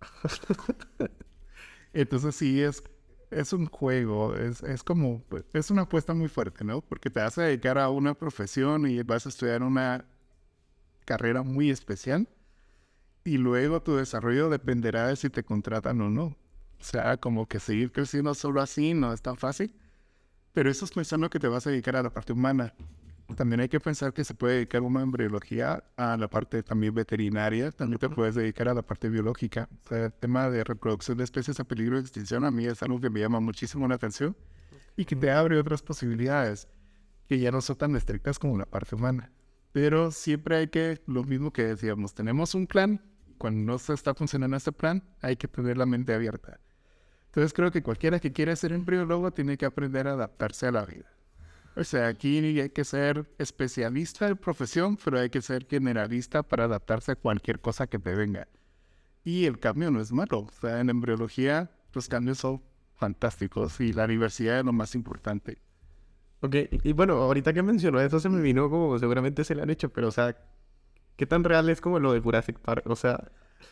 Entonces 1.92 2.34
sí, 2.34 2.62
es, 2.62 2.82
es 3.30 3.52
un 3.52 3.66
juego, 3.66 4.34
es, 4.34 4.62
es 4.62 4.82
como, 4.82 5.22
es 5.52 5.70
una 5.70 5.82
apuesta 5.82 6.14
muy 6.14 6.28
fuerte, 6.28 6.64
¿no? 6.64 6.80
Porque 6.80 7.10
te 7.10 7.20
vas 7.20 7.36
a 7.38 7.42
dedicar 7.42 7.78
a 7.78 7.90
una 7.90 8.14
profesión 8.14 8.86
y 8.86 9.02
vas 9.02 9.26
a 9.26 9.28
estudiar 9.28 9.62
una 9.62 10.06
carrera 11.04 11.42
muy 11.42 11.70
especial 11.70 12.28
y 13.24 13.38
luego 13.38 13.82
tu 13.82 13.96
desarrollo 13.96 14.50
dependerá 14.50 15.08
de 15.08 15.16
si 15.16 15.30
te 15.30 15.44
contratan 15.44 16.00
o 16.00 16.10
no. 16.10 16.36
O 16.80 16.84
sea, 16.84 17.16
como 17.16 17.46
que 17.46 17.60
seguir 17.60 17.92
creciendo 17.92 18.34
solo 18.34 18.60
así 18.60 18.94
no 18.94 19.12
es 19.12 19.22
tan 19.22 19.36
fácil. 19.36 19.74
Pero 20.52 20.70
eso 20.70 20.84
es 20.84 20.92
pensando 20.92 21.28
que 21.30 21.38
te 21.38 21.48
vas 21.48 21.66
a 21.66 21.70
dedicar 21.70 21.96
a 21.96 22.02
la 22.02 22.10
parte 22.10 22.32
humana. 22.32 22.74
También 23.36 23.60
hay 23.60 23.68
que 23.68 23.80
pensar 23.80 24.12
que 24.12 24.22
se 24.22 24.34
puede 24.34 24.54
dedicar 24.56 24.82
una 24.82 25.00
embriología 25.00 25.82
a 25.96 26.16
la 26.16 26.28
parte 26.28 26.62
también 26.62 26.94
veterinaria. 26.94 27.72
También 27.72 27.98
te 27.98 28.08
puedes 28.08 28.34
dedicar 28.34 28.68
a 28.68 28.74
la 28.74 28.82
parte 28.82 29.08
biológica. 29.08 29.68
O 29.84 29.88
sea, 29.88 30.06
el 30.06 30.12
tema 30.12 30.50
de 30.50 30.62
reproducción 30.62 31.18
de 31.18 31.24
especies 31.24 31.58
a 31.58 31.64
peligro 31.64 31.96
de 31.96 32.02
extinción 32.02 32.44
a 32.44 32.50
mí 32.50 32.66
es 32.66 32.82
algo 32.82 33.00
que 33.00 33.10
me 33.10 33.20
llama 33.20 33.40
muchísimo 33.40 33.88
la 33.88 33.96
atención 33.96 34.36
y 34.96 35.04
que 35.04 35.16
te 35.16 35.30
abre 35.30 35.58
otras 35.58 35.82
posibilidades 35.82 36.68
que 37.26 37.38
ya 37.38 37.50
no 37.50 37.60
son 37.60 37.76
tan 37.76 37.96
estrictas 37.96 38.38
como 38.38 38.58
la 38.58 38.66
parte 38.66 38.94
humana. 38.94 39.32
Pero 39.72 40.12
siempre 40.12 40.56
hay 40.56 40.68
que, 40.68 41.02
lo 41.06 41.24
mismo 41.24 41.52
que 41.52 41.64
decíamos, 41.64 42.14
tenemos 42.14 42.54
un 42.54 42.66
plan 42.66 43.02
cuando 43.38 43.72
no 43.72 43.78
se 43.78 43.92
está 43.94 44.14
funcionando 44.14 44.56
este 44.56 44.72
plan, 44.72 45.02
hay 45.20 45.36
que 45.36 45.48
tener 45.48 45.76
la 45.76 45.86
mente 45.86 46.14
abierta. 46.14 46.60
Entonces 47.26 47.52
creo 47.52 47.70
que 47.70 47.82
cualquiera 47.82 48.20
que 48.20 48.32
quiera 48.32 48.54
ser 48.54 48.72
embriólogo 48.72 49.32
tiene 49.32 49.56
que 49.56 49.66
aprender 49.66 50.06
a 50.06 50.12
adaptarse 50.12 50.66
a 50.66 50.72
la 50.72 50.84
vida. 50.84 51.06
O 51.76 51.82
sea, 51.82 52.06
aquí 52.06 52.38
hay 52.60 52.70
que 52.70 52.84
ser 52.84 53.28
especialista 53.38 54.28
en 54.28 54.36
profesión, 54.36 54.96
pero 54.96 55.18
hay 55.18 55.30
que 55.30 55.42
ser 55.42 55.66
generalista 55.66 56.44
para 56.44 56.64
adaptarse 56.64 57.12
a 57.12 57.16
cualquier 57.16 57.60
cosa 57.60 57.88
que 57.88 57.98
te 57.98 58.14
venga. 58.14 58.46
Y 59.24 59.46
el 59.46 59.58
cambio 59.58 59.90
no 59.90 60.00
es 60.00 60.12
malo. 60.12 60.40
O 60.40 60.50
sea, 60.60 60.80
en 60.80 60.90
embriología 60.90 61.70
los 61.92 62.08
cambios 62.08 62.38
son 62.38 62.62
fantásticos 62.94 63.80
y 63.80 63.92
la 63.92 64.06
diversidad 64.06 64.60
es 64.60 64.64
lo 64.64 64.72
más 64.72 64.94
importante. 64.94 65.58
Ok, 66.40 66.56
y, 66.82 66.92
bueno, 66.92 67.14
ahorita 67.14 67.52
que 67.52 67.62
mencionó 67.62 68.00
eso 68.00 68.20
se 68.20 68.28
me 68.28 68.40
vino 68.40 68.68
como 68.68 68.98
seguramente 68.98 69.44
se 69.44 69.54
le 69.54 69.62
han 69.62 69.70
hecho, 69.70 69.88
pero 69.88 70.08
o 70.08 70.10
sea, 70.10 70.36
¿Qué 71.16 71.26
tan 71.26 71.44
real 71.44 71.68
es 71.68 71.80
como 71.80 71.98
lo 71.98 72.12
de 72.12 72.20
Jurassic 72.20 72.58
Park? 72.58 72.84
O 72.86 72.96
sea... 72.96 73.28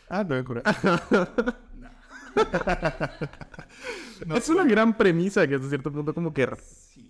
Ah, 0.09 0.23
lo 0.23 0.35
de 0.35 0.43
Jurassic 0.43 0.75
es 4.35 4.49
una 4.49 4.63
gran 4.63 4.97
premisa 4.97 5.47
que 5.47 5.55
a 5.55 5.59
cierto 5.59 5.91
punto 5.91 6.13
como 6.13 6.33
que 6.33 6.49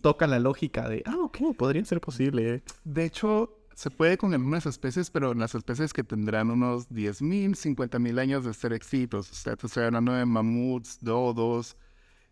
toca 0.02 0.28
la 0.28 0.40
lógica 0.40 0.88
de, 0.90 1.04
ah, 1.06 1.18
ok, 1.22 1.56
podría 1.58 1.84
ser 1.86 2.02
posible. 2.02 2.64
De 2.84 3.06
hecho, 3.06 3.58
se 3.74 3.90
puede 3.90 4.18
con 4.18 4.34
algunas 4.34 4.66
especies, 4.66 5.10
pero 5.10 5.32
en 5.32 5.40
las 5.40 5.56
especies 5.56 5.94
que 5.94 6.04
tendrán 6.04 6.52
unos 6.52 6.90
10.000, 6.90 7.52
50.000 7.52 8.20
años 8.20 8.46
de 8.46 8.54
ser 8.54 8.74
extintos. 8.74 9.32
O 9.32 9.36
sea, 9.36 9.56
te 9.56 9.68
estoy 9.68 9.84
hablando 9.84 10.14
de 10.14 10.26
mamuts, 10.26 11.00
dodos, 11.02 11.78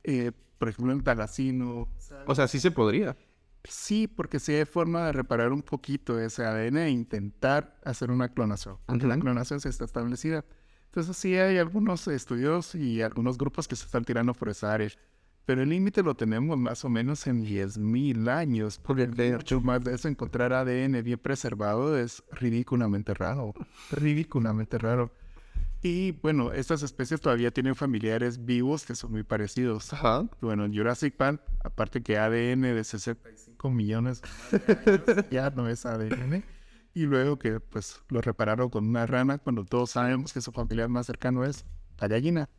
eh, 0.03 0.31
por 0.57 0.69
ejemplo, 0.69 0.93
el 0.93 1.03
talacino. 1.03 1.87
O 2.27 2.35
sea, 2.35 2.47
sí 2.47 2.59
se 2.59 2.71
podría. 2.71 3.15
Sí, 3.63 4.07
porque 4.07 4.39
sí 4.39 4.53
hay 4.53 4.65
forma 4.65 5.05
de 5.05 5.11
reparar 5.13 5.51
un 5.51 5.61
poquito 5.61 6.19
ese 6.19 6.45
ADN 6.45 6.77
e 6.77 6.89
intentar 6.89 7.79
hacer 7.83 8.11
una 8.11 8.29
clonación. 8.29 8.77
Aunque 8.87 9.07
la 9.07 9.19
clonación 9.19 9.59
se 9.59 9.69
está 9.69 9.85
establecida. 9.85 10.43
Entonces 10.85 11.15
sí 11.15 11.35
hay 11.35 11.57
algunos 11.57 12.07
estudios 12.07 12.75
y 12.75 13.01
algunos 13.01 13.37
grupos 13.37 13.67
que 13.67 13.75
se 13.75 13.85
están 13.85 14.03
tirando 14.03 14.33
por 14.33 14.49
esa 14.49 14.73
área. 14.73 14.89
Pero 15.45 15.63
el 15.63 15.69
límite 15.69 16.03
lo 16.03 16.15
tenemos 16.15 16.57
más 16.57 16.85
o 16.85 16.89
menos 16.89 17.25
en 17.27 17.43
10.000 17.43 18.29
años. 18.29 18.79
Porque 18.83 19.07
de 19.07 19.35
hecho 19.35 19.61
más 19.61 19.83
de 19.83 19.95
eso 19.95 20.07
encontrar 20.07 20.53
ADN 20.53 21.03
bien 21.03 21.19
preservado 21.19 21.97
es 21.97 22.23
ridículamente 22.31 23.13
raro. 23.13 23.53
Ridículamente 23.91 24.77
raro. 24.77 25.11
Y 25.83 26.11
bueno, 26.11 26.51
estas 26.51 26.83
especies 26.83 27.19
todavía 27.21 27.49
tienen 27.49 27.73
familiares 27.73 28.45
vivos 28.45 28.85
que 28.85 28.93
son 28.93 29.11
muy 29.11 29.23
parecidos. 29.23 29.91
Ajá. 29.93 30.27
Bueno, 30.39 30.65
en 30.65 30.75
Jurassic 30.75 31.15
Park, 31.15 31.41
aparte 31.63 32.03
que 32.03 32.19
ADN 32.19 32.61
de 32.61 32.83
65 32.83 33.69
millones 33.71 34.21
ya 35.31 35.49
no 35.49 35.67
es 35.67 35.85
ADN. 35.85 36.43
Y 36.93 37.05
luego 37.05 37.39
que 37.39 37.59
pues 37.59 37.99
lo 38.09 38.21
repararon 38.21 38.69
con 38.69 38.87
una 38.87 39.07
rana 39.07 39.39
cuando 39.39 39.65
todos 39.65 39.91
sabemos 39.91 40.33
que 40.33 40.41
su 40.41 40.51
familiar 40.51 40.87
más 40.87 41.07
cercano 41.07 41.43
es 41.43 41.65
la 41.99 42.07
gallina. 42.07 42.49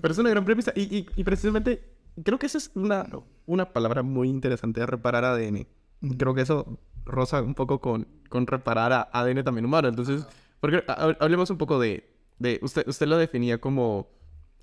Pero 0.00 0.10
es 0.10 0.18
una 0.18 0.30
gran 0.30 0.44
premisa. 0.44 0.72
Y, 0.74 1.06
y, 1.14 1.24
precisamente 1.24 1.94
creo 2.24 2.38
que 2.40 2.46
esa 2.46 2.58
es 2.58 2.72
una, 2.74 3.06
una 3.46 3.72
palabra 3.72 4.02
muy 4.02 4.28
interesante 4.28 4.80
de 4.80 4.86
reparar 4.86 5.24
ADN. 5.24 5.68
Creo 6.16 6.34
que 6.34 6.40
eso 6.40 6.80
roza 7.04 7.42
un 7.42 7.54
poco 7.54 7.80
con, 7.80 8.08
con 8.28 8.48
reparar 8.48 8.92
a 8.92 9.08
ADN 9.12 9.44
también 9.44 9.66
humano. 9.66 9.86
Entonces... 9.86 10.26
Porque 10.60 10.82
hablemos 11.20 11.50
un 11.50 11.58
poco 11.58 11.78
de, 11.78 12.10
de 12.38 12.58
usted, 12.62 12.86
usted 12.88 13.06
lo 13.06 13.16
definía 13.16 13.58
como 13.58 14.10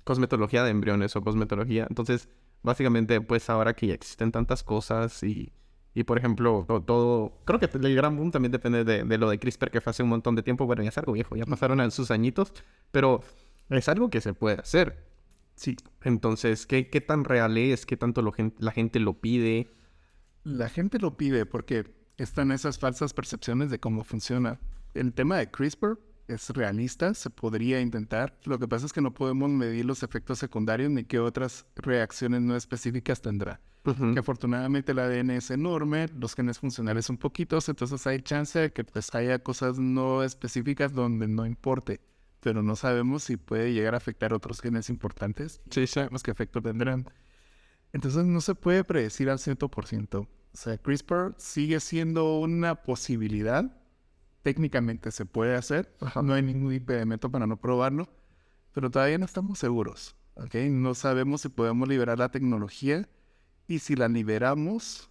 cosmetología 0.04 0.62
de 0.62 0.70
embriones 0.70 1.16
o 1.16 1.22
cosmetología. 1.22 1.86
Entonces, 1.88 2.28
básicamente, 2.62 3.20
pues 3.20 3.48
ahora 3.50 3.74
que 3.74 3.88
ya 3.88 3.94
existen 3.94 4.30
tantas 4.32 4.62
cosas 4.62 5.22
y, 5.22 5.52
y 5.94 6.04
por 6.04 6.18
ejemplo, 6.18 6.66
todo, 6.86 7.40
creo 7.44 7.58
que 7.58 7.70
el 7.72 7.94
gran 7.94 8.16
boom 8.16 8.30
también 8.30 8.52
depende 8.52 8.84
de, 8.84 9.04
de, 9.04 9.18
lo 9.18 9.30
de 9.30 9.38
CRISPR 9.38 9.70
que 9.70 9.80
fue 9.80 9.90
hace 9.90 10.02
un 10.02 10.10
montón 10.10 10.34
de 10.34 10.42
tiempo. 10.42 10.66
Bueno, 10.66 10.82
ya 10.82 10.90
es 10.90 10.98
algo 10.98 11.12
viejo, 11.12 11.36
ya 11.36 11.44
pasaron 11.44 11.90
sus 11.90 12.10
añitos, 12.10 12.52
pero 12.92 13.22
es 13.70 13.88
algo 13.88 14.10
que 14.10 14.20
se 14.20 14.34
puede 14.34 14.60
hacer. 14.60 15.06
Sí. 15.54 15.76
Entonces, 16.02 16.66
¿qué, 16.66 16.90
qué 16.90 17.00
tan 17.00 17.24
real 17.24 17.56
es? 17.56 17.86
¿Qué 17.86 17.96
tanto 17.96 18.22
la 18.58 18.72
gente 18.72 19.00
lo 19.00 19.14
pide? 19.14 19.70
La 20.44 20.68
gente 20.68 20.98
lo 20.98 21.16
pide 21.16 21.46
porque 21.46 21.94
están 22.18 22.52
esas 22.52 22.78
falsas 22.78 23.14
percepciones 23.14 23.70
de 23.70 23.80
cómo 23.80 24.04
funciona 24.04 24.60
el 25.00 25.12
tema 25.12 25.36
de 25.36 25.50
CRISPR 25.50 25.98
es 26.28 26.50
realista, 26.50 27.14
se 27.14 27.30
podría 27.30 27.80
intentar. 27.80 28.36
Lo 28.44 28.58
que 28.58 28.66
pasa 28.66 28.86
es 28.86 28.92
que 28.92 29.00
no 29.00 29.14
podemos 29.14 29.50
medir 29.50 29.84
los 29.84 30.02
efectos 30.02 30.38
secundarios 30.38 30.90
ni 30.90 31.04
qué 31.04 31.18
otras 31.18 31.66
reacciones 31.76 32.42
no 32.42 32.56
específicas 32.56 33.20
tendrá. 33.20 33.60
Que 33.84 34.18
afortunadamente 34.18 34.90
el 34.90 34.98
ADN 34.98 35.30
es 35.30 35.52
enorme, 35.52 36.08
los 36.18 36.34
genes 36.34 36.58
funcionales 36.58 37.06
son 37.06 37.18
poquitos, 37.18 37.68
entonces 37.68 38.04
hay 38.08 38.20
chance 38.20 38.58
de 38.58 38.72
que 38.72 38.82
pues, 38.82 39.14
haya 39.14 39.38
cosas 39.38 39.78
no 39.78 40.24
específicas 40.24 40.92
donde 40.92 41.28
no 41.28 41.46
importe. 41.46 42.00
Pero 42.40 42.64
no 42.64 42.74
sabemos 42.74 43.22
si 43.22 43.36
puede 43.36 43.72
llegar 43.72 43.94
a 43.94 43.98
afectar 43.98 44.32
otros 44.32 44.60
genes 44.60 44.90
importantes. 44.90 45.60
Sí, 45.70 45.86
sabemos 45.86 46.24
qué 46.24 46.32
efecto 46.32 46.60
tendrán. 46.60 47.08
Entonces 47.92 48.24
no 48.24 48.40
se 48.40 48.56
puede 48.56 48.82
predecir 48.82 49.30
al 49.30 49.38
100%. 49.38 50.16
O 50.18 50.28
sea, 50.52 50.78
CRISPR 50.78 51.34
sigue 51.38 51.78
siendo 51.78 52.40
una 52.40 52.82
posibilidad, 52.82 53.70
técnicamente 54.46 55.10
se 55.10 55.26
puede 55.26 55.56
hacer, 55.56 55.92
no 56.22 56.32
hay 56.32 56.40
ningún 56.40 56.72
impedimento 56.72 57.28
para 57.32 57.48
no 57.48 57.56
probarlo, 57.56 58.08
pero 58.72 58.92
todavía 58.92 59.18
no 59.18 59.24
estamos 59.24 59.58
seguros, 59.58 60.14
¿ok? 60.34 60.54
No 60.70 60.94
sabemos 60.94 61.40
si 61.40 61.48
podemos 61.48 61.88
liberar 61.88 62.20
la 62.20 62.28
tecnología 62.28 63.08
y 63.66 63.80
si 63.80 63.96
la 63.96 64.06
liberamos, 64.06 65.10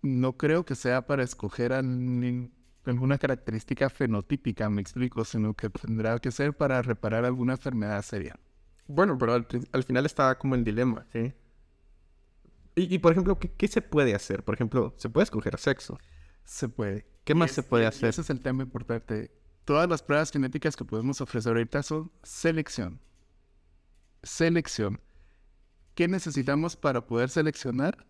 no 0.00 0.36
creo 0.36 0.64
que 0.64 0.76
sea 0.76 1.08
para 1.08 1.24
escoger 1.24 1.72
alguna 1.72 3.18
característica 3.18 3.90
fenotípica, 3.90 4.70
me 4.70 4.80
explico, 4.80 5.24
sino 5.24 5.54
que 5.54 5.70
tendrá 5.70 6.16
que 6.20 6.30
ser 6.30 6.56
para 6.56 6.80
reparar 6.80 7.24
alguna 7.24 7.54
enfermedad 7.54 8.00
seria. 8.02 8.38
Bueno, 8.86 9.18
pero 9.18 9.32
al, 9.32 9.82
final 9.82 10.06
está 10.06 10.38
como 10.38 10.54
el 10.54 10.62
dilema, 10.62 11.04
¿sí? 11.12 11.32
Y, 12.76 13.00
por 13.00 13.10
ejemplo, 13.10 13.40
¿qué, 13.40 13.50
¿qué, 13.50 13.66
se 13.66 13.82
puede 13.82 14.14
hacer? 14.14 14.44
Por 14.44 14.54
ejemplo, 14.54 14.94
¿se 14.98 15.08
puede 15.08 15.24
escoger 15.24 15.58
sexo? 15.58 15.98
Se 16.48 16.66
puede. 16.66 17.06
¿Qué 17.24 17.34
más 17.34 17.50
se 17.50 17.62
puede 17.62 17.84
hacer? 17.84 18.08
Ese 18.08 18.22
es 18.22 18.30
el 18.30 18.40
tema 18.40 18.62
importante. 18.62 19.30
Todas 19.66 19.86
las 19.86 20.02
pruebas 20.02 20.30
genéticas 20.30 20.76
que 20.76 20.84
podemos 20.84 21.20
ofrecer 21.20 21.50
ahorita 21.50 21.82
son 21.82 22.10
selección. 22.22 23.00
Selección. 24.22 24.98
¿Qué 25.94 26.08
necesitamos 26.08 26.74
para 26.74 27.06
poder 27.06 27.28
seleccionar? 27.28 28.06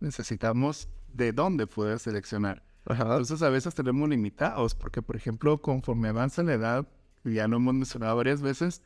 Necesitamos 0.00 0.88
de 1.12 1.32
dónde 1.32 1.66
poder 1.66 1.98
seleccionar. 1.98 2.64
Entonces 2.86 3.42
a 3.42 3.50
veces 3.50 3.74
tenemos 3.74 4.08
limitados 4.08 4.74
porque, 4.74 5.02
por 5.02 5.16
ejemplo, 5.16 5.60
conforme 5.60 6.08
avanza 6.08 6.42
la 6.42 6.54
edad, 6.54 6.88
ya 7.24 7.46
lo 7.46 7.58
hemos 7.58 7.74
mencionado 7.74 8.16
varias 8.16 8.40
veces, 8.40 8.80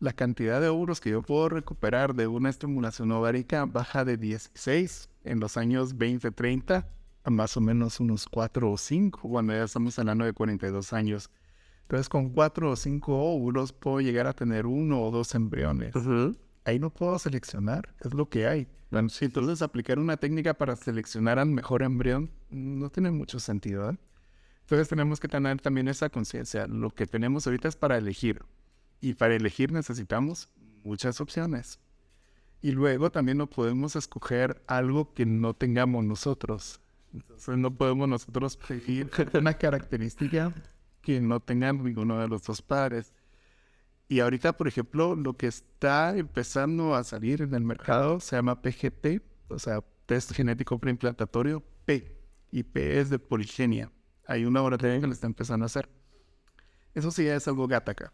la 0.00 0.12
cantidad 0.12 0.60
de 0.60 0.68
óvulos 0.68 1.00
que 1.00 1.10
yo 1.10 1.22
puedo 1.22 1.50
recuperar 1.50 2.16
de 2.16 2.26
una 2.26 2.50
estimulación 2.50 3.12
ovárica 3.12 3.64
baja 3.64 4.04
de 4.04 4.16
16 4.16 5.08
en 5.22 5.38
los 5.38 5.56
años 5.56 5.96
20, 5.96 6.32
30 6.32 6.78
a 6.78 6.99
más 7.30 7.56
o 7.56 7.60
menos 7.60 8.00
unos 8.00 8.26
4 8.26 8.70
o 8.70 8.76
5, 8.76 9.28
cuando 9.28 9.52
ya 9.52 9.64
estamos 9.64 9.98
hablando 9.98 10.24
de 10.24 10.32
42 10.32 10.92
años. 10.92 11.30
Entonces, 11.82 12.08
con 12.08 12.30
4 12.30 12.70
o 12.70 12.76
5 12.76 13.34
óvulos 13.34 13.72
puedo 13.72 14.00
llegar 14.00 14.26
a 14.26 14.32
tener 14.32 14.66
uno 14.66 15.02
o 15.02 15.10
dos 15.10 15.34
embriones. 15.34 15.94
Ahí 16.64 16.78
no 16.78 16.90
puedo 16.90 17.18
seleccionar, 17.18 17.94
es 18.00 18.14
lo 18.14 18.28
que 18.28 18.46
hay. 18.46 18.68
Bueno, 18.90 19.08
sí, 19.08 19.24
entonces 19.24 19.62
aplicar 19.62 19.98
una 19.98 20.16
técnica 20.16 20.54
para 20.54 20.76
seleccionar 20.76 21.38
al 21.38 21.48
mejor 21.48 21.82
embrión 21.82 22.30
no 22.50 22.90
tiene 22.90 23.10
mucho 23.10 23.40
sentido. 23.40 23.90
¿eh? 23.90 23.98
Entonces 24.62 24.88
tenemos 24.88 25.20
que 25.20 25.28
tener 25.28 25.60
también 25.60 25.88
esa 25.88 26.10
conciencia. 26.10 26.66
Lo 26.66 26.90
que 26.90 27.06
tenemos 27.06 27.46
ahorita 27.46 27.68
es 27.68 27.76
para 27.76 27.96
elegir. 27.96 28.44
Y 29.00 29.14
para 29.14 29.34
elegir 29.34 29.72
necesitamos 29.72 30.48
muchas 30.84 31.20
opciones. 31.20 31.80
Y 32.62 32.72
luego 32.72 33.10
también 33.10 33.38
no 33.38 33.48
podemos 33.48 33.96
escoger 33.96 34.62
algo 34.66 35.14
que 35.14 35.26
no 35.26 35.54
tengamos 35.54 36.04
nosotros. 36.04 36.80
Entonces 37.12 37.58
no 37.58 37.74
podemos 37.74 38.08
nosotros 38.08 38.58
elegir 38.68 39.10
una 39.34 39.54
característica 39.54 40.52
que 41.02 41.20
no 41.20 41.40
tenga 41.40 41.72
ninguno 41.72 42.18
de 42.18 42.28
los 42.28 42.42
dos 42.44 42.62
padres. 42.62 43.12
Y 44.08 44.20
ahorita, 44.20 44.52
por 44.54 44.68
ejemplo, 44.68 45.14
lo 45.14 45.34
que 45.34 45.46
está 45.46 46.16
empezando 46.16 46.94
a 46.94 47.04
salir 47.04 47.42
en 47.42 47.54
el 47.54 47.62
mercado 47.62 48.20
se 48.20 48.36
llama 48.36 48.60
PGT, 48.60 49.22
o 49.48 49.58
sea, 49.58 49.82
test 50.06 50.32
genético 50.32 50.78
preimplantatorio 50.78 51.62
P. 51.84 52.16
Y 52.50 52.64
P 52.64 52.98
es 52.98 53.10
de 53.10 53.18
poligenia 53.18 53.92
hay 54.30 54.44
un 54.44 54.54
laboratorio 54.54 55.00
que 55.00 55.08
le 55.08 55.12
está 55.12 55.26
empezando 55.26 55.64
a 55.64 55.66
hacer. 55.66 55.88
Eso 56.94 57.10
sí 57.10 57.26
es 57.26 57.48
algo 57.48 57.66
gataca. 57.66 58.12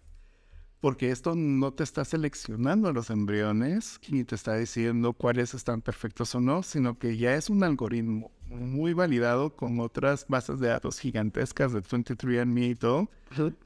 Porque 0.80 1.10
esto 1.10 1.34
no 1.34 1.72
te 1.72 1.82
está 1.82 2.04
seleccionando 2.04 2.88
a 2.88 2.92
los 2.92 3.10
embriones 3.10 3.98
ni 4.08 4.24
te 4.24 4.34
está 4.34 4.54
diciendo 4.56 5.14
cuáles 5.14 5.54
están 5.54 5.80
perfectos 5.80 6.34
o 6.34 6.40
no, 6.40 6.62
sino 6.62 6.98
que 6.98 7.16
ya 7.16 7.34
es 7.34 7.48
un 7.48 7.64
algoritmo 7.64 8.30
muy 8.48 8.92
validado 8.92 9.56
con 9.56 9.80
otras 9.80 10.26
bases 10.28 10.60
de 10.60 10.68
datos 10.68 11.00
gigantescas 11.00 11.72
de 11.72 11.82
23andMe 11.82 12.70
y 12.70 12.74
todo, 12.74 13.10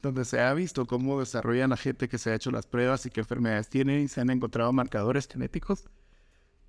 donde 0.01 0.25
se 0.25 0.39
ha 0.39 0.53
visto 0.53 0.85
cómo 0.85 1.19
desarrollan 1.19 1.69
la 1.69 1.77
gente 1.77 2.07
que 2.07 2.17
se 2.17 2.31
ha 2.31 2.35
hecho 2.35 2.49
las 2.49 2.65
pruebas 2.65 3.05
y 3.05 3.09
qué 3.09 3.19
enfermedades 3.19 3.69
tienen 3.69 4.03
y 4.03 4.07
se 4.07 4.21
han 4.21 4.29
encontrado 4.29 4.71
marcadores 4.73 5.27
genéticos. 5.27 5.85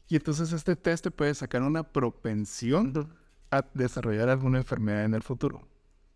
Y 0.09 0.17
entonces 0.17 0.53
este 0.53 0.77
test 0.77 1.05
te 1.05 1.11
puede 1.11 1.35
sacar 1.35 1.63
una 1.63 1.85
propensión 1.85 3.15
a 3.51 3.65
desarrollar 3.73 4.29
alguna 4.29 4.59
enfermedad 4.59 5.05
en 5.05 5.15
el 5.15 5.23
futuro. 5.23 5.67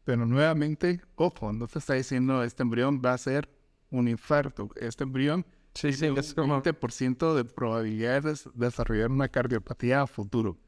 Pero 0.04 0.26
nuevamente, 0.26 1.00
ojo, 1.14 1.52
no 1.52 1.66
te 1.66 1.78
está 1.78 1.94
diciendo 1.94 2.42
este 2.42 2.62
embrión 2.62 3.00
va 3.04 3.14
a 3.14 3.18
ser 3.18 3.48
un 3.91 4.09
infarto. 4.09 4.70
Este 4.76 5.05
embrión 5.05 5.47
sí, 5.74 5.93
sí, 5.93 6.01
tiene 6.01 6.12
un 6.12 6.62
20% 6.62 7.34
de 7.34 7.45
probabilidades 7.45 8.45
de 8.55 8.66
desarrollar 8.66 9.11
una 9.11 9.28
cardiopatía 9.28 10.03
a 10.03 10.07
futuro. 10.07 10.59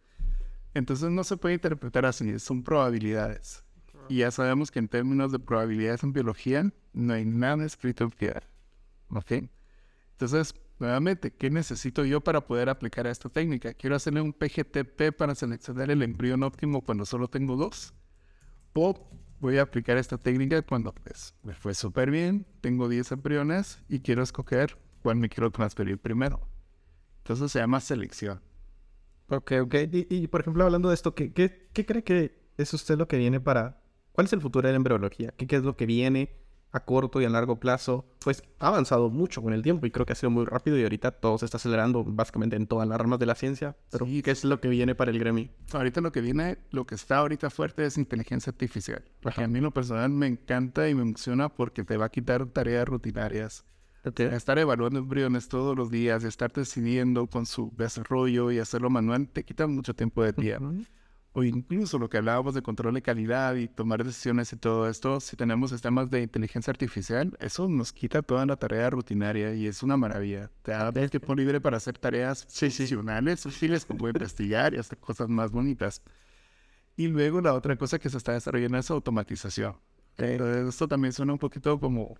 Entonces 0.75 1.11
no 1.11 1.25
se 1.25 1.37
puede 1.37 1.55
interpretar 1.55 2.07
así, 2.07 2.39
son 2.39 2.63
probabilidades. 2.63 3.65
Y 4.09 4.19
ya 4.19 4.31
sabemos 4.31 4.71
que 4.71 4.79
en 4.79 4.89
términos 4.89 5.33
de 5.33 5.39
probabilidades 5.39 6.03
en 6.03 6.13
biología 6.13 6.71
no 6.93 7.13
hay 7.13 7.25
nada 7.25 7.65
escrito 7.65 8.05
en 8.05 8.11
piedra. 8.11 8.49
¿Ok? 9.11 9.33
Entonces, 10.13 10.55
nuevamente, 10.79 11.31
¿qué 11.31 11.51
necesito 11.51 12.05
yo 12.05 12.21
para 12.21 12.41
poder 12.41 12.69
aplicar 12.69 13.07
a 13.07 13.11
esta 13.11 13.29
técnica? 13.29 13.75
Quiero 13.75 13.97
hacerle 13.97 14.21
un 14.21 14.33
PGTP 14.33 15.17
para 15.17 15.35
seleccionar 15.35 15.91
el 15.91 16.03
embrión 16.03 16.43
óptimo 16.43 16.83
cuando 16.83 17.05
solo 17.05 17.29
tengo 17.29 17.57
dos. 17.57 17.93
O 18.75 19.09
voy 19.41 19.59
a 19.59 19.63
aplicar 19.63 19.97
esta 19.97 20.19
técnica 20.19 20.63
cuando 20.63 20.93
pues 20.93 21.35
me 21.43 21.55
fue 21.55 21.75
súper 21.75 22.11
bien, 22.11 22.47
tengo 22.61 22.89
10 22.89 23.13
embriones 23.13 23.83
y 23.89 24.01
quiero 24.01 24.23
escoger 24.23 24.77
cuál 25.03 25.17
me 25.17 25.29
quiero 25.29 25.51
transferir 25.51 25.99
primero. 25.99 26.49
Entonces 27.19 27.53
se 27.53 27.59
llama 27.59 27.81
selección. 27.81 28.41
Ok, 29.29 29.53
ok. 29.63 29.75
Y, 29.93 30.27
por 30.29 30.41
ejemplo, 30.41 30.65
hablando 30.65 30.89
de 30.89 30.95
esto, 30.95 31.15
¿qué, 31.15 31.33
cree 31.73 32.03
que 32.03 32.51
es 32.57 32.73
usted 32.73 32.97
lo 32.97 33.07
que 33.07 33.19
viene 33.19 33.41
para... 33.41 33.83
¿Cuál 34.13 34.27
es 34.27 34.33
el 34.33 34.41
futuro 34.41 34.67
de 34.67 34.73
la 34.73 34.77
embriología? 34.77 35.33
¿Qué, 35.37 35.47
¿Qué 35.47 35.57
es 35.57 35.63
lo 35.63 35.77
que 35.77 35.87
viene? 35.87 36.35
A 36.73 36.81
corto 36.81 37.21
y 37.21 37.25
a 37.25 37.29
largo 37.29 37.59
plazo, 37.59 38.05
pues 38.23 38.43
ha 38.59 38.69
avanzado 38.69 39.11
mucho 39.11 39.43
con 39.43 39.53
el 39.53 39.63
tiempo 39.63 39.87
y 39.87 39.91
creo 39.91 40.05
que 40.07 40.13
ha 40.13 40.17
sido 40.17 40.31
muy 40.31 40.45
rápido 40.45 40.79
y 40.79 40.83
ahorita 40.83 41.13
todo 41.13 41.39
se 41.39 41.45
está 41.45 41.57
acelerando 41.57 42.05
básicamente 42.05 42.57
en 42.57 42.67
todas 42.67 42.89
las 42.89 43.01
ramas 43.01 43.19
de 43.19 43.27
la 43.27 43.35
ciencia. 43.35 43.77
Pero 43.91 44.07
¿qué 44.07 44.31
es 44.31 44.45
lo 44.45 44.61
que 44.61 44.69
viene 44.69 44.95
para 44.95 45.11
el 45.11 45.19
gremio? 45.19 45.49
Ahorita 45.73 46.01
lo 46.01 46.13
que 46.13 46.21
viene, 46.21 46.59
lo 46.71 46.87
que 46.87 46.95
está 46.95 47.19
ahorita 47.19 47.51
fuerte 47.51 47.85
es 47.85 47.97
inteligencia 47.97 48.51
artificial. 48.51 49.05
A 49.37 49.47
mí 49.47 49.61
lo 49.61 49.71
personal 49.71 50.11
me 50.11 50.27
encanta 50.27 50.89
y 50.89 50.95
me 50.95 51.03
emociona 51.03 51.49
porque 51.49 51.85
te 51.85 51.97
va 51.97 52.07
a 52.07 52.11
quitar 52.11 52.47
tareas 52.47 52.87
rutinarias. 52.87 53.65
Estar 54.17 54.59
evaluando 54.59 55.01
embriones 55.01 55.49
todos 55.49 55.77
los 55.77 55.91
días, 55.91 56.25
estar 56.25 56.53
decidiendo 56.53 57.27
con 57.27 57.47
su 57.47 57.73
desarrollo 57.77 58.51
y 58.51 58.59
hacerlo 58.59 58.89
manual, 58.91 59.29
te 59.29 59.45
quita 59.45 59.67
mucho 59.67 59.95
tiempo 59.95 60.23
de 60.23 60.33
día 60.33 60.61
o 61.39 61.45
incluso 61.45 62.01
lo 62.01 62.09
que 62.09 62.17
hablábamos 62.17 62.55
de 62.55 62.63
control 62.63 62.95
de 62.95 63.03
calidad 63.03 63.55
y 63.55 63.69
tomar 63.69 64.03
decisiones 64.03 64.53
y 64.53 64.57
todo 64.57 64.89
esto, 64.89 65.21
si 65.21 65.37
tenemos 65.37 65.71
sistemas 65.71 66.11
de 66.11 66.23
inteligencia 66.23 66.73
artificial, 66.73 67.37
eso 67.39 67.69
nos 67.69 67.93
quita 67.93 68.23
toda 68.23 68.45
la 68.45 68.57
tarea 68.57 68.91
rutinaria 68.91 69.55
y 69.55 69.69
es 69.69 69.85
una 69.85 69.97
maravilla. 69.97 70.51
Te 70.63 70.73
da 70.73 70.89
el 70.89 71.11
tiempo 71.11 71.37
libre 71.37 71.61
para 71.61 71.77
hacer 71.77 71.97
tareas 71.97 72.45
funcionales, 72.45 73.47
útiles 73.47 73.85
como 73.85 74.09
investigar 74.09 74.75
y 74.75 74.79
hacer 74.79 74.99
cosas 74.99 75.29
más 75.29 75.53
bonitas. 75.53 76.03
Y 76.97 77.07
luego 77.07 77.41
la 77.41 77.55
otra 77.55 77.77
cosa 77.77 78.01
que 78.01 78.11
se 78.11 78.17
está 78.17 78.33
desarrollando 78.33 78.77
es 78.79 78.91
automatización. 78.91 79.77
esto 80.17 80.89
también 80.89 81.13
suena 81.13 81.35
un 81.35 81.39
poquito 81.39 81.79
como 81.79 82.17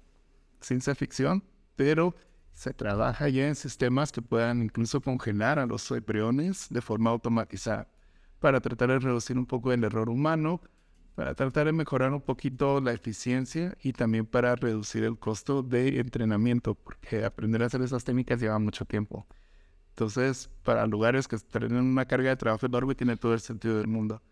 ciencia 0.61 0.95
ficción, 0.95 1.43
pero 1.75 2.15
se 2.53 2.73
trabaja 2.73 3.29
ya 3.29 3.49
en 3.49 3.57
sistemas 3.57 4.13
que 4.13 4.23
puedan 4.23 4.63
incluso 4.63 5.01
congelar 5.01 5.59
a 5.59 5.67
los 5.67 5.91
embriones 5.91 6.69
de 6.71 6.81
forma 6.81 7.11
automatizada 7.11 7.89
para 8.41 8.61
tratar 8.61 8.91
de 8.91 8.99
reducir 8.99 9.37
un 9.39 9.47
poco 9.47 9.73
el 9.73 9.85
error 9.85 10.09
humano, 10.09 10.61
para 11.15 11.35
tratar 11.35 11.67
de 11.67 11.73
mejorar 11.73 12.13
un 12.13 12.21
poquito 12.21 12.81
la 12.81 12.93
eficiencia 12.93 13.77
y 13.83 13.93
también 13.93 14.25
para 14.25 14.55
reducir 14.55 15.05
el 15.05 15.19
costo 15.19 15.63
de 15.63 15.99
entrenamiento, 15.99 16.75
porque 16.75 17.25
aprender 17.25 17.63
a 17.63 17.67
hacer 17.67 17.83
esas 17.83 18.05
técnicas 18.05 18.41
lleva 18.41 18.59
mucho 18.59 18.85
tiempo. 18.85 19.27
Entonces, 19.91 20.49
para 20.63 20.87
lugares 20.87 21.27
que 21.27 21.37
tienen 21.39 21.79
una 21.79 22.07
carga 22.07 22.31
de 22.31 22.37
trabajo 22.37 22.67
enorme, 22.67 22.95
tiene 22.95 23.17
todo 23.17 23.35
el 23.35 23.41
sentido 23.41 23.79
del 23.79 23.89
mundo. 23.89 24.23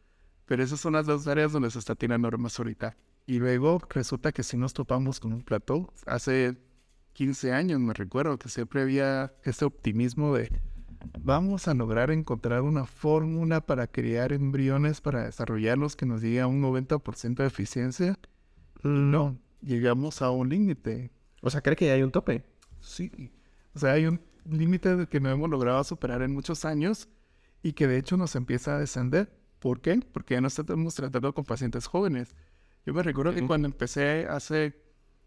Pero 0.44 0.62
esas 0.62 0.78
son 0.78 0.92
las 0.92 1.06
dos 1.06 1.26
áreas 1.26 1.50
donde 1.50 1.72
se 1.72 1.80
está 1.80 1.96
tirando 1.96 2.30
normas 2.30 2.56
ahorita. 2.56 2.96
Y 3.26 3.40
luego 3.40 3.82
resulta 3.90 4.30
que 4.30 4.44
si 4.44 4.56
nos 4.56 4.72
topamos 4.72 5.18
con 5.18 5.32
un 5.32 5.42
plató, 5.42 5.92
hace 6.06 6.56
15 7.14 7.52
años 7.52 7.80
me 7.80 7.94
recuerdo 7.94 8.38
que 8.38 8.48
siempre 8.48 8.82
había 8.82 9.34
ese 9.42 9.64
optimismo 9.64 10.36
de 10.36 10.52
vamos 11.18 11.68
a 11.68 11.74
lograr 11.74 12.10
encontrar 12.10 12.62
una 12.62 12.84
fórmula 12.84 13.60
para 13.60 13.86
crear 13.86 14.32
embriones 14.32 15.00
para 15.00 15.24
desarrollarlos 15.24 15.96
que 15.96 16.06
nos 16.06 16.22
llegue 16.22 16.40
a 16.40 16.46
un 16.46 16.62
90% 16.62 17.36
de 17.36 17.46
eficiencia. 17.46 18.18
No, 18.82 19.38
llegamos 19.62 20.22
a 20.22 20.30
un 20.30 20.48
límite. 20.48 21.10
O 21.42 21.50
sea, 21.50 21.60
¿cree 21.60 21.76
que 21.76 21.90
hay 21.90 22.02
un 22.02 22.10
tope? 22.10 22.44
Sí. 22.80 23.32
O 23.74 23.78
sea, 23.78 23.92
hay 23.92 24.06
un 24.06 24.20
límite 24.44 25.06
que 25.08 25.20
no 25.20 25.30
hemos 25.30 25.50
logrado 25.50 25.82
superar 25.84 26.22
en 26.22 26.32
muchos 26.32 26.64
años 26.64 27.08
y 27.62 27.72
que 27.72 27.86
de 27.86 27.98
hecho 27.98 28.16
nos 28.16 28.36
empieza 28.36 28.76
a 28.76 28.78
descender. 28.78 29.32
¿Por 29.58 29.80
qué? 29.80 30.00
Porque 30.12 30.34
ya 30.34 30.40
no 30.40 30.48
estamos 30.48 30.94
tratando 30.94 31.34
con 31.34 31.44
pacientes 31.44 31.86
jóvenes. 31.86 32.34
Yo 32.84 32.94
me 32.94 33.02
recuerdo 33.02 33.34
que 33.34 33.44
cuando 33.44 33.66
empecé 33.66 34.26
hace 34.28 34.80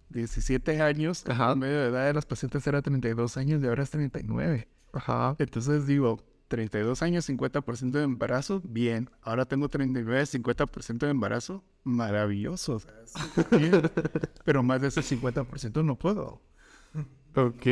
17 0.09 0.81
años, 0.81 1.25
el 1.27 1.57
medio 1.57 1.81
de 1.81 1.87
edad 1.89 2.05
de 2.05 2.13
los 2.13 2.25
pacientes 2.25 2.65
era 2.65 2.81
32 2.81 3.37
años 3.37 3.61
y 3.61 3.67
ahora 3.67 3.83
es 3.83 3.89
39. 3.89 4.67
Ajá. 4.93 5.35
Entonces 5.39 5.85
digo, 5.85 6.19
32 6.49 7.01
años, 7.01 7.29
50% 7.29 7.91
de 7.91 8.03
embarazo, 8.03 8.61
bien. 8.65 9.09
Ahora 9.21 9.45
tengo 9.45 9.69
39, 9.69 10.23
50% 10.23 11.05
de 11.05 11.11
embarazo, 11.11 11.63
maravilloso. 11.83 12.81
Pero 14.45 14.63
más 14.63 14.81
de 14.81 14.87
ese 14.87 15.01
50% 15.01 15.83
no 15.85 15.95
puedo. 15.97 16.41
Ok. 17.35 17.67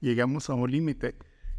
Llegamos 0.00 0.50
a 0.50 0.54
un 0.54 0.70
límite. 0.70 1.16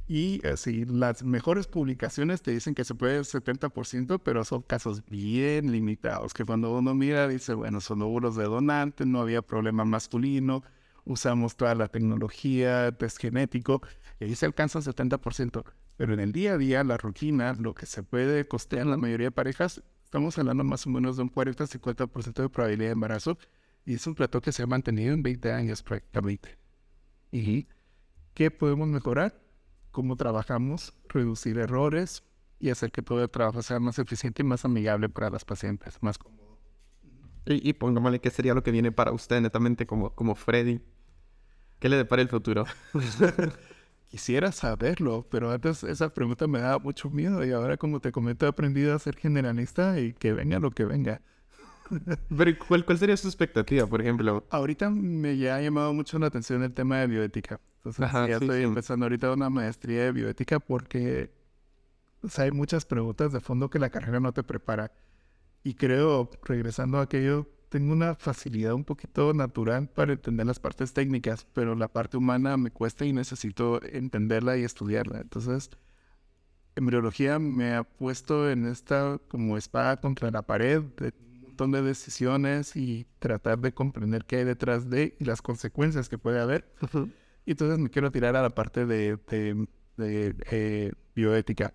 Y 0.07 0.45
así, 0.45 0.85
las 0.85 1.23
mejores 1.23 1.67
publicaciones 1.67 2.41
te 2.41 2.51
dicen 2.51 2.75
que 2.75 2.83
se 2.83 2.93
puede 2.93 3.17
el 3.17 3.23
70%, 3.23 4.21
pero 4.21 4.43
son 4.43 4.61
casos 4.61 5.03
bien 5.05 5.71
limitados, 5.71 6.33
que 6.33 6.43
cuando 6.43 6.77
uno 6.77 6.93
mira 6.93 7.27
dice, 7.27 7.53
bueno, 7.53 7.79
son 7.79 8.01
óvulos 8.01 8.35
de 8.35 8.43
donante, 8.43 9.05
no 9.05 9.21
había 9.21 9.41
problema 9.41 9.85
masculino, 9.85 10.61
usamos 11.05 11.55
toda 11.55 11.73
la 11.75 11.87
tecnología, 11.87 12.91
test 12.91 13.17
genético, 13.17 13.81
y 14.23 14.27
ahí 14.29 14.35
se 14.35 14.45
alcanza 14.45 14.79
el 14.79 14.85
70%. 14.85 15.63
Pero 15.97 16.13
en 16.13 16.19
el 16.19 16.31
día 16.31 16.53
a 16.53 16.57
día, 16.57 16.83
la 16.83 16.97
rutina, 16.97 17.53
lo 17.53 17.73
que 17.73 17.85
se 17.85 18.03
puede 18.03 18.47
costear 18.47 18.83
en 18.83 18.91
la 18.91 18.97
mayoría 18.97 19.27
de 19.27 19.31
parejas, 19.31 19.83
estamos 20.03 20.37
hablando 20.37 20.63
más 20.63 20.87
o 20.87 20.89
menos 20.89 21.17
de 21.17 21.23
un 21.23 21.31
40-50% 21.31 22.41
de 22.41 22.49
probabilidad 22.49 22.89
de 22.89 22.93
embarazo, 22.93 23.37
y 23.85 23.95
es 23.95 24.07
un 24.07 24.15
plato 24.15 24.41
que 24.41 24.51
se 24.51 24.63
ha 24.63 24.67
mantenido 24.67 25.13
en 25.13 25.23
20 25.23 25.51
años 25.51 25.83
prácticamente. 25.83 26.57
¿Y 27.31 27.67
qué 28.33 28.49
podemos 28.49 28.87
mejorar? 28.87 29.41
Cómo 29.91 30.15
trabajamos, 30.15 30.93
reducir 31.09 31.57
errores 31.57 32.23
y 32.59 32.69
hacer 32.69 32.91
que 32.91 33.01
todo 33.01 33.21
el 33.21 33.29
trabajo 33.29 33.61
sea 33.61 33.79
más 33.79 33.99
eficiente 33.99 34.41
y 34.41 34.45
más 34.45 34.63
amigable 34.63 35.09
para 35.09 35.29
las 35.29 35.43
pacientes, 35.43 35.97
más 36.01 36.17
cómodo. 36.17 36.57
Y, 37.45 37.67
y 37.69 37.73
pongámosle 37.73 38.21
qué 38.21 38.29
sería 38.29 38.53
lo 38.53 38.63
que 38.63 38.71
viene 38.71 38.93
para 38.93 39.11
usted 39.11 39.41
netamente 39.41 39.85
como, 39.85 40.15
como 40.15 40.33
Freddy. 40.35 40.79
¿Qué 41.79 41.89
le 41.89 41.97
depara 41.97 42.21
el 42.21 42.29
futuro? 42.29 42.65
Quisiera 44.13 44.51
saberlo, 44.51 45.25
pero 45.31 45.49
antes 45.49 45.83
esa 45.83 46.13
pregunta 46.13 46.45
me 46.45 46.59
daba 46.59 46.77
mucho 46.77 47.09
miedo 47.09 47.43
y 47.43 47.51
ahora 47.51 47.77
como 47.77 47.99
te 47.99 48.11
comento 48.11 48.45
he 48.45 48.49
aprendido 48.49 48.93
a 48.93 48.99
ser 48.99 49.15
generalista 49.15 49.99
y 49.99 50.13
que 50.13 50.33
venga 50.33 50.59
lo 50.59 50.69
que 50.69 50.85
venga. 50.85 51.19
Pero 52.37 52.51
¿cuál, 52.67 52.85
¿cuál 52.85 52.99
sería 52.99 53.17
su 53.17 53.27
expectativa, 53.27 53.87
por 53.87 54.01
ejemplo? 54.01 54.45
Ahorita 54.51 54.91
me 54.91 55.35
ya 55.35 55.55
ha 55.55 55.61
llamado 55.61 55.95
mucho 55.95 56.19
la 56.19 56.27
atención 56.27 56.61
el 56.61 56.71
tema 56.75 56.99
de 56.99 57.07
bioética. 57.07 57.59
Entonces 57.77 58.07
ya 58.11 58.37
estoy 58.37 58.61
empezando 58.61 59.07
ahorita 59.07 59.33
una 59.33 59.49
maestría 59.49 60.03
de 60.03 60.11
bioética 60.11 60.59
porque 60.59 61.31
hay 62.37 62.51
muchas 62.51 62.85
preguntas 62.85 63.33
de 63.33 63.39
fondo 63.39 63.71
que 63.71 63.79
la 63.79 63.89
carrera 63.89 64.19
no 64.19 64.31
te 64.31 64.43
prepara. 64.43 64.91
Y 65.63 65.73
creo, 65.73 66.29
regresando 66.43 66.99
a 66.99 67.01
aquello, 67.01 67.47
tengo 67.73 67.91
una 67.91 68.13
facilidad 68.13 68.75
un 68.75 68.83
poquito 68.83 69.33
natural 69.33 69.89
para 69.89 70.13
entender 70.13 70.45
las 70.45 70.59
partes 70.59 70.93
técnicas, 70.93 71.47
pero 71.55 71.73
la 71.73 71.87
parte 71.87 72.17
humana 72.17 72.55
me 72.55 72.69
cuesta 72.69 73.03
y 73.03 73.13
necesito 73.13 73.81
entenderla 73.83 74.57
y 74.57 74.63
estudiarla. 74.63 75.21
Entonces, 75.21 75.71
embriología 76.75 77.39
me 77.39 77.73
ha 77.73 77.83
puesto 77.83 78.47
en 78.47 78.67
esta 78.67 79.19
como 79.27 79.57
espada 79.57 79.99
contra 79.99 80.29
la 80.29 80.43
pared 80.43 80.83
de 80.83 81.13
un 81.33 81.41
montón 81.41 81.71
de 81.71 81.81
decisiones 81.81 82.75
y 82.75 83.07
tratar 83.17 83.57
de 83.57 83.73
comprender 83.73 84.25
qué 84.25 84.35
hay 84.35 84.43
detrás 84.43 84.91
de 84.91 85.15
y 85.19 85.23
las 85.25 85.41
consecuencias 85.41 86.09
que 86.09 86.19
puede 86.19 86.39
haber. 86.39 86.71
Y 87.47 87.51
entonces 87.51 87.79
me 87.79 87.89
quiero 87.89 88.11
tirar 88.11 88.35
a 88.35 88.43
la 88.43 88.51
parte 88.51 88.85
de, 88.85 89.17
de, 89.97 90.35
eh, 90.51 90.91
bioética. 91.15 91.73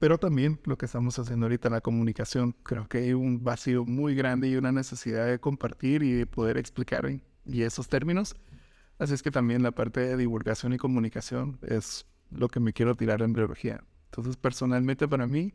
Pero 0.00 0.16
también 0.16 0.58
lo 0.64 0.78
que 0.78 0.86
estamos 0.86 1.18
haciendo 1.18 1.44
ahorita 1.44 1.68
en 1.68 1.74
la 1.74 1.82
comunicación. 1.82 2.56
Creo 2.62 2.88
que 2.88 2.98
hay 2.98 3.12
un 3.12 3.44
vacío 3.44 3.84
muy 3.84 4.14
grande 4.14 4.48
y 4.48 4.56
una 4.56 4.72
necesidad 4.72 5.26
de 5.26 5.38
compartir 5.38 6.02
y 6.02 6.10
de 6.12 6.26
poder 6.26 6.56
explicar 6.56 7.08
y 7.44 7.62
esos 7.62 7.86
términos. 7.86 8.34
Así 8.98 9.12
es 9.12 9.22
que 9.22 9.30
también 9.30 9.62
la 9.62 9.72
parte 9.72 10.00
de 10.00 10.16
divulgación 10.16 10.72
y 10.72 10.78
comunicación 10.78 11.58
es 11.60 12.06
lo 12.30 12.48
que 12.48 12.60
me 12.60 12.72
quiero 12.72 12.94
tirar 12.94 13.20
en 13.20 13.34
biología. 13.34 13.84
Entonces, 14.06 14.38
personalmente 14.38 15.06
para 15.06 15.26
mí, 15.26 15.52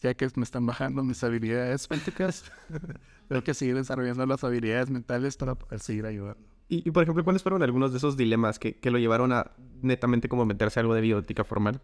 ya 0.00 0.14
que 0.14 0.28
me 0.36 0.44
están 0.44 0.64
bajando 0.64 1.04
mis 1.04 1.22
habilidades 1.22 1.86
físicas, 1.86 2.50
tengo 3.28 3.44
que 3.44 3.52
seguir 3.52 3.74
desarrollando 3.74 4.24
las 4.24 4.42
habilidades 4.44 4.88
mentales 4.88 5.36
para 5.36 5.56
poder 5.56 5.80
seguir 5.80 6.06
ayudando. 6.06 6.42
Y, 6.68 6.90
por 6.90 7.02
ejemplo, 7.02 7.22
¿cuáles 7.22 7.42
fueron 7.42 7.62
algunos 7.62 7.92
de 7.92 7.98
esos 7.98 8.16
dilemas 8.16 8.58
que, 8.58 8.76
que, 8.76 8.90
lo 8.90 8.98
llevaron 8.98 9.32
a 9.32 9.50
netamente 9.82 10.30
como 10.30 10.46
meterse 10.46 10.80
a 10.80 10.82
algo 10.82 10.94
de 10.94 11.02
bioética 11.02 11.44
formal? 11.44 11.82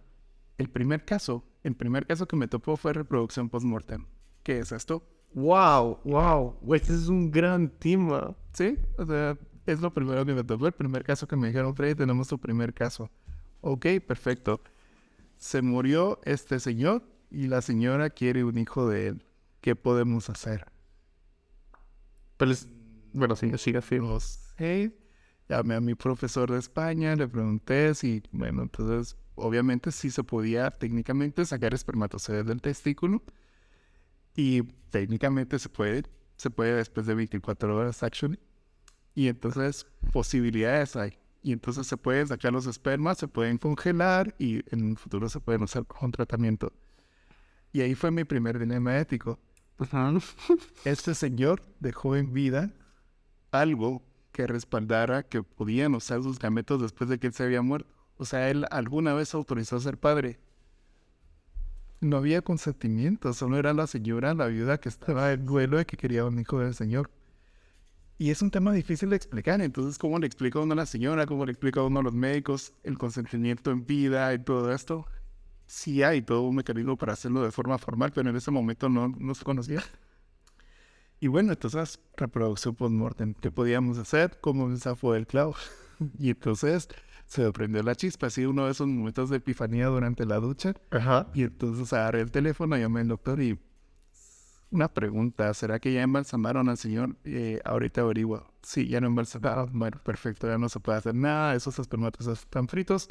El 0.61 0.69
primer 0.69 1.05
caso, 1.05 1.45
el 1.63 1.75
primer 1.75 2.07
caso 2.07 2.29
que 2.29 2.37
me 2.37 2.47
topó 2.47 2.77
fue 2.77 2.93
reproducción 2.93 3.49
post-mortem. 3.49 4.05
¿Qué 4.43 4.59
es 4.59 4.73
esto? 4.73 5.03
¡Wow! 5.33 6.01
¡Wow! 6.05 6.75
Este 6.75 6.93
es 6.93 7.09
un 7.09 7.31
gran 7.31 7.71
tema. 7.71 8.37
Sí, 8.53 8.79
o 8.99 9.07
sea, 9.07 9.39
es 9.65 9.81
lo 9.81 9.93
primero 9.93 10.25
que 10.27 10.35
me 10.35 10.45
topó. 10.45 10.67
El 10.67 10.73
primer 10.73 11.03
caso 11.03 11.27
que 11.27 11.37
me 11.37 11.47
dijeron, 11.49 11.75
Freddy, 11.75 11.95
tenemos 11.95 12.29
tu 12.29 12.39
primer 12.39 12.75
caso. 12.75 13.11
Ok, 13.63 13.87
perfecto 14.07 14.61
se 15.41 15.63
murió 15.63 16.21
este 16.25 16.61
señor 16.61 17.03
y 17.31 17.47
la 17.47 17.63
señora 17.63 18.11
quiere 18.11 18.45
un 18.45 18.59
hijo 18.59 18.87
de 18.87 19.09
él. 19.09 19.25
¿Qué 19.63 19.75
podemos 19.75 20.29
hacer? 20.29 20.67
Pues, 22.37 22.69
bueno, 23.15 23.35
sí, 23.37 23.51
sigue 23.57 23.79
así. 23.79 23.99
Hey, 24.59 24.95
llamé 25.49 25.77
a 25.77 25.81
mi 25.81 25.95
profesor 25.95 26.51
de 26.51 26.59
España, 26.59 27.17
le 27.17 27.27
pregunté 27.27 27.95
si, 27.95 28.23
bueno, 28.33 28.63
entonces, 28.63 29.17
obviamente 29.41 29.93
sí 29.93 30.11
se 30.11 30.25
podía 30.25 30.71
técnicamente 30.71 31.45
sacar 31.45 31.75
espermatozoides 31.75 32.47
del 32.47 32.61
testículo 32.61 33.23
y 34.35 34.63
técnicamente 34.91 35.59
se 35.59 35.69
puede, 35.69 36.05
se 36.37 36.51
puede 36.51 36.75
después 36.75 37.07
de 37.07 37.15
24 37.15 37.77
horas, 37.77 38.03
actually. 38.03 38.39
Y 39.15 39.29
entonces, 39.29 39.87
posibilidades 40.13 40.97
hay. 40.97 41.19
Y 41.43 41.53
entonces 41.53 41.87
se 41.87 41.97
pueden 41.97 42.29
sacar 42.29 42.53
los 42.53 42.67
espermas, 42.67 43.19
se 43.19 43.29
pueden 43.29 43.59
congelar 43.59 44.35
y 44.39 44.63
en 44.75 44.85
un 44.85 44.97
futuro 44.97 45.29
se 45.29 45.41
pueden 45.41 45.63
usar 45.63 45.87
con 45.87 46.11
tratamiento. 46.13 46.73
Y 47.73 47.81
ahí 47.81 47.95
fue 47.95 48.11
mi 48.11 48.25
primer 48.25 48.59
dilema 48.59 48.99
ético. 48.99 49.39
Este 50.85 51.15
señor 51.15 51.63
dejó 51.81 52.17
en 52.17 52.33
vida 52.33 52.71
algo 53.51 54.03
que 54.33 54.47
respaldara 54.47 55.23
que 55.23 55.43
podían 55.43 55.95
usar 55.95 56.23
sus 56.23 56.39
gametos 56.39 56.81
después 56.81 57.09
de 57.11 57.19
que 57.19 57.29
él 57.29 57.33
se 57.33 57.45
había 57.45 57.63
muerto. 57.63 58.00
O 58.21 58.27
sea, 58.27 58.51
él 58.51 58.67
alguna 58.71 59.15
vez 59.15 59.33
autorizó 59.33 59.77
a 59.77 59.81
ser 59.81 59.97
padre. 59.97 60.39
No 62.03 62.19
había 62.19 62.43
consentimiento, 62.43 63.33
solo 63.33 63.57
era 63.57 63.73
la 63.73 63.87
señora, 63.87 64.35
la 64.35 64.49
viuda 64.49 64.79
que 64.79 64.91
estaba 64.91 65.33
en 65.33 65.47
duelo 65.47 65.79
de 65.79 65.87
que 65.87 65.97
quería 65.97 66.27
un 66.27 66.39
hijo 66.39 66.59
del 66.59 66.75
señor. 66.75 67.11
Y 68.19 68.29
es 68.29 68.43
un 68.43 68.51
tema 68.51 68.75
difícil 68.75 69.09
de 69.09 69.17
explicar. 69.17 69.63
Entonces, 69.63 69.97
¿cómo 69.97 70.19
le 70.19 70.27
explica 70.27 70.59
uno 70.59 70.75
a 70.75 70.77
la 70.77 70.85
señora? 70.85 71.25
¿Cómo 71.25 71.47
le 71.47 71.53
explica 71.53 71.83
uno 71.83 72.01
a 72.01 72.03
los 72.03 72.13
médicos 72.13 72.75
el 72.85 72.99
consentimiento 72.99 73.71
en 73.71 73.87
vida 73.87 74.35
y 74.35 74.39
todo 74.39 74.71
esto? 74.71 75.07
Sí 75.65 76.03
hay 76.03 76.21
todo 76.21 76.43
un 76.43 76.57
mecanismo 76.57 76.99
para 76.99 77.15
hacerlo 77.15 77.43
de 77.43 77.51
forma 77.51 77.79
formal, 77.79 78.13
pero 78.13 78.29
en 78.29 78.37
ese 78.37 78.51
momento 78.51 78.91
no, 78.91 79.09
no 79.09 79.35
se 79.35 79.45
conocía. 79.45 79.83
Y 81.21 81.29
bueno, 81.29 81.53
entonces, 81.53 81.99
reproducción 82.19 82.75
post-mortem. 82.75 83.33
¿Qué 83.33 83.51
podíamos 83.51 83.97
hacer? 83.97 84.39
¿Cómo 84.43 84.69
me 84.69 84.77
zafó 84.77 85.15
del 85.15 85.27
clavo? 85.27 85.55
y 86.19 86.29
entonces 86.29 86.87
se 87.31 87.53
prendió 87.53 87.83
la 87.85 87.95
chispa. 87.95 88.27
Así 88.27 88.45
uno 88.45 88.65
de 88.67 88.73
esos 88.73 88.89
momentos 88.89 89.31
de 89.31 89.37
epifanía 89.37 89.87
durante 89.87 90.27
la 90.27 90.41
ducha. 90.41 90.75
Ajá. 90.91 91.29
Y 91.33 91.45
entonces 91.45 91.93
agarré 91.93 92.23
el 92.23 92.33
teléfono, 92.33 92.77
llamé 92.77 93.03
al 93.03 93.09
doctor 93.09 93.41
y 93.41 93.57
una 94.71 94.93
pregunta, 94.93 95.55
¿será 95.55 95.79
que 95.79 95.93
ya 95.93 96.03
embalsamaron 96.03 96.69
al 96.69 96.77
señor? 96.77 97.17
Eh, 97.25 97.61
ahorita 97.65 98.01
averigua. 98.01 98.51
Sí, 98.63 98.89
ya 98.89 99.01
no 99.01 99.07
embalsamaron. 99.07 99.71
Bueno, 99.79 100.01
perfecto, 100.03 100.49
ya 100.49 100.59
no 100.59 100.69
se 100.69 100.81
puede 100.81 100.99
hacer 100.99 101.15
nada, 101.15 101.55
esos 101.55 101.79
espermatozoides 101.79 102.41
están 102.41 102.67
fritos. 102.67 103.09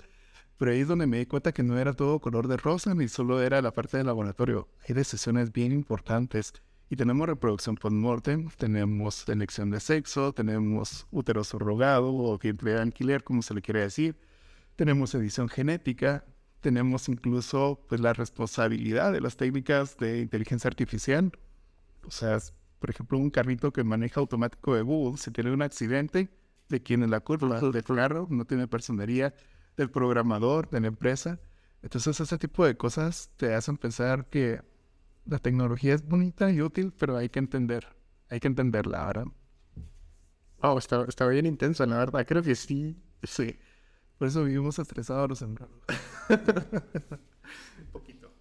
Pero 0.58 0.72
ahí 0.72 0.82
es 0.82 0.90
donde 0.90 1.08
me 1.08 1.20
di 1.20 1.26
cuenta 1.26 1.54
que 1.54 1.64
no 1.64 1.80
era 1.80 1.94
todo 1.94 2.20
color 2.20 2.50
de 2.50 2.58
rosa, 2.58 2.94
ni 2.94 3.08
solo 3.08 3.42
era 3.42 3.62
la 3.62 3.72
parte 3.72 3.96
del 3.96 4.08
laboratorio. 4.08 4.68
Hay 4.86 4.96
decisiones 4.96 5.54
bien 5.54 5.72
importantes. 5.72 6.54
Y 6.90 6.96
tenemos 6.96 7.28
reproducción 7.28 7.76
post-mortem, 7.76 8.50
tenemos 8.58 9.28
elección 9.30 9.70
de 9.70 9.80
sexo, 9.80 10.34
tenemos 10.34 11.08
útero 11.12 11.44
surrogado 11.44 12.14
o 12.14 12.38
vientre 12.38 12.78
alquiler, 12.78 13.24
como 13.24 13.42
se 13.42 13.54
le 13.54 13.62
quiere 13.62 13.82
decir. 13.82 14.18
Tenemos 14.76 15.14
edición 15.14 15.50
genética, 15.50 16.26
tenemos 16.62 17.08
incluso 17.10 17.86
pues 17.88 18.02
la 18.02 18.14
responsabilidad 18.14 19.14
de 19.14 19.22
las 19.22 19.38
técnicas 19.38 19.98
de 19.98 20.20
inteligencia 20.22 20.68
artificial 20.68 21.32
o 22.06 22.12
sea, 22.12 22.40
por 22.80 22.90
ejemplo, 22.90 23.18
un 23.18 23.30
carrito 23.30 23.72
que 23.72 23.84
maneja 23.84 24.20
automático 24.20 24.76
de 24.76 24.82
Google, 24.82 25.18
si 25.18 25.32
tiene 25.32 25.52
un 25.52 25.62
accidente, 25.62 26.30
¿de 26.70 26.82
quién 26.82 27.04
es 27.04 27.10
la 27.10 27.20
culpa? 27.20 27.60
Del 27.60 27.84
carro, 27.84 28.28
no 28.30 28.46
tiene 28.46 28.68
personería, 28.68 29.34
del 29.78 29.92
programador, 29.92 30.70
de 30.70 30.82
la 30.82 30.88
empresa. 30.88 31.40
Entonces, 31.82 32.20
ese 32.20 32.38
tipo 32.38 32.66
de 32.66 32.76
cosas 32.78 33.32
te 33.38 33.54
hacen 33.54 33.78
pensar 33.78 34.28
que 34.30 34.62
la 35.30 35.40
tecnología 35.40 35.94
es 35.94 36.08
bonita 36.08 36.52
y 36.52 36.62
útil, 36.62 36.94
pero 36.98 37.18
hay 37.18 37.30
que 37.30 37.40
entender, 37.40 37.88
hay 38.30 38.40
que 38.40 38.48
entenderla, 38.48 39.06
¿verdad? 39.06 39.26
Oh, 40.62 40.78
está, 40.78 41.06
está 41.08 41.28
bien 41.28 41.46
intenso, 41.46 41.86
la 41.86 41.98
verdad. 41.98 42.26
Creo 42.28 42.44
que 42.44 42.56
sí. 42.56 42.98
Sí. 43.24 43.58
Por 44.18 44.28
eso 44.28 44.44
vivimos 44.44 44.78
estresados 44.80 45.30
los 45.30 45.42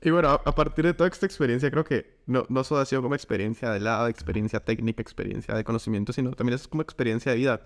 Y 0.00 0.10
bueno, 0.10 0.30
a, 0.30 0.54
partir 0.54 0.84
de 0.84 0.94
toda 0.94 1.08
esta 1.08 1.26
experiencia, 1.26 1.70
creo 1.72 1.82
que 1.84 2.18
no, 2.26 2.44
no 2.48 2.62
solo 2.62 2.80
ha 2.80 2.86
sido 2.86 3.02
como 3.02 3.16
experiencia 3.16 3.70
de 3.70 3.80
lado, 3.80 4.06
experiencia 4.06 4.60
técnica, 4.60 5.02
experiencia 5.02 5.54
de 5.54 5.64
conocimiento, 5.64 6.12
sino 6.12 6.30
también 6.32 6.54
es 6.54 6.68
como 6.68 6.82
experiencia 6.82 7.32
de 7.32 7.38
vida. 7.38 7.60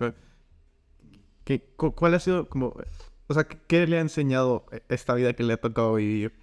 ¿Qué, 1.43 1.61
¿Cuál 1.75 2.15
ha 2.15 2.19
sido 2.19 2.49
como... 2.49 2.75
O 3.27 3.33
sea, 3.33 3.43
¿qué 3.45 3.85
le 3.87 3.97
ha 3.97 4.01
enseñado 4.01 4.65
esta 4.89 5.13
vida 5.13 5.33
que 5.33 5.43
le 5.43 5.53
ha 5.53 5.61
tocado 5.61 5.95
vivir? 5.95 6.33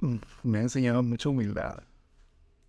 Mm, 0.00 0.16
me 0.42 0.58
ha 0.58 0.62
enseñado 0.62 1.02
mucha 1.02 1.28
humildad. 1.28 1.82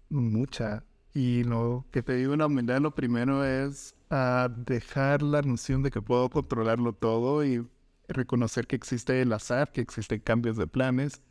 Mucha. 0.09 0.83
Y 1.13 1.43
lo 1.43 1.85
que 1.91 2.03
te 2.03 2.15
digo, 2.15 2.33
una 2.33 2.45
humildad, 2.45 2.79
lo 2.79 2.93
primero 2.93 3.43
es 3.43 3.95
a 4.09 4.49
dejar 4.55 5.21
la 5.21 5.41
noción 5.41 5.83
de 5.83 5.91
que 5.91 6.01
puedo 6.01 6.29
controlarlo 6.29 6.93
todo 6.93 7.43
y 7.43 7.67
reconocer 8.07 8.67
que 8.67 8.75
existe 8.75 9.21
el 9.21 9.33
azar, 9.33 9.71
que 9.71 9.81
existen 9.81 10.19
cambios 10.21 10.57
de 10.57 10.67
planes. 10.67 11.21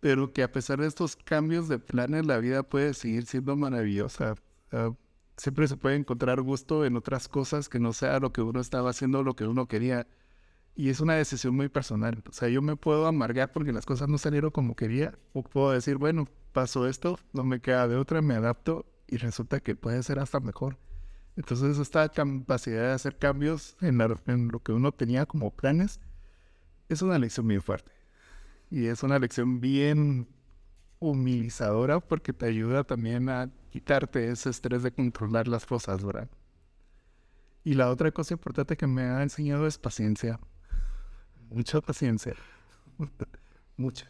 Pero 0.00 0.32
que 0.32 0.42
a 0.42 0.52
pesar 0.52 0.80
de 0.80 0.86
estos 0.86 1.16
cambios 1.16 1.68
de 1.68 1.78
planes, 1.78 2.26
la 2.26 2.38
vida 2.38 2.62
puede 2.62 2.94
seguir 2.94 3.26
siendo 3.26 3.56
maravillosa. 3.56 4.34
siempre 5.36 5.68
se 5.68 5.76
puede 5.76 5.96
encontrar 5.96 6.40
gusto 6.42 6.84
en 6.84 6.96
otras 6.96 7.28
cosas 7.28 7.68
que 7.68 7.78
no 7.78 7.92
sea 7.92 8.18
lo 8.18 8.32
que 8.32 8.42
uno 8.42 8.60
estaba 8.60 8.90
haciendo, 8.90 9.22
lo 9.22 9.36
que 9.36 9.46
uno 9.46 9.66
quería. 9.68 10.06
Y 10.74 10.88
es 10.88 11.00
una 11.00 11.14
decisión 11.14 11.54
muy 11.54 11.68
personal. 11.68 12.22
O 12.28 12.32
sea, 12.32 12.48
yo 12.48 12.62
me 12.62 12.76
puedo 12.76 13.06
amargar 13.06 13.52
porque 13.52 13.72
las 13.72 13.86
cosas 13.86 14.08
no 14.08 14.18
salieron 14.18 14.50
como 14.50 14.76
quería. 14.76 15.18
O 15.32 15.42
puedo 15.42 15.72
decir, 15.72 15.96
bueno, 15.96 16.26
pasó 16.52 16.86
esto, 16.86 17.18
no 17.32 17.44
me 17.44 17.60
queda 17.60 17.88
de 17.88 17.96
otra, 17.96 18.22
me 18.22 18.34
adapto 18.34 18.86
y 19.06 19.16
resulta 19.16 19.60
que 19.60 19.74
puede 19.74 20.02
ser 20.02 20.18
hasta 20.18 20.40
mejor. 20.40 20.78
Entonces 21.36 21.78
esta 21.78 22.08
capacidad 22.08 22.82
de 22.82 22.92
hacer 22.92 23.16
cambios 23.16 23.76
en, 23.80 23.98
lo 24.48 24.62
que 24.62 24.72
uno 24.72 24.92
tenía 24.92 25.26
como 25.26 25.50
planes 25.50 26.00
es 26.88 27.02
una 27.02 27.18
lección 27.18 27.46
bien 27.48 27.62
fuerte. 27.62 27.92
Y 28.70 28.86
es 28.86 29.02
una 29.02 29.18
lección 29.18 29.60
bien 29.60 30.28
humilizadora 30.98 32.00
porque 32.00 32.32
te 32.32 32.46
ayuda 32.46 32.84
también 32.84 33.28
a 33.28 33.50
quitarte 33.70 34.30
ese 34.30 34.50
estrés 34.50 34.82
de 34.82 34.92
controlar 34.92 35.48
las 35.48 35.66
cosas, 35.66 36.04
¿verdad? 36.04 36.28
Y 37.64 37.74
la 37.74 37.90
otra 37.90 38.10
cosa 38.10 38.34
importante 38.34 38.76
que 38.76 38.86
me 38.86 39.02
ha 39.02 39.22
enseñado 39.22 39.66
es 39.66 39.78
paciencia. 39.78 40.38
Mucha 41.50 41.80
paciencia. 41.82 42.34
Mucha. 43.76 44.06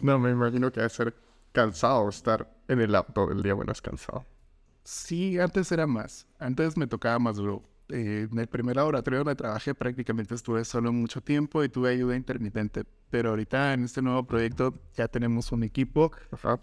no, 0.00 0.18
me 0.18 0.30
imagino 0.30 0.70
que 0.72 0.80
debe 0.80 0.90
ser 0.90 1.14
cansado 1.52 2.08
estar 2.08 2.50
en 2.68 2.80
el 2.80 2.92
lab 2.92 3.12
todo 3.12 3.32
el 3.32 3.42
día. 3.42 3.54
Bueno, 3.54 3.72
es 3.72 3.82
cansado. 3.82 4.26
Sí, 4.84 5.38
antes 5.38 5.70
era 5.72 5.86
más. 5.86 6.26
Antes 6.38 6.76
me 6.76 6.86
tocaba 6.86 7.18
más 7.18 7.36
duro. 7.36 7.62
eh, 7.88 8.28
en 8.30 8.38
el 8.38 8.48
primer 8.48 8.76
laboratorio 8.76 9.20
donde 9.20 9.36
trabajé 9.36 9.74
prácticamente 9.74 10.34
estuve 10.34 10.64
solo 10.64 10.92
mucho 10.92 11.20
tiempo 11.20 11.62
y 11.64 11.68
tuve 11.68 11.90
ayuda 11.90 12.16
intermitente. 12.16 12.84
Pero 13.10 13.30
ahorita 13.30 13.74
en 13.74 13.84
este 13.84 14.02
nuevo 14.02 14.24
proyecto 14.26 14.74
ya 14.96 15.08
tenemos 15.08 15.52
un 15.52 15.62
equipo 15.64 16.12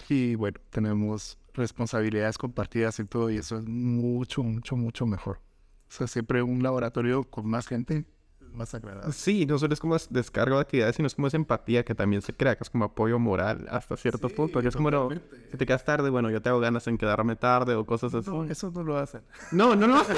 y 0.10 0.36
bueno, 0.36 0.60
tenemos 0.70 1.38
responsabilidades 1.54 2.38
compartidas 2.38 3.00
y 3.00 3.06
todo 3.06 3.30
y 3.30 3.38
eso 3.38 3.58
es 3.58 3.66
mucho, 3.68 4.44
mucho, 4.44 4.76
mucho 4.76 5.06
mejor. 5.06 5.40
O 5.88 5.92
sea, 5.92 6.08
siempre 6.08 6.42
un 6.44 6.64
laboratorio 6.64 7.24
con 7.26 7.48
más 7.48 7.68
gente 7.68 8.06
más 8.54 8.74
agradable. 8.74 9.12
Sí, 9.14 9.46
no 9.46 9.58
solo 9.58 9.74
es 9.74 9.80
como 9.80 9.96
descargo 10.10 10.56
de 10.56 10.62
actividades, 10.62 10.96
sino 10.96 11.08
es 11.08 11.16
como 11.16 11.28
esa 11.28 11.38
empatía 11.38 11.84
que 11.84 11.96
también 11.96 12.22
se 12.22 12.34
crea, 12.34 12.56
que 12.56 12.64
es 12.64 12.70
como 12.70 12.86
apoyo 12.86 13.20
moral 13.20 13.68
hasta 13.70 13.98
cierto 13.98 14.30
punto. 14.30 14.60
es 14.60 14.76
como, 14.76 14.92
no, 14.92 15.10
si 15.52 15.58
te 15.58 15.66
quedas 15.66 15.84
tarde, 15.84 16.10
bueno, 16.10 16.30
yo 16.30 16.42
tengo 16.42 16.60
ganas 16.60 16.88
en 16.88 16.98
quedarme 16.98 17.36
tarde 17.36 17.76
o 17.76 17.86
cosas 17.86 18.14
así. 18.14 18.30
No, 18.30 18.44
eso 18.46 18.72
no 18.72 18.84
lo 18.84 18.98
hacen. 18.98 19.22
No, 19.52 19.76
no, 19.76 19.88
no. 19.88 20.04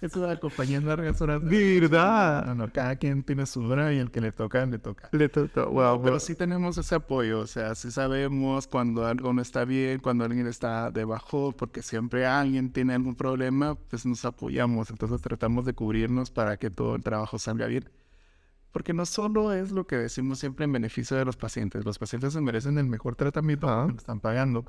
Eso 0.00 0.20
de 0.20 0.32
acompañar 0.32 0.82
largas 0.84 1.20
horas. 1.20 1.42
¿Verdad? 1.42 2.46
No, 2.46 2.54
no, 2.54 2.72
cada 2.72 2.96
quien 2.96 3.22
tiene 3.22 3.46
su 3.46 3.62
hora 3.64 3.92
y 3.92 3.98
el 3.98 4.10
que 4.10 4.20
le 4.20 4.32
toca, 4.32 4.64
le 4.66 4.78
toca. 4.78 5.08
Le 5.12 5.28
toca, 5.28 5.64
wow. 5.64 6.00
Pero 6.02 6.20
sí 6.20 6.34
tenemos 6.34 6.78
ese 6.78 6.94
apoyo, 6.94 7.40
o 7.40 7.46
sea, 7.46 7.74
sí 7.74 7.90
sabemos 7.90 8.66
cuando 8.68 9.06
algo 9.06 9.32
no 9.32 9.42
está 9.42 9.64
bien, 9.64 9.98
cuando 9.98 10.24
alguien 10.24 10.46
está 10.46 10.90
debajo, 10.90 11.52
porque 11.52 11.82
siempre 11.82 12.26
alguien 12.26 12.72
tiene 12.72 12.94
algún 12.94 13.16
problema, 13.16 13.74
pues 13.74 14.06
nos 14.06 14.24
apoyamos. 14.24 14.90
Entonces 14.90 15.20
tratamos 15.20 15.64
de 15.64 15.74
cubrirnos 15.74 16.30
para 16.30 16.56
que 16.56 16.70
todo 16.70 16.94
el 16.94 17.02
trabajo 17.02 17.38
salga 17.38 17.66
bien. 17.66 17.90
Porque 18.70 18.92
no 18.92 19.06
solo 19.06 19.52
es 19.52 19.72
lo 19.72 19.86
que 19.86 19.96
decimos 19.96 20.38
siempre 20.38 20.64
en 20.64 20.72
beneficio 20.72 21.16
de 21.16 21.24
los 21.24 21.36
pacientes, 21.36 21.84
los 21.84 21.98
pacientes 21.98 22.34
se 22.34 22.40
merecen 22.40 22.78
el 22.78 22.86
mejor 22.86 23.16
tratamiento 23.16 23.66
que 23.88 23.96
están 23.96 24.20
pagando, 24.20 24.66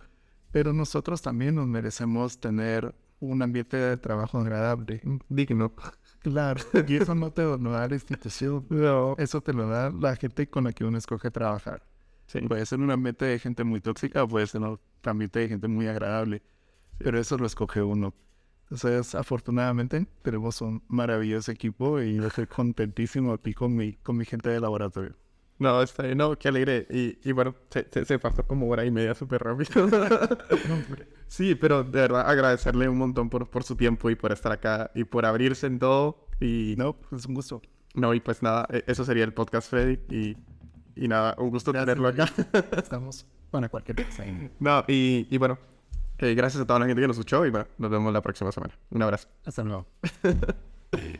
pero 0.52 0.74
nosotros 0.74 1.22
también 1.22 1.56
nos 1.56 1.68
merecemos 1.68 2.40
tener 2.40 2.96
un 3.20 3.42
ambiente 3.42 3.78
de 3.78 3.98
trabajo 3.98 4.40
agradable, 4.40 5.02
digno. 5.30 5.74
Claro, 6.22 6.62
y 6.88 6.96
eso 6.98 7.16
no 7.16 7.32
te 7.32 7.44
lo 7.44 7.58
da 7.58 7.88
la 7.88 7.96
institución, 7.96 8.66
no. 8.70 9.16
eso 9.18 9.42
te 9.42 9.54
lo 9.54 9.68
da 9.68 9.90
la 9.90 10.16
gente 10.16 10.50
con 10.50 10.66
la 10.66 10.74
que 10.74 10.84
uno 10.84 10.98
escoge 10.98 11.32
trabajar. 11.32 11.84
Puede 12.48 12.66
ser 12.66 12.80
un 12.80 12.92
ambiente 12.92 13.26
de 13.26 13.40
gente 13.40 13.64
muy 13.64 13.82
tóxica, 13.82 14.28
puede 14.28 14.46
ser 14.46 14.62
un 14.62 14.80
ambiente 15.04 15.40
de 15.40 15.50
gente 15.50 15.68
muy 15.68 15.88
agradable, 15.88 16.44
pero 16.98 17.20
eso 17.20 17.38
lo 17.38 17.48
escoge 17.48 17.82
uno. 17.82 18.14
Entonces, 18.70 19.16
afortunadamente, 19.16 20.06
tenemos 20.22 20.62
un 20.62 20.84
maravilloso 20.88 21.52
equipo 21.52 22.00
y 22.02 22.16
yo 22.16 22.28
estoy 22.28 22.46
contentísimo 22.46 23.34
aquí 23.34 23.54
con 23.54 23.76
mi, 23.76 23.94
con 23.94 24.16
mi 24.16 24.26
gente 24.26 24.50
de 24.50 24.60
laboratorio. 24.60 25.16
No, 25.60 25.82
está 25.82 26.04
bien, 26.04 26.18
no, 26.18 26.38
qué 26.38 26.48
alegre. 26.48 26.88
Y, 26.90 27.20
y 27.22 27.34
bueno, 27.34 27.54
se, 27.70 28.06
se, 28.06 28.18
pasó 28.18 28.48
como 28.48 28.70
hora 28.70 28.86
y 28.86 28.92
media 28.92 29.14
súper 29.14 29.44
rápido. 29.44 29.90
sí, 31.28 31.54
pero 31.56 31.84
de 31.84 32.00
verdad 32.00 32.30
agradecerle 32.30 32.88
un 32.88 32.98
montón 32.98 33.30
por, 33.30 33.50
por 33.50 33.64
su 33.64 33.76
tiempo 33.76 34.10
y 34.10 34.16
por 34.16 34.32
estar 34.32 34.54
acá 34.54 34.90
y 34.96 35.04
por 35.04 35.26
abrirse 35.26 35.68
en 35.68 35.78
todo. 35.78 36.28
Y 36.40 36.76
no, 36.78 36.94
pues 36.94 37.26
un 37.26 37.36
gusto. 37.36 37.62
No, 37.94 38.14
y 38.14 38.22
pues 38.22 38.42
nada, 38.42 38.68
e, 38.72 38.86
eso 38.88 39.04
sería 39.04 39.26
el 39.26 39.34
podcast, 39.34 39.70
Freddy. 39.70 40.00
Y, 40.10 40.38
y 40.96 41.08
nada, 41.10 41.36
un 41.38 41.50
gusto 41.50 41.74
tenerlo 41.74 42.08
acá. 42.08 42.30
Estamos 42.78 43.26
para 43.52 43.68
cualquier 43.68 44.06
cosa. 44.06 44.24
No, 44.60 44.86
y, 44.88 45.28
y 45.30 45.38
bueno, 45.38 45.60
eh, 46.20 46.36
gracias 46.36 46.64
a 46.64 46.66
toda 46.66 46.80
la 46.80 46.86
gente 46.86 47.02
que 47.02 47.08
nos 47.08 47.18
escuchó 47.18 47.46
y 47.46 47.50
bueno, 47.50 47.68
nos 47.78 47.92
vemos 47.92 48.14
la 48.14 48.22
próxima 48.22 48.52
semana. 48.54 48.74
Un 48.92 49.02
abrazo. 49.02 49.28
Hasta 49.46 49.64
luego. 49.64 49.88